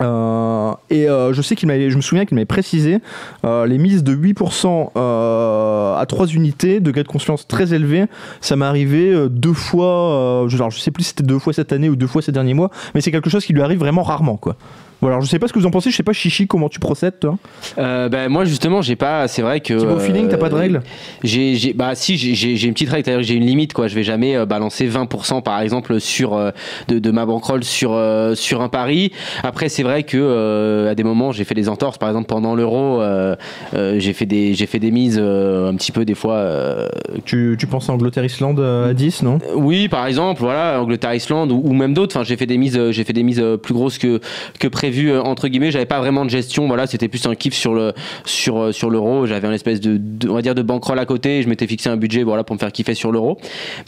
Euh, 0.00 0.72
et 0.90 1.08
euh, 1.08 1.32
je 1.32 1.42
sais 1.42 1.56
qu'il 1.56 1.68
m'avait, 1.68 1.90
je 1.90 1.96
me 1.96 2.00
souviens 2.00 2.24
qu'il 2.24 2.34
m'avait 2.36 2.46
précisé 2.46 2.98
euh, 3.44 3.66
les 3.66 3.78
mises 3.78 4.04
de 4.04 4.14
8% 4.14 4.90
euh, 4.96 5.96
à 5.96 6.06
3 6.06 6.26
unités, 6.28 6.80
degré 6.80 7.02
de 7.02 7.08
confiance 7.08 7.46
très 7.46 7.74
élevé. 7.74 8.06
Ça 8.40 8.56
m'est 8.56 8.66
arrivé 8.66 9.28
deux 9.30 9.52
fois, 9.52 10.46
je 10.48 10.78
sais 10.78 10.90
plus 10.90 11.04
si 11.04 11.08
c'était 11.10 11.24
deux 11.24 11.38
fois 11.38 11.52
cette 11.52 11.72
année 11.72 11.88
ou 11.88 11.96
deux 11.96 12.06
fois 12.06 12.22
ces 12.22 12.32
derniers 12.32 12.54
mois, 12.54 12.70
mais 12.94 13.00
c'est 13.00 13.10
quelque 13.10 13.30
chose 13.30 13.44
qui 13.44 13.52
lui 13.52 13.62
arrive 13.62 13.78
vraiment 13.78 14.02
rarement, 14.02 14.36
quoi. 14.36 14.56
Voilà, 15.00 15.16
alors 15.16 15.24
je 15.24 15.30
sais 15.30 15.38
pas 15.38 15.46
ce 15.48 15.52
que 15.52 15.58
vous 15.58 15.66
en 15.66 15.70
pensez, 15.70 15.90
je 15.90 15.96
sais 15.96 16.02
pas 16.02 16.12
Chichi 16.12 16.46
comment 16.46 16.68
tu 16.68 16.80
procèdes 16.80 17.20
toi? 17.20 17.38
Euh, 17.78 18.08
ben, 18.08 18.28
moi 18.28 18.44
justement 18.44 18.82
j'ai 18.82 18.96
pas 18.96 19.28
c'est 19.28 19.42
vrai 19.42 19.60
que 19.60 19.74
Petit 19.74 19.86
bon 19.86 19.98
feeling, 19.98 20.28
t'as 20.28 20.36
pas 20.38 20.48
de 20.48 20.54
règle 20.54 20.82
j'ai 21.22 21.54
j'ai- 21.54 21.72
bah 21.72 21.94
si 21.94 22.16
j'ai- 22.16 22.66
une 22.66 22.72
petite 22.74 22.88
règle 22.90 23.04
c'est-à-dire 23.04 23.20
que 23.22 23.26
j'ai 23.26 23.34
une 23.34 23.46
limite 23.46 23.72
quoi. 23.72 23.86
Je 23.88 23.94
vais 23.94 24.02
jamais 24.02 24.36
euh, 24.36 24.44
balancer 24.46 24.86
20% 24.88 25.40
par 25.42 25.60
exemple 25.60 26.00
sur 26.00 26.34
euh, 26.34 26.50
de, 26.88 26.98
de 26.98 27.10
ma 27.10 27.26
bankroll 27.26 27.62
sur 27.64 27.92
euh, 27.92 28.34
sur 28.34 28.60
un 28.60 28.68
pari. 28.68 29.12
Après 29.44 29.68
c'est 29.68 29.82
vrai 29.84 30.02
que 30.02 30.18
euh, 30.18 30.90
à 30.90 30.94
des 30.94 31.04
moments 31.04 31.30
j'ai 31.32 31.44
fait 31.44 31.54
des 31.54 31.68
entorses. 31.68 31.98
Par 31.98 32.08
exemple 32.08 32.26
pendant 32.26 32.54
l'euro 32.54 33.00
euh, 33.00 33.36
euh, 33.74 33.96
j'ai 34.00 34.12
fait 34.12 34.26
des 34.26 34.54
j'ai 34.54 34.66
fait 34.66 34.80
des 34.80 34.90
mises 34.90 35.18
euh, 35.20 35.70
un 35.70 35.74
petit 35.76 35.92
peu 35.92 36.04
des 36.04 36.14
fois 36.16 36.34
euh, 36.34 36.88
tu, 37.24 37.56
tu 37.58 37.66
penses 37.66 37.88
à 37.88 37.92
Angleterre-Islande 37.92 38.60
euh, 38.60 38.90
à 38.90 38.94
10, 38.94 39.22
non? 39.22 39.38
Oui, 39.54 39.88
par 39.88 40.06
exemple, 40.06 40.40
voilà, 40.40 40.80
Angleterre-Islande 40.80 41.52
ou, 41.52 41.60
ou 41.64 41.72
même 41.72 41.94
d'autres. 41.94 42.16
Enfin, 42.16 42.24
j'ai 42.24 42.36
fait 42.36 42.46
des 42.46 42.58
mises, 42.58 42.76
euh, 42.76 42.90
j'ai 42.92 43.04
fait 43.04 43.12
des 43.12 43.22
mises 43.22 43.40
euh, 43.40 43.56
plus 43.56 43.74
grosses 43.74 43.98
que 43.98 44.20
que 44.58 44.66
prévu 44.90 45.10
euh, 45.10 45.22
entre 45.22 45.48
guillemets. 45.48 45.70
J'avais 45.70 45.86
pas 45.86 45.98
vraiment 46.00 46.24
de 46.24 46.30
gestion. 46.30 46.66
Voilà, 46.66 46.86
c'était 46.86 47.08
plus 47.08 47.24
un 47.26 47.34
kiff 47.34 47.54
sur 47.54 47.74
le 47.74 47.92
sur 48.24 48.58
euh, 48.58 48.72
sur 48.72 48.90
l'euro. 48.90 49.26
J'avais 49.26 49.46
un 49.48 49.52
espèce 49.52 49.80
de, 49.80 49.96
de- 49.98 50.28
on 50.28 50.34
va 50.34 50.42
dire 50.42 50.54
de 50.54 50.62
bankroll 50.62 50.98
à 50.98 51.04
côté. 51.06 51.42
Je 51.42 51.48
m'étais 51.48 51.66
fixé 51.66 51.88
un 51.90 51.96
budget, 51.96 52.22
voilà, 52.22 52.44
pour 52.44 52.54
me 52.54 52.58
faire 52.58 52.72
kiffer 52.72 52.94
sur 52.94 53.12
l'euro. 53.12 53.38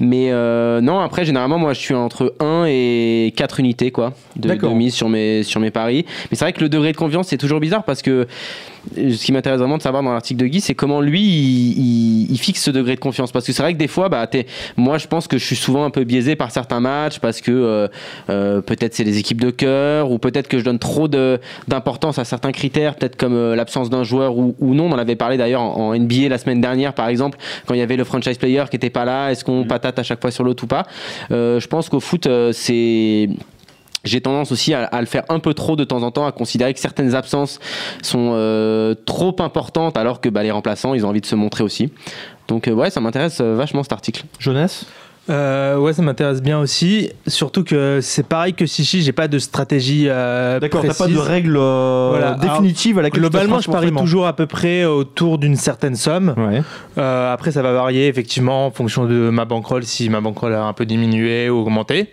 Mais 0.00 0.30
euh, 0.30 0.80
non, 0.80 0.98
après, 1.00 1.24
généralement, 1.24 1.58
moi, 1.58 1.72
je 1.72 1.80
suis 1.80 1.94
entre 1.94 2.34
1 2.40 2.66
et 2.68 3.32
4 3.36 3.60
unités, 3.60 3.90
quoi, 3.90 4.12
de, 4.36 4.48
de 4.54 4.74
mise 4.74 4.94
sur 4.94 5.08
mes 5.08 5.42
sur 5.42 5.60
mes 5.60 5.70
paris. 5.70 6.04
Mais 6.30 6.36
c'est 6.36 6.44
vrai 6.44 6.52
que 6.52 6.60
le 6.60 6.68
degré 6.68 6.92
de 6.92 6.96
confiance, 6.96 7.28
c'est 7.28 7.38
toujours 7.38 7.60
bizarre 7.60 7.84
parce 7.84 8.02
que 8.02 8.26
ce 8.96 9.24
qui 9.24 9.32
m'intéresse 9.32 9.58
vraiment 9.58 9.76
de 9.78 9.82
savoir 9.82 10.02
dans 10.02 10.12
l'article 10.12 10.40
de 10.40 10.46
Guy, 10.46 10.60
c'est 10.60 10.74
comment 10.74 11.00
lui 11.00 11.20
il, 11.22 11.78
il- 11.78 12.30
il 12.32 12.38
fixe 12.38 12.62
ce 12.62 12.70
degré 12.70 12.94
de 12.94 13.00
confiance. 13.00 13.32
Parce 13.32 13.46
que 13.46 13.52
c'est 13.52 13.62
vrai 13.62 13.72
que 13.74 13.78
des 13.78 13.88
fois, 13.88 14.08
bah, 14.08 14.28
moi 14.76 14.98
je 14.98 15.06
pense 15.06 15.26
que 15.28 15.38
je 15.38 15.44
suis 15.44 15.56
souvent 15.56 15.84
un 15.84 15.90
peu 15.90 16.04
biaisé 16.04 16.36
par 16.36 16.50
certains 16.50 16.80
matchs 16.80 17.18
parce 17.18 17.40
que 17.40 17.50
euh, 17.50 17.88
euh, 18.30 18.60
peut-être 18.60 18.94
c'est 18.94 19.04
les 19.04 19.18
équipes 19.18 19.40
de 19.40 19.50
cœur 19.50 20.10
ou 20.10 20.18
peut-être 20.18 20.48
que 20.48 20.58
je 20.58 20.64
donne 20.64 20.78
trop 20.78 21.08
d'importance 21.68 22.18
à 22.18 22.24
certains 22.24 22.52
critères, 22.52 22.94
peut-être 22.96 23.16
comme 23.16 23.34
euh, 23.34 23.54
l'absence 23.56 23.90
d'un 23.90 24.02
joueur 24.04 24.36
ou, 24.36 24.54
ou 24.60 24.74
non. 24.74 24.86
On 24.86 24.92
en 24.92 24.98
avait 24.98 25.16
parlé 25.16 25.36
d'ailleurs 25.36 25.62
en, 25.62 25.90
en 25.90 25.94
NBA 25.98 26.28
la 26.28 26.38
semaine 26.38 26.60
dernière, 26.60 26.94
par 26.94 27.08
exemple, 27.08 27.38
quand 27.66 27.74
il 27.74 27.80
y 27.80 27.82
avait 27.82 27.96
le 27.96 28.04
franchise 28.04 28.38
player 28.38 28.64
qui 28.70 28.76
était 28.76 28.90
pas 28.90 29.04
là. 29.04 29.30
Est-ce 29.30 29.44
qu'on 29.44 29.64
patate 29.64 29.98
à 29.98 30.02
chaque 30.02 30.20
fois 30.20 30.30
sur 30.30 30.44
l'autre 30.44 30.64
ou 30.64 30.66
pas? 30.66 30.84
Euh, 31.30 31.60
Je 31.60 31.66
pense 31.68 31.88
qu'au 31.88 32.00
foot, 32.00 32.26
euh, 32.26 32.52
c'est 32.52 33.28
j'ai 34.04 34.20
tendance 34.20 34.52
aussi 34.52 34.72
à, 34.74 34.84
à 34.84 35.00
le 35.00 35.06
faire 35.06 35.24
un 35.28 35.38
peu 35.40 35.54
trop 35.54 35.76
de 35.76 35.84
temps 35.84 36.02
en 36.02 36.10
temps, 36.10 36.26
à 36.26 36.32
considérer 36.32 36.72
que 36.74 36.80
certaines 36.80 37.14
absences 37.14 37.58
sont 38.02 38.32
euh, 38.34 38.94
trop 39.06 39.36
importantes, 39.40 39.96
alors 39.96 40.20
que 40.20 40.28
bah, 40.28 40.42
les 40.42 40.50
remplaçants, 40.50 40.94
ils 40.94 41.04
ont 41.04 41.08
envie 41.10 41.20
de 41.20 41.26
se 41.26 41.34
montrer 41.34 41.64
aussi. 41.64 41.92
Donc 42.48 42.66
euh, 42.68 42.72
ouais, 42.72 42.90
ça 42.90 43.00
m'intéresse 43.00 43.38
euh, 43.40 43.54
vachement 43.56 43.82
cet 43.82 43.92
article. 43.92 44.24
Jonas? 44.38 44.84
Euh, 45.28 45.76
ouais, 45.76 45.92
ça 45.92 46.02
m'intéresse 46.02 46.42
bien 46.42 46.58
aussi. 46.58 47.10
Surtout 47.28 47.62
que 47.62 48.00
c'est 48.02 48.26
pareil 48.26 48.52
que 48.54 48.66
Chichi, 48.66 49.02
j'ai 49.02 49.12
pas 49.12 49.28
de 49.28 49.38
stratégie. 49.38 50.06
euh, 50.08 50.58
D'accord, 50.58 50.82
t'as 50.84 50.94
pas 50.94 51.06
de 51.06 51.16
règle 51.18 51.56
euh, 51.56 52.08
Voilà. 52.10 52.34
définitive 52.34 52.98
à 52.98 53.02
laquelle 53.02 53.20
Globalement, 53.20 53.60
je 53.60 53.70
parie 53.70 53.92
toujours 53.92 54.26
à 54.26 54.32
peu 54.34 54.46
près 54.46 54.86
autour 54.86 55.38
d'une 55.38 55.54
certaine 55.54 55.94
somme. 55.94 56.34
Ouais. 56.36 56.62
Euh, 56.98 57.32
après, 57.32 57.52
ça 57.52 57.62
va 57.62 57.72
varier 57.72 58.08
effectivement 58.08 58.66
en 58.66 58.70
fonction 58.72 59.04
de 59.04 59.30
ma 59.30 59.44
bankroll, 59.44 59.84
si 59.84 60.08
ma 60.08 60.20
bankroll 60.20 60.52
a 60.54 60.64
un 60.64 60.72
peu 60.72 60.84
diminué 60.86 61.48
ou 61.48 61.58
augmenté. 61.58 62.12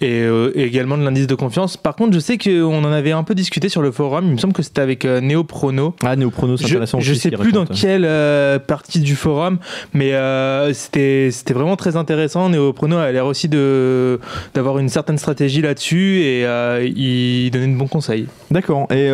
Et, 0.00 0.22
euh, 0.22 0.52
et 0.54 0.64
également 0.64 0.98
de 0.98 1.02
l'indice 1.02 1.26
de 1.26 1.34
confiance. 1.34 1.76
Par 1.76 1.96
contre, 1.96 2.12
je 2.12 2.18
sais 2.18 2.36
qu'on 2.36 2.84
en 2.84 2.92
avait 2.92 3.12
un 3.12 3.22
peu 3.22 3.34
discuté 3.34 3.68
sur 3.68 3.82
le 3.82 3.90
forum. 3.90 4.26
Il 4.26 4.32
me 4.32 4.36
semble 4.38 4.52
que 4.52 4.62
c'était 4.62 4.80
avec 4.80 5.04
euh, 5.04 5.20
Néoprono. 5.20 5.94
Ah, 6.02 6.16
Néoprono, 6.16 6.56
c'est 6.56 6.66
intéressant 6.66 7.00
je 7.00 7.12
aussi, 7.12 7.20
sais 7.20 7.30
plus 7.30 7.52
dans 7.52 7.66
quelle 7.66 8.04
euh, 8.04 8.58
partie 8.58 9.00
du 9.00 9.16
forum, 9.16 9.58
mais 9.94 10.12
euh, 10.12 10.72
c'était 10.72 11.30
c'était 11.30 11.54
vraiment 11.54 11.76
très 11.76 11.96
intéressant. 11.96 12.48
Néoprono 12.48 12.96
a 12.96 13.10
l'air 13.12 13.26
aussi 13.26 13.48
de 13.48 14.20
d'avoir 14.54 14.78
une 14.78 14.88
certaine 14.88 15.18
stratégie 15.18 15.62
là-dessus 15.62 16.20
et 16.20 16.42
il 16.84 17.50
donnait 17.50 17.72
de 17.72 17.78
bons 17.78 17.88
conseils. 17.88 18.26
D'accord. 18.50 18.86
Et 18.90 19.10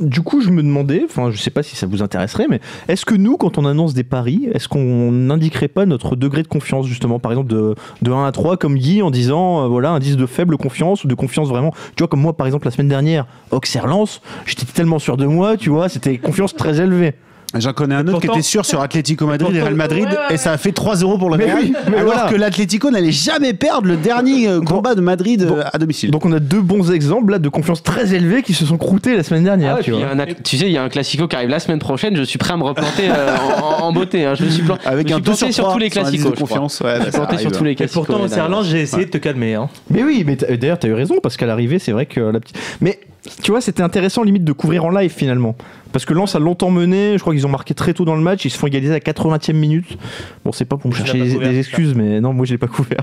du 0.00 0.20
coup, 0.22 0.40
je 0.40 0.50
me 0.50 0.62
demandais, 0.62 1.02
enfin, 1.04 1.30
je 1.30 1.38
sais 1.38 1.50
pas 1.50 1.62
si 1.62 1.76
ça 1.76 1.86
vous 1.86 2.02
intéresserait, 2.02 2.46
mais 2.48 2.60
est-ce 2.88 3.04
que 3.04 3.14
nous, 3.14 3.36
quand 3.36 3.58
on 3.58 3.64
annonce 3.64 3.94
des 3.94 4.04
paris, 4.04 4.48
est-ce 4.52 4.68
qu'on 4.68 5.12
n'indiquerait 5.12 5.68
pas 5.68 5.86
notre 5.86 6.16
degré 6.16 6.42
de 6.42 6.48
confiance, 6.48 6.86
justement, 6.86 7.18
par 7.18 7.32
exemple, 7.32 7.50
de, 7.50 7.74
de 8.02 8.10
1 8.10 8.26
à 8.26 8.32
3, 8.32 8.56
comme 8.56 8.76
Guy, 8.76 9.02
en 9.02 9.10
disant, 9.10 9.68
voilà, 9.68 9.90
indice 9.90 10.07
de 10.16 10.26
faible 10.26 10.56
confiance 10.56 11.04
ou 11.04 11.08
de 11.08 11.14
confiance 11.14 11.48
vraiment. 11.48 11.72
Tu 11.96 12.02
vois, 12.02 12.08
comme 12.08 12.20
moi, 12.20 12.36
par 12.36 12.46
exemple, 12.46 12.64
la 12.64 12.70
semaine 12.70 12.88
dernière, 12.88 13.26
Auxerre 13.50 13.86
Lens, 13.86 14.20
j'étais 14.46 14.64
tellement 14.66 14.98
sûr 14.98 15.16
de 15.16 15.26
moi, 15.26 15.56
tu 15.56 15.70
vois, 15.70 15.88
c'était 15.88 16.18
confiance 16.18 16.54
très 16.54 16.80
élevée. 16.80 17.14
J'en 17.56 17.72
connais 17.72 17.94
un 17.94 18.06
autre 18.08 18.20
qui 18.20 18.26
était 18.26 18.42
sûr 18.42 18.66
sur 18.66 18.82
Atlético 18.82 19.24
Madrid 19.26 19.54
et 19.56 19.62
Real 19.62 19.74
Madrid 19.74 20.04
Ouais, 20.04 20.10
ouais, 20.10 20.34
et 20.34 20.36
ça 20.36 20.52
a 20.52 20.58
fait 20.58 20.70
3-0 20.70 21.18
pour 21.18 21.30
le 21.30 21.36
Real. 21.42 21.56
oui, 21.62 21.72
alors 21.86 22.02
voilà. 22.04 22.28
que 22.30 22.34
l'Atlético 22.36 22.90
n'allait 22.90 23.10
jamais 23.10 23.54
perdre 23.54 23.88
le 23.88 23.96
dernier 23.96 24.48
euh, 24.48 24.60
combat 24.60 24.94
de 24.94 25.00
Madrid 25.00 25.42
euh, 25.50 25.62
à 25.72 25.78
domicile. 25.78 26.10
Donc 26.10 26.26
on 26.26 26.32
a 26.32 26.40
deux 26.40 26.60
bons 26.60 26.92
exemples 26.92 27.32
là 27.32 27.38
de 27.38 27.48
confiance 27.48 27.82
très 27.82 28.14
élevée 28.14 28.42
qui 28.42 28.52
se 28.52 28.66
sont 28.66 28.76
croûtés 28.76 29.16
la 29.16 29.22
semaine 29.22 29.44
dernière. 29.44 29.72
Ah 29.72 29.76
ouais, 29.76 29.82
tu 29.82 29.92
vois. 29.92 30.06
un 30.10 30.18
sais, 30.58 30.66
il 30.66 30.72
y 30.72 30.76
a 30.76 30.82
un 30.82 30.90
classico 30.90 31.26
qui 31.26 31.36
arrive 31.36 31.48
la 31.48 31.58
semaine 31.58 31.78
prochaine. 31.78 32.14
Je 32.16 32.22
suis 32.22 32.38
prêt 32.38 32.52
à 32.52 32.56
me 32.58 32.64
replanter 32.64 33.08
euh, 33.10 33.36
en, 33.62 33.84
en 33.84 33.92
beauté. 33.92 34.26
hein. 34.26 34.34
Je 34.34 34.44
me 34.44 34.50
suis, 34.50 34.62
plan- 34.62 34.76
Avec 34.84 35.08
je 35.08 35.14
me 35.14 35.18
un 35.18 35.22
suis 35.22 35.24
2 35.24 35.30
planté 35.32 35.46
sur 35.46 35.54
sur 35.54 35.64
3 35.64 35.72
tous 35.72 35.78
les 35.80 35.90
classicos. 35.90 36.34
confiance. 36.38 36.80
Ouais, 36.80 36.98
planté 37.10 37.38
sur 37.38 37.50
tous 37.50 37.64
les 37.64 37.70
Et 37.70 37.74
classicos. 37.76 38.06
pourtant, 38.06 38.22
au. 38.24 38.28
Serland, 38.28 38.62
j'ai 38.64 38.82
essayé 38.82 39.06
de 39.06 39.10
te 39.10 39.18
calmer. 39.18 39.54
Hein. 39.54 39.68
Mais 39.90 40.02
oui, 40.04 40.22
mais 40.26 40.36
d'ailleurs, 40.36 40.78
t'as 40.78 40.88
eu 40.88 40.92
raison, 40.94 41.14
parce 41.22 41.38
qu'à 41.38 41.46
l'arrivée, 41.46 41.78
c'est 41.78 41.92
vrai 41.92 42.04
que 42.04 42.20
la 42.20 42.40
petite. 42.40 42.58
Mais 42.82 43.00
tu 43.42 43.50
vois, 43.50 43.60
c'était 43.60 43.82
intéressant 43.82 44.22
limite 44.22 44.44
de 44.44 44.52
couvrir 44.52 44.84
en 44.84 44.90
live 44.90 45.10
finalement. 45.12 45.56
Parce 45.92 46.04
que 46.04 46.12
Lens 46.12 46.34
a 46.34 46.38
longtemps 46.38 46.70
mené, 46.70 47.14
je 47.14 47.18
crois 47.20 47.32
qu'ils 47.32 47.46
ont 47.46 47.50
marqué 47.50 47.72
très 47.72 47.94
tôt 47.94 48.04
dans 48.04 48.14
le 48.14 48.20
match, 48.20 48.44
ils 48.44 48.50
se 48.50 48.58
font 48.58 48.66
égaliser 48.66 48.92
à 48.94 48.98
80e 48.98 49.54
minute. 49.54 49.96
Bon, 50.44 50.52
c'est 50.52 50.66
pas 50.66 50.76
pour 50.76 50.90
me 50.90 50.94
Je 50.94 50.98
chercher 50.98 51.22
des, 51.22 51.32
couvert, 51.34 51.48
des 51.48 51.54
ça. 51.54 51.58
excuses, 51.60 51.94
mais 51.94 52.20
non, 52.20 52.32
moi 52.34 52.44
je 52.44 52.52
l'ai 52.52 52.58
pas 52.58 52.66
couvert. 52.66 53.00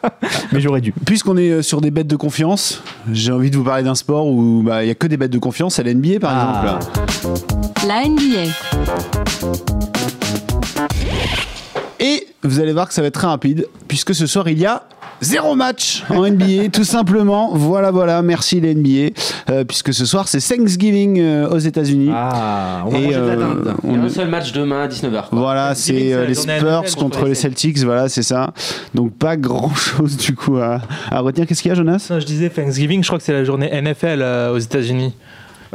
mais 0.52 0.60
j'aurais 0.60 0.80
dû. 0.80 0.92
Puisqu'on 1.04 1.36
est 1.36 1.50
euh, 1.50 1.62
sur 1.62 1.80
des 1.80 1.90
bêtes 1.90 2.06
de 2.06 2.16
confiance, 2.16 2.82
j'ai 3.12 3.32
envie 3.32 3.50
de 3.50 3.56
vous 3.56 3.64
parler 3.64 3.82
d'un 3.82 3.96
sport 3.96 4.26
où 4.28 4.62
bah, 4.64 4.84
il 4.84 4.88
y 4.88 4.90
a 4.90 4.94
que 4.94 5.06
des 5.08 5.16
bêtes 5.16 5.32
de 5.32 5.38
confiance, 5.38 5.74
c'est 5.76 5.82
la 5.82 5.92
NBA 5.94 6.20
par 6.20 6.32
Ah. 6.32 6.78
exemple. 6.78 7.88
La 7.88 8.04
NBA. 8.06 8.52
Et 12.00 12.26
vous 12.44 12.60
allez 12.60 12.72
voir 12.72 12.88
que 12.88 12.94
ça 12.94 13.00
va 13.02 13.08
être 13.08 13.14
très 13.14 13.26
rapide, 13.26 13.66
puisque 13.88 14.14
ce 14.14 14.26
soir 14.26 14.48
il 14.48 14.58
y 14.58 14.66
a 14.66 14.84
zéro 15.20 15.54
match 15.54 16.04
en 16.10 16.26
NBA, 16.28 16.68
tout 16.72 16.84
simplement. 16.84 17.50
Voilà, 17.54 17.90
voilà, 17.90 18.22
merci 18.22 18.60
les 18.60 18.74
NBA, 18.74 19.14
euh, 19.50 19.64
puisque 19.64 19.92
ce 19.92 20.04
soir 20.06 20.28
c'est 20.28 20.40
Thanksgiving 20.40 21.20
euh, 21.20 21.48
aux 21.48 21.58
États-Unis. 21.58 22.10
Ah, 22.12 22.82
on 22.86 22.90
va 22.90 22.98
Et, 22.98 23.02
manger 23.02 23.14
de 23.16 23.20
la 23.20 23.32
euh, 23.32 23.36
dinde. 23.36 23.74
Il 23.84 23.90
y 23.92 23.94
a 23.94 23.98
on- 23.98 24.04
un 24.04 24.08
seul 24.08 24.28
match 24.28 24.52
demain 24.52 24.82
à 24.84 24.88
19h. 24.88 25.24
Voilà, 25.32 25.74
c'est 25.74 26.12
euh, 26.12 26.26
les 26.26 26.34
Spurs 26.34 26.82
contre 26.82 26.96
contre 26.96 27.22
les 27.24 27.28
les 27.30 27.34
Celtics, 27.34 27.78
voilà, 27.78 28.08
c'est 28.08 28.22
ça. 28.22 28.52
Donc 28.94 29.12
pas 29.14 29.36
grand 29.36 29.74
chose 29.74 30.16
du 30.16 30.34
coup 30.34 30.56
à, 30.58 30.80
à 31.10 31.20
retenir. 31.20 31.46
Qu'est-ce 31.46 31.62
qu'il 31.62 31.68
y 31.70 31.72
a, 31.72 31.74
Jonas? 31.74 32.06
Non, 32.10 32.20
je 32.20 32.26
disais 32.26 32.48
Thanksgiving, 32.50 33.02
je 33.02 33.08
crois 33.08 33.18
que 33.18 33.24
c'est 33.24 33.32
la 33.32 33.44
journée 33.44 33.68
NFL 33.72 34.20
euh, 34.22 34.52
aux 34.54 34.58
États-Unis. 34.58 35.14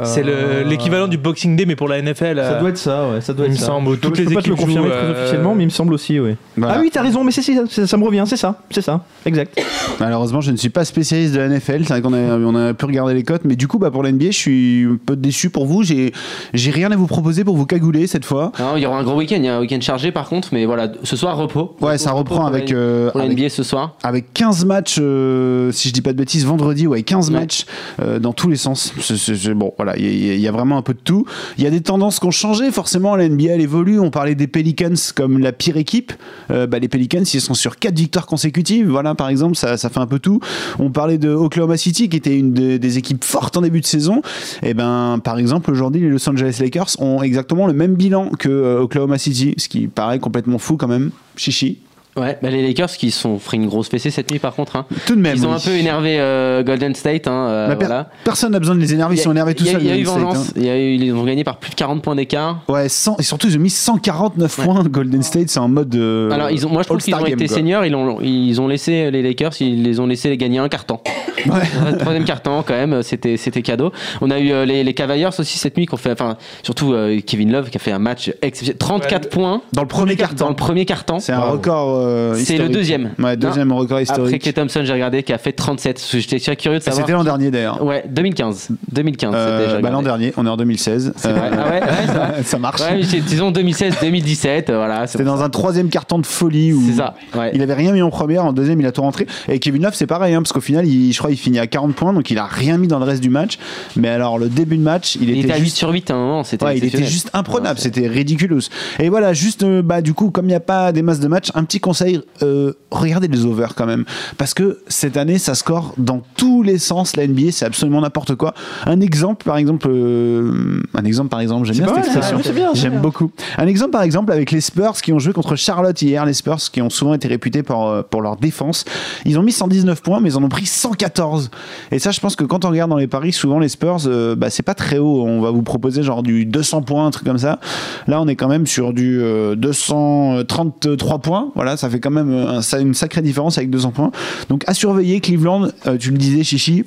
C'est 0.02 0.22
le- 0.22 0.62
l'équivalent 0.68 1.06
du 1.06 1.16
Boxing 1.18 1.54
Day, 1.56 1.66
mais 1.66 1.76
pour 1.76 1.88
la 1.88 1.98
NFL. 2.02 2.36
Ça 2.36 2.42
euh, 2.54 2.60
doit 2.60 2.70
être 2.70 2.78
ça, 2.78 3.08
ouais, 3.08 3.20
ça 3.20 3.32
doit 3.32 3.46
il 3.46 3.50
être 3.52 3.54
me 3.54 3.60
ça. 3.60 3.66
semble, 3.66 3.90
Je 3.90 3.94
peux- 3.94 4.00
toutes 4.00 4.16
je 4.16 4.22
peux 4.24 4.28
les 4.30 4.34
pas 4.34 4.42
te 4.42 4.48
le 4.48 4.54
équipes 4.54 4.66
confirmer 4.66 4.88
jouent, 4.88 4.94
très 4.94 5.04
euh, 5.06 5.20
officiellement, 5.22 5.54
mais 5.54 5.62
il 5.62 5.66
me 5.66 5.70
semble 5.70 5.94
aussi, 5.94 6.18
oui. 6.18 6.34
Voilà. 6.56 6.74
Ah 6.76 6.80
oui, 6.80 6.90
t'as 6.92 7.02
raison, 7.02 7.22
mais 7.24 7.30
c'est 7.32 7.42
c'est- 7.42 7.86
ça 7.86 7.96
me 7.96 8.04
revient, 8.04 8.24
c'est 8.26 8.36
ça, 8.36 8.60
c'est 8.70 8.80
ça, 8.82 9.04
exact. 9.24 9.60
Malheureusement, 10.00 10.40
je 10.40 10.50
ne 10.50 10.56
suis 10.56 10.68
pas 10.70 10.84
spécialiste 10.84 11.34
de 11.34 11.38
la 11.38 11.46
NFL. 11.46 11.82
C'est 11.84 11.92
vrai 11.92 12.02
qu'on 12.02 12.12
a, 12.12 12.18
on 12.38 12.54
a 12.54 12.74
pu 12.74 12.84
regarder 12.86 13.14
les 13.14 13.22
cotes, 13.22 13.42
mais 13.44 13.56
du 13.56 13.68
coup, 13.68 13.78
bah, 13.78 13.90
pour 13.90 14.02
la 14.02 14.10
NBA, 14.10 14.26
je 14.26 14.38
suis 14.38 14.84
un 14.90 14.98
peu 15.04 15.16
déçu 15.16 15.50
pour 15.50 15.66
vous. 15.66 15.82
J'ai, 15.82 16.12
j'ai 16.54 16.70
rien 16.70 16.90
à 16.90 16.96
vous 16.96 17.06
proposer 17.06 17.44
pour 17.44 17.56
vous 17.56 17.66
cagouler 17.66 18.06
cette 18.06 18.24
fois. 18.24 18.52
Non, 18.58 18.76
il 18.76 18.82
y 18.82 18.86
aura 18.86 18.98
un 18.98 19.04
gros 19.04 19.16
week-end. 19.16 19.36
Il 19.36 19.44
y 19.44 19.48
a 19.48 19.56
un 19.56 19.60
week-end 19.60 19.80
chargé 19.80 20.10
par 20.10 20.28
contre, 20.28 20.48
mais 20.52 20.64
voilà, 20.66 20.88
ce 21.02 21.16
soir 21.16 21.36
repos. 21.36 21.76
Ouais, 21.80 21.92
Repos, 21.92 21.98
ça 21.98 22.10
repos 22.12 22.34
reprend 22.34 22.46
avec, 22.46 22.70
la- 22.70 22.76
euh, 22.76 23.10
pour 23.10 23.18
la 23.20 23.26
avec, 23.26 23.38
NBA 23.38 23.48
ce 23.50 23.62
soir. 23.62 23.96
avec 24.02 24.32
15 24.34 24.64
matchs, 24.64 24.96
euh, 25.00 25.70
si 25.72 25.88
je 25.88 25.92
dis 25.92 26.00
pas 26.02 26.12
de 26.12 26.18
bêtises, 26.18 26.44
vendredi, 26.46 26.86
ouais, 26.86 27.02
15 27.02 27.30
Ouais. 27.30 27.40
matchs 27.40 27.66
euh, 28.02 28.18
dans 28.18 28.32
tous 28.32 28.48
les 28.48 28.56
sens. 28.56 28.92
C'est- 29.00 29.54
bon, 29.54 29.72
voilà, 29.76 29.83
il 29.96 30.04
y, 30.04 30.30
a- 30.30 30.34
il 30.34 30.40
y 30.40 30.48
a 30.48 30.52
vraiment 30.52 30.76
un 30.78 30.82
peu 30.82 30.94
de 30.94 30.98
tout. 31.02 31.24
Il 31.58 31.64
y 31.64 31.66
a 31.66 31.70
des 31.70 31.80
tendances 31.80 32.18
qui 32.20 32.26
ont 32.26 32.30
changé. 32.30 32.70
Forcément, 32.70 33.16
la 33.16 33.28
NBA, 33.28 33.54
évolue. 33.56 33.98
On 34.00 34.10
parlait 34.10 34.34
des 34.34 34.46
Pelicans 34.46 34.94
comme 35.14 35.38
la 35.38 35.52
pire 35.52 35.76
équipe. 35.76 36.12
Euh, 36.50 36.66
bah, 36.66 36.78
les 36.78 36.88
Pelicans, 36.88 37.22
ils 37.32 37.40
sont 37.40 37.54
sur 37.54 37.76
4 37.78 37.96
victoires 37.96 38.26
consécutives. 38.26 38.88
Voilà, 38.88 39.14
par 39.14 39.28
exemple, 39.28 39.56
ça, 39.56 39.76
ça 39.76 39.88
fait 39.90 40.00
un 40.00 40.06
peu 40.06 40.18
tout. 40.18 40.40
On 40.78 40.90
parlait 40.90 41.18
de 41.18 41.30
Oklahoma 41.30 41.76
City, 41.76 42.08
qui 42.08 42.16
était 42.16 42.36
une 42.38 42.52
de- 42.52 42.76
des 42.76 42.98
équipes 42.98 43.24
fortes 43.24 43.56
en 43.56 43.60
début 43.62 43.80
de 43.80 43.86
saison. 43.86 44.22
Et 44.62 44.74
ben, 44.74 45.20
par 45.22 45.38
exemple, 45.38 45.70
aujourd'hui, 45.70 46.00
les 46.00 46.08
Los 46.08 46.28
Angeles 46.28 46.56
Lakers 46.60 46.88
ont 47.00 47.22
exactement 47.22 47.66
le 47.66 47.72
même 47.72 47.94
bilan 47.94 48.30
que 48.38 48.48
euh, 48.48 48.80
Oklahoma 48.80 49.18
City, 49.18 49.54
ce 49.56 49.68
qui 49.68 49.86
paraît 49.88 50.18
complètement 50.18 50.58
fou 50.58 50.76
quand 50.76 50.88
même. 50.88 51.10
Chichi. 51.36 51.78
Ouais, 52.16 52.38
bah, 52.42 52.48
les 52.50 52.62
Lakers 52.66 52.90
qui 52.92 53.10
se 53.10 53.20
sont 53.20 53.36
pris 53.38 53.56
une 53.56 53.66
grosse 53.66 53.88
fessée 53.88 54.10
cette 54.10 54.30
nuit 54.30 54.38
par 54.38 54.54
contre. 54.54 54.76
hein. 54.76 54.86
Tout 55.06 55.16
de 55.16 55.20
même. 55.20 55.34
Ils 55.36 55.46
ont 55.46 55.50
oui. 55.50 55.56
un 55.56 55.60
peu 55.60 55.70
énervé 55.72 56.16
euh, 56.20 56.62
Golden 56.62 56.94
State. 56.94 57.26
Hein, 57.26 57.32
euh, 57.48 57.68
Bah, 57.68 57.76
per- 57.76 57.86
voilà. 57.86 58.08
Personne 58.24 58.52
n'a 58.52 58.60
besoin 58.60 58.74
de 58.76 58.80
les 58.80 58.94
énerver, 58.94 59.16
ils 59.16 59.18
sont 59.20 59.32
énervés 59.32 59.54
tout 59.54 59.64
Il 59.64 59.66
y 59.66 59.70
a- 59.70 59.72
seuls. 59.72 59.82
Il 59.82 59.88
y 59.88 59.90
a 59.90 59.96
eu 59.98 60.04
Golden 60.04 60.30
State, 60.30 60.34
vengeance. 60.34 60.52
hein. 60.56 60.60
Ils 61.04 61.12
ont 61.12 61.24
gagné 61.24 61.42
par 61.44 61.56
plus 61.58 61.70
de 61.70 61.74
40 61.74 62.02
points 62.02 62.14
d'écart. 62.14 62.60
Ouais, 62.68 62.88
100 62.88 63.16
et 63.18 63.22
surtout 63.22 63.48
ils 63.48 63.56
ont 63.56 63.60
mis 63.60 63.70
149 63.70 64.58
Ouais. 64.58 64.64
points. 64.64 64.82
Golden 64.84 65.22
State, 65.22 65.48
c'est 65.48 65.58
en 65.58 65.68
mode. 65.68 65.94
euh, 65.96 66.30
Alors, 66.30 66.50
ils 66.50 66.64
ont, 66.66 66.70
moi 66.70 66.82
je 66.82 66.86
trouve 66.88 66.98
qu'ils 66.98 67.14
ont 67.14 67.18
Game, 67.18 67.32
été 67.32 67.46
quoi. 67.46 67.56
seniors. 67.56 67.84
Ils 67.84 67.94
ont, 67.94 68.18
ils 68.20 68.60
ont 68.60 68.68
laissé 68.68 69.10
les 69.10 69.22
Lakers, 69.22 69.52
ils 69.60 69.82
les 69.82 69.98
ont 70.00 70.06
laissé 70.06 70.28
les 70.28 70.36
gagner 70.36 70.58
un 70.58 70.68
carton. 70.68 71.00
Ouais. 71.46 71.96
Troisième 71.98 72.24
carton 72.24 72.62
quand 72.66 72.74
même, 72.74 73.02
c'était 73.02 73.36
c'était 73.36 73.60
cadeau. 73.62 73.92
On 74.20 74.30
a 74.30 74.38
eu 74.38 74.52
euh, 74.52 74.64
les, 74.64 74.84
les 74.84 74.94
Cavaliers 74.94 75.28
aussi 75.38 75.58
cette 75.58 75.76
nuit 75.76 75.86
qui 75.86 75.94
ont 75.94 75.98
fait, 75.98 76.12
enfin 76.12 76.36
surtout 76.62 76.92
euh, 76.94 77.20
Kevin 77.26 77.50
Love 77.52 77.70
qui 77.70 77.76
a 77.76 77.80
fait 77.80 77.92
un 77.92 77.98
match 77.98 78.32
exceptionnel, 78.40 78.78
34 78.78 79.28
points 79.30 79.60
Dans 79.72 79.82
le 79.82 79.88
premier 79.88 80.14
dans 80.14 80.24
carton. 80.26 80.48
le 80.48 80.54
premier 80.56 80.84
carton. 80.86 81.18
C'est 81.18 81.32
un 81.32 81.40
record 81.40 82.03
euh, 82.04 82.34
C'est 82.36 82.58
le 82.58 82.68
deuxième. 82.68 83.10
Ouais, 83.18 83.36
deuxième 83.36 83.72
record 83.72 83.98
Après 83.98 84.02
historique. 84.02 84.42
Clay 84.42 84.52
Thompson, 84.52 84.82
j'ai 84.84 84.92
regardé, 84.92 85.22
qui 85.22 85.32
a 85.32 85.38
fait 85.38 85.52
37. 85.52 85.96
parce 85.96 86.10
que 86.12 86.18
J'étais 86.18 86.56
curieux 86.56 86.78
de 86.78 86.82
Ça, 86.84 86.90
savoir. 86.90 87.06
C'était 87.06 87.16
l'an 87.16 87.24
dernier 87.24 87.50
d'ailleurs. 87.50 87.82
Ouais, 87.82 88.04
2015. 88.08 88.68
2015, 88.92 89.34
Euh, 89.34 89.80
bah, 89.80 89.90
l'an 89.90 90.02
dernier, 90.02 90.32
on 90.36 90.46
est 90.46 90.48
en 90.48 90.56
2016. 90.56 91.12
C'est 91.16 91.32
vrai. 91.32 91.50
Ah 91.52 91.70
ouais, 91.70 91.80
ouais, 91.80 92.42
ça 92.44 92.58
marche. 92.58 92.80
Ouais, 92.80 93.00
disons 93.26 93.50
2016-2017, 93.52 94.72
voilà. 94.72 95.06
c'est 95.06 95.12
C'était 95.12 95.24
dans 95.24 95.42
un 95.42 95.50
troisième 95.50 95.88
carton 95.88 96.18
de 96.18 96.26
folie 96.26 96.72
où 96.72 96.82
C'est 96.86 96.94
ça, 96.98 97.14
ouais. 97.34 97.50
il 97.54 97.62
avait 97.62 97.74
rien 97.74 97.92
mis 97.92 98.02
en 98.02 98.10
première, 98.10 98.44
en 98.44 98.52
deuxième 98.52 98.80
il 98.80 98.86
a 98.86 98.92
tout 98.92 99.02
rentré. 99.02 99.26
Et 99.48 99.58
Kevin 99.58 99.82
Love 99.82 99.94
c'est 99.94 100.06
pareil, 100.06 100.34
hein, 100.34 100.42
parce 100.42 100.52
qu'au 100.52 100.60
final 100.60 100.86
il, 100.86 101.12
je 101.12 101.18
crois 101.18 101.30
il 101.30 101.36
finit 101.36 101.58
à 101.58 101.66
40 101.66 101.94
points, 101.94 102.12
donc 102.12 102.30
il 102.30 102.38
a 102.38 102.46
rien 102.46 102.78
mis 102.78 102.88
dans 102.88 102.98
le 102.98 103.04
reste 103.04 103.22
du 103.22 103.30
match. 103.30 103.58
Mais 103.96 104.08
alors 104.08 104.38
le 104.38 104.48
début 104.48 104.76
de 104.76 104.82
match, 104.82 105.16
il, 105.16 105.24
Il 105.24 105.30
était 105.30 105.40
était 105.40 105.52
à 105.52 105.56
8 105.56 105.64
juste 105.64 105.76
sur 105.76 105.90
8 105.90 106.10
à 106.10 106.14
un 106.14 106.18
moment, 106.18 106.44
c'était 106.44 106.64
Ouais, 106.64 106.78
il 106.78 106.84
était 106.84 107.04
juste 107.04 107.30
imprenable, 107.32 107.78
c'était 107.78 108.06
ridicule. 108.06 108.58
Et 108.98 109.08
voilà, 109.08 109.32
juste, 109.32 109.62
euh, 109.62 109.82
bah, 109.82 110.00
du 110.02 110.14
coup, 110.14 110.30
comme 110.30 110.44
il 110.46 110.48
n'y 110.48 110.54
a 110.54 110.60
pas 110.60 110.92
des 110.92 111.02
masses 111.02 111.20
de 111.20 111.28
matchs, 111.28 111.50
un 111.54 111.64
petit 111.64 111.80
conseil, 111.80 111.93
euh, 112.42 112.72
regardez 112.90 113.28
les 113.28 113.44
overs 113.44 113.74
quand 113.74 113.86
même. 113.86 114.04
Parce 114.38 114.54
que 114.54 114.80
cette 114.88 115.16
année, 115.16 115.38
ça 115.38 115.54
score 115.54 115.94
dans 115.98 116.22
tous 116.36 116.62
les 116.62 116.78
sens. 116.78 117.16
La 117.16 117.26
NBA, 117.26 117.52
c'est 117.52 117.64
absolument 117.64 118.00
n'importe 118.00 118.34
quoi. 118.34 118.54
Un 118.86 119.00
exemple, 119.00 119.44
par 119.44 119.56
exemple, 119.56 119.88
euh, 119.90 120.80
un 120.94 121.04
exemple, 121.04 121.28
par 121.28 121.40
exemple, 121.40 121.66
j'aime 121.66 121.76
bien 121.76 122.02
cette 122.02 122.06
expression. 122.06 122.36
ouais, 122.36 122.68
J'aime 122.74 123.00
beaucoup. 123.00 123.30
Un 123.58 123.66
exemple, 123.66 123.90
par 123.90 124.02
exemple, 124.02 124.32
avec 124.32 124.50
les 124.50 124.60
Spurs 124.60 124.94
qui 125.02 125.12
ont 125.12 125.18
joué 125.18 125.32
contre 125.32 125.56
Charlotte 125.56 126.00
hier, 126.00 126.24
les 126.24 126.34
Spurs 126.34 126.58
qui 126.72 126.82
ont 126.82 126.90
souvent 126.90 127.14
été 127.14 127.28
réputés 127.28 127.62
pour, 127.62 127.88
euh, 127.88 128.02
pour 128.02 128.22
leur 128.22 128.36
défense. 128.36 128.84
Ils 129.24 129.38
ont 129.38 129.42
mis 129.42 129.52
119 129.52 130.02
points, 130.02 130.20
mais 130.20 130.30
ils 130.30 130.36
en 130.36 130.42
ont 130.42 130.48
pris 130.48 130.66
114. 130.66 131.50
Et 131.90 131.98
ça, 131.98 132.10
je 132.10 132.20
pense 132.20 132.36
que 132.36 132.44
quand 132.44 132.64
on 132.64 132.70
regarde 132.70 132.90
dans 132.90 132.96
les 132.96 133.06
paris, 133.06 133.32
souvent 133.32 133.58
les 133.58 133.68
Spurs, 133.68 134.06
euh, 134.06 134.34
bah, 134.34 134.50
c'est 134.50 134.62
pas 134.62 134.74
très 134.74 134.98
haut. 134.98 135.24
On 135.24 135.40
va 135.40 135.50
vous 135.50 135.62
proposer 135.62 136.02
genre 136.02 136.22
du 136.22 136.46
200 136.46 136.82
points, 136.82 137.06
un 137.06 137.10
truc 137.10 137.26
comme 137.26 137.38
ça. 137.38 137.60
Là, 138.06 138.20
on 138.20 138.28
est 138.28 138.36
quand 138.36 138.48
même 138.48 138.66
sur 138.66 138.92
du 138.92 139.20
euh, 139.20 139.54
233 139.56 141.18
points. 141.18 141.50
Voilà, 141.54 141.76
ça 141.76 141.83
fait 141.90 142.00
quand 142.00 142.10
même 142.10 142.32
un- 142.32 142.62
ça- 142.62 142.80
une 142.80 142.94
sacrée 142.94 143.22
différence 143.22 143.58
avec 143.58 143.70
200 143.70 143.90
points. 143.92 144.10
Donc 144.48 144.64
à 144.66 144.74
surveiller, 144.74 145.20
Cleveland, 145.20 145.68
euh, 145.86 145.96
tu 145.98 146.10
le 146.10 146.18
disais, 146.18 146.42
Chichi 146.44 146.84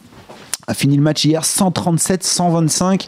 a 0.70 0.74
fini 0.74 0.98
le 0.98 1.02
match 1.02 1.24
hier 1.24 1.46
137 1.46 2.24
125 2.26 3.08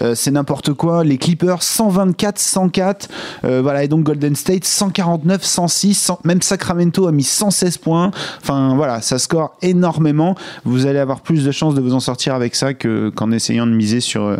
Euh, 0.00 0.14
c'est 0.14 0.30
n'importe 0.30 0.72
quoi. 0.74 1.02
Les 1.02 1.18
Clippers 1.18 1.60
124 1.60 2.38
104 2.38 3.08
Euh, 3.44 3.60
voilà 3.62 3.82
et 3.82 3.88
donc 3.88 4.04
Golden 4.04 4.36
State 4.36 4.64
149 4.64 5.42
106 5.44 5.94
100 5.94 6.20
même 6.24 6.40
Sacramento 6.40 7.08
a 7.08 7.12
mis 7.12 7.24
116 7.24 7.78
points. 7.78 8.12
Enfin 8.40 8.76
voilà 8.76 9.00
ça 9.00 9.18
score 9.18 9.56
énormément. 9.60 10.36
Vous 10.64 10.86
allez 10.86 11.00
avoir 11.00 11.20
plus 11.22 11.42
de 11.44 11.50
chances 11.50 11.74
de 11.74 11.80
vous 11.80 11.94
en 11.94 12.00
sortir 12.00 12.34
avec 12.36 12.54
ça 12.54 12.74
que 12.74 13.08
qu'en 13.08 13.32
essayant 13.32 13.66
de 13.66 13.72
miser 13.72 13.98
sur 13.98 14.22
euh, 14.22 14.36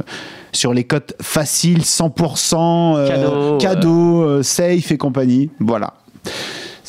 sur 0.52 0.72
les 0.72 0.84
cotes 0.84 1.14
faciles 1.20 1.82
100% 1.82 2.94
euh, 2.96 3.08
Cadeau, 3.08 3.58
cadeau, 3.58 4.22
euh, 4.22 4.42
safe 4.44 4.92
et 4.92 4.96
compagnie. 4.96 5.50
Voilà 5.58 5.94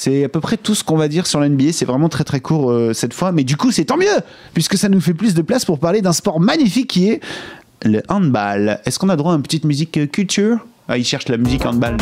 c'est 0.02 0.24
à 0.24 0.30
peu 0.30 0.40
près 0.40 0.58
tout 0.58 0.74
ce 0.74 0.84
qu'on 0.84 0.98
va 0.98 1.08
dire 1.08 1.28
sur 1.28 1.40
l'NBA. 1.40 1.74
C'est 1.74 1.86
vraiment 1.86 2.10
très 2.10 2.24
très 2.24 2.40
court 2.40 2.72
euh, 2.72 2.92
cette 2.92 3.14
fois. 3.14 3.32
Mais 3.32 3.44
du 3.44 3.56
coup, 3.56 3.72
c'est 3.72 3.86
tant 3.86 3.98
mieux, 3.98 4.08
puisque 4.56 4.76
ça 4.76 4.90
nous 4.90 5.00
fait 5.00 5.14
plus 5.14 5.36
de 5.36 5.44
place 5.44 5.64
pour 5.64 5.78
parler 5.78 6.02
d'un 6.02 6.12
sport 6.12 6.40
magnifique 6.40 6.88
qui 6.88 7.10
est 7.10 7.20
le 7.84 8.02
handball. 8.10 8.80
Est-ce 8.86 8.98
qu'on 8.98 9.10
a 9.10 9.16
droit 9.16 9.34
à 9.34 9.36
une 9.36 9.44
petite 9.44 9.64
musique 9.64 10.12
culture? 10.12 10.58
Ah, 10.88 10.98
il 10.98 11.06
cherche 11.06 11.30
la 11.30 11.38
musique 11.38 11.68
handball. 11.68 11.98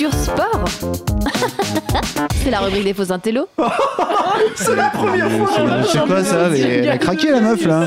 Culture 0.00 0.14
sport 0.18 0.64
C'est 2.42 2.50
la 2.50 2.60
rubrique 2.60 2.84
des 2.84 2.94
faux 2.94 3.12
intellos 3.12 3.46
C'est 4.54 4.74
la 4.74 4.88
première 4.88 5.30
fois 5.30 5.48
C'est 5.86 5.98
quoi 6.06 6.24
ça 6.24 6.48
mais 6.50 6.58
Elle 6.60 6.88
a 6.88 6.96
craqué 6.96 7.30
la 7.30 7.40
meuf 7.42 7.66
là. 7.66 7.86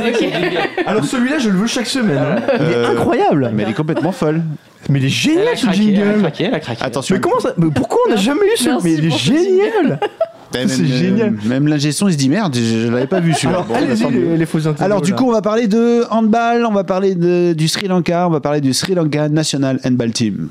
Alors 0.86 1.04
celui-là, 1.06 1.40
je 1.40 1.50
le 1.50 1.58
veux 1.58 1.66
chaque 1.66 1.88
semaine. 1.88 2.20
hein. 2.20 2.36
Il 2.60 2.66
est 2.68 2.76
Euh, 2.76 2.92
incroyable. 2.92 3.50
Mais 3.56 3.64
elle 3.64 3.70
est 3.70 3.74
complètement 3.74 4.12
folle. 4.12 4.44
Mais 4.90 5.00
il 5.00 5.06
est 5.06 5.08
Elle 5.08 5.40
a 5.48 5.56
génial 5.56 5.58
ce 5.58 5.66
craqué, 5.66 5.82
elle 5.82 6.02
a 6.02 6.06
jingle. 6.06 6.20
craqué, 6.22 6.44
elle 6.44 6.54
a 6.54 6.60
craqué. 6.60 6.84
Attention. 6.84 7.16
Mais 7.16 7.22
comment 7.22 7.40
ça 7.40 7.54
mais 7.58 7.72
Pourquoi 7.74 7.98
on 8.08 8.12
n'a 8.12 8.16
jamais 8.18 8.46
eu 8.46 8.58
ce 8.58 8.70
Merci 8.70 8.84
Mais 8.84 8.94
il 8.94 9.06
est 9.06 9.10
pour 9.10 9.20
ce 9.20 9.26
génial. 9.26 10.00
Même, 10.54 10.68
c'est 10.68 10.82
euh, 10.84 10.86
génial. 10.86 11.34
Même 11.46 11.68
l'ingé 11.68 11.92
son, 11.92 12.08
il 12.10 12.14
se 12.14 12.18
dit 12.20 12.30
merde, 12.30 12.56
je, 12.56 12.62
je 12.86 12.88
l'avais 12.92 13.08
pas 13.08 13.22
vu 13.22 13.34
celui-là. 13.34 13.54
Alors 13.54 13.66
Bon, 13.66 13.74
bah, 13.74 13.80
allez-y 13.84 14.04
tant 14.04 14.12
mieux. 14.12 14.36
les, 14.36 14.46
les. 14.46 14.82
Alors 14.84 15.02
du 15.02 15.16
coup, 15.16 15.28
on 15.28 15.32
va 15.32 15.42
parler 15.42 15.66
de 15.68 16.04
handball, 16.12 16.64
on 16.68 16.74
va 16.74 16.84
parler 16.84 17.16
de- 17.16 17.54
du 17.54 17.68
Sri 17.68 17.88
Lanka, 17.88 18.28
on 18.28 18.32
va 18.32 18.40
parler 18.40 18.62
du 18.62 18.72
Sri 18.72 18.94
Lanka 18.94 19.30
National 19.30 19.80
Handball 19.84 20.12
Team. 20.12 20.50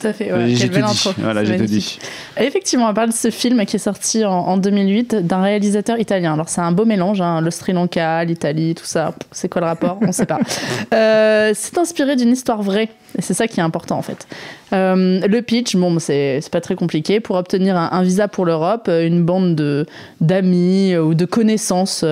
Tout 0.00 0.06
à 0.06 0.12
fait. 0.12 0.32
ouais, 0.32 0.54
quelle 0.58 0.70
belle 0.70 0.84
intro. 0.84 1.10
Voilà, 1.18 1.44
j'ai 1.44 1.56
tout 1.56 1.64
dit. 1.66 1.98
Effectivement, 2.38 2.88
on 2.88 2.94
parle 2.94 3.10
de 3.10 3.14
ce 3.14 3.30
film 3.30 3.64
qui 3.66 3.76
est 3.76 3.78
sorti 3.78 4.24
en, 4.24 4.32
en 4.32 4.56
2008 4.56 5.14
d'un 5.26 5.42
réalisateur 5.42 5.98
italien. 6.00 6.34
Alors, 6.34 6.48
c'est 6.48 6.60
un 6.60 6.72
beau 6.72 6.84
mélange, 6.84 7.20
hein, 7.20 7.40
le 7.40 7.50
Sri 7.50 7.72
Lanka, 7.72 8.24
l'Italie, 8.24 8.74
tout 8.74 8.84
ça. 8.84 9.14
C'est 9.30 9.48
quoi 9.48 9.60
le 9.60 9.66
rapport? 9.66 9.98
On 10.00 10.06
ne 10.08 10.12
sait 10.12 10.26
pas. 10.26 10.38
Euh, 10.94 11.52
c'est 11.54 11.78
inspiré 11.78 12.16
d'une 12.16 12.30
histoire 12.30 12.62
vraie. 12.62 12.88
Et 13.18 13.22
c'est 13.22 13.34
ça 13.34 13.46
qui 13.46 13.60
est 13.60 13.62
important, 13.62 13.96
en 13.98 14.02
fait. 14.02 14.26
Euh, 14.72 15.20
le 15.26 15.40
pitch, 15.42 15.74
bon, 15.76 15.98
c'est 15.98 16.40
pas 16.50 16.60
très 16.60 16.74
compliqué. 16.74 17.18
Pour 17.20 17.36
obtenir 17.36 17.76
un, 17.76 17.88
un 17.92 18.02
visa 18.02 18.28
pour 18.28 18.44
l'Europe, 18.44 18.86
euh, 18.88 19.06
une 19.06 19.22
bande 19.24 19.54
de- 19.54 19.86
d'amis 20.20 20.96
ou 20.96 21.14
de 21.14 21.24
connaissances 21.24 22.04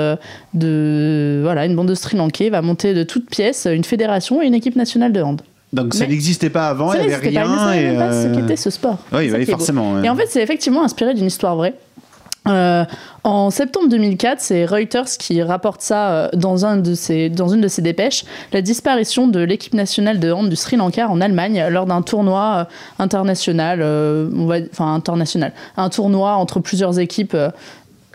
de. 0.55 1.41
Voilà, 1.43 1.67
une 1.67 1.77
bande 1.77 1.89
de 1.89 1.95
Sri 1.95 2.17
Lankais 2.17 2.51
va 2.51 2.63
monter 2.63 2.95
de 2.95 3.03
toutes 3.03 3.29
pièces 3.31 3.67
une 3.71 3.85
fédération 3.85 4.43
et 4.43 4.47
une 4.47 4.55
équipe 4.55 4.77
nationale 4.77 5.13
de 5.13 5.23
hand. 5.23 5.43
Donc 5.73 5.95
ça 5.95 6.07
n'existait 6.07 6.51
pas 6.51 6.69
avant, 6.69 6.93
il 6.95 7.07
n'y 7.07 7.15
avait 7.15 7.31
pas, 7.31 7.45
rien. 7.45 7.59
savaient 7.59 7.95
et, 7.95 7.97
pas 7.97 8.11
ce 8.11 8.27
euh, 8.27 8.35
qu'était 8.35 8.57
ce 8.57 8.71
sport. 8.71 8.99
Oui, 9.13 9.31
oui, 9.33 9.47
forcément. 9.47 9.95
ouais. 9.95 10.07
Et 10.07 10.11
en 10.11 10.17
fait, 10.17 10.27
c'est 10.29 10.43
effectivement 10.43 10.83
inspiré 10.83 11.15
d'une 11.15 11.27
histoire 11.27 11.55
vraie. 11.55 11.75
Euh, 12.49 12.85
en 13.23 13.51
septembre 13.51 13.89
2004, 13.91 14.41
c'est 14.41 14.65
Reuters 14.65 15.05
qui 15.19 15.43
rapporte 15.43 15.83
ça 15.83 16.11
euh, 16.11 16.29
dans, 16.35 16.65
un 16.65 16.79
de 16.79 16.95
ses, 16.95 17.29
dans 17.29 17.49
une 17.49 17.61
de 17.61 17.69
ses 17.69 17.83
dépêches, 17.83 18.25
la 18.53 18.63
disparition 18.63 19.29
de 19.29 19.41
l'équipe 19.41 19.75
nationale 19.75 20.19
de 20.19 20.33
hand 20.33 20.49
du 20.49 20.57
Sri 20.57 20.77
Lanka 20.77 21.07
en 21.09 21.21
Allemagne 21.21 21.67
lors 21.69 21.85
d'un 21.85 22.01
tournoi 22.01 22.67
international, 22.99 23.81
euh, 23.83 24.31
on 24.35 24.47
va, 24.47 24.57
enfin 24.73 24.95
international, 24.95 25.53
un 25.77 25.91
tournoi 25.91 26.33
entre 26.33 26.61
plusieurs 26.61 26.99
équipes 26.99 27.37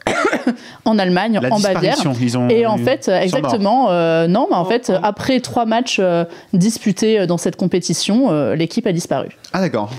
en 0.86 1.00
Allemagne, 1.00 1.40
La 1.42 1.50
en 1.54 1.60
Bavière. 1.60 1.96
disparition, 1.96 2.14
ils 2.22 2.38
ont. 2.38 2.50
Et 2.50 2.66
en 2.66 2.78
fait, 2.78 3.08
exactement, 3.08 3.90
euh, 3.90 4.28
non, 4.28 4.48
mais 4.50 4.56
en 4.56 4.66
fait, 4.66 4.92
après 5.04 5.40
trois 5.40 5.66
matchs 5.66 5.98
euh, 6.00 6.26
disputés 6.54 7.20
euh, 7.20 7.26
dans 7.26 7.38
cette 7.38 7.56
compétition, 7.56 8.32
euh, 8.32 8.56
l'équipe 8.56 8.86
a 8.88 8.92
disparu. 8.92 9.30
Ah 9.54 9.62
d'accord. 9.62 9.92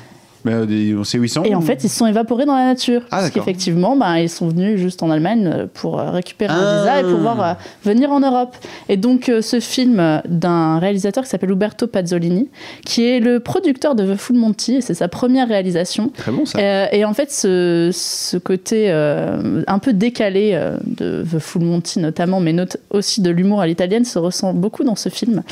Mais 0.46 0.52
euh, 0.54 0.96
on 0.98 1.04
sait 1.04 1.18
où 1.18 1.24
ils 1.24 1.28
sont. 1.28 1.42
Et 1.42 1.54
en 1.54 1.60
fait, 1.60 1.82
ils 1.84 1.88
se 1.88 1.96
sont 1.98 2.06
évaporés 2.06 2.44
dans 2.46 2.54
la 2.56 2.66
nature. 2.66 3.02
Ah, 3.10 3.18
parce 3.18 3.30
qu'effectivement, 3.30 3.96
ben, 3.96 4.16
ils 4.18 4.28
sont 4.30 4.48
venus 4.48 4.78
juste 4.78 5.02
en 5.02 5.10
Allemagne 5.10 5.50
euh, 5.52 5.66
pour 5.72 5.98
euh, 5.98 6.10
récupérer 6.10 6.52
Ah. 6.56 6.60
un 6.60 6.78
visa 6.80 7.00
et 7.00 7.02
pouvoir 7.02 7.42
euh, 7.42 7.52
venir 7.84 8.12
en 8.12 8.20
Europe. 8.20 8.56
Et 8.88 8.96
donc, 8.96 9.28
euh, 9.28 9.42
ce 9.42 9.58
film 9.60 10.22
d'un 10.28 10.78
réalisateur 10.78 11.24
qui 11.24 11.30
s'appelle 11.30 11.50
Uberto 11.50 11.86
Pazzolini, 11.88 12.48
qui 12.84 13.04
est 13.04 13.20
le 13.20 13.40
producteur 13.40 13.94
de 13.94 14.14
The 14.14 14.16
Full 14.16 14.36
Monty, 14.36 14.76
et 14.76 14.80
c'est 14.80 14.94
sa 14.94 15.08
première 15.08 15.48
réalisation. 15.48 16.10
Très 16.16 16.30
bon 16.32 16.46
ça. 16.46 16.58
Euh, 16.58 16.86
et 16.92 17.04
en 17.04 17.12
fait, 17.12 17.32
ce, 17.32 17.90
ce 17.92 18.36
côté 18.36 18.86
euh, 18.90 19.62
un 19.66 19.78
peu 19.80 19.92
décalé 19.92 20.52
euh, 20.54 20.76
de 20.86 21.24
The 21.30 21.38
Full 21.40 21.62
Monty 21.62 21.98
notamment, 21.98 22.38
mais 22.40 22.52
not- 22.52 22.76
aussi 22.90 23.20
de 23.20 23.30
l'humour 23.30 23.60
à 23.60 23.66
l'italienne, 23.66 24.04
se 24.04 24.18
ressent 24.18 24.54
beaucoup 24.54 24.84
dans 24.84 24.96
ce 24.96 25.08
film, 25.08 25.42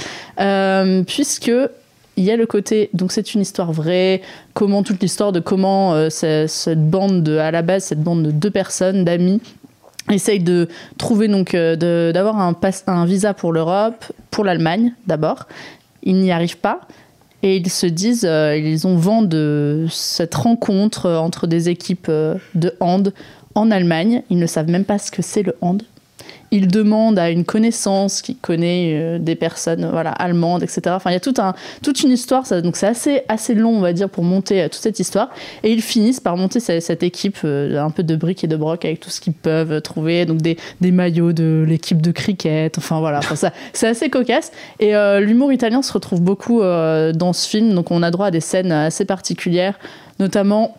Euh, 0.40 1.02
puisque 1.04 1.50
il 2.16 2.24
y 2.24 2.30
a 2.30 2.36
le 2.36 2.46
côté, 2.46 2.90
donc 2.94 3.12
c'est 3.12 3.34
une 3.34 3.40
histoire 3.40 3.72
vraie, 3.72 4.22
comment 4.52 4.82
toute 4.82 5.00
l'histoire 5.02 5.32
de 5.32 5.40
comment 5.40 5.94
euh, 5.94 6.10
ce- 6.10 6.46
cette 6.48 6.88
bande 6.88 7.22
de, 7.22 7.38
à 7.38 7.50
la 7.50 7.62
base, 7.62 7.84
cette 7.84 8.02
bande 8.02 8.22
de 8.22 8.30
deux 8.30 8.50
personnes, 8.50 9.04
d'amis, 9.04 9.40
essaye 10.12 10.38
de 10.40 10.68
trouver 10.98 11.28
donc 11.28 11.54
euh, 11.54 12.12
d'avoir 12.12 12.38
un, 12.38 13.04
visa 13.06 13.34
pour 13.34 13.52
l'Europe, 13.52 14.04
pour 14.30 14.44
l'Allemagne 14.44 14.92
d'abord. 15.06 15.46
Ils 16.02 16.16
n'y 16.16 16.30
arrivent 16.32 16.58
pas. 16.58 16.80
Et 17.42 17.56
ils 17.56 17.68
se 17.70 17.86
disent, 17.86 18.24
euh, 18.28 18.56
ils 18.56 18.86
ont 18.86 18.96
vent 18.96 19.22
de 19.22 19.86
cette 19.90 20.34
rencontre 20.34 21.10
entre 21.10 21.46
des 21.46 21.68
équipes 21.68 22.10
de 22.10 22.74
hand 22.80 23.12
en 23.54 23.70
Allemagne. 23.70 24.22
Ils 24.30 24.38
ne 24.38 24.46
savent 24.46 24.70
même 24.70 24.84
pas 24.84 24.98
ce 24.98 25.10
que 25.10 25.20
c'est 25.22 25.42
le 25.42 25.54
hand. 25.60 25.82
Ils 26.50 26.68
demandent 26.68 27.18
à 27.18 27.30
une 27.30 27.44
connaissance 27.44 28.22
qui 28.22 28.36
connaît 28.36 28.92
euh, 28.94 29.18
des 29.18 29.34
personnes 29.34 29.88
voilà, 29.90 30.10
allemandes, 30.10 30.62
etc. 30.62 30.82
Enfin, 30.88 31.10
il 31.10 31.14
y 31.14 31.16
a 31.16 31.20
toute 31.20 32.02
une 32.02 32.10
histoire. 32.10 32.44
Donc 32.62 32.76
c'est 32.76 33.24
assez, 33.28 33.54
long, 33.54 33.76
on 33.76 33.80
va 33.80 33.92
dire, 33.92 34.08
pour 34.08 34.24
monter 34.24 34.62
euh, 34.62 34.68
toute 34.68 34.80
cette 34.80 35.00
histoire. 35.00 35.30
Et 35.62 35.72
ils 35.72 35.82
finissent 35.82 36.20
par 36.20 36.36
monter 36.36 36.60
cette, 36.60 37.02
équipe 37.02 37.38
euh, 37.44 37.82
un 37.82 37.90
peu 37.90 38.02
de 38.02 38.16
briques 38.16 38.44
et 38.44 38.46
de 38.46 38.56
broc 38.56 38.84
avec 38.84 39.00
tout 39.00 39.10
ce 39.10 39.20
qu'ils 39.20 39.32
peuvent 39.32 39.80
trouver. 39.82 40.26
Donc 40.26 40.38
des, 40.42 40.56
maillots 40.80 41.32
de 41.32 41.64
l'équipe 41.66 42.00
de 42.00 42.12
cricket. 42.12 42.78
Enfin 42.78 43.00
voilà, 43.00 43.20
ça, 43.22 43.52
c'est 43.72 43.88
assez 43.88 44.10
cocasse. 44.10 44.52
Et 44.80 44.92
l'humour 45.20 45.52
italien 45.52 45.82
se 45.82 45.92
retrouve 45.92 46.20
beaucoup 46.20 46.60
dans 46.60 47.32
ce 47.32 47.48
film. 47.48 47.74
Donc 47.74 47.90
on 47.90 48.02
a 48.02 48.10
droit 48.10 48.26
à 48.26 48.30
des 48.30 48.40
scènes 48.40 48.70
assez 48.70 49.04
particulières, 49.04 49.78
notamment. 50.18 50.76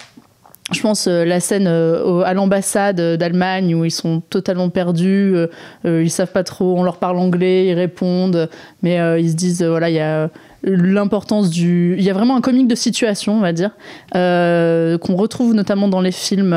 Je 0.72 0.82
pense 0.82 1.06
euh, 1.08 1.26
la 1.26 1.40
scène 1.40 1.68
euh, 1.68 2.24
à 2.24 2.34
l'ambassade 2.34 3.00
euh, 3.00 3.18
d'Allemagne 3.18 3.76
où 3.76 3.86
ils 3.86 3.92
sont 3.92 4.20
totalement 4.20 4.70
perdus, 4.70 5.36
ils 5.84 6.10
savent 6.10 6.32
pas 6.32 6.44
trop, 6.44 6.76
on 6.78 6.84
leur 6.84 6.98
parle 6.98 7.18
anglais, 7.18 7.68
ils 7.68 7.74
répondent, 7.74 8.50
mais 8.82 8.98
ils 9.22 9.30
se 9.30 9.36
disent 9.36 9.64
voilà 9.64 9.90
il 9.90 9.96
y 9.96 10.00
a 10.00 10.30
l'importance 10.64 11.52
du, 11.52 11.96
il 11.98 12.04
y 12.04 12.10
a 12.10 12.14
vraiment 12.14 12.36
un 12.36 12.42
comique 12.42 12.68
de 12.68 12.76
situation 12.76 13.38
on 13.38 13.42
va 13.42 13.54
dire 13.54 13.72
qu'on 14.12 15.16
retrouve 15.16 15.54
notamment 15.54 15.88
dans 15.88 16.02
les 16.02 16.12
films 16.12 16.56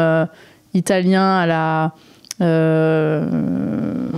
italiens 0.73 1.39
à 1.39 1.47
la 1.47 1.95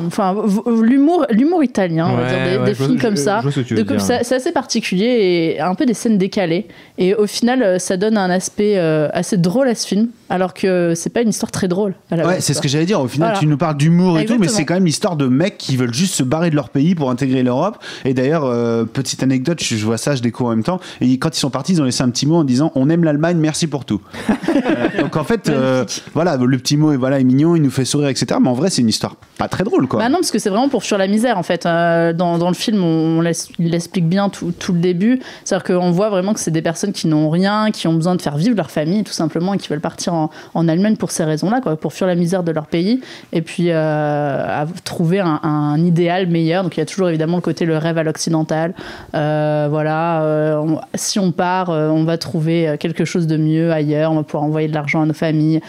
enfin, 0.06 0.34
v- 0.44 0.60
l'humour, 0.82 1.26
l'humour 1.30 1.62
italien, 1.64 2.08
on 2.10 2.16
va 2.16 2.22
Ouais, 2.22 2.28
dire, 2.28 2.38
des, 2.52 2.58
ouais, 2.58 2.64
des 2.66 2.72
je 2.74 2.78
vois- 2.78 2.86
films 2.86 2.98
je- 2.98 3.02
comme 3.02 3.16
je 3.16 3.22
ça. 3.22 4.18
c'est 4.18 4.24
c'est 4.24 4.34
assez 4.34 4.52
particulier 4.52 5.54
et 5.56 5.60
un 5.60 5.74
peu 5.74 5.86
des 5.86 5.94
scènes 5.94 6.18
décalées. 6.18 6.66
Et 6.98 7.14
au 7.14 7.26
final, 7.26 7.62
euh, 7.62 7.78
ça 7.78 7.96
donne 7.96 8.16
un 8.16 8.30
aspect 8.30 8.74
euh, 8.76 9.08
assez 9.12 9.36
drôle 9.36 9.68
à 9.68 9.74
ce 9.74 9.86
film, 9.86 10.08
alors 10.28 10.54
que 10.54 10.92
c'est 10.94 11.10
pas 11.10 11.22
une 11.22 11.30
histoire 11.30 11.50
très 11.50 11.68
drôle. 11.68 11.94
à 12.10 12.16
la 12.16 12.26
Ouais, 12.26 12.34
base, 12.34 12.44
c'est 12.44 12.54
ce 12.54 12.60
que 12.60 12.68
j'allais 12.68 12.84
dire. 12.86 13.00
Au 13.00 13.08
final, 13.08 13.28
Voilà. 13.30 13.40
tu 13.40 13.46
nous 13.46 13.56
parles 13.56 13.76
d'humour 13.76 14.18
et 14.18 14.26
tout, 14.26 14.36
mais 14.38 14.48
c'est 14.48 14.64
quand 14.64 14.74
même 14.74 14.84
l'histoire 14.86 15.16
de 15.16 15.26
mecs 15.26 15.58
qui 15.58 15.76
veulent 15.76 15.94
juste 15.94 16.14
se 16.14 16.22
barrer 16.22 16.50
de 16.50 16.56
leur 16.56 16.68
pays 16.70 16.94
pour 16.94 17.10
intégrer 17.10 17.42
l'Europe. 17.42 17.78
Et 18.04 18.14
d'ailleurs, 18.14 18.44
euh, 18.44 18.84
petite 18.84 19.22
anecdote, 19.22 19.62
je, 19.62 19.76
je 19.76 19.84
vois 19.84 19.96
ça, 19.98 20.14
je 20.14 20.22
découvre 20.22 20.50
en 20.50 20.56
même 20.56 20.64
temps. 20.64 20.80
Et 21.00 21.18
quand 21.18 21.34
ils 21.36 21.40
sont 21.40 21.50
partis, 21.50 21.72
ils 21.72 21.80
ont 21.82 21.84
laissé 21.84 22.02
un 22.02 22.10
petit 22.10 22.26
mot 22.26 22.36
en 22.36 22.44
disant 22.44 22.72
On 22.74 22.90
aime 22.90 23.04
l'Allemagne, 23.04 23.38
merci 23.38 23.66
pour 23.66 23.84
tout. 23.84 24.00
Euh, 24.50 25.02
Donc 25.02 25.16
en 25.16 25.22
fait, 25.24 25.48
euh, 25.48 25.84
voilà, 26.12 26.36
le 26.36 26.58
petit 26.58 26.76
mot 26.76 26.92
est, 26.92 26.96
voilà, 26.96 27.20
est 27.20 27.24
mignon, 27.24 27.54
il 27.56 27.62
nous 27.62 27.70
fait 27.70 27.84
sourire, 27.84 28.08
Mais 28.40 28.48
en 28.48 28.54
vrai, 28.54 28.70
c'est 28.70 28.82
une 28.82 28.88
histoire 28.88 29.16
pas 29.38 29.48
très 29.48 29.64
drôle, 29.64 29.88
quoi. 29.88 30.00
Bah 30.00 30.08
non, 30.08 30.18
parce 30.18 30.30
que 30.30 30.38
c'est 30.38 30.50
vraiment 30.50 30.68
pour 30.68 30.84
fuir 30.84 30.98
la 30.98 31.06
misère 31.06 31.38
en 31.38 31.42
fait. 31.42 31.64
Euh, 31.64 32.12
dans, 32.12 32.38
dans 32.38 32.48
le 32.48 32.54
film, 32.54 32.82
on 32.82 33.22
l'explique 33.22 34.06
bien 34.06 34.28
tout, 34.28 34.52
le 34.68 34.78
début. 34.78 35.20
C'est-à-dire 35.44 35.64
qu'on 35.64 35.90
voit 35.90 36.11
vraiment 36.11 36.34
que 36.34 36.40
c'est 36.40 36.50
des 36.50 36.62
personnes 36.62 36.92
qui 36.92 37.06
n'ont 37.06 37.30
rien, 37.30 37.70
qui 37.70 37.88
ont 37.88 37.94
besoin 37.94 38.14
de 38.14 38.22
faire 38.22 38.36
vivre 38.36 38.56
leur 38.56 38.70
famille 38.70 39.02
tout 39.02 39.12
simplement 39.12 39.54
et 39.54 39.58
qui 39.58 39.68
veulent 39.68 39.80
partir 39.80 40.14
en, 40.14 40.30
Allemagne 40.68 40.96
pour 40.96 41.11
ces 41.11 41.24
raisons-là, 41.24 41.61
quoi, 41.62 41.76
pour 41.76 41.94
fuir 41.94 42.06
la 42.06 42.14
misère 42.14 42.42
de 42.44 42.52
leur 42.52 42.66
pays 42.66 43.00
et 43.32 43.40
puis 43.40 43.68
euh, 43.70 44.64
trouver 44.84 45.20
un, 45.20 45.78
idéal 45.78 46.26
meilleur. 46.28 46.62
Donc 46.62 46.76
il 46.76 46.80
y 46.80 46.82
a 46.82 46.86
toujours 46.86 47.08
évidemment 47.08 47.36
le 47.36 47.42
côté 47.42 47.64
le 47.64 47.78
rêve 47.78 47.96
à 47.98 48.02
l'occidental. 48.02 48.74
Euh, 49.14 49.68
voilà, 49.70 50.62
si 50.94 51.18
on 51.18 51.32
part, 51.32 51.70
on 51.70 52.04
va 52.04 52.18
trouver 52.18 52.76
quelque 52.78 53.04
chose 53.04 53.26
de 53.26 53.36
mieux 53.36 53.72
ailleurs, 53.72 54.12
on 54.12 54.16
va 54.16 54.22
pouvoir 54.22 54.44
envoyer 54.44 54.68
de 54.68 54.74
l'argent 54.74 55.02
à 55.02 55.06
nos 55.06 55.14
familles. 55.14 55.61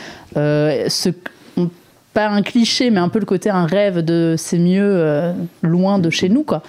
Pas 2.14 2.28
un 2.28 2.42
cliché, 2.42 2.90
mais 2.90 3.00
un 3.00 3.10
peu 3.10 3.20
le 3.20 3.26
côté 3.26 3.50
un 3.50 3.66
rêve 3.66 4.00
de 4.00 4.36
c'est 4.38 4.60
mieux 4.60 4.84
euh, 4.84 5.34
loin 5.62 6.00
de 6.00 6.10
chez 6.10 6.30
nous, 6.30 6.44
quoi. 6.44 6.62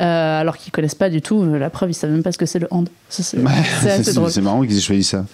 Euh, 0.00 0.40
alors 0.40 0.56
qu'ils 0.56 0.72
connaissent 0.72 0.94
pas 0.94 1.10
du 1.10 1.20
tout. 1.20 1.42
euh, 1.42 1.58
La 1.58 1.68
preuve, 1.70 1.90
ils 1.90 1.94
savent 1.94 2.10
même 2.10 2.22
pas 2.22 2.32
ce 2.32 2.38
que 2.38 2.46
c'est 2.46 2.58
le 2.58 2.68
hand. 2.70 2.88
C'est 3.08 3.36
Ouais, 3.38 4.42
marrant 4.42 4.62
qu'ils 4.62 4.76
aient 4.78 4.80
choisi 4.80 5.04
ça. 5.04 5.24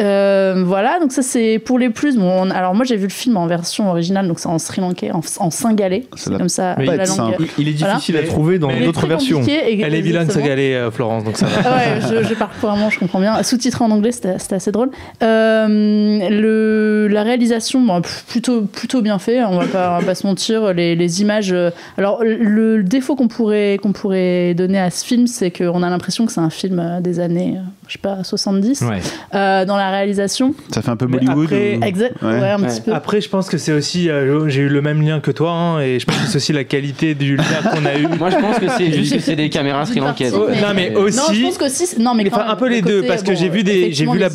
Euh, 0.00 0.62
voilà, 0.66 0.98
donc 1.00 1.12
ça 1.12 1.22
c'est 1.22 1.58
pour 1.58 1.78
les 1.78 1.90
plus. 1.90 2.16
Bon, 2.16 2.42
on- 2.46 2.50
alors 2.50 2.74
moi 2.74 2.84
j'ai 2.84 2.96
vu 2.96 3.04
le 3.04 3.12
film 3.12 3.36
en 3.36 3.46
version 3.46 3.88
originale, 3.90 4.26
donc 4.26 4.38
c'est 4.40 4.48
en 4.48 4.58
sri 4.58 4.80
lankais, 4.80 5.10
en, 5.12 5.20
en 5.38 5.50
singalais. 5.50 6.06
C'est 6.16 6.36
comme 6.36 6.48
ça. 6.48 6.74
la 6.78 7.04
langue-. 7.04 7.36
Il, 7.58 7.68
il 7.68 7.68
est 7.68 7.78
Voilà. 7.78 7.94
difficile 7.94 8.16
à 8.16 8.22
trouver 8.24 8.58
dans 8.58 8.70
d'autres 8.84 9.06
versions. 9.06 9.42
et- 9.42 9.80
Elle 9.80 9.94
est 9.94 10.00
vilaine, 10.00 10.28
euh, 10.36 10.90
Florence, 10.90 11.24
donc 11.24 11.36
ça 11.36 11.46
va. 11.46 11.56
Ouais, 11.76 12.00
je, 12.22 12.26
je 12.28 12.34
parle 12.34 12.50
couramment, 12.60 12.90
je 12.90 12.98
comprends 12.98 13.20
bien. 13.20 13.42
Sous-titré 13.42 13.84
en 13.84 13.90
anglais, 13.90 14.12
c'était 14.12 14.54
assez 14.54 14.72
drôle. 14.72 14.90
Euh, 15.22 16.28
le, 16.30 17.08
la 17.08 17.22
réalisation, 17.22 17.80
bon, 17.80 18.00
plutôt, 18.28 18.62
plutôt 18.62 19.02
bien 19.02 19.18
fait, 19.18 19.42
on 19.44 19.58
va 19.58 19.66
pas, 19.66 19.96
on 19.96 20.00
va 20.00 20.06
pas 20.06 20.14
se 20.14 20.26
mentir. 20.26 20.72
Les, 20.74 20.94
les 20.96 21.22
images. 21.22 21.54
alors, 21.98 22.22
le, 22.24 22.36
le 22.78 22.82
défaut 22.82 23.14
qu'on 23.16 23.28
pourrait, 23.28 23.78
qu'on 23.82 23.92
pourrait 23.92 24.15
donner 24.54 24.78
à 24.78 24.90
ce 24.90 25.04
film, 25.04 25.26
c'est 25.26 25.50
qu'on 25.50 25.82
a 25.82 25.90
l'impression 25.90 26.26
que 26.26 26.32
c'est 26.32 26.40
un 26.40 26.50
film 26.50 26.78
euh, 26.78 27.00
des 27.00 27.20
années, 27.20 27.54
euh, 27.56 27.60
je 27.88 27.92
sais 27.94 27.98
pas, 27.98 28.22
70. 28.24 28.82
Ouais. 28.82 29.00
Euh, 29.34 29.64
dans 29.64 29.76
la 29.76 29.90
réalisation. 29.90 30.54
Ça 30.72 30.82
fait 30.82 30.90
un 30.90 30.96
peu 30.96 31.06
Bollywood. 31.06 31.44
après- 31.46 31.76
ou- 31.78 31.84
Exact, 31.84 32.22
ouais, 32.22 32.28
Ouais. 32.28 32.50
un 32.50 32.60
Ouais. 32.60 32.68
petit 32.68 32.80
peu. 32.80 32.92
Après, 32.92 33.20
je 33.20 33.28
pense 33.28 33.48
que 33.48 33.58
c'est 33.58 33.72
aussi. 33.72 34.08
euh, 34.10 34.48
J'ai 34.48 34.62
eu 34.62 34.68
le 34.68 34.82
même 34.82 35.02
lien 35.02 35.20
que 35.20 35.30
toi, 35.30 35.52
hein, 35.52 35.80
et 35.80 35.98
je 35.98 36.06
pense 36.06 36.16
que 36.16 36.26
c'est 36.26 36.36
aussi 36.36 36.52
la 36.52 36.64
qualité 36.64 37.14
du 37.14 37.36
lien 37.36 37.44
qu'on 37.72 37.84
a 37.86 37.96
eu. 37.98 38.06
Moi, 38.18 38.30
je 38.30 38.36
pense 38.36 38.58
que 38.58 38.68
c'est 38.76 38.92
juste 38.92 39.14
que 39.14 39.20
c'est 39.20 39.36
des 39.36 39.50
caméras 39.50 39.86
sri 39.86 40.00
lankaises. 40.00 40.34
Oh, 40.34 40.48
non, 40.48 40.74
mais 40.74 40.90
Non, 40.90 41.00
aussi. 41.00 41.34
je 41.34 41.42
pense 41.44 41.58
qu'aussi. 41.58 42.00
Non, 42.00 42.14
mais 42.14 42.24
quand 42.24 42.36
Enfin, 42.36 42.44
même, 42.44 42.52
un 42.52 42.56
peu 42.56 42.68
le 42.68 42.74
les 42.76 42.82
deux, 42.82 43.02
parce 43.04 43.22
que 43.22 43.34
j'ai 43.34 43.48
vu, 43.48 43.62
des, 43.62 43.92
j'ai 43.92 44.06
vu 44.06 44.18
la 44.18 44.26
euh, 44.26 44.30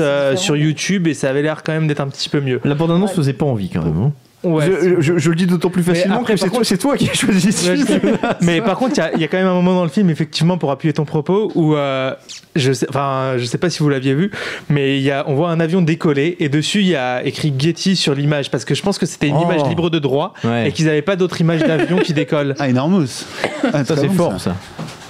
euh, 0.00 0.32
c'est 0.36 0.42
sur. 0.42 0.56
YouTube 0.56 1.06
et 1.08 1.14
ça 1.14 1.30
avait 1.30 1.42
l'air 1.42 1.62
quand 1.64 1.72
même 1.72 1.86
d'être 1.86 2.00
un 2.00 2.08
petit 2.08 2.28
peu 2.28 2.40
mieux. 2.40 2.60
La 2.64 2.74
bande-annonce 2.74 3.12
faisait 3.12 3.32
pas 3.32 3.46
envie 3.46 3.68
quand 3.68 3.82
même. 3.82 3.96
hein. 3.96 4.12
Ouais. 4.44 4.64
je, 4.66 5.00
je- 5.00 5.18
je 5.18 5.30
le 5.30 5.36
dis 5.36 5.46
d'autant 5.46 5.70
plus 5.70 5.82
facilement 5.84 6.20
après, 6.20 6.34
que 6.34 6.40
c'est 6.40 6.50
toi, 6.50 6.64
c'est 6.64 6.78
toi 6.78 6.96
qui 6.96 7.08
as 7.08 7.14
choisi 7.14 7.52
ce 7.52 7.74
film. 7.76 8.18
Mais 8.40 8.60
par 8.60 8.76
contre, 8.76 8.94
il 8.96 8.98
y 8.98 9.00
a- 9.00 9.12
il 9.14 9.20
y, 9.20 9.24
a 9.24 9.28
quand 9.28 9.36
même 9.38 9.46
un 9.46 9.54
moment 9.54 9.74
dans 9.74 9.84
le 9.84 9.88
film, 9.90 10.10
effectivement, 10.10 10.58
pour 10.58 10.70
appuyer 10.72 10.92
ton 10.92 11.04
propos, 11.04 11.52
où 11.54 11.76
euh, 11.76 12.12
je 12.56 12.72
sais, 12.72 12.86
je 12.92 13.44
sais 13.44 13.58
pas 13.58 13.70
si 13.70 13.78
vous 13.80 13.88
l'aviez 13.88 14.14
vu, 14.14 14.30
mais 14.68 14.96
il 14.98 15.02
y 15.02 15.10
a, 15.10 15.24
on 15.28 15.34
voit 15.34 15.50
un 15.50 15.60
avion 15.60 15.80
décoller 15.82 16.36
et 16.40 16.48
dessus 16.48 16.80
il 16.80 16.88
y 16.88 16.96
a 16.96 17.24
écrit 17.24 17.54
Getty 17.56 17.94
sur 17.96 18.14
l'image 18.14 18.50
parce 18.50 18.64
que 18.64 18.74
je 18.74 18.82
pense 18.82 18.98
que 18.98 19.06
c'était 19.06 19.28
une 19.28 19.36
Oh. 19.36 19.44
image 19.44 19.68
libre 19.68 19.90
de 19.90 19.98
droit 19.98 20.34
Ouais. 20.44 20.68
et 20.68 20.72
qu'ils 20.72 20.86
n'avaient 20.86 21.02
pas 21.02 21.16
d'autres 21.16 21.40
images 21.40 21.62
d'avion 21.62 21.98
qui 21.98 22.12
décollent. 22.12 22.54
Ah, 22.58 22.68
énormous. 22.68 23.24
Ah, 23.72 23.84
Ça 23.84 23.96
c'est 23.96 24.08
bon, 24.08 24.14
fort 24.30 24.40
ça. 24.40 24.56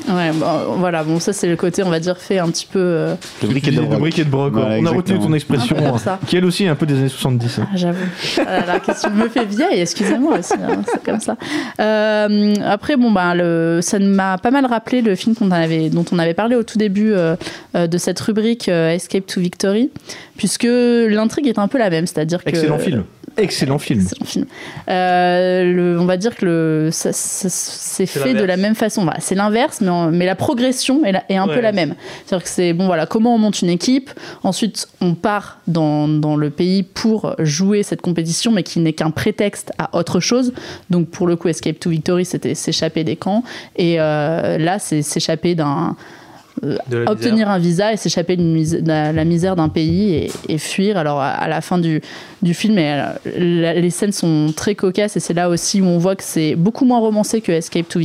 Ouais, 0.08 0.30
bon, 0.32 0.46
voilà, 0.78 1.04
bon, 1.04 1.20
ça 1.20 1.32
c'est 1.32 1.48
le 1.48 1.56
côté, 1.56 1.82
on 1.82 1.90
va 1.90 2.00
dire, 2.00 2.16
fait 2.18 2.38
un 2.38 2.48
petit 2.48 2.66
peu. 2.66 2.78
euh, 2.80 3.14
De 3.42 3.46
briquet 3.48 3.70
de 3.70 3.76
de 3.76 3.82
broc. 3.82 4.00
briquet 4.00 4.24
de 4.24 4.30
broc. 4.30 4.52
Voilà, 4.52 4.76
on 4.80 4.86
a 4.86 4.90
retenu 4.90 5.18
ton 5.18 5.32
expression, 5.32 5.76
comme 5.76 5.86
hein, 5.86 5.98
ça. 5.98 6.18
qui 6.26 6.36
elle 6.36 6.44
aussi 6.44 6.64
est 6.64 6.68
un 6.68 6.74
peu 6.74 6.86
des 6.86 6.94
années 6.94 7.08
70. 7.08 7.58
hein. 7.58 7.68
Ah, 7.72 7.76
J'avoue. 7.76 7.98
Ah 8.38 8.60
là 8.60 8.66
là, 8.66 8.80
qu'est-ce 8.80 9.02
que 9.02 9.08
tu 9.08 9.14
me 9.14 9.28
fais 9.28 9.44
vieille, 9.44 9.80
excusez-moi 9.80 10.38
aussi, 10.38 10.54
hein, 10.54 10.82
c'est 10.90 11.04
comme 11.04 11.20
ça. 11.20 11.36
Euh, 11.80 12.54
après, 12.64 12.96
bon, 12.96 13.10
bah, 13.10 13.34
le, 13.34 13.80
ça 13.82 13.98
m'a 13.98 14.38
pas 14.38 14.50
mal 14.50 14.66
rappelé 14.66 15.02
le 15.02 15.14
film 15.14 15.34
avait, 15.52 15.90
dont 15.90 16.04
on 16.12 16.18
avait 16.18 16.34
parlé 16.34 16.56
au 16.56 16.62
tout 16.62 16.78
début 16.78 17.12
euh, 17.12 17.36
euh, 17.76 17.86
de 17.86 17.98
cette 17.98 18.20
rubrique 18.20 18.68
euh, 18.68 18.90
Escape 18.90 19.26
to 19.26 19.40
Victory, 19.40 19.90
puisque 20.36 20.64
l'intrigue 20.68 21.46
est 21.46 21.58
un 21.58 21.68
peu 21.68 21.78
la 21.78 21.90
même, 21.90 22.06
c'est-à-dire 22.06 22.42
que. 22.42 22.50
Excellent 22.50 22.78
film. 22.78 23.04
Excellent 23.36 23.78
film. 23.78 24.00
Excellent 24.00 24.26
film. 24.26 24.46
Euh, 24.88 25.64
le- 25.72 25.98
on 26.00 26.04
va 26.04 26.16
dire 26.16 26.36
que 26.36 26.44
le, 26.44 26.88
ça- 26.92 27.12
ça- 27.12 27.48
c'est 27.48 28.06
fait 28.06 28.34
de 28.34 28.44
la 28.44 28.56
même 28.56 28.74
façon. 28.74 29.04
Voilà, 29.04 29.20
c'est 29.20 29.34
l'inverse, 29.34 29.80
mais, 29.80 29.88
en- 29.88 30.10
mais 30.10 30.26
la 30.26 30.34
progression 30.34 31.04
est, 31.04 31.12
la- 31.12 31.24
est 31.30 31.36
un 31.36 31.46
peu 31.48 31.60
la 31.60 31.72
même. 31.72 31.94
C'est-à-dire 32.26 32.44
que 32.44 32.50
c'est 32.50 32.72
bon, 32.72 32.86
voilà, 32.86 33.06
comment 33.06 33.34
on 33.34 33.38
monte 33.38 33.62
une 33.62 33.70
équipe. 33.70 34.10
Ensuite, 34.42 34.86
on 35.00 35.14
part 35.14 35.58
dans, 35.66 36.08
dans 36.08 36.36
le 36.36 36.50
pays 36.50 36.82
pour 36.82 37.34
jouer 37.38 37.82
cette 37.82 38.02
compétition, 38.02 38.52
mais 38.52 38.62
qui 38.62 38.80
n'est 38.80 38.92
qu'un 38.92 39.10
prétexte 39.10 39.72
à 39.78 39.96
autre 39.96 40.20
chose. 40.20 40.52
Donc, 40.90 41.08
pour 41.08 41.26
le 41.26 41.36
coup, 41.36 41.48
Escape 41.48 41.78
to 41.80 41.90
Victory, 41.90 42.24
c'était 42.24 42.54
s'échapper 42.54 43.04
des 43.04 43.16
camps. 43.16 43.44
Et 43.76 44.00
euh, 44.00 44.58
là, 44.58 44.78
c'est 44.78 45.02
s'échapper 45.02 45.54
d'un 45.54 45.96
Misère. 46.62 47.10
obtenir 47.10 47.48
un 47.48 47.58
visa 47.58 47.92
et 47.92 47.96
s'échapper 47.96 48.36
de 48.36 48.86
la, 48.86 49.12
la 49.12 49.24
misère 49.24 49.56
d'un 49.56 49.68
pays 49.68 50.14
et, 50.14 50.30
et 50.48 50.58
fuir. 50.58 50.96
Alors 50.96 51.20
à, 51.20 51.30
à 51.30 51.48
la 51.48 51.60
fin 51.60 51.78
du, 51.78 52.00
du 52.42 52.54
film, 52.54 52.78
et, 52.78 52.92
euh, 53.26 53.60
la- 53.62 53.74
les 53.74 53.90
scènes 53.90 54.12
sont 54.12 54.52
très 54.56 54.74
cocasses 54.74 55.16
et 55.16 55.20
c'est 55.20 55.34
là 55.34 55.48
aussi 55.48 55.80
où 55.80 55.86
on 55.86 55.98
voit 55.98 56.14
que 56.16 56.22
c'est 56.24 56.54
beaucoup 56.54 56.84
moins 56.84 57.00
romancé 57.00 57.40
que 57.40 57.50
Escape 57.52 57.88
to 57.88 57.98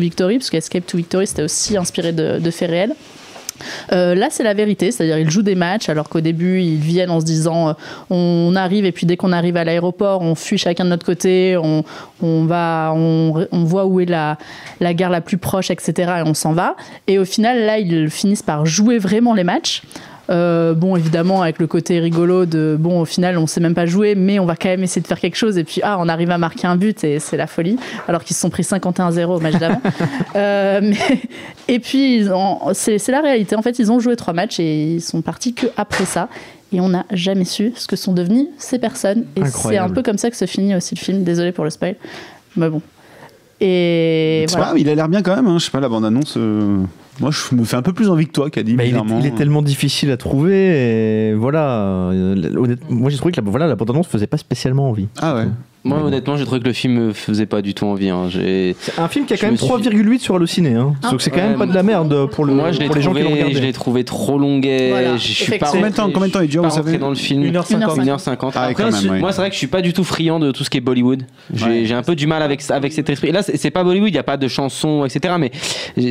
Victory, 0.00 0.38
parce 0.38 0.50
que 0.50 0.56
Escape 0.56 0.86
to 0.86 0.96
Victory 0.96 1.26
c'était 1.26 1.42
aussi 1.42 1.76
inspiré 1.76 2.12
de, 2.12 2.38
de 2.38 2.50
faits 2.50 2.70
réels. 2.70 2.94
Euh, 3.92 4.14
là, 4.14 4.28
c'est 4.30 4.42
la 4.42 4.54
vérité, 4.54 4.90
c'est-à-dire 4.90 5.18
ils 5.18 5.30
jouent 5.30 5.42
des 5.42 5.54
matchs 5.54 5.88
alors 5.88 6.08
qu'au 6.08 6.20
début 6.20 6.60
ils 6.60 6.78
viennent 6.78 7.10
en 7.10 7.20
se 7.20 7.24
disant 7.24 7.68
euh, 7.68 7.72
on 8.10 8.54
arrive 8.56 8.84
et 8.84 8.92
puis 8.92 9.06
dès 9.06 9.16
qu'on 9.16 9.32
arrive 9.32 9.56
à 9.56 9.64
l'aéroport, 9.64 10.22
on 10.22 10.34
fuit 10.34 10.58
chacun 10.58 10.84
de 10.84 10.90
notre 10.90 11.06
côté, 11.06 11.56
on, 11.56 11.84
va, 12.44 12.92
on, 12.94 13.64
voit 13.64 13.86
où 13.86 14.00
est 14.00 14.06
la 14.06 14.36
gare 14.94 15.10
la 15.10 15.20
plus 15.20 15.38
proche, 15.38 15.70
etc. 15.70 16.12
et 16.18 16.22
on 16.22 16.34
s'en 16.34 16.52
va. 16.52 16.76
Et 17.06 17.18
au 17.18 17.24
final, 17.24 17.64
là, 17.64 17.78
ils 17.78 18.10
finissent 18.10 18.42
par 18.42 18.66
jouer 18.66 18.98
vraiment 18.98 19.34
les 19.34 19.44
matchs. 19.44 19.82
Euh, 20.28 20.74
bon, 20.74 20.94
évidemment, 20.96 21.42
avec 21.42 21.58
le 21.58 21.66
côté 21.66 21.98
rigolo 21.98 22.46
de 22.46 22.76
bon, 22.78 23.00
au 23.00 23.04
final, 23.04 23.36
on 23.38 23.46
sait 23.46 23.60
même 23.60 23.74
pas 23.74 23.86
jouer, 23.86 24.14
mais 24.14 24.38
on 24.38 24.44
va 24.46 24.54
quand 24.54 24.68
même 24.68 24.82
essayer 24.84 25.00
de 25.02 25.06
faire 25.06 25.18
quelque 25.18 25.36
chose. 25.36 25.58
Et 25.58 25.64
puis, 25.64 25.80
ah, 25.82 25.96
on 25.98 26.08
arrive 26.08 26.30
à 26.30 26.38
marquer 26.38 26.66
un 26.68 26.76
but 26.76 27.02
et 27.02 27.18
c'est 27.18 27.36
la 27.36 27.46
folie. 27.48 27.76
Alors 28.06 28.22
qu'ils 28.22 28.36
se 28.36 28.42
sont 28.42 28.50
pris 28.50 28.62
51-0 28.62 29.24
au 29.36 29.40
match 29.40 29.54
d'avant. 29.56 29.80
Euh, 30.36 30.80
mais- 30.82 31.20
et 31.66 31.80
puis, 31.80 32.24
ont- 32.32 32.72
c'est 32.74 33.04
la 33.08 33.20
réalité. 33.20 33.56
En 33.56 33.62
fait, 33.62 33.78
ils 33.80 33.90
ont 33.90 33.98
joué 33.98 34.14
trois 34.16 34.32
matchs 34.34 34.60
et 34.60 34.94
ils 34.94 35.00
sont 35.00 35.22
partis 35.22 35.52
que 35.54 35.66
après 35.76 36.04
ça. 36.04 36.28
Et 36.72 36.80
on 36.80 36.90
n'a 36.90 37.04
jamais 37.10 37.44
su 37.44 37.72
ce 37.74 37.88
que 37.88 37.96
sont 37.96 38.12
devenues 38.12 38.46
ces 38.58 38.78
personnes. 38.78 39.24
Et 39.34 39.44
c'est 39.46 39.78
un 39.78 39.88
peu 39.88 40.02
comme 40.02 40.18
ça 40.18 40.30
que 40.30 40.36
se 40.36 40.44
finit 40.46 40.76
aussi 40.76 40.94
le 40.94 41.00
film. 41.00 41.24
Désolé 41.24 41.50
pour 41.50 41.64
le 41.64 41.70
spoil. 41.70 41.96
Mais 42.56 42.68
bon. 42.68 42.80
Et 43.60 44.44
C'est 44.48 44.56
voilà. 44.56 44.72
pas 44.72 44.78
il 44.78 44.88
a 44.88 44.94
l'air 44.94 45.08
bien 45.08 45.22
quand 45.22 45.34
même. 45.34 45.46
Hein. 45.48 45.58
Je 45.58 45.64
sais 45.64 45.70
pas, 45.70 45.80
la 45.80 45.88
bande-annonce. 45.88 46.34
euh, 46.36 46.78
Moi, 47.20 47.30
je 47.30 47.54
me 47.54 47.64
fais 47.64 47.76
un 47.76 47.82
peu 47.82 47.92
plus 47.92 48.08
envie 48.08 48.26
que 48.26 48.32
toi. 48.32 48.48
Bah, 48.48 48.62
il, 48.64 48.70
est, 48.70 48.84
bizarrement. 48.84 49.18
il 49.20 49.26
est 49.26 49.34
tellement 49.34 49.62
difficile 49.62 50.10
à 50.10 50.16
trouver 50.16 51.28
et 51.30 51.34
voilà. 51.34 52.10
euh, 52.12 52.76
moi 52.88 53.10
j'ai 53.10 53.16
trouvé 53.18 53.32
que 53.32 53.40
la, 53.40 53.48
voilà, 53.48 53.66
la 53.66 53.76
bande-annonce 53.76 54.06
faisait 54.08 54.26
pas 54.26 54.38
spécialement 54.38 54.88
envie. 54.88 55.08
Ah 55.20 55.34
ouais. 55.36 55.46
Moi, 55.82 55.98
honnêtement, 56.02 56.36
j'ai 56.36 56.44
trouvé 56.44 56.60
que 56.60 56.66
le 56.66 56.74
film 56.74 57.06
me 57.06 57.12
faisait 57.14 57.46
pas 57.46 57.62
du 57.62 57.72
tout 57.72 57.86
envie. 57.86 58.10
hein. 58.10 58.26
J'ai- 58.28 58.76
C'est 58.80 58.98
un 58.98 59.08
film 59.08 59.24
qui 59.24 59.32
a 59.32 59.36
Je 59.36 59.40
quand 59.40 59.46
même 59.46 59.52
me 59.54 59.56
suis- 59.58 59.66
3,8 59.66 60.18
sur 60.20 60.34
Allociné. 60.34 60.74
Hein. 60.74 60.92
Ah. 61.02 61.10
Donc 61.10 61.22
c'est 61.22 61.30
quand 61.30 61.38
Ouais, 61.38 61.48
même 61.48 61.58
pas 61.58 61.64
de 61.64 61.72
la 61.74 61.82
merde 61.82 62.26
pour, 62.30 62.44
le, 62.44 62.52
Moi, 62.52 62.70
je 62.72 62.80
l'ai 62.80 62.86
pour 62.86 62.96
les 62.96 63.02
gens 63.02 63.12
qui 63.12 63.18
l'ont 63.20 63.24
trouvé, 63.24 63.40
regardé. 63.40 63.54
je 63.56 63.62
l'ai 63.62 63.72
trouvé 63.72 64.04
trop 64.04 64.38
longuet. 64.38 64.90
Voilà, 64.90 65.16
je 65.16 65.22
suis 65.22 65.44
pas 65.46 65.56
effectivement. 65.56 65.70
Combien 65.72 65.90
de 65.90 65.94
temps- 65.94 66.02
rentré- 66.02 66.12
combien 66.14 66.28
de 66.28 66.32
temps 66.34 66.40
il 66.42 66.48
dure, 66.48 66.62
je 66.64 66.68
vous 66.68 66.70
pas 66.70 66.76
savez 66.76 66.90
rentré 66.92 66.98
dans 66.98 67.08
le 67.08 67.14
film 67.14 67.42
1h50. 67.44 67.98
1h50. 67.98 68.52
Ah, 68.56 68.60
Après, 68.62 68.74
quand 68.74 68.90
même, 68.92 69.00
je- 69.02 69.08
ouais. 69.08 69.18
moi, 69.20 69.32
c'est 69.32 69.40
vrai 69.40 69.48
que 69.48 69.54
je 69.54 69.58
suis 69.58 69.66
pas 69.68 69.80
du 69.80 69.94
tout 69.94 70.04
friand 70.04 70.38
de 70.38 70.52
tout 70.52 70.64
ce 70.64 70.68
qui 70.70 70.76
est 70.76 70.82
Bollywood. 70.82 71.22
J'ai 71.54 71.64
Ouais. 71.66 71.82
j'ai 71.86 71.94
un 71.94 72.02
peu 72.02 72.14
du 72.14 72.26
mal 72.26 72.42
avec, 72.42 72.60
avec 72.70 72.92
cet 72.92 73.08
esprit. 73.08 73.32
Là, 73.32 73.42
c'est 73.42 73.56
c'est 73.56 73.70
pas 73.70 73.82
Bollywood, 73.82 74.10
il 74.10 74.14
y 74.14 74.18
a 74.18 74.22
pas 74.22 74.36
de 74.36 74.48
chansons, 74.48 75.06
etc. 75.06 75.34
Mais 75.38 75.50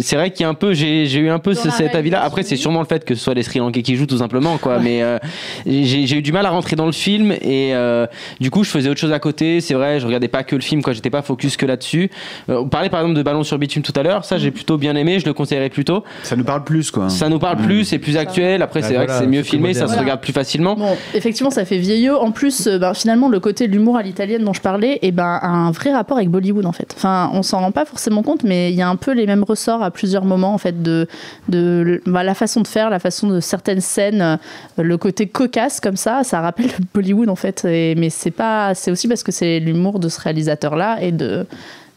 c'est 0.01 0.15
vrai 0.15 0.31
qu'il 0.31 0.41
y 0.41 0.45
a 0.45 0.49
un 0.49 0.55
peu, 0.55 0.73
j'ai 0.73 1.05
j'ai 1.05 1.19
eu 1.19 1.29
un 1.29 1.37
peu 1.39 1.53
Dans 1.53 1.61
ce- 1.61 1.67
la 1.67 1.73
cet 1.73 1.93
avis-là. 1.93 2.23
Après, 2.23 2.41
c'est 2.41 2.55
oui. 2.55 2.61
sûrement 2.61 2.79
le 2.79 2.87
fait 2.87 3.05
que 3.05 3.13
ce 3.13 3.23
soit 3.23 3.35
les 3.35 3.43
Sri 3.43 3.59
Lankais 3.59 3.83
qui 3.83 3.95
jouent, 3.95 4.07
tout 4.07 4.17
simplement, 4.17 4.57
quoi. 4.57 4.79
Mais 4.79 5.03
euh, 5.03 5.19
j'ai 5.67 6.07
j'ai 6.07 6.17
eu 6.17 6.21
du 6.23 6.31
mal 6.31 6.45
à 6.47 6.49
rentrer 6.49 6.75
dans 6.75 6.87
le 6.87 6.91
film 6.91 7.31
et 7.33 7.75
euh, 7.75 8.07
du 8.39 8.49
coup, 8.49 8.63
je 8.63 8.69
faisais 8.71 8.89
autre 8.89 8.99
chose 8.99 9.11
à 9.11 9.19
côté. 9.19 9.58
C'est 9.61 9.73
vrai, 9.73 9.99
je 9.99 10.05
regardais 10.05 10.27
pas 10.27 10.43
que 10.43 10.55
le 10.55 10.61
film, 10.61 10.81
quoi, 10.81 10.93
j'étais 10.93 11.09
pas 11.09 11.21
focus 11.21 11.57
que 11.57 11.65
là-dessus. 11.65 12.09
Euh, 12.49 12.59
on 12.61 12.67
parlait 12.69 12.89
par 12.89 13.01
exemple 13.01 13.17
de 13.17 13.23
Ballon 13.23 13.43
sur 13.43 13.57
bitume 13.57 13.83
tout 13.83 13.93
à 13.95 14.03
l'heure, 14.03 14.25
ça 14.25 14.37
j'ai 14.37 14.51
plutôt 14.51 14.77
bien 14.77 14.95
aimé, 14.95 15.19
je 15.19 15.25
le 15.25 15.33
conseillerais 15.33 15.69
plutôt. 15.69 16.03
Ça 16.23 16.35
nous 16.35 16.43
parle 16.43 16.63
plus, 16.63 16.91
quoi. 16.91 17.09
Ça 17.09 17.29
nous 17.29 17.39
parle 17.39 17.57
plus, 17.57 17.85
c'est 17.85 17.99
plus 17.99 18.17
actuel. 18.17 18.61
Après, 18.61 18.81
Bah 18.81 18.87
c'est 18.87 18.93
vrai 18.95 19.05
voilà, 19.05 19.19
que 19.19 19.25
c'est 19.25 19.29
mieux 19.29 19.43
filmé, 19.43 19.73
ça 19.73 19.87
se 19.87 19.97
regarde 19.97 20.21
plus 20.21 20.33
facilement. 20.33 20.75
Bon, 20.75 20.95
effectivement, 21.13 21.49
ça 21.51 21.65
fait 21.65 21.77
vieillot. 21.77 22.15
En 22.17 22.31
plus, 22.31 22.67
euh, 22.67 22.77
ben, 22.79 22.93
finalement, 22.93 23.29
le 23.29 23.39
côté 23.39 23.67
de 23.67 23.73
l'humour 23.73 23.97
à 23.97 24.01
l'italienne 24.03 24.43
dont 24.43 24.53
je 24.53 24.61
parlais, 24.61 24.99
eh 25.01 25.11
ben, 25.11 25.23
a 25.41 25.47
un 25.47 25.71
vrai 25.71 25.91
rapport 25.93 26.17
avec 26.17 26.29
Bollywood, 26.29 26.65
en 26.65 26.71
fait. 26.71 26.93
Enfin, 26.95 27.29
on 27.33 27.43
s'en 27.43 27.59
rend 27.59 27.71
pas 27.71 27.85
forcément 27.85 28.23
compte, 28.23 28.43
mais 28.43 28.71
il 28.71 28.75
y 28.75 28.81
a 28.81 28.89
un 28.89 28.95
peu 28.95 29.11
les 29.13 29.25
mêmes 29.25 29.43
ressorts 29.43 29.83
à 29.83 29.91
plusieurs 29.91 30.25
moments, 30.25 30.53
en 30.53 30.57
fait, 30.57 30.81
de, 30.81 31.07
de 31.47 32.01
bah, 32.05 32.23
la 32.23 32.33
façon 32.33 32.61
de 32.61 32.67
faire, 32.67 32.89
la 32.89 32.99
façon 32.99 33.27
de 33.27 33.39
certaines 33.39 33.81
scènes, 33.81 34.21
euh, 34.21 34.37
le 34.83 34.97
côté 34.97 35.27
cocasse 35.27 35.79
comme 35.79 35.95
ça, 35.97 36.23
ça 36.23 36.41
rappelle 36.41 36.69
Bollywood, 36.93 37.29
en 37.29 37.35
fait. 37.35 37.65
Et- 37.65 37.95
mais 37.95 38.09
c'est 38.09 38.31
pas, 38.31 38.73
c'est 38.75 38.91
aussi 38.91 39.07
parce 39.07 39.23
que 39.23 39.31
c'est 39.31 39.48
l'humour 39.57 39.99
de 39.99 40.09
ce 40.09 40.19
réalisateur-là 40.21 41.01
et 41.01 41.11
de 41.11 41.47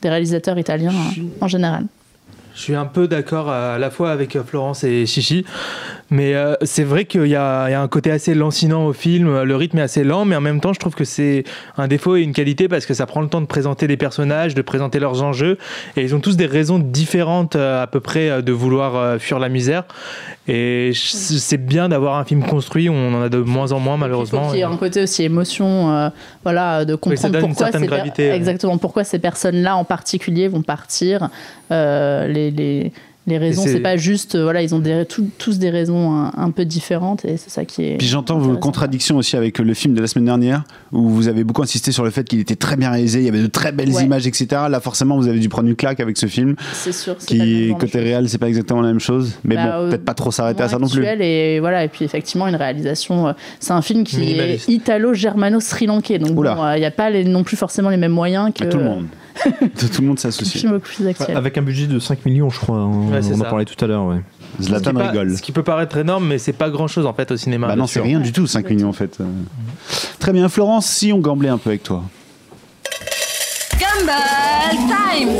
des 0.02 0.08
réalisateurs 0.08 0.58
italiens 0.58 0.92
en 1.40 1.48
général. 1.48 1.84
Je 2.54 2.60
suis 2.60 2.74
un 2.74 2.84
peu 2.84 3.08
d'accord 3.08 3.48
à 3.50 3.78
la 3.78 3.90
fois 3.90 4.10
avec 4.10 4.36
euh, 4.36 4.42
Florence 4.44 4.84
et 4.84 5.06
Chichi, 5.06 5.44
mais 6.10 6.34
euh, 6.34 6.54
c'est 6.62 6.84
vrai 6.84 7.06
qu'il 7.06 7.26
y, 7.26 7.34
a 7.34 7.68
il 7.68 7.72
y 7.72 7.74
a 7.74 7.80
un 7.80 7.88
côté 7.88 8.10
assez 8.10 8.34
lancinant 8.34 8.84
au 8.86 8.92
film, 8.92 9.42
le 9.42 9.56
rythme 9.56 9.78
est 9.78 9.82
assez 9.82 10.04
lent, 10.04 10.24
mais 10.26 10.36
en 10.36 10.40
même 10.40 10.60
temps 10.60 10.72
je 10.72 10.80
trouve 10.80 10.94
que 10.94 11.04
c'est 11.04 11.44
un 11.78 11.88
défaut 11.88 12.16
et 12.16 12.20
une 12.20 12.32
qualité 12.34 12.68
parce 12.68 12.84
que 12.84 12.92
ça 12.94 13.06
prend 13.06 13.22
le 13.22 13.28
temps 13.28 13.40
de 13.40 13.46
présenter 13.46 13.86
les 13.86 13.96
personnages, 13.96 14.54
de 14.54 14.62
présenter 14.62 14.98
leurs 14.98 15.22
enjeux, 15.22 15.56
et 15.96 16.02
ils 16.02 16.14
ont 16.14 16.20
tous 16.20 16.36
des 16.36 16.46
raisons 16.46 16.78
différentes 16.78 17.56
euh, 17.56 17.82
à 17.82 17.86
peu 17.86 18.00
près 18.00 18.42
de 18.42 18.52
vouloir 18.52 19.18
fuir 19.20 19.38
la 19.38 19.48
misère, 19.48 19.84
et 20.48 20.90
c'est 20.94 21.64
bien 21.64 21.88
d'avoir 21.88 22.16
un 22.16 22.24
film 22.24 22.44
construit, 22.44 22.88
on 22.90 23.14
en 23.14 23.22
a 23.22 23.28
de 23.28 23.38
moins 23.38 23.72
en 23.72 23.78
moins 23.78 23.94
Il 23.94 24.00
malheureusement. 24.00 24.48
qu'il 24.48 24.58
y 24.58 24.60
ait 24.60 24.64
un 24.64 24.76
côté 24.76 25.02
aussi 25.02 25.22
émotion, 25.22 25.90
euh, 25.92 26.08
voilà, 26.42 26.84
de 26.84 26.92
ça 26.92 26.98
comprendre 26.98 27.32
donne 27.32 27.42
une 27.42 27.48
pourquoi 27.48 27.66
certaine 27.66 27.82
ces 27.82 27.88
per- 27.88 27.96
gravité, 27.96 28.28
ouais. 28.28 28.36
exactement 28.36 28.76
pourquoi 28.76 29.04
ces 29.04 29.18
personnes-là 29.18 29.76
en 29.76 29.84
particulier 29.84 30.48
vont 30.48 30.62
partir. 30.62 31.28
Euh, 31.70 32.26
les, 32.26 32.41
les, 32.50 32.92
les 33.28 33.38
raisons, 33.38 33.62
Et 33.64 33.68
c'est- 33.68 33.78
pas 33.80 33.96
juste, 33.96 34.34
euh, 34.34 34.42
voilà, 34.42 34.62
ils 34.62 34.74
ont 34.74 34.80
des, 34.80 35.04
tout- 35.08 35.28
tous 35.38 35.60
des 35.60 35.70
raisons 35.70 36.10
un, 36.12 36.32
un 36.36 36.50
peu 36.50 36.64
différentes 36.64 37.24
et 37.24 37.36
c'est 37.36 37.50
ça 37.50 37.64
qui 37.64 37.84
est. 37.84 37.96
Puis 37.98 38.08
j'entends 38.08 38.36
vos 38.36 38.56
contradictions 38.56 39.16
aussi 39.16 39.36
avec 39.36 39.60
le 39.60 39.74
film 39.74 39.94
de 39.94 40.00
la 40.00 40.08
semaine 40.08 40.24
dernière, 40.24 40.64
où 40.90 41.08
vous 41.08 41.28
avez 41.28 41.44
beaucoup 41.44 41.62
insisté 41.62 41.92
sur 41.92 42.02
le 42.02 42.10
fait 42.10 42.24
qu'il 42.24 42.40
était 42.40 42.56
très 42.56 42.74
bien 42.74 42.90
réalisé, 42.90 43.20
il 43.20 43.24
y 43.24 43.28
avait 43.28 43.40
de 43.42 43.46
très 43.46 43.70
belles 43.70 43.90
Ouais. 43.92 44.02
images, 44.04 44.26
etc. 44.26 44.62
Là, 44.68 44.80
forcément, 44.80 45.16
vous 45.16 45.28
avez 45.28 45.38
dû 45.38 45.48
prendre 45.48 45.68
une 45.68 45.76
claque 45.76 46.00
avec 46.00 46.18
ce 46.18 46.26
film, 46.26 46.56
C'est 46.72 46.90
sûr. 46.92 47.16
qui, 47.16 47.72
côté 47.78 48.00
réel, 48.00 48.28
c'est 48.28 48.38
pas 48.38 48.48
exactement 48.48 48.80
la 48.80 48.88
même 48.88 48.98
chose. 48.98 49.34
Mais 49.44 49.54
Bah, 49.54 49.66
bon, 49.66 49.70
euh, 49.84 49.88
peut-être 49.90 50.04
pas 50.04 50.14
trop 50.14 50.32
s'arrêter 50.32 50.64
à 50.64 50.68
ça 50.68 50.80
non 50.80 50.88
plus. 50.88 51.04
Et 51.04 51.60
voilà, 51.60 51.84
et 51.84 51.88
puis 51.88 52.04
effectivement, 52.04 52.48
une 52.48 52.56
réalisation. 52.56 53.28
euh, 53.28 53.32
c'est 53.60 53.72
un 53.72 53.82
film 53.82 54.02
qui 54.02 54.16
Minimaliste. 54.18 54.68
est 54.68 54.72
italo-germano-sri-lankais. 54.72 56.18
Donc, 56.18 56.30
euh, 56.44 56.72
il 56.76 56.80
n'y 56.80 56.86
a 56.86 56.90
pas 56.90 57.08
les- 57.10 57.22
non 57.24 57.44
plus 57.44 57.56
forcément 57.56 57.88
les 57.90 57.96
mêmes 57.96 58.10
moyens 58.10 58.50
que. 58.52 58.64
À 58.64 58.66
tout 58.66 58.78
le 58.78 58.84
monde. 58.84 59.04
tout 59.60 60.00
le 60.00 60.06
monde 60.06 60.18
s'associe. 60.18 60.64
Avec 61.34 61.58
un 61.58 61.62
budget 61.62 61.86
de 61.86 61.98
5 61.98 62.24
millions, 62.26 62.50
je 62.50 62.58
crois. 62.60 62.76
hein. 62.78 63.10
Ouais, 63.10 63.20
on 63.32 63.40
en 63.40 63.44
parlait 63.44 63.64
tout 63.64 63.82
à 63.84 63.88
l'heure, 63.88 64.04
ouais. 64.04 64.20
Ce 64.58 64.64
qui 64.64 64.68
Zlatan 64.68 64.92
rigole. 64.98 65.36
Ce 65.36 65.42
qui 65.42 65.52
peut 65.52 65.62
paraître 65.62 65.96
énorme, 65.96 66.26
mais 66.26 66.38
c'est 66.38 66.52
pas 66.52 66.70
grand 66.70 66.88
chose 66.88 67.06
en 67.06 67.14
fait 67.14 67.30
au 67.30 67.36
cinéma. 67.36 67.68
Bah 67.68 67.76
non, 67.76 67.86
c'est 67.86 68.00
rien 68.00 68.20
du 68.20 68.32
tout, 68.32 68.46
5 68.46 68.68
millions 68.70 68.88
en 68.88 68.92
fait. 68.92 69.18
Très 70.18 70.32
bien, 70.32 70.48
Florence, 70.48 70.86
si 70.86 71.12
on 71.12 71.18
gamblait 71.18 71.48
un 71.48 71.58
peu 71.58 71.70
avec 71.70 71.82
toi. 71.82 72.04
Gumball 73.78 74.76
Time 74.88 75.30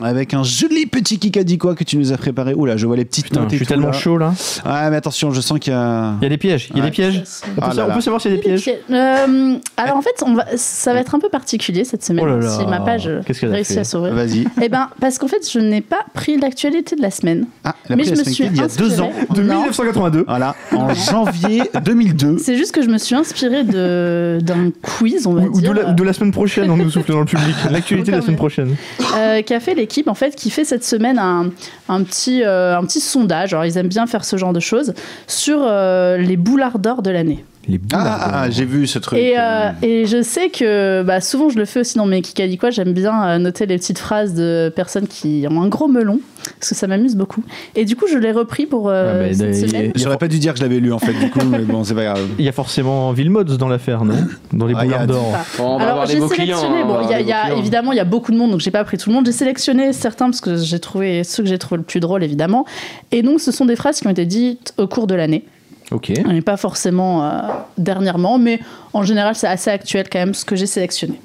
Avec 0.00 0.34
un 0.34 0.42
joli 0.42 0.84
petit 0.86 1.18
Kikadi 1.18 1.56
quoi 1.58 1.74
que 1.74 1.82
tu 1.84 1.96
nous 1.96 2.12
as 2.12 2.18
préparé. 2.18 2.52
Oula, 2.54 2.76
je 2.76 2.86
vois 2.86 2.96
les 2.96 3.04
petites 3.06 3.26
Putain, 3.26 3.40
notes 3.40 3.50
je 3.52 3.56
suis 3.56 3.66
tellement 3.66 3.86
là. 3.88 3.92
chaud 3.92 4.18
là. 4.18 4.34
Ouais, 4.66 4.90
mais 4.90 4.96
attention, 4.96 5.30
je 5.30 5.40
sens 5.40 5.58
qu'il 5.58 5.72
y 5.72 5.76
a. 5.76 6.14
Il 6.20 6.24
y 6.24 6.26
a 6.26 6.28
des 6.28 6.36
pièges. 6.36 6.68
Il 6.70 6.76
y 6.76 6.80
a 6.80 6.82
Ouais. 6.84 6.90
des 6.90 6.94
pièges. 6.94 7.22
On 7.44 7.54
peut, 7.54 7.60
Ah 7.62 7.70
sa- 7.70 7.76
là 7.76 7.84
on 7.84 7.88
là. 7.88 7.94
peut 7.94 8.00
savoir 8.02 8.20
s'il 8.20 8.30
y 8.32 8.34
a 8.34 8.36
des 8.36 8.42
pièges. 8.42 8.70
Euh, 8.90 9.56
alors 9.78 9.96
en 9.96 10.02
fait, 10.02 10.22
on 10.24 10.34
va, 10.34 10.44
ça 10.56 10.92
va 10.92 11.00
être 11.00 11.14
un 11.14 11.18
peu 11.18 11.28
particulier 11.30 11.84
cette 11.84 12.04
semaine. 12.04 12.24
Oh 12.24 12.28
là 12.28 12.36
là. 12.38 12.50
Si 12.58 12.66
ma 12.66 12.80
page 12.80 13.08
a 13.08 13.20
réussit 13.48 13.78
à 13.78 13.84
s'ouvrir. 13.84 14.14
Vas-y. 14.14 14.46
Eh 14.62 14.68
ben, 14.68 14.88
parce 15.00 15.18
qu'en 15.18 15.28
fait, 15.28 15.50
je 15.50 15.58
n'ai 15.58 15.80
pas 15.80 16.04
pris 16.12 16.36
l'actualité 16.38 16.94
de 16.96 17.02
la 17.02 17.10
semaine. 17.10 17.46
Ah, 17.64 17.74
la 17.88 17.96
mais 17.96 18.04
je 18.04 18.10
me 18.10 18.16
la 18.16 18.22
semaine 18.22 18.34
suis 18.34 18.44
il 18.44 18.56
y 18.56 18.60
a 18.60 18.64
inspirée- 18.64 18.88
deux 18.90 19.00
ans. 19.00 19.12
De 19.34 19.42
Non. 19.42 19.54
1982. 19.62 20.24
Voilà, 20.28 20.54
en 20.72 20.92
janvier 20.94 21.62
2002. 21.84 22.36
C'est 22.38 22.56
juste 22.56 22.72
que 22.72 22.82
je 22.82 22.88
me 22.88 22.98
suis 22.98 23.14
inspirée 23.14 23.64
de 23.64 24.38
d'un 24.42 24.70
quiz, 24.82 25.26
on 25.26 25.32
va 25.34 25.42
Ou, 25.42 25.46
ou 25.46 25.56
de, 25.56 25.60
dire, 25.60 25.72
la, 25.74 25.84
de 25.92 26.02
la 26.02 26.12
semaine 26.12 26.32
prochaine, 26.32 26.70
on 26.70 26.76
nous 26.76 26.90
souffle 26.90 27.12
dans 27.12 27.20
le 27.20 27.24
public. 27.24 27.54
L'actualité 27.70 28.10
de 28.12 28.16
la 28.16 28.22
semaine 28.22 28.36
prochaine. 28.36 28.76
euh, 29.16 29.40
qu'a 29.42 29.60
fait 29.60 29.74
en 30.08 30.14
fait, 30.14 30.36
qui 30.36 30.50
fait 30.50 30.64
cette 30.64 30.84
semaine 30.84 31.18
un, 31.18 31.50
un 31.88 32.02
petit 32.02 32.42
euh, 32.42 32.76
un 32.76 32.84
petit 32.84 33.00
sondage. 33.00 33.52
Alors 33.52 33.64
ils 33.64 33.76
aiment 33.78 33.88
bien 33.88 34.06
faire 34.06 34.24
ce 34.24 34.36
genre 34.36 34.52
de 34.52 34.60
choses 34.60 34.94
sur 35.26 35.58
euh, 35.62 36.16
les 36.16 36.36
boulards 36.36 36.78
d'or 36.78 37.02
de 37.02 37.10
l'année. 37.10 37.44
Les 37.68 37.80
Ah, 37.92 37.98
ah, 38.20 38.30
ah, 38.42 38.50
j'ai 38.50 38.64
vu 38.64 38.86
ce 38.86 38.98
truc. 39.00 39.18
Et, 39.18 39.34
euh, 39.38 39.70
et 39.82 40.06
je 40.06 40.22
sais 40.22 40.50
que 40.50 41.02
bah, 41.02 41.20
souvent 41.20 41.48
je 41.48 41.58
le 41.58 41.64
fais 41.64 41.80
aussi 41.80 41.96
dans 41.98 42.06
mes 42.06 42.22
Kikadi 42.22 42.58
quoi, 42.58 42.70
j'aime 42.70 42.92
bien 42.92 43.26
euh, 43.26 43.38
noter 43.38 43.66
les 43.66 43.76
petites 43.76 43.98
phrases 43.98 44.34
de 44.34 44.72
personnes 44.74 45.08
qui 45.08 45.44
ont 45.50 45.62
un 45.62 45.68
gros 45.68 45.88
melon, 45.88 46.20
parce 46.60 46.68
que 46.70 46.74
ça 46.76 46.86
m'amuse 46.86 47.16
beaucoup. 47.16 47.42
Et 47.74 47.84
du 47.84 47.96
coup 47.96 48.06
je 48.08 48.18
l'ai 48.18 48.30
repris 48.30 48.66
pour 48.66 48.88
euh, 48.88 49.24
Ah, 49.24 49.28
bah, 49.28 49.34
cette 49.34 49.56
semaine. 49.68 49.90
J'aurais 49.96 50.16
pas 50.18 50.28
dû 50.28 50.38
dire 50.38 50.52
que 50.52 50.58
je 50.60 50.64
l'avais 50.64 50.78
lu 50.78 50.92
en 50.92 51.00
fait, 51.00 51.12
du 51.12 51.28
coup, 51.30 51.40
mais 51.44 51.58
bon, 51.60 51.82
c'est 51.82 51.94
pas 51.94 52.04
grave. 52.04 52.28
Il 52.38 52.44
y 52.44 52.48
a 52.48 52.52
forcément 52.52 53.10
Villemods 53.12 53.56
dans 53.58 53.68
l'affaire, 53.68 54.04
non? 54.04 54.14
Dans 54.52 54.66
les 54.66 54.74
Ah, 54.76 54.84
boulards 54.84 55.06
d'or. 55.08 55.32
Bon, 55.58 55.78
Alors 55.78 56.06
j'ai 56.06 56.20
sélectionné, 56.20 56.82
on 56.84 56.86
bon, 56.86 57.08
y 57.08 57.14
a, 57.14 57.20
y 57.20 57.32
a- 57.32 57.52
évidemment 57.54 57.90
il 57.92 57.96
y 57.96 58.00
a 58.00 58.04
beaucoup 58.04 58.30
de 58.30 58.36
monde, 58.36 58.52
donc 58.52 58.60
j'ai 58.60 58.70
pas 58.70 58.84
pris 58.84 58.96
tout 58.96 59.10
le 59.10 59.16
monde. 59.16 59.26
J'ai 59.26 59.32
sélectionné 59.32 59.92
certains 59.92 60.26
parce 60.26 60.40
que 60.40 60.56
j'ai 60.56 60.78
trouvé 60.78 61.24
ceux 61.24 61.42
que 61.42 61.48
j'ai 61.48 61.58
trouvé 61.58 61.78
le 61.78 61.82
plus 61.84 61.98
drôle 61.98 62.22
évidemment. 62.22 62.64
Et 63.10 63.22
donc 63.22 63.40
ce 63.40 63.50
sont 63.50 63.64
des 63.64 63.74
phrases 63.76 63.98
qui 64.00 64.06
ont 64.06 64.10
été 64.10 64.24
dites 64.24 64.72
au 64.78 64.86
cours 64.86 65.08
de 65.08 65.16
l'année. 65.16 65.44
Ok. 65.92 66.10
Et 66.10 66.40
pas 66.40 66.56
forcément 66.56 67.24
euh, 67.24 67.40
dernièrement, 67.78 68.38
mais 68.38 68.60
en 68.92 69.02
général, 69.02 69.34
c'est 69.34 69.46
assez 69.46 69.70
actuel 69.70 70.08
quand 70.10 70.18
même 70.18 70.34
ce 70.34 70.44
que 70.44 70.56
j'ai 70.56 70.66
sélectionné. 70.66 71.20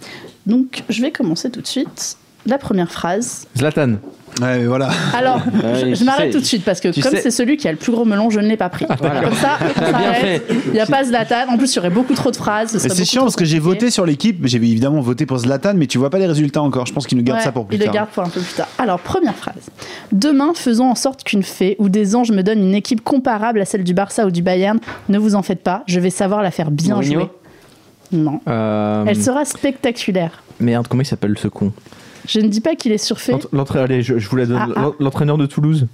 Donc, 0.45 0.83
je 0.89 1.01
vais 1.01 1.11
commencer 1.11 1.49
tout 1.49 1.61
de 1.61 1.67
suite. 1.67 2.17
La 2.45 2.57
première 2.57 2.91
phrase. 2.91 3.47
Zlatan. 3.57 3.95
Ouais, 4.41 4.59
mais 4.59 4.65
voilà. 4.65 4.89
Alors, 5.13 5.41
Ouais, 5.63 5.93
je, 5.95 6.03
m'arrête 6.03 6.31
tout 6.31 6.39
de 6.39 6.45
suite 6.45 6.63
parce 6.63 6.79
que 6.79 6.87
comme 7.01 7.11
sais- 7.11 7.21
c'est 7.21 7.31
celui 7.31 7.57
qui 7.57 7.67
a 7.67 7.71
le 7.71 7.77
plus 7.77 7.91
gros 7.91 8.05
melon, 8.05 8.29
je 8.29 8.39
ne 8.39 8.47
l'ai 8.47 8.57
pas 8.57 8.69
pris. 8.69 8.85
Voilà. 8.99 9.21
Comme 9.23 9.33
ça. 9.35 9.57
Il 10.67 10.71
n'y 10.73 10.79
a 10.79 10.85
pas 10.85 11.03
Zlatan. 11.03 11.49
En 11.49 11.57
plus, 11.57 11.73
il 11.73 11.75
y 11.75 11.79
aurait 11.79 11.89
beaucoup 11.89 12.13
trop 12.13 12.31
de 12.31 12.35
phrases. 12.35 12.77
c'est 12.77 13.05
chiant 13.05 13.23
parce 13.23 13.35
que 13.35 13.45
j'ai 13.45 13.59
voté 13.59 13.89
sur 13.91 14.05
l'équipe, 14.05 14.45
j'ai 14.45 14.57
évidemment 14.57 15.01
voté 15.01 15.25
pour 15.25 15.37
Zlatan, 15.39 15.73
mais 15.75 15.87
tu 15.87 15.97
vois 15.97 16.09
pas 16.09 16.19
les 16.19 16.27
résultats 16.27 16.61
encore. 16.61 16.85
Je 16.85 16.93
pense 16.93 17.07
qu'il 17.07 17.17
nous 17.17 17.23
garde 17.23 17.39
Ouais, 17.39 17.43
ça 17.45 17.51
pour 17.51 17.65
plus 17.67 17.75
il 17.77 17.79
tard. 17.79 17.87
le 17.89 17.93
garde 17.93 18.09
pour 18.09 18.23
un 18.23 18.29
peu 18.29 18.39
plus 18.39 18.53
tard. 18.53 18.67
Alors, 18.77 18.99
première 18.99 19.35
phrase. 19.35 19.69
Demain, 20.11 20.53
faisons 20.55 20.89
en 20.89 20.95
sorte 20.95 21.23
qu'une 21.23 21.43
fée 21.43 21.75
ou 21.79 21.89
des 21.89 22.15
anges 22.15 22.31
me 22.31 22.41
donnent 22.43 22.63
une 22.63 22.75
équipe 22.75 23.03
comparable 23.03 23.59
à 23.61 23.65
celle 23.65 23.83
du 23.83 23.93
Barça 23.93 24.25
ou 24.25 24.31
du 24.31 24.41
Bayern. 24.41 24.79
Ne 25.09 25.17
vous 25.17 25.35
en 25.35 25.41
faites 25.41 25.61
pas, 25.63 25.83
je 25.87 25.99
vais 25.99 26.09
savoir 26.09 26.41
la 26.41 26.51
faire 26.51 26.71
bien 26.71 26.95
Mourinho 26.95 27.19
jouer. 27.19 27.29
Non. 28.13 28.41
Euh, 28.47 29.05
Elle 29.07 29.21
sera 29.21 29.45
spectaculaire. 29.45 30.43
Merde, 30.59 30.87
comment 30.89 31.01
il 31.01 31.05
s'appelle 31.05 31.37
ce 31.37 31.47
con? 31.47 31.71
Je 32.31 32.39
ne 32.39 32.47
dis 32.47 32.61
pas 32.61 32.75
qu'il 32.75 32.91
est 32.91 32.97
surfait. 32.97 33.33
L'entra- 33.33 33.49
l'entra- 33.51 33.81
Allez, 33.83 34.01
je, 34.03 34.17
je 34.17 34.29
vous 34.29 34.35
la 34.37 34.45
donne. 34.45 34.57
Ah, 34.61 34.67
ah. 34.75 34.79
L'en- 34.81 34.95
L'entraîneur 34.99 35.37
de 35.37 35.45
Toulouse. 35.45 35.87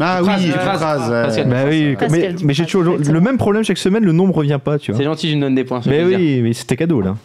Ah 0.00 0.20
oui, 0.22 0.26
phrase. 0.50 0.78
phrase. 0.78 1.10
ouais. 1.10 1.22
Pascal. 1.22 1.48
Bah 1.48 1.56
oui, 1.68 1.96
Pascal 1.96 2.36
mais, 2.42 2.52
j'ai 2.54 2.66
toujours 2.66 2.96
le- 2.98 3.20
même 3.20 3.38
problème 3.38 3.62
chaque 3.64 3.78
semaine, 3.78 4.04
le 4.04 4.12
nombre 4.12 4.34
revient 4.36 4.58
pas, 4.62 4.78
tu 4.78 4.90
vois. 4.90 4.98
C'est 4.98 5.04
gentil, 5.04 5.30
je 5.30 5.36
me 5.36 5.40
donne 5.42 5.54
des 5.54 5.64
points. 5.64 5.80
Mais 5.86 6.00
plaisir. 6.02 6.18
oui, 6.18 6.42
mais 6.42 6.52
c'était 6.52 6.76
cadeau 6.76 7.00
là. 7.00 7.16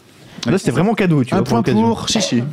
Là, 0.48 0.58
c'était 0.58 0.72
vraiment 0.72 0.94
cadeau, 0.94 1.24
tu 1.24 1.34
Un 1.34 1.38
vois. 1.42 1.62
point 1.62 1.64
pour 1.64 2.08
Chichi. 2.08 2.44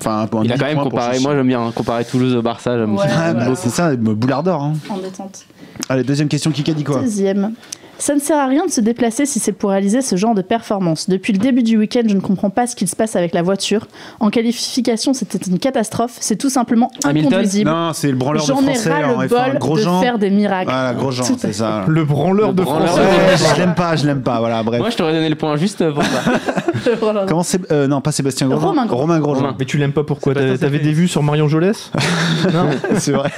Enfin, 0.00 0.22
un 0.22 0.26
point. 0.26 0.42
Il 0.44 0.52
a 0.52 0.58
quand 0.58 0.64
même 0.66 0.78
comparé, 0.78 1.20
moi 1.20 1.34
j'aime 1.36 1.46
bien 1.46 1.70
comparer 1.72 2.04
Toulouse 2.04 2.34
au 2.34 2.42
Barça, 2.42 2.76
j'aime 2.76 2.94
Ouais. 2.96 3.04
Ah, 3.08 3.32
bah, 3.32 3.40
voilà. 3.40 3.54
c'est 3.54 3.68
ça, 3.68 3.90
me 3.96 4.14
boulard 4.14 4.42
d'or. 4.42 4.62
Hein. 4.62 4.72
En 4.90 4.98
détente. 4.98 5.44
Allez, 5.88 6.02
deuxième 6.02 6.28
question, 6.28 6.50
qui 6.50 6.68
a 6.68 6.74
dit 6.74 6.82
quoi 6.84 7.00
Deuxième. 7.00 7.52
Ça 7.98 8.14
ne 8.14 8.20
sert 8.20 8.36
à 8.38 8.46
rien 8.46 8.66
de 8.66 8.70
se 8.70 8.80
déplacer 8.80 9.24
si 9.26 9.38
c'est 9.38 9.52
pour 9.52 9.70
réaliser 9.70 10.02
ce 10.02 10.16
genre 10.16 10.34
de 10.34 10.42
performance. 10.42 11.08
Depuis 11.08 11.32
le 11.32 11.38
début 11.38 11.62
du 11.62 11.76
week-end, 11.78 12.02
je 12.06 12.14
ne 12.14 12.20
comprends 12.20 12.50
pas 12.50 12.66
ce 12.66 12.74
qu'il 12.76 12.88
se 12.88 12.96
passe 12.96 13.16
avec 13.16 13.34
la 13.34 13.42
voiture. 13.42 13.86
En 14.20 14.30
qualification, 14.30 15.14
c'était 15.14 15.38
une 15.38 15.58
catastrophe. 15.58 16.16
C'est 16.20 16.36
tout 16.36 16.50
simplement 16.50 16.90
Hamilton 17.04 17.32
inconduisible. 17.34 17.70
Non, 17.70 17.92
c'est 17.92 18.10
le 18.10 18.16
branleur 18.16 18.42
de 18.42 18.48
J'en 18.48 18.60
ai 18.62 18.74
français 18.74 18.90
ras 18.92 19.14
en 19.14 19.20
le 19.20 19.26
F1, 19.26 19.30
bol 19.50 19.58
gros 19.58 19.76
de 19.76 19.82
Jean. 19.82 20.00
faire 20.00 20.18
des 20.18 20.30
miracles. 20.30 20.70
Voilà, 20.70 20.92
gros 20.94 21.10
Jean, 21.10 21.24
c'est 21.38 21.52
ça. 21.52 21.84
Le 21.86 22.04
branleur 22.04 22.48
Le 22.48 22.54
de 22.54 22.62
branleur 22.62 22.88
France. 22.88 22.98
de 22.98 23.04
Ouais, 23.04 23.52
je 23.54 23.60
l'aime 23.60 23.74
pas, 23.74 23.96
je 23.96 24.06
l'aime 24.06 24.22
pas. 24.22 24.38
Voilà, 24.40 24.62
bref. 24.62 24.80
Moi 24.80 24.90
je 24.90 24.96
t'aurais 24.96 25.12
donné 25.12 25.28
le 25.28 25.36
point 25.36 25.56
juste 25.56 25.88
pour 25.92 26.02
ça. 26.02 26.32
Voilà. 27.00 27.24
Comment 27.26 27.42
c'est 27.42 27.70
euh, 27.72 27.86
Non, 27.86 28.02
pas 28.02 28.12
Sébastien 28.12 28.46
Grosjean. 28.48 28.66
Romain 28.68 28.84
Grosjean. 28.84 29.00
Romain 29.00 29.20
Grosjean. 29.20 29.40
Romain. 29.42 29.56
Mais 29.58 29.64
tu 29.64 29.78
l'aimes 29.78 29.92
pas 29.92 30.04
pourquoi 30.04 30.34
T'avais 30.34 30.78
des 30.80 30.92
vues 30.92 31.08
sur 31.08 31.22
Marion 31.22 31.48
Jolès? 31.48 31.90
Non? 32.52 32.66
C'est 32.98 33.12
vrai. 33.12 33.30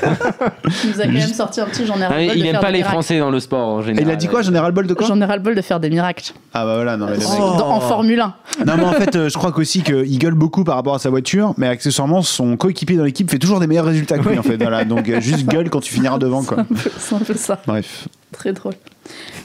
Il 0.85 0.91
nous 0.91 1.01
a 1.01 1.05
quand 1.05 1.13
même 1.13 1.21
sorti 1.33 1.61
un 1.61 1.67
petit 1.67 1.87
j'en 1.87 1.95
ai 2.01 2.05
Ah, 2.11 2.21
il 2.23 2.45
aime 2.45 2.59
pas 2.59 2.71
les 2.73 2.79
miracles. 2.79 2.93
Français 2.95 3.19
dans 3.21 3.31
le 3.31 3.39
sport 3.39 3.69
en 3.69 3.83
général. 3.83 4.09
il 4.09 4.11
a 4.11 4.17
dit 4.17 4.27
quoi 4.27 4.43
Général 4.47 4.73
Bol 4.73 4.87
de 4.87 4.95
quoi 4.95 5.07
J'en 5.07 5.21
ai 5.21 5.25
ras-le-bol 5.25 5.55
de 5.55 5.61
faire 5.61 5.79
des 5.81 5.91
miracles. 5.91 6.33
Ah 6.55 6.65
bah 6.65 6.77
voilà, 6.77 6.97
non 6.97 7.07
mais. 7.11 7.25
En, 7.27 7.57
dans- 7.57 7.69
en 7.71 7.81
Formule 7.81 8.21
1. 8.21 8.35
Non 8.67 8.75
mais 8.77 8.85
en 8.85 8.93
fait, 8.93 9.15
euh, 9.17 9.29
je 9.29 9.35
crois 9.37 9.53
qu'aussi 9.53 9.83
qu'il 9.83 10.19
gueule 10.19 10.35
beaucoup 10.35 10.65
par 10.65 10.77
rapport 10.77 10.95
à 10.95 10.99
sa 10.99 11.11
voiture, 11.11 11.53
mais 11.59 11.67
accessoirement, 11.69 12.23
son 12.23 12.57
coéquipier 12.57 12.97
dans 12.97 13.05
l'équipe 13.05 13.31
fait 13.31 13.39
toujours 13.39 13.61
des 13.61 13.67
meilleurs 13.67 13.85
résultats 13.85 14.19
que 14.19 14.29
lui 14.29 14.39
en 14.39 14.43
fait. 14.43 14.57
Voilà, 14.57 14.85
donc 14.85 15.09
euh, 15.09 15.21
juste 15.21 15.47
gueule 15.47 15.69
quand 15.71 15.81
tu 15.81 15.93
finiras 15.93 16.19
devant 16.19 16.43
quoi. 16.43 16.65
C'est 16.99 17.15
un 17.15 17.19
peu 17.19 17.35
ça. 17.35 17.61
Bref. 17.67 18.09
Très 18.33 18.53
drôle. 18.53 18.75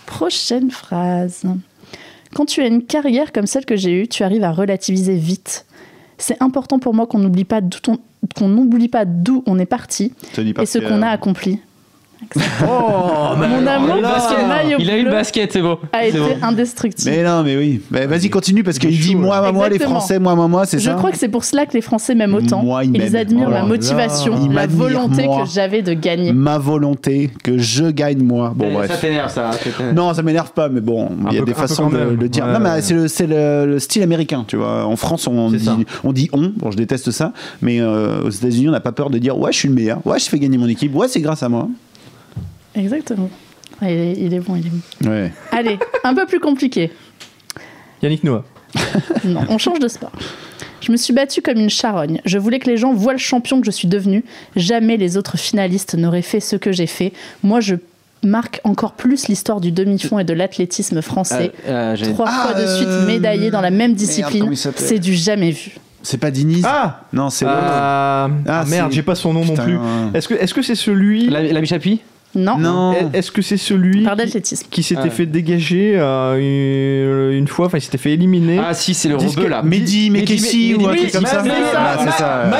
Prochaine 0.06 0.72
phrase. 0.72 1.44
Quand 2.34 2.46
tu 2.46 2.62
as 2.62 2.68
une 2.68 2.84
carrière 2.84 3.32
comme 3.34 3.46
celle 3.48 3.66
que 3.66 3.76
j'ai 3.76 3.92
eue, 4.04 4.08
tu 4.08 4.24
arrives 4.24 4.44
à 4.44 4.52
relativiser 4.52 5.16
vite. 5.16 5.66
C'est 6.18 6.42
important 6.42 6.80
pour 6.80 6.94
moi 6.94 7.08
qu'on 7.08 7.20
n'oublie 7.20 7.46
pas 7.46 7.62
d'où 7.62 7.78
on- 7.88 7.98
qu'on 8.36 8.48
n'oublie 8.48 8.88
pas 8.88 9.06
d'où 9.06 9.44
on 9.48 9.58
est 9.60 9.66
parti 9.66 10.14
et 10.38 10.66
ce 10.66 10.78
qu'on 10.78 11.02
a 11.02 11.08
accompli. 11.10 11.60
Oh, 12.64 13.36
mais 13.40 13.48
Mon 13.48 13.68
amour 13.68 13.96
là, 14.02 14.64
Il 14.80 14.90
a 14.90 14.98
eu 14.98 15.04
le 15.04 15.12
basket, 15.12 15.52
c'est 15.52 15.62
beau. 15.62 15.80
a 15.92 16.06
été 16.06 16.18
bon. 16.18 16.26
indestructible. 16.42 17.12
Mais 17.12 17.24
non, 17.24 17.44
mais 17.44 17.58
oui. 17.58 17.82
Bah, 17.90 18.06
Vas-y, 18.08 18.30
continue 18.30 18.64
parce 18.64 18.78
qu'il 18.80 18.98
dit 19.00 19.16
moi, 19.16 19.42
moi, 19.42 19.52
moi, 19.52 19.70
les. 19.70 19.80
Français, 19.80 20.20
moi, 20.20 20.36
moi, 20.36 20.48
moi, 20.48 20.66
c'est 20.66 20.78
Je 20.80 20.86
ça 20.90 20.94
crois 20.94 21.12
que 21.12 21.18
c'est 21.18 21.28
pour 21.28 21.44
cela 21.44 21.66
que 21.66 21.74
les 21.74 21.82
Français 21.82 22.14
m'aiment 22.16 22.36
autant. 22.36 22.62
Moi, 22.64 22.84
ils 22.86 23.18
admirent 23.18 23.48
Oh 23.48 23.52
ma 23.52 23.64
motivation. 23.64 24.36
Ils 24.46 24.54
la 24.54 24.68
volonté 24.68 25.26
moi. 25.26 25.44
que 25.44 25.50
j'avais 25.50 25.82
de 25.82 25.94
gagner. 25.94 26.32
Ma 26.34 26.58
volonté 26.58 27.32
que 27.44 27.58
je 27.58 27.86
gagne 27.86 28.22
moi. 28.24 28.54
Bon, 28.56 28.68
Ça 28.72 28.88
bref. 28.88 29.02
t'énerve, 29.02 29.32
ça. 29.32 29.52
Non, 29.96 30.14
ça 30.14 30.22
m'énerve 30.22 30.52
pas, 30.52 30.70
mais 30.70 30.82
bon, 30.82 31.10
il 31.30 31.34
y 31.34 31.38
a 31.38 31.40
peu- 31.40 31.46
des 31.48 31.54
façons 31.54 31.90
de 31.90 31.98
le 32.20 32.30
dire. 32.30 32.46
Ouais, 32.46 32.54
non, 32.54 32.60
mais 32.60 32.70
ouais. 32.70 32.82
c'est 32.82 32.94
le, 32.94 33.08
c'est 33.08 33.28
le- 33.28 33.66
le 33.66 33.80
style 33.80 34.04
américain, 34.04 34.46
tu 34.48 34.56
vois. 34.58 34.86
En 34.86 34.96
France, 34.96 35.28
on 35.28 35.50
C'est 35.50 35.58
dit, 35.58 35.66
ça. 35.66 35.78
on 36.04 36.14
dit 36.14 36.30
on. 36.34 36.52
Bon, 36.56 36.70
je 36.72 36.78
déteste 36.78 37.12
ça, 37.12 37.34
mais 37.62 37.82
euh, 37.82 38.24
aux 38.24 38.30
États-Unis, 38.30 38.70
on 38.70 38.72
n'a 38.72 38.80
pas 38.80 38.92
peur 38.92 39.10
de 39.10 39.18
dire 39.18 39.38
ouais, 39.38 39.52
je 39.52 39.58
suis 39.58 39.68
le 39.68 39.74
meilleur. 39.76 40.00
Ouais, 40.06 40.20
je 40.20 40.26
fais 40.30 40.40
gagner 40.40 40.58
mon 40.58 40.68
équipe. 40.68 40.96
Ouais, 40.96 41.08
c'est 41.08 41.22
grâce 41.22 41.44
à 41.44 41.50
moi. 41.50 41.68
Exactement. 42.76 43.30
Ah, 43.82 43.90
il, 43.92 43.98
est, 43.98 44.14
il 44.18 44.34
est 44.34 44.40
bon, 44.40 44.56
il 44.56 44.68
est 44.68 44.70
bon. 44.70 45.10
Ouais. 45.10 45.32
Allez, 45.52 45.80
un 46.04 46.14
peu 46.14 46.26
plus 46.26 46.40
compliqué. 46.40 46.92
Yannick 48.02 48.24
Noah. 48.24 48.44
Non, 49.26 49.42
on 49.50 49.58
change 49.58 49.80
de 49.80 49.88
sport. 49.88 50.12
Je 50.80 50.92
me 50.92 50.98
suis 50.98 51.14
battue 51.14 51.42
comme 51.42 51.58
une 51.60 51.70
charogne. 51.70 52.22
Je 52.26 52.38
voulais 52.40 52.58
que 52.60 52.68
les 52.70 52.78
gens 52.78 52.94
voient 52.94 53.12
le 53.14 53.20
champion 53.20 53.60
que 53.60 53.66
je 53.66 53.72
suis 53.72 53.88
devenu. 53.88 54.24
Jamais 54.56 54.98
les 54.98 55.16
autres 55.18 55.38
finalistes 55.38 55.94
n'auraient 55.96 56.22
fait 56.24 56.40
ce 56.40 56.56
que 56.56 56.72
j'ai 56.72 56.88
fait. 56.88 57.14
Moi, 57.44 57.60
je 57.60 57.76
marque 58.24 58.62
encore 58.64 58.94
plus 58.94 59.28
l'histoire 59.28 59.62
du 59.62 59.72
demi-fond 59.72 60.18
et 60.20 60.24
de 60.24 60.34
l'athlétisme 60.34 61.02
français. 61.02 61.52
Euh, 61.68 61.92
euh, 61.92 61.96
j'ai- 61.96 62.12
Trois 62.14 62.26
Ah, 62.28 62.48
fois 62.48 62.54
de 62.60 62.66
euh, 62.66 62.76
suite 62.78 63.08
médaillé 63.08 63.52
dans 63.52 63.62
la 63.62 63.70
même 63.72 63.94
discipline. 63.94 64.52
C'est 64.56 65.00
du 65.00 65.14
jamais 65.14 65.52
vu. 65.52 65.76
C'est 66.04 66.18
pas 66.18 66.32
Diniz 66.32 66.64
Ah 66.68 67.02
Non, 67.14 67.30
c'est 67.30 67.46
l'autre. 67.46 67.58
Ah, 67.62 68.30
Ah, 68.48 68.64
merde, 68.68 68.90
c'est- 68.90 68.96
j'ai 68.96 69.04
pas 69.04 69.14
son 69.16 69.34
nom 69.34 69.46
non 69.46 69.54
plus. 69.56 69.78
Est-ce 70.16 70.28
que 70.28 70.34
est-ce 70.34 70.54
que 70.54 70.62
c'est 70.64 70.76
celui 70.76 71.30
La, 71.30 71.44
la 71.44 71.62
Michapi? 71.62 72.00
Non, 72.36 72.58
Non. 72.58 72.96
Est-ce 73.14 73.32
que 73.32 73.42
c'est 73.42 73.58
celui 73.58 74.04
par 74.04 74.16
qui, 74.70 74.84
s'était 74.84 75.02
Ah 75.02 75.04
ouais. 75.06 75.10
fait 75.10 75.26
dégager 75.26 75.94
euh, 75.98 77.38
une, 77.38 77.48
fois, 77.48 77.66
enfin 77.66 77.78
il 77.78 77.82
s'était 77.82 77.98
fait 77.98 78.12
éliminer? 78.12 78.60
Ah, 78.64 78.74
si, 78.74 78.94
c'est 78.94 79.10
le 79.10 79.18
Disque- 79.18 79.38
rebeu 79.38 79.50
là. 79.50 79.62
Mehdi 79.64 80.10
Mekessi 80.10 80.76
ou 80.76 80.88
un 80.88 80.94
Mehdi- 80.94 80.98
truc 81.00 81.12
comme 81.12 81.26
ça. 81.26 81.44
c'est 81.44 81.50
ça. 82.12 82.44
Ah, 82.46 82.56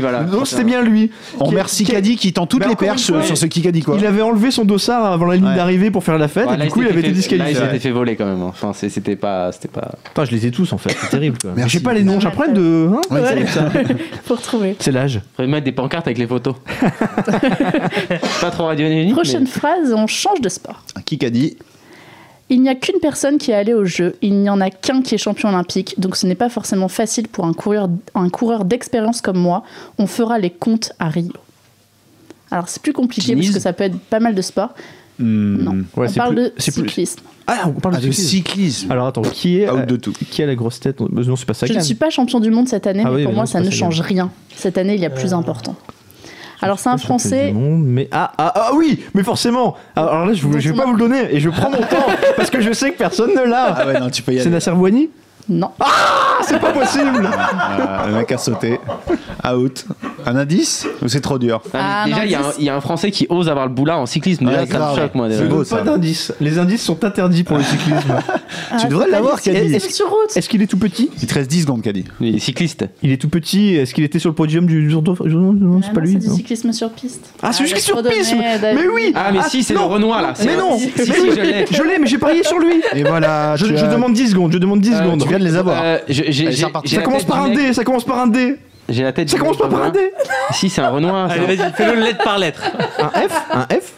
voilà. 0.00 0.22
Non, 0.24 0.44
c'était 0.44 0.64
bien 0.64 0.82
lui. 0.82 1.10
On 1.38 1.44
remercie 1.44 1.84
qui- 1.84 1.92
Caddy 1.92 2.16
qui 2.16 2.32
tend 2.32 2.46
toutes 2.46 2.66
les 2.66 2.76
perches 2.76 3.02
sur 3.02 3.36
ce 3.36 3.46
Kikadi 3.46 3.82
quoi. 3.82 3.96
Il 3.98 4.06
avait 4.06 4.22
enlevé 4.22 4.50
son 4.50 4.64
dossard 4.64 5.04
avant 5.12 5.26
la 5.26 5.36
ligne 5.36 5.54
d'arrivée 5.54 5.90
pour 5.90 6.02
faire 6.04 6.18
la 6.18 6.28
fête 6.28 6.48
Ouais, 6.48 6.54
et 6.54 6.62
du 6.64 6.68
coup 6.68 6.82
il 6.82 6.88
avait 6.88 6.98
été 7.00 7.08
Là, 7.08 7.08
il 7.08 7.14
disqualifié. 7.14 7.54
s'était 7.54 7.78
fait 7.78 7.90
voler 7.90 8.16
quand 8.16 8.26
même. 8.26 8.42
hein. 8.42 8.48
Enfin, 8.48 8.72
c'était 8.74 9.16
pas. 9.16 9.52
C'était 9.52 9.68
pas. 9.68 9.92
Putain, 10.04 10.24
je 10.24 10.30
les 10.32 10.46
ai 10.46 10.50
tous 10.50 10.72
en 10.72 10.78
fait, 10.78 10.96
c'est 11.00 11.10
terrible 11.10 11.38
quoi. 11.40 11.52
J'ai 11.66 11.80
pas 11.80 11.94
les 11.94 12.02
noms, 12.02 12.18
j'apprends 12.20 12.48
de. 12.52 12.90
hein 12.92 13.00
ça. 13.46 13.70
Faut 14.24 14.34
retrouver. 14.34 14.76
c'est 14.78 14.92
l'âge. 14.92 15.20
Faudrait 15.36 15.50
mettre 15.50 15.64
des 15.64 15.72
pancartes 15.72 16.06
avec 16.06 16.18
les 16.18 16.26
photos. 16.26 16.54
pas 18.40 18.50
trop 18.50 18.66
radiophonique. 18.66 19.12
Prochaine 19.12 19.46
phrase, 19.46 19.92
on 19.92 20.06
change 20.06 20.40
de 20.40 20.48
sport. 20.48 20.82
Kikadi. 21.04 21.56
Il 22.50 22.62
n'y 22.62 22.70
a 22.70 22.74
qu'une 22.74 22.98
personne 23.00 23.36
qui 23.36 23.50
est 23.50 23.54
allée 23.54 23.74
au 23.74 23.84
jeu, 23.84 24.16
il 24.22 24.34
n'y 24.40 24.48
en 24.48 24.60
a 24.62 24.70
qu'un 24.70 25.02
qui 25.02 25.14
est 25.14 25.18
champion 25.18 25.50
olympique, 25.50 26.00
donc 26.00 26.16
ce 26.16 26.26
n'est 26.26 26.34
pas 26.34 26.48
forcément 26.48 26.88
facile 26.88 27.28
pour 27.28 27.44
un 27.44 27.52
coureur, 27.52 27.88
un 28.14 28.30
coureur 28.30 28.64
d'expérience 28.64 29.20
comme 29.20 29.36
moi. 29.38 29.64
On 29.98 30.06
fera 30.06 30.38
les 30.38 30.48
comptes 30.50 30.92
à 30.98 31.10
Rio. 31.10 31.32
Alors 32.50 32.68
c'est 32.70 32.80
plus 32.80 32.94
compliqué 32.94 33.34
Diniz 33.34 33.48
parce 33.48 33.56
que 33.56 33.62
ça 33.62 33.74
peut 33.74 33.84
être 33.84 33.98
pas 33.98 34.20
mal 34.20 34.34
de 34.34 34.40
sport. 34.42 34.70
Non, 35.18 35.72
Hmm. 35.72 35.84
Ouais, 35.96 36.06
on 36.06 36.08
c'est 36.08 36.16
parle 36.16 36.34
plus- 36.36 36.44
de 36.44 36.48
plus- 36.50 36.62
cyclisme. 36.62 37.20
Ah, 37.48 37.64
on 37.66 37.72
parle 37.80 37.96
Ah, 37.98 38.00
de 38.00 38.06
de 38.06 38.12
cyclisme. 38.12 38.30
cyclisme. 38.30 38.92
Alors 38.92 39.08
attends, 39.08 39.22
qui 39.22 39.58
est 39.58 39.68
Out 39.68 39.80
euh, 39.80 39.84
de 39.86 39.96
tout. 39.96 40.12
qui 40.30 40.42
a 40.42 40.46
la 40.46 40.54
grosse 40.54 40.78
tête? 40.80 41.00
Non, 41.00 41.08
c'est 41.36 41.44
pas 41.44 41.66
Je 41.66 41.72
ne 41.74 41.80
suis 41.80 41.94
pas 41.96 42.08
champion 42.08 42.38
du 42.40 42.50
monde 42.50 42.68
cette 42.68 42.86
année, 42.86 43.02
Ah 43.04 43.10
mais 43.10 43.16
oui, 43.16 43.22
pour 43.24 43.32
mais 43.32 43.36
moi 43.36 43.42
non, 43.44 43.50
ça 43.50 43.60
ne 43.60 43.68
change 43.70 44.00
rien. 44.00 44.30
Cette 44.54 44.78
année 44.78 44.94
il 44.94 45.00
y 45.00 45.06
a 45.06 45.10
plus 45.10 45.34
important. 45.34 45.74
Alors 46.60 46.78
c'est 46.78 46.88
un 46.88 46.96
Français. 46.98 47.48
du 47.48 47.54
monde, 47.54 47.84
mais 47.84 48.08
ah, 48.12 48.32
ah, 48.38 48.52
ah 48.54 48.70
oui, 48.74 49.00
mais 49.14 49.22
forcément. 49.22 49.76
Alors 49.94 50.26
là, 50.26 50.32
je, 50.34 50.42
vous- 50.46 50.58
je 50.58 50.70
vais 50.70 50.76
pas 50.76 50.86
vous 50.86 50.92
le 50.94 50.98
donner 50.98 51.34
et 51.34 51.40
je 51.40 51.50
prends 51.50 51.70
mon 51.70 51.78
temps 51.78 52.06
parce 52.36 52.50
que 52.50 52.60
je 52.60 52.72
sais 52.72 52.90
que 52.92 52.98
personne 52.98 53.30
ne 53.34 53.48
l'a. 53.48 53.74
Ah 53.78 53.86
ouais, 53.86 54.00
non, 54.00 54.10
tu 54.10 54.22
peux 54.22 54.32
y 54.32 54.36
C'est 54.36 54.42
aller. 54.42 54.50
Nasser 54.50 54.70
Bouani 54.72 55.10
Non. 55.48 55.70
Ah, 55.80 55.86
c'est 56.42 56.60
pas 56.60 56.72
possible. 56.72 57.28
Ah, 57.32 58.04
le 58.08 58.14
mec 58.14 58.30
a 58.32 58.38
sauté. 58.38 58.78
Out. 59.50 59.86
Un 60.26 60.36
indice 60.36 60.86
Ou 61.02 61.08
c'est 61.08 61.20
trop 61.20 61.38
dur 61.38 61.62
Ah, 61.72 62.02
déjà, 62.04 62.18
un 62.20 62.24
il 62.24 62.30
y, 62.30 62.34
a 62.34 62.38
un- 62.38 62.42
indice. 62.42 62.54
il 62.58 62.64
y 62.64 62.68
a 62.68 62.76
un 62.76 62.80
Français 62.80 63.10
qui 63.10 63.26
ose 63.30 63.48
avoir 63.48 63.66
le 63.66 63.72
boulard 63.72 63.98
en 64.00 64.06
cyclisme. 64.06 64.44
Ouais, 64.46 64.52
Déjà, 64.52 64.66
ça 64.66 64.78
grave. 64.78 64.96
me 64.96 65.00
choque, 65.02 65.14
moi. 65.14 65.26
C'est 65.30 65.36
déjà. 65.38 65.48
beau, 65.48 65.58
Pas 65.60 65.64
ça. 65.64 65.82
d'indices. 65.82 66.34
Les 66.40 66.58
indices 66.58 66.82
sont 66.82 67.02
interdits 67.04 67.44
pour 67.44 67.56
le 67.56 67.62
cyclisme. 67.62 68.14
Ah, 68.70 68.76
Tu 68.80 68.88
devrais 68.88 69.06
pas 69.06 69.10
l'avoir. 69.12 69.40
Caddy. 69.40 69.74
Est-ce 69.74 69.90
sur 69.92 70.06
route 70.08 70.36
Est-ce 70.36 70.48
qu'il 70.48 70.60
est 70.60 70.66
tout 70.66 70.76
petit 70.78 71.10
Il 71.22 71.26
te 71.26 71.34
reste 71.34 71.50
10 71.50 71.62
secondes, 71.62 71.82
Caddy. 71.82 72.04
Il 72.20 72.36
est 72.36 72.40
cycliste. 72.40 72.84
Il 73.02 73.10
est 73.12 73.16
tout 73.16 73.28
petit. 73.28 73.74
Est-ce 73.76 73.94
qu'il 73.94 74.04
était 74.04 74.18
sur 74.18 74.28
le 74.30 74.34
podium 74.34 74.66
du 74.66 74.88
Tour 74.90 75.02
de 75.02 75.14
France 75.14 75.28
Non, 75.28 75.52
non, 75.54 75.80
c'est 75.82 75.88
Ah 75.90 75.94
pas 75.94 76.00
non, 76.00 76.06
lui. 76.06 76.12
C'est 76.14 76.18
du 76.18 76.28
non. 76.28 76.34
cyclisme 76.34 76.72
sur 76.72 76.90
piste. 76.90 77.30
Ah, 77.42 77.52
c'est 77.52 77.64
il 77.64 77.68
juste 77.70 77.82
sur 77.82 78.02
piste. 78.02 78.34
Mais 78.62 78.86
oui 78.92 79.12
Ah, 79.14 79.30
mais 79.32 79.40
si, 79.48 79.62
c'est 79.62 79.72
le 79.74 79.80
non. 79.80 79.88
Renoir 79.88 80.20
là. 80.20 80.34
Mais 80.44 80.56
non 80.56 80.76
Si, 80.76 80.90
si, 80.94 81.06
je 81.06 81.40
l'ai. 81.40 81.64
Je 81.70 81.82
l'ai, 81.82 81.98
mais 81.98 82.06
j'ai 82.06 82.18
parié 82.18 82.42
sur 82.44 82.58
lui 82.58 82.82
Et 82.94 83.02
voilà, 83.04 83.56
je, 83.56 83.64
tu 83.66 83.76
je 83.76 83.84
as- 83.84 83.88
demande 83.88 84.12
10 84.12 84.30
secondes, 84.30 84.52
je 84.52 84.58
demande 84.58 84.80
10 84.80 84.92
Euh, 84.92 84.98
secondes. 84.98 85.22
tu 85.22 85.28
viens 85.28 85.37
de 85.38 85.44
les 85.44 85.56
avoir. 85.56 85.80
Euh, 85.82 85.98
je- 86.08 86.12
j'ai- 86.14 86.22
Allez, 86.22 86.32
j'ai- 86.32 86.52
c'est 86.56 86.64
reparti. 86.66 86.88
j'ai 86.88 86.94
Ça 86.96 87.00
la 87.00 87.04
commence 87.06 87.20
tête 87.22 87.28
par 87.28 87.38
du 87.44 87.44
un 87.44 87.54
mec- 87.54 87.58
D, 87.68 87.72
ça 87.72 87.84
commence 87.84 88.04
par 88.04 88.18
un 88.18 88.26
D. 88.26 88.56
J'ai 88.88 89.02
la 89.02 89.12
tête. 89.12 89.28
Ça 89.28 89.36
du 89.36 89.40
commence 89.42 89.56
mec 89.58 89.68
pas 89.70 89.76
par 89.76 89.82
un. 89.86 89.90
D. 89.90 90.00
Si, 90.52 90.70
c'est 90.70 90.80
un 90.80 90.88
Renoir. 90.90 91.28
ça. 91.28 91.34
Allez, 91.34 91.56
vas-y, 91.56 91.72
fais-le 91.72 92.00
lettre 92.00 92.24
par 92.24 92.38
lettre. 92.38 92.62
Un 92.98 93.08
F? 93.28 93.42
Un 93.52 93.66
F? 93.74 93.92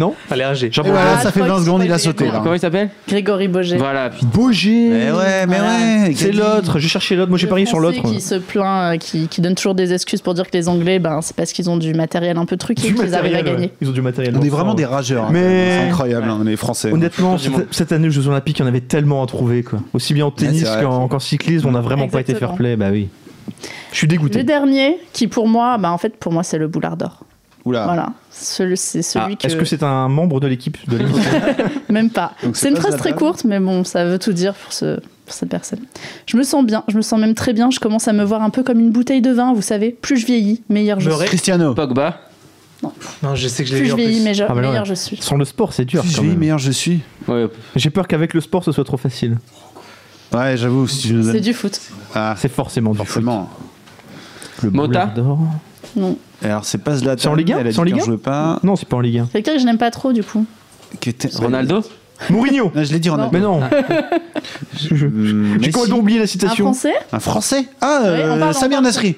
Non 0.00 0.14
Allez, 0.30 0.44
un 0.44 0.54
G. 0.54 0.70
Jean- 0.72 0.82
voilà, 0.82 1.18
ça 1.18 1.30
fait 1.30 1.40
crois 1.40 1.48
20 1.52 1.54
qu'il 1.56 1.64
secondes, 1.66 1.82
il 1.84 1.92
a 1.92 1.98
sauté 1.98 2.24
le 2.24 2.32
là. 2.32 2.40
Comment 2.42 2.54
il 2.54 2.58
s'appelle 2.60 2.88
Grégory 3.06 3.48
Boget. 3.48 3.76
Voilà. 3.76 4.08
putain. 4.08 4.26
Bogé 4.32 4.88
Mais 4.90 5.10
ouais, 5.12 5.46
mais 5.46 5.58
Voilà. 5.58 6.06
ouais. 6.06 6.12
C'est 6.16 6.32
l'autre, 6.32 6.78
j'ai 6.78 6.88
cherché 6.88 7.16
l'autre, 7.16 7.28
moi 7.28 7.36
j'ai 7.38 7.44
Le 7.46 7.50
parié 7.50 7.66
sur 7.66 7.78
Français 7.78 7.96
l'autre. 7.98 8.10
qui 8.14 8.20
se 8.22 8.34
plaint, 8.36 8.94
euh, 8.94 8.96
qui, 8.96 9.28
qui 9.28 9.40
donne 9.42 9.54
toujours 9.54 9.74
des 9.74 9.92
excuses 9.92 10.22
pour 10.22 10.32
dire 10.32 10.46
que 10.50 10.56
les 10.56 10.68
Anglais, 10.70 10.98
ben, 10.98 11.20
c'est 11.20 11.36
parce 11.36 11.52
qu'ils 11.52 11.68
ont 11.68 11.76
du 11.76 11.92
matériel 11.92 12.38
un 12.38 12.46
peu 12.46 12.56
truqué 12.56 12.80
Du 12.88 12.94
qu'ils 12.94 13.14
arrivent 13.14 13.34
à 13.34 13.38
matériel, 13.38 13.44
gagner. 13.44 13.66
ouais. 13.66 13.72
Ils 13.82 13.88
ont 13.90 13.92
du 13.92 14.00
matériel. 14.02 14.34
On 14.36 14.42
est 14.42 14.48
vraiment 14.48 14.70
ouais. 14.70 14.76
des 14.76 14.84
rageurs. 14.86 15.24
hein. 15.26 15.30
Mais- 15.32 15.78
C'est 15.82 15.88
incroyable, 15.90 16.28
hein, 16.30 16.40
les 16.46 16.56
Français. 16.56 16.90
Honnêtement, 16.92 17.36
Champion 17.36 17.58
du 17.58 17.64
cette, 17.64 17.74
cette 17.74 17.92
année 17.92 18.08
aux 18.08 18.12
Jeux 18.12 18.26
Olympiques, 18.26 18.58
il 18.58 18.62
y 18.62 18.64
en 18.64 18.68
avait 18.68 18.80
tellement 18.80 19.22
à 19.22 19.26
trouver. 19.26 19.62
Quoi. 19.62 19.80
Aussi 19.92 20.14
bien 20.14 20.24
en 20.24 20.30
tennis 20.30 20.60
c'est 20.62 20.66
vrai. 20.66 20.82
qu'en 20.84 21.08
qu'en 21.08 21.18
cyclisme, 21.18 21.68
on 21.68 21.72
n'a 21.72 21.80
vraiment 21.82 22.08
pas 22.08 22.20
été 22.20 22.32
fair 22.32 22.50
Exactement. 22.52 22.56
play. 22.56 22.76
Bah 22.76 22.88
oui. 22.90 23.08
Je 23.92 23.96
suis 23.98 24.06
Le 24.06 24.10
dégoûté. 24.12 24.44
dernier, 24.44 24.96
qui 25.12 25.26
pour 25.26 25.46
moi, 25.46 25.76
ben, 25.76 25.90
en 25.90 25.98
fait, 25.98 26.16
pour 26.16 26.32
moi, 26.32 26.42
c'est 26.42 26.56
le 26.58 26.68
boulard 26.68 26.96
d'or. 26.96 27.24
Oula. 27.64 27.84
Voilà. 27.84 28.12
Celui- 28.30 28.76
C'est 28.76 29.02
celui 29.02 29.34
Ah, 29.34 29.36
que. 29.36 29.46
Est-ce 29.46 29.56
que 29.56 29.64
c'est 29.64 29.82
un 29.82 30.08
membre 30.08 30.40
de 30.40 30.46
l'équipe 30.46 30.78
de 30.88 30.96
l'émission 30.96 31.30
Même 31.90 32.10
pas. 32.10 32.32
C'est 32.54 32.68
une 32.70 32.76
phrase 32.76 32.96
très 32.96 33.12
courte, 33.14 33.44
mais 33.44 33.60
bon, 33.60 33.84
ça 33.84 34.04
veut 34.06 34.18
tout 34.18 34.32
dire 34.32 34.54
pour, 34.54 34.72
ce, 34.72 34.96
pour 35.26 35.34
cette 35.34 35.50
personne. 35.50 35.80
Je 36.26 36.36
me 36.36 36.42
sens 36.42 36.64
bien, 36.64 36.84
je 36.88 36.96
me 36.96 37.02
sens 37.02 37.20
même 37.20 37.34
très 37.34 37.52
bien. 37.52 37.70
Je 37.70 37.78
commence 37.80 38.08
à 38.08 38.12
me 38.14 38.24
voir 38.24 38.42
un 38.42 38.50
peu 38.50 38.62
comme 38.62 38.80
une 38.80 38.90
bouteille 38.90 39.20
de 39.20 39.30
vin, 39.32 39.52
vous 39.52 39.60
savez. 39.62 39.90
Plus 39.90 40.16
je 40.16 40.26
vieillis, 40.26 40.62
meilleur 40.70 41.00
je 41.00 41.10
suis. 41.10 41.26
Cristiano. 41.26 41.74
Pogba. 41.74 42.20
Non, 43.22 43.34
je 43.34 43.46
sais 43.46 43.62
que 43.62 43.68
je 43.68 43.74
l'ai 43.74 43.80
Plus 43.80 43.84
vu 43.84 43.88
je 43.90 43.92
en 43.92 43.96
vieillis, 43.98 44.14
plus. 44.20 44.24
meilleur, 44.24 44.48
Ah, 44.50 44.54
mais 44.54 44.62
non, 44.62 44.68
meilleur 44.68 44.84
ouais. 44.84 44.88
je 44.88 44.94
suis. 44.94 45.18
Sans 45.18 45.36
le 45.36 45.44
sport, 45.44 45.74
c'est 45.74 45.84
dur. 45.84 46.00
Plus 46.00 46.10
je 46.12 46.22
même. 46.22 46.38
meilleur 46.38 46.58
je 46.58 46.70
suis. 46.70 47.00
Ouais. 47.28 47.46
J'ai 47.76 47.90
peur 47.90 48.08
qu'avec 48.08 48.32
le 48.32 48.40
sport, 48.40 48.64
ce 48.64 48.72
soit 48.72 48.84
trop 48.84 48.96
facile. 48.96 49.36
Ouais, 50.32 50.56
j'avoue, 50.56 50.86
si 50.88 51.12
C'est 51.30 51.40
du 51.40 51.52
foot. 51.52 51.78
Ah, 52.14 52.34
C'est 52.38 52.48
forcément 52.50 52.92
du 52.92 52.98
foot. 52.98 53.06
forcément. 53.06 53.50
Le 54.62 54.70
Mota. 54.70 55.12
Non. 55.96 56.16
Alors, 56.42 56.64
c'est 56.64 56.78
pas 56.78 56.96
Zlatan. 56.96 57.20
C'est 57.22 57.28
en 57.28 57.34
Ligue 57.34 57.52
un 57.52 57.58
elle 57.58 57.66
a 57.68 57.72
C'est 57.72 57.78
en 57.78 57.82
Ligue 57.82 57.94
qu'elle 57.94 58.02
un 58.02 58.06
jouait 58.06 58.16
pas. 58.16 58.58
Non, 58.62 58.76
c'est 58.76 58.88
pas 58.88 58.96
en 58.96 59.00
Ligue 59.00 59.18
1. 59.18 59.26
Quelqu'un 59.32 59.54
que 59.54 59.58
je 59.60 59.64
n'aime 59.66 59.78
pas 59.78 59.90
trop, 59.90 60.12
du 60.12 60.22
coup. 60.22 60.44
Qui 61.00 61.10
était- 61.10 61.28
Ronaldo. 61.36 61.82
Mourinho 62.28 62.70
Non, 62.74 62.82
je 62.84 62.92
l'ai 62.92 62.98
dit, 62.98 63.08
Ronaldo. 63.08 63.30
Mais 63.32 63.40
non 63.40 63.60
Je- 64.74 65.06
Hum, 65.06 65.58
J'ai 65.60 65.70
complètement 65.70 65.98
oublié 65.98 66.18
la 66.18 66.24
Un 66.24 66.26
citation. 66.26 66.64
Français 66.66 66.92
Un 67.12 67.18
Français 67.20 67.64
Ah, 67.80 68.00
euh, 68.04 68.42
en 68.48 68.52
Samir. 68.52 68.82
Nasri. 68.82 69.16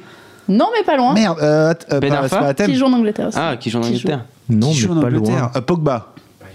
Non, 0.48 0.68
mais 0.76 0.84
pas 0.84 0.96
loin. 0.96 1.14
Merde, 1.14 1.38
euh, 1.42 1.74
euh, 1.92 2.00
Ben 2.00 2.12
pas-. 2.28 2.54
Qui 2.54 2.74
joue 2.76 2.86
en 2.86 2.92
Angleterre 2.92 3.28
aussi. 3.28 3.38
Ah, 3.40 3.56
qui 3.58 3.70
joue 3.70 3.78
en 3.78 3.82
Angleterre. 3.82 4.24
Non, 4.48 4.70
Qui 4.70 4.76
joue 4.78 4.88
mais 4.92 4.98
en 4.98 5.00
pas 5.02 5.06
Angleterre 5.08 5.36
loin. 5.38 5.50
Euh, 5.56 5.60
Pogba. 5.60 6.12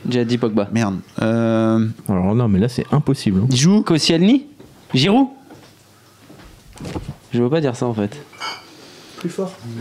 J'ai 0.09 0.23
dit 0.25 0.37
Pogba. 0.37 0.67
Merde. 0.71 0.95
Euh, 1.21 1.85
Alors 2.07 2.35
non, 2.35 2.47
mais 2.47 2.59
là, 2.59 2.69
c'est 2.69 2.85
impossible. 2.91 3.41
hein. 3.43 3.47
il 3.49 3.57
joue 3.57 3.81
Koscielny 3.81 4.45
Giroud 4.93 5.27
Je 7.33 7.41
veux 7.43 7.49
pas 7.49 7.59
dire 7.61 7.75
ça 7.75 7.85
en 7.87 7.93
fait. 7.93 8.15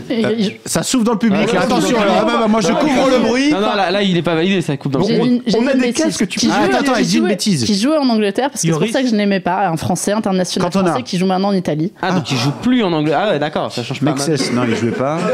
Et- 0.09 0.59
Ça 0.65 0.83
souffle 0.83 1.03
dans 1.03 1.13
le 1.13 1.17
public. 1.19 1.49
Ah, 1.57 1.61
Attention, 1.63 1.97
ouais. 1.97 2.05
là, 2.05 2.11
ah, 2.21 2.25
bah, 2.25 2.47
moi 2.47 2.61
je 2.61 2.67
couvre 2.69 3.09
le 3.09 3.19
bruit. 3.27 3.51
Non, 3.51 3.59
non, 3.61 3.75
là, 3.75 3.91
là, 3.91 4.01
il 4.01 4.17
est 4.17 4.21
pas 4.21 4.35
validé, 4.35 4.61
ça 4.61 4.75
coupe 4.77 4.91
dans 4.91 4.99
le 4.99 5.05
J'ai 5.05 5.19
on- 5.57 5.67
a 5.67 5.73
des 5.73 5.93
casques, 5.93 6.27
tu 6.27 6.39
Ah, 6.51 6.63
attends, 6.65 6.77
attends, 6.79 6.93
qui 6.93 7.01
il 7.01 7.07
dit 7.07 7.17
une 7.17 7.27
bêtise. 7.27 7.63
Qui 7.65 7.75
jouait 7.79 7.97
en 7.97 8.09
Angleterre, 8.09 8.49
parce 8.49 8.61
que 8.61 8.67
c'est 8.67 8.79
pour 8.79 8.87
ça 8.87 9.01
que 9.01 9.07
je 9.09 9.15
n'aimais 9.15 9.39
pas. 9.39 9.67
Un 9.67 9.77
Français 9.77 10.11
international 10.11 10.69
Cantona. 10.71 10.89
français 10.91 11.03
qui 11.03 11.17
joue 11.17 11.25
maintenant 11.25 11.49
en 11.49 11.53
Italie. 11.53 11.91
Ah, 12.01 12.11
donc 12.11 12.31
il 12.31 12.37
joue 12.37 12.51
plus 12.61 12.83
en 12.83 12.91
anglais. 12.93 13.13
Ah, 13.15 13.29
ouais, 13.31 13.39
d'accord, 13.39 13.71
ça 13.71 13.83
change 13.83 13.99
pas. 14.01 14.11
non, 14.53 14.63
il 14.67 14.75
jouait 14.75 14.91
pas. 14.91 15.17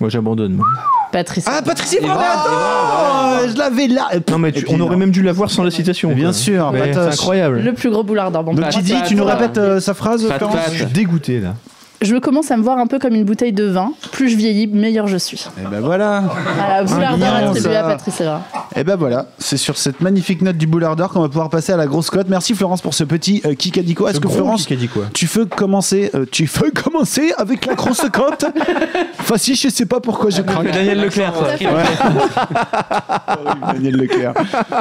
Moi, 0.00 0.08
j'abandonne. 0.08 0.54
moi. 0.54 0.66
Patrice. 1.12 1.44
Ah, 1.48 1.60
Evra, 1.60 2.14
attends 2.14 3.48
Je 3.48 3.56
l'avais 3.58 3.88
là. 3.88 4.08
Non, 4.30 4.38
mais 4.38 4.52
tu- 4.52 4.64
on 4.68 4.76
non. 4.76 4.86
aurait 4.86 4.96
même 4.96 5.10
dû 5.10 5.22
l'avoir 5.22 5.50
sans 5.50 5.62
la 5.64 5.70
citation. 5.70 6.12
Bien 6.12 6.26
quoi. 6.26 6.32
sûr. 6.32 6.72
C'est 6.74 6.96
incroyable. 6.96 7.60
Le 7.60 7.72
plus 7.72 7.90
gros 7.90 8.02
boulard 8.04 8.30
d'or. 8.30 8.44
Bon, 8.44 8.52
Donc 8.54 8.60
bah, 8.60 8.70
dit, 8.80 8.92
Pat, 8.92 9.06
tu 9.06 9.16
nous 9.16 9.24
répètes 9.24 9.58
euh, 9.58 9.80
sa 9.80 9.94
phrase, 9.94 10.26
Pat. 10.28 10.42
Je 10.72 10.76
suis 10.76 10.86
dégoûté 10.86 11.40
là. 11.40 11.54
Je 12.02 12.16
commence 12.16 12.50
à 12.50 12.56
me 12.56 12.62
voir 12.62 12.78
un 12.78 12.86
peu 12.86 12.98
comme 12.98 13.14
une 13.14 13.24
bouteille 13.24 13.52
de 13.52 13.64
vin. 13.64 13.92
Plus 14.12 14.30
je 14.30 14.36
vieillis, 14.36 14.66
meilleur 14.66 15.06
je 15.06 15.18
suis. 15.18 15.46
Et 15.60 15.66
ben 15.70 15.80
voilà. 15.80 16.22
Voilà, 16.56 16.84
boulard 16.84 17.18
d'or 17.18 17.34
attribué 17.34 17.76
à 17.76 17.82
Patrice 17.82 18.20
Evra. 18.22 18.40
Et 18.74 18.84
ben 18.84 18.96
voilà. 18.96 19.26
C'est 19.38 19.58
sur 19.58 19.76
cette 19.76 20.00
magnifique 20.00 20.40
note 20.40 20.56
du 20.56 20.66
boulard 20.66 20.96
d'or 20.96 21.10
qu'on 21.10 21.20
va 21.20 21.28
pouvoir 21.28 21.50
passer 21.50 21.72
à 21.72 21.76
la 21.76 21.86
grosse 21.86 22.08
cote. 22.08 22.28
Merci 22.30 22.54
Florence 22.54 22.80
pour 22.80 22.94
ce 22.94 23.04
petit 23.04 23.42
euh, 23.44 23.54
Kikadiko. 23.54 24.06
Est-ce 24.08 24.16
Ce 24.16 24.20
que 24.20 24.28
Florence, 24.28 24.62
Kikadiko. 24.62 25.00
tu 25.12 25.26
veux 25.26 25.44
commencer 25.44 26.10
euh, 26.14 26.24
Tu 26.30 26.46
veux 26.46 26.70
commencer 26.70 27.32
avec 27.36 27.66
la 27.66 27.74
grosse 27.74 28.06
cote 28.10 28.46
Enfin 29.20 29.36
si, 29.36 29.54
je 29.54 29.68
sais 29.68 29.84
pas 29.86 30.00
pourquoi 30.00 30.30
je 30.30 30.40
craque. 30.40 30.72
Daniel 30.72 31.00
Leclerc, 31.02 31.34
ça. 31.34 31.58
Daniel 33.74 33.96
Leclerc. 33.96 34.32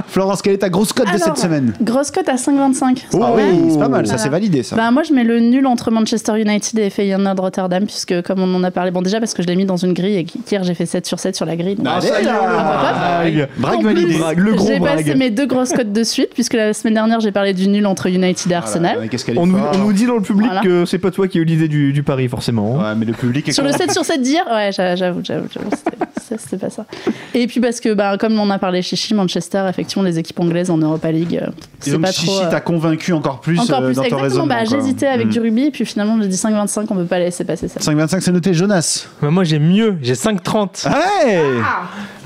Florence, 0.08 0.42
quelle 0.42 0.54
est 0.54 0.58
ta 0.60 0.70
grosse 0.70 0.94
cote 0.94 1.12
de 1.12 1.18
cette 1.18 1.38
semaine? 1.38 1.74
Grosse 1.82 2.12
cote 2.12 2.30
à 2.30 2.36
5,25. 2.36 3.04
Oh, 3.14 3.18
pas 3.18 3.36
mal. 3.36 3.46
oui, 3.52 3.68
c'est 3.72 3.78
pas 3.80 3.90
mal, 3.90 4.06
ça 4.06 4.14
Voilà. 4.14 4.24
c'est 4.24 4.30
validé 4.30 4.64
ça. 4.64 4.76
Bah, 4.78 4.90
moi, 4.92 5.04
je 5.04 5.12
mets 5.14 5.26
le 5.26 5.40
nul 5.40 5.68
entre 5.68 5.92
Manchester 5.92 6.40
United 6.40 6.80
et 6.80 6.90
Feyenoord 7.16 7.40
Rotterdam, 7.40 7.86
puisque 7.86 8.22
comme 8.24 8.40
on 8.42 8.56
en 8.56 8.64
a 8.64 8.72
parlé, 8.72 8.92
bon, 8.92 9.02
déjà 9.02 9.20
parce 9.20 9.34
que 9.34 9.42
je 9.42 9.48
l'ai 9.48 9.56
mis 9.56 9.66
dans 9.66 9.78
une 9.78 9.94
grille 9.94 10.16
et 10.18 10.24
qu'hier 10.24 10.64
j'ai 10.64 10.74
fait 10.74 10.86
7 10.86 11.06
sur 11.06 11.20
7 11.20 11.36
sur 11.36 11.46
la 11.46 11.56
grille. 11.56 11.76
donc- 11.76 11.88
Allez, 11.88 12.10
hop. 12.10 12.24
Brague. 12.24 13.48
Braque 13.58 13.76
En 13.80 13.82
validé. 13.82 14.18
le 14.36 14.54
gros 14.54 14.68
J'ai 14.68 14.80
passé 14.80 15.16
mes 15.16 15.30
deux 15.30 15.46
grosses 15.48 15.74
cotes 15.74 15.92
de 15.92 16.04
suite, 16.04 16.30
puisque 16.34 16.54
la 16.54 16.74
semaine 16.74 16.94
dernière 16.94 17.20
j'ai 17.20 17.32
parlé 17.32 17.54
du 17.54 17.68
nul 17.68 17.86
entre 17.86 18.08
United 18.08 18.52
et 18.52 18.56
Arsenal. 18.56 18.96
Ah, 18.98 19.02
mais 19.02 19.08
qu'est-ce 19.10 19.26
qu'elle 19.26 19.36
est 19.36 19.40
On 19.40 19.46
nous, 19.48 19.58
forte. 19.58 19.76
on 19.76 19.80
nous 19.80 19.94
dit 19.94 20.06
dans 20.06 20.16
le 20.16 20.22
public 20.22 20.46
Voilà. 20.48 20.62
que 20.62 20.86
c'est 20.86 21.00
pas 21.00 21.12
toi 21.12 21.28
qui 21.28 21.38
as 21.38 21.42
eu 21.42 21.46
l'idée 21.46 21.68
du, 21.68 21.94
du 21.94 22.04
pari, 22.04 22.28
forcément. 22.28 22.78
Ouais, 22.78 22.96
mais 22.98 23.06
le 23.06 23.14
public 23.14 23.48
est 23.48 23.52
Sur 23.52 23.64
le 23.64 23.70
corrompu. 23.72 23.86
7 23.88 23.94
sur 23.94 24.06
7 24.06 24.22
d'hier, 24.22 24.44
ouais, 24.52 24.72
j'a- 24.72 24.96
j'avoue, 24.96 25.22
j'avoue, 25.24 25.48
c'était- 25.52 26.58
pas 26.58 26.70
ça. 26.70 26.86
Et 27.34 27.48
puis 27.48 27.60
parce 27.60 27.80
que, 27.80 27.94
bah, 27.94 28.16
comme 28.20 28.40
on 28.40 28.50
a 28.52 28.60
parlé 28.60 28.82
Chichi, 28.84 29.14
Manchester, 29.16 29.66
effectivement, 29.68 30.04
les 30.04 30.20
équipes 30.20 30.40
anglaises 30.40 30.70
en 30.70 30.78
Europa 30.78 31.12
League, 31.12 31.40
euh, 31.42 31.48
Et 31.50 31.52
c'est 31.80 31.92
donc 31.92 32.02
pas 32.02 32.12
Chichi 32.12 32.28
trop. 32.28 32.42
euh, 32.42 32.50
t'a 32.52 32.60
convaincu 32.62 33.14
encore 33.14 33.40
plus 33.42 33.60
Encore 33.60 33.80
euh, 33.82 33.86
plus, 33.88 33.96
dans 33.96 34.02
ton 34.02 34.06
exactement. 34.08 34.22
raisonnement. 34.22 34.48
Bah, 34.48 34.64
quoi. 34.66 34.78
J'hésitais 34.78 35.08
avec 35.08 35.28
Mm. 35.28 35.32
du 35.32 35.40
rugby, 35.40 35.64
et 35.66 35.72
puis 35.72 35.86
finalement 35.86 36.18
j'ai 36.22 36.28
dit 36.28 36.38
5,25, 36.38 36.86
on 36.92 36.96
peut 37.02 37.08
pas 37.08 37.20
laisser 37.20 37.44
passer 37.44 37.68
ça. 37.68 37.80
5,25 37.80 38.20
c'est 38.22 38.32
noté 38.32 38.54
Jonas. 38.54 39.08
Bah, 39.22 39.30
moi, 39.30 39.44
j'ai 39.44 39.60
mieux. 39.60 39.98
J'ai 40.02 40.14
5,30. 40.14 40.88
Hey 40.88 41.40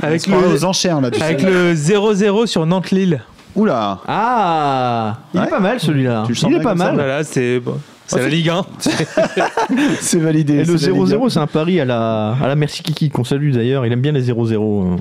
Avec 0.01 0.21
On 0.21 0.25
se 0.25 0.29
parlait 0.31 0.47
le, 0.47 0.53
aux 0.55 0.65
enchères 0.65 1.01
là. 1.01 1.09
avec 1.21 1.39
sais. 1.41 1.49
le 1.49 1.73
0-0 1.73 2.45
sur 2.47 2.65
Nantes-Lille. 2.65 3.21
Oula. 3.55 3.99
Ah 4.07 5.17
Il 5.33 5.39
Ouais. 5.39 5.45
est 5.45 5.49
pas 5.49 5.59
mal 5.59 5.79
celui-là. 5.79 6.23
Tu 6.25 6.31
le 6.31 6.37
sens 6.37 6.49
Il 6.51 6.57
est 6.57 6.61
pas 6.63 6.75
mal. 6.75 6.95
Voilà, 6.95 7.23
c'est 7.23 7.59
bon. 7.59 7.77
C'est 8.07 8.17
Oh, 8.19 8.23
la 8.23 8.27
Ligue 8.27 8.49
1. 8.49 8.65
C'est 10.01 10.17
validé. 10.19 10.53
Et 10.55 10.63
le 10.65 10.77
c'est 10.77 10.89
validé. 10.91 11.15
0-0, 11.15 11.29
c'est 11.29 11.39
un 11.39 11.47
pari 11.47 11.79
à 11.79 11.85
la, 11.85 12.35
à 12.41 12.47
la 12.47 12.55
Merci 12.55 12.83
Kiki, 12.83 13.09
qu'on 13.09 13.23
salue 13.23 13.51
d'ailleurs. 13.51 13.85
Il 13.85 13.93
aime 13.93 14.01
bien 14.01 14.11
les 14.11 14.29
0-0. 14.29 14.97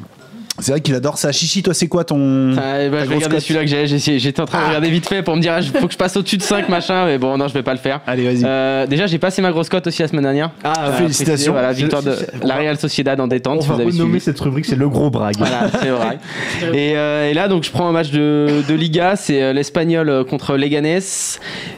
C'est 0.58 0.72
vrai 0.72 0.80
qu'il 0.82 0.94
adore 0.94 1.16
ça. 1.16 1.32
Chichi, 1.32 1.62
toi, 1.62 1.72
c'est 1.72 1.88
quoi 1.88 2.04
ton. 2.04 2.54
Ah, 2.58 2.88
bah, 2.90 3.04
je 3.04 3.26
cote. 3.26 3.40
celui-là 3.40 3.60
que 3.62 3.66
j'ai. 3.66 4.18
J'étais 4.18 4.40
en 4.40 4.44
train 4.44 4.60
de 4.60 4.66
regarder 4.66 4.90
vite 4.90 5.08
fait 5.08 5.22
pour 5.22 5.34
me 5.34 5.40
dire, 5.40 5.54
il 5.58 5.64
faut 5.80 5.86
que 5.86 5.92
je 5.92 5.98
passe 5.98 6.14
au-dessus 6.16 6.36
de 6.36 6.42
5 6.42 6.68
machin, 6.68 7.06
mais 7.06 7.16
bon, 7.18 7.38
non, 7.38 7.48
je 7.48 7.54
vais 7.54 7.62
pas 7.62 7.72
le 7.72 7.78
faire. 7.78 8.00
Allez, 8.06 8.24
vas-y. 8.24 8.42
Euh, 8.44 8.86
déjà, 8.86 9.06
j'ai 9.06 9.18
passé 9.18 9.40
ma 9.40 9.50
grosse 9.50 9.70
cote 9.70 9.86
aussi 9.86 10.02
la 10.02 10.08
semaine 10.08 10.24
dernière. 10.24 10.50
Ah, 10.62 10.72
Euh, 10.88 10.92
félicitations. 10.92 11.52
Voilà, 11.52 11.72
victoire 11.72 12.02
de 12.02 12.14
la 12.44 12.56
Real 12.56 12.76
Sociedad 12.76 13.18
en 13.18 13.26
détente. 13.28 13.58
On 13.58 13.62
si 13.62 13.68
va 13.68 13.74
vous 13.76 13.80
avez 13.80 13.90
renommer 13.90 14.20
cette 14.20 14.38
rubrique, 14.40 14.66
c'est 14.66 14.76
le 14.76 14.88
gros 14.88 15.10
brague. 15.10 15.36
Voilà, 15.38 15.70
c'est 15.80 15.88
vrai. 15.88 16.18
Et, 16.74 16.96
euh, 16.96 17.30
et 17.30 17.34
là, 17.34 17.48
donc, 17.48 17.64
je 17.64 17.70
prends 17.70 17.88
un 17.88 17.92
match 17.92 18.10
de, 18.10 18.62
de 18.68 18.74
Liga, 18.74 19.16
c'est 19.16 19.52
l'Espagnol 19.54 20.24
contre 20.28 20.56
Leganés. 20.56 20.98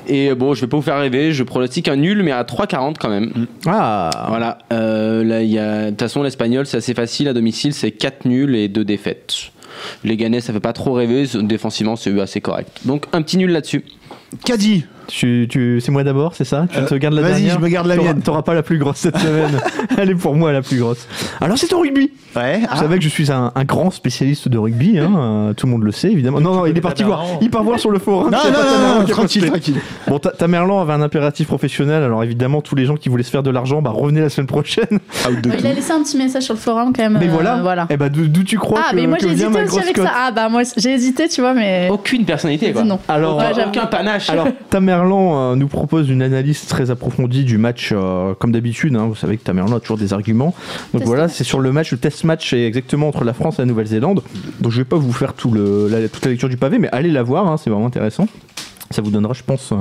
Et 0.08 0.34
bon, 0.34 0.54
je 0.54 0.60
vais 0.62 0.66
pas 0.66 0.76
vous 0.76 0.82
faire 0.82 0.98
rêver, 0.98 1.32
je 1.32 1.42
pronostique 1.44 1.88
un 1.88 1.96
nul, 1.96 2.22
mais 2.22 2.32
à 2.32 2.42
3,40 2.42 2.96
quand 3.00 3.08
même. 3.08 3.46
Ah, 3.66 4.10
Voilà, 4.28 4.58
euh, 4.72 5.22
là, 5.24 5.42
il 5.42 5.50
y 5.50 5.58
a. 5.58 5.84
De 5.86 5.90
toute 5.90 6.00
façon, 6.00 6.22
l'Espagnol, 6.22 6.66
c'est 6.66 6.76
assez 6.78 6.94
facile 6.94 7.28
à 7.28 7.32
domicile, 7.32 7.72
c'est 7.72 7.90
4 7.92 8.24
nuls 8.26 8.54
et 8.56 8.63
2 8.68 8.84
défaites. 8.84 9.34
Les 10.04 10.16
Ganais, 10.16 10.40
ça 10.40 10.52
fait 10.52 10.60
pas 10.60 10.72
trop 10.72 10.92
rêver, 10.92 11.26
défensivement, 11.42 11.96
c'est 11.96 12.20
assez 12.20 12.40
correct. 12.40 12.80
Donc, 12.84 13.06
un 13.12 13.22
petit 13.22 13.36
nul 13.36 13.50
là-dessus. 13.50 13.84
Caddy. 14.44 14.84
Tu, 15.08 15.46
tu, 15.50 15.80
c'est 15.80 15.90
moi 15.92 16.04
d'abord, 16.04 16.34
c'est 16.34 16.44
ça? 16.44 16.66
Tu 16.70 16.78
Euh, 16.78 16.86
te 16.86 16.94
gardes 16.94 17.14
la 17.14 17.22
vas-y, 17.22 17.32
dernière? 17.42 17.54
je 17.54 17.58
me 17.60 17.68
garde 17.68 17.86
la 17.86 17.96
mienne. 17.96 18.20
T'auras 18.22 18.42
pas 18.42 18.54
la 18.54 18.62
plus 18.62 18.78
grosse 18.78 18.96
cette 18.98 19.18
semaine. 19.18 19.58
Elle 19.98 20.10
est 20.10 20.14
pour 20.14 20.34
moi 20.34 20.52
la 20.52 20.62
plus 20.62 20.78
grosse. 20.78 21.06
Alors 21.40 21.58
c'est 21.58 21.72
au 21.72 21.80
rugby. 21.80 22.10
Ouais. 22.36 22.60
Vous 22.70 22.76
savez 22.78 22.96
que 22.98 23.04
je 23.04 23.08
suis 23.08 23.30
un, 23.30 23.52
un 23.54 23.64
grand 23.64 23.90
spécialiste 23.90 24.48
de 24.48 24.58
rugby, 24.58 24.98
hein, 24.98 25.12
euh, 25.16 25.52
tout 25.54 25.66
le 25.66 25.72
monde 25.72 25.84
le 25.84 25.92
sait 25.92 26.10
évidemment. 26.10 26.40
Non, 26.40 26.54
non, 26.54 26.66
il 26.66 26.76
est 26.76 26.80
parti 26.80 27.02
voir. 27.04 27.24
Il 27.40 27.50
part 27.50 27.62
voir 27.62 27.78
sur 27.78 27.90
le 27.90 27.98
forum. 27.98 28.30
Non, 28.32 28.38
non, 28.44 28.50
non, 28.94 29.00
non, 29.00 29.06
tranquille, 29.06 29.46
tranquille. 29.46 29.76
Bon, 30.08 30.18
Ta- 30.18 30.30
Tamerlan 30.32 30.80
avait 30.80 30.92
un 30.94 31.02
impératif 31.02 31.46
professionnel, 31.46 32.02
alors 32.02 32.24
évidemment, 32.24 32.60
tous 32.60 32.74
les 32.74 32.86
gens 32.86 32.96
qui 32.96 33.08
voulaient 33.08 33.22
se 33.22 33.30
faire 33.30 33.42
de 33.44 33.50
l'argent, 33.50 33.82
bah, 33.82 33.90
revenez 33.94 34.20
la 34.20 34.30
semaine 34.30 34.46
prochaine. 34.48 34.84
De 34.90 35.50
Il 35.58 35.66
a 35.66 35.72
laissé 35.72 35.92
un 35.92 36.02
petit 36.02 36.16
message 36.16 36.42
sur 36.42 36.54
le 36.54 36.60
forum 36.60 36.92
quand 36.94 37.02
même. 37.02 37.18
Mais 37.20 37.28
euh, 37.28 37.32
voilà. 37.32 37.60
voilà. 37.62 37.86
Et 37.90 37.96
bah, 37.96 38.08
d'où 38.08 38.42
tu 38.42 38.58
crois 38.58 38.80
Ah, 38.86 38.90
que, 38.90 38.96
mais 38.96 39.06
moi 39.06 39.18
j'ai 39.20 39.28
hésité 39.28 39.48
ma 39.48 39.60
aussi 39.60 39.68
grosse 39.68 39.82
avec 39.82 39.96
ça. 39.96 40.10
Ah, 40.14 40.30
bah 40.32 40.48
moi 40.48 40.62
j'ai 40.76 40.90
hésité, 40.92 41.28
tu 41.28 41.40
vois, 41.40 41.54
mais. 41.54 41.88
Aucune 41.90 42.24
personnalité, 42.24 42.72
quoi. 42.72 42.82
non. 42.82 42.98
Alors, 43.08 43.40
aucun 43.68 43.86
panache. 43.86 44.28
Alors, 44.30 44.48
Tamerlan 44.70 44.93
euh, 45.02 45.56
nous 45.56 45.66
propose 45.68 46.08
une 46.10 46.22
analyse 46.22 46.66
très 46.66 46.90
approfondie 46.90 47.44
du 47.44 47.58
match, 47.58 47.90
euh, 47.92 48.34
comme 48.34 48.52
d'habitude. 48.52 48.94
hein. 48.96 49.06
vous 49.06 49.14
savez 49.14 49.36
que 49.36 49.42
Tamerlan 49.44 49.76
a 49.76 49.80
toujours 49.80 49.98
des 49.98 50.12
arguments. 50.12 50.54
Donc 50.92 51.00
Test 51.02 51.04
voilà, 51.06 51.28
c'est 51.28 51.44
sur 51.44 51.60
le 51.60 51.72
match, 51.72 51.90
le 51.92 51.98
test 51.98 52.24
match 52.24 52.52
est 52.52 52.66
exactement 52.66 53.08
entre 53.08 53.24
la 53.24 53.32
France 53.32 53.58
et 53.58 53.62
la 53.62 53.66
Nouvelle-Zélande. 53.66 54.22
Donc 54.60 54.72
je 54.72 54.78
vais 54.78 54.84
pas 54.84 54.96
vous 54.96 55.12
faire 55.12 55.34
tout 55.34 55.50
le, 55.50 55.88
la- 55.88 56.08
toute 56.08 56.24
la 56.24 56.30
lecture 56.30 56.48
du 56.48 56.56
pavé, 56.56 56.78
mais 56.78 56.88
allez 56.92 57.10
la 57.10 57.22
voir, 57.22 57.46
hein, 57.48 57.56
c'est 57.56 57.70
vraiment 57.70 57.86
intéressant. 57.86 58.26
Ça 58.90 59.02
vous 59.02 59.10
donnera, 59.10 59.32
je 59.32 59.42
pense, 59.42 59.72
euh, 59.72 59.76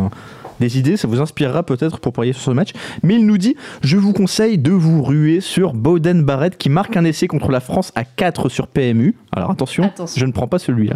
des 0.60 0.77
idées, 0.77 0.98
ça 0.98 1.07
vous 1.07 1.19
inspirera 1.19 1.64
peut-être 1.64 1.99
pour 1.99 2.14
parier 2.14 2.31
sur 2.31 2.44
ce 2.44 2.52
match. 2.52 2.69
Mais 3.02 3.15
il 3.15 3.26
nous 3.26 3.38
dit 3.38 3.56
Je 3.81 3.98
vous 3.98 4.14
conseille 4.14 4.57
de 4.57 4.72
vous 4.72 5.03
ruer 5.03 5.41
sur 5.41 5.73
Bowden 5.73 6.23
Barrett 6.23 6.57
qui 6.57 6.69
marque 6.69 6.95
un 6.95 7.03
essai 7.03 7.27
contre 7.27 7.49
la 7.52 7.60
France 7.60 7.91
à 7.95 8.03
4 8.06 8.49
sur 8.49 8.68
PMU. 8.68 9.15
Alors 9.31 9.52
attention, 9.52 9.84
Attention. 9.85 10.19
je 10.19 10.26
ne 10.26 10.31
prends 10.31 10.48
pas 10.48 10.60
celui-là. 10.60 10.95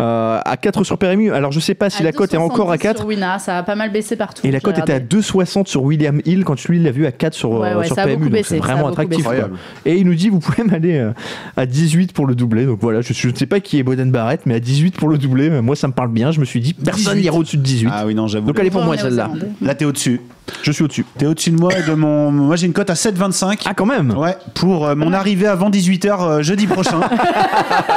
Euh, 0.00 0.40
à 0.44 0.56
4 0.56 0.84
sur 0.84 0.98
PMU, 0.98 1.32
alors 1.32 1.52
je 1.52 1.60
sais 1.60 1.74
pas 1.74 1.90
si 1.90 2.00
À 2.02 2.04
la 2.04 2.12
cote 2.12 2.32
est 2.32 2.38
encore 2.38 2.72
à 2.72 2.76
2,70 2.76 2.78
4. 2.80 2.96
Sur 2.98 3.06
Wina, 3.06 3.38
ça 3.38 3.58
a 3.58 3.62
pas 3.62 3.74
mal 3.74 3.92
baissé 3.92 4.16
partout. 4.16 4.46
Et 4.46 4.50
la 4.50 4.60
cote 4.60 4.78
était 4.78 4.92
à 4.92 4.96
regardé. 4.96 5.16
2,60 5.20 5.66
sur 5.66 5.82
William 5.82 6.20
Hill 6.24 6.44
quand 6.44 6.62
lui 6.64 6.78
il 6.78 6.84
l'a 6.84 6.90
vu 6.90 7.06
à 7.06 7.12
4 7.12 7.34
sur, 7.34 7.50
Ouais, 7.52 7.70
euh, 7.72 7.78
ouais, 7.78 7.86
sur 7.86 7.94
ça 7.96 8.02
a 8.02 8.04
PMU. 8.06 8.16
beaucoup 8.16 8.24
donc 8.28 8.32
baissé, 8.32 8.48
c'est 8.48 8.58
ça 8.58 8.64
a 8.64 8.66
vraiment 8.74 8.88
beaucoup 8.88 8.92
attractif. 9.02 9.16
baissé. 9.18 9.22
quoi. 9.24 9.32
Incroyable. 9.34 9.58
Et 9.84 9.96
il 9.98 10.06
nous 10.06 10.14
dit 10.14 10.28
vous 10.30 10.38
pouvez 10.40 10.64
m'aller 10.64 10.96
euh, 10.98 11.10
à 11.56 11.66
18 11.66 12.12
pour 12.12 12.26
le 12.26 12.34
doublé. 12.34 12.64
Donc 12.66 12.78
voilà, 12.80 13.00
je, 13.02 13.28
ne 13.28 13.34
sais 13.34 13.46
pas 13.46 13.60
qui 13.60 13.78
est 13.78 13.82
Boden 13.82 14.10
Barrett, 14.10 14.40
mais 14.46 14.54
à 14.54 14.60
18 14.60 14.96
pour 14.96 15.08
le 15.08 15.18
doublé, 15.18 15.50
euh, 15.50 15.60
moi 15.62 15.76
ça 15.76 15.86
me 15.88 15.92
parle 15.92 16.10
bien. 16.10 16.30
Je 16.32 16.40
me 16.40 16.44
suis 16.44 16.60
dit 16.60 16.72
personne 16.74 17.14
18. 17.14 17.22
n'ira 17.22 17.36
au-dessus 17.36 17.56
de 17.58 17.62
18. 17.62 17.90
Ah 17.92 18.04
oui, 18.06 18.14
non, 18.14 18.26
j'avoue. 18.26 18.46
donc 18.46 18.58
elle 18.58 18.66
est 18.66 18.70
pour 18.70 18.82
moi 18.84 18.96
celle-là. 18.96 19.30
Là, 19.60 19.74
t'es 19.74 19.84
au-dessus. 19.84 20.20
Je 20.62 20.72
suis 20.72 20.82
au-dessus. 20.82 21.04
T'es 21.16 21.26
au-dessus 21.26 21.50
de 21.50 21.56
moi 21.56 21.70
et 21.78 21.88
de 21.88 21.94
mon. 21.94 22.32
Moi, 22.32 22.56
j'ai 22.56 22.66
une 22.66 22.72
cote 22.72 22.90
à 22.90 22.94
7,25. 22.94 23.60
Ah 23.66 23.74
quand 23.74 23.86
même 23.86 24.10
Ouais, 24.16 24.36
pour 24.54 24.84
euh, 24.86 24.96
mon 24.96 25.12
arrivée 25.12 25.46
avant 25.46 25.70
18h 25.70 26.42
jeudi 26.42 26.66
prochain. 26.66 27.00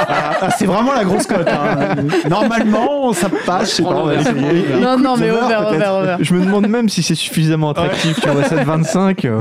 Ah, 0.06 0.50
c'est 0.58 0.66
vraiment 0.66 0.92
la 0.92 1.04
grosse 1.04 1.26
cote. 1.26 1.48
hein. 1.48 1.93
Normalement, 2.28 3.12
ça 3.12 3.28
passe, 3.46 3.70
je 3.70 3.74
sais 3.76 3.82
pas, 3.82 3.90
on 3.90 4.06
va 4.06 4.14
essayer. 4.16 4.34
Non, 4.80 4.98
non, 4.98 5.16
mais 5.16 5.30
over, 5.30 5.56
over, 5.68 5.86
over. 5.88 6.16
Je 6.20 6.34
me 6.34 6.44
demande 6.44 6.68
même 6.68 6.88
si 6.88 7.02
c'est 7.02 7.14
suffisamment 7.14 7.70
attractif. 7.70 8.20
Tu 8.20 8.28
vois, 8.28 8.42
7,25. 8.42 9.26
euh, 9.26 9.40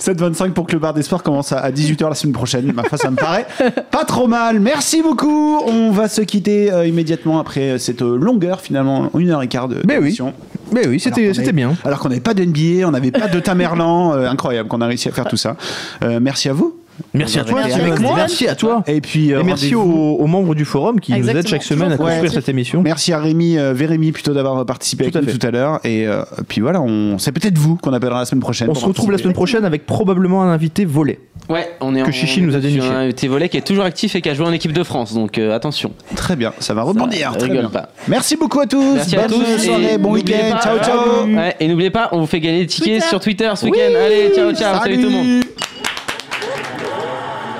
7,25 0.00 0.50
pour 0.50 0.66
que 0.66 0.72
le 0.72 0.78
bar 0.78 0.94
des 0.94 1.02
sports 1.02 1.22
commence 1.22 1.52
à 1.52 1.70
18h 1.70 2.08
la 2.08 2.14
semaine 2.14 2.32
prochaine. 2.34 2.72
Ma 2.72 2.82
foi, 2.84 2.98
ça 2.98 3.10
me 3.10 3.16
paraît 3.16 3.46
pas 3.90 4.04
trop 4.04 4.26
mal. 4.26 4.60
Merci 4.60 5.02
beaucoup. 5.02 5.58
On 5.66 5.90
va 5.90 6.08
se 6.08 6.20
quitter 6.22 6.72
euh, 6.72 6.86
immédiatement 6.86 7.38
après 7.40 7.78
cette 7.78 8.02
euh, 8.02 8.16
longueur, 8.16 8.60
finalement, 8.60 9.10
une 9.18 9.30
heure 9.30 9.42
et 9.42 9.48
quart 9.48 9.68
de 9.68 9.76
Mais 9.86 9.96
oui. 9.96 10.04
d'émission. 10.04 10.32
Mais 10.72 10.86
oui, 10.86 10.86
Alors 10.86 11.00
c'était 11.00 11.26
qu'on 11.28 11.34
c'était 11.34 11.40
avait- 11.48 11.52
bien. 11.52 11.72
Alors 11.84 11.98
qu'on 11.98 12.08
n'avait 12.08 12.20
pas 12.20 12.34
de 12.34 12.44
NBA, 12.44 12.86
on 12.86 12.92
n'avait 12.92 13.10
pas 13.10 13.26
de 13.28 13.40
Tamerlan. 13.40 14.14
euh, 14.14 14.28
incroyable 14.28 14.68
qu'on 14.68 14.80
a 14.80 14.86
réussi 14.86 15.08
à 15.08 15.12
faire 15.12 15.26
tout 15.26 15.36
ça. 15.36 15.56
Euh, 16.04 16.18
merci 16.22 16.48
à 16.48 16.52
vous. 16.52 16.76
Merci 17.14 17.38
à 17.38 17.44
toi. 17.44 17.60
Avec 17.62 18.00
moi. 18.00 18.14
Merci 18.16 18.48
à 18.48 18.54
toi. 18.54 18.82
Et 18.86 19.00
puis, 19.00 19.32
euh, 19.32 19.40
Et 19.40 19.44
merci 19.44 19.74
aux, 19.74 20.26
membres 20.26 20.54
du 20.54 20.64
forum 20.64 21.00
qui 21.00 21.12
nous 21.12 21.18
aident 21.18 21.36
Exactement. 21.36 21.50
chaque 21.50 21.62
semaine 21.64 21.92
à 21.92 21.96
construire 21.96 22.32
cette 22.32 22.48
émission. 22.48 22.82
Merci 22.82 23.12
à 23.12 23.18
Rémi, 23.18 23.58
euh, 23.58 23.72
Vérémy 23.72 24.12
plutôt 24.12 24.32
d'avoir 24.32 24.64
participé 24.64 25.04
Tout 25.10 25.16
à 25.16 25.18
avec 25.18 25.28
nous 25.28 25.32
fait. 25.32 25.38
tout 25.38 25.46
à 25.46 25.50
l'heure. 25.50 25.80
Et 25.84 26.06
euh, 26.06 26.22
puis 26.48 26.60
voilà, 26.60 26.80
on... 26.80 27.18
c'est 27.18 27.32
peut-être 27.32 27.58
vous 27.58 27.76
qu'on 27.76 27.92
appellera 27.92 28.20
la 28.20 28.24
semaine 28.24 28.40
prochaine. 28.40 28.68
On 28.70 28.74
se 28.74 28.84
retrouve 28.84 29.10
la 29.10 29.18
semaine 29.18 29.32
prochaine 29.32 29.64
avec 29.64 29.86
probablement 29.86 30.42
un 30.42 30.48
invité 30.52 30.84
volé. 30.84 31.18
Ouais, 31.48 31.68
on 31.80 31.96
est 31.96 32.02
Que 32.02 32.08
en- 32.08 32.12
Chichi 32.12 32.42
nous 32.42 32.54
a 32.54 32.58
déniché. 32.60 32.86
Un 32.86 32.96
invité 33.00 33.26
volet 33.26 33.48
qui 33.48 33.56
est 33.56 33.66
toujours 33.66 33.84
actif 33.84 34.14
et 34.14 34.20
qui 34.20 34.28
a 34.28 34.34
joué 34.34 34.46
en 34.46 34.52
équipe 34.52 34.72
de 34.72 34.84
France, 34.84 35.14
donc 35.14 35.38
euh, 35.38 35.54
attention. 35.54 35.92
Très 36.14 36.36
bien, 36.36 36.52
ça 36.60 36.74
va 36.74 36.82
rebondir. 36.82 37.32
Ça 37.32 37.38
très 37.38 37.48
rigole 37.48 37.62
bien. 37.62 37.70
pas. 37.70 37.88
Merci 38.08 38.36
beaucoup 38.36 38.60
à 38.60 38.66
tous. 38.66 38.94
Merci 38.94 39.16
à 39.16 39.26
tous. 39.26 39.58
soirée, 39.58 39.98
bon 39.98 40.12
week-end. 40.12 40.56
Ciao, 40.62 40.78
ciao. 40.78 41.26
Ouais, 41.26 41.56
et 41.58 41.66
n'oubliez 41.66 41.90
pas, 41.90 42.08
on 42.12 42.20
vous 42.20 42.26
fait 42.26 42.40
gagner 42.40 42.60
des 42.60 42.66
tickets 42.66 43.02
sur 43.04 43.18
Twitter 43.20 43.50
ce 43.56 43.64
week-end. 43.64 43.94
Allez, 44.04 44.30
ciao, 44.34 44.52
ciao, 44.54 44.80
salut 44.82 44.96
tout 44.96 45.02
le 45.08 45.10
monde. 45.10 45.42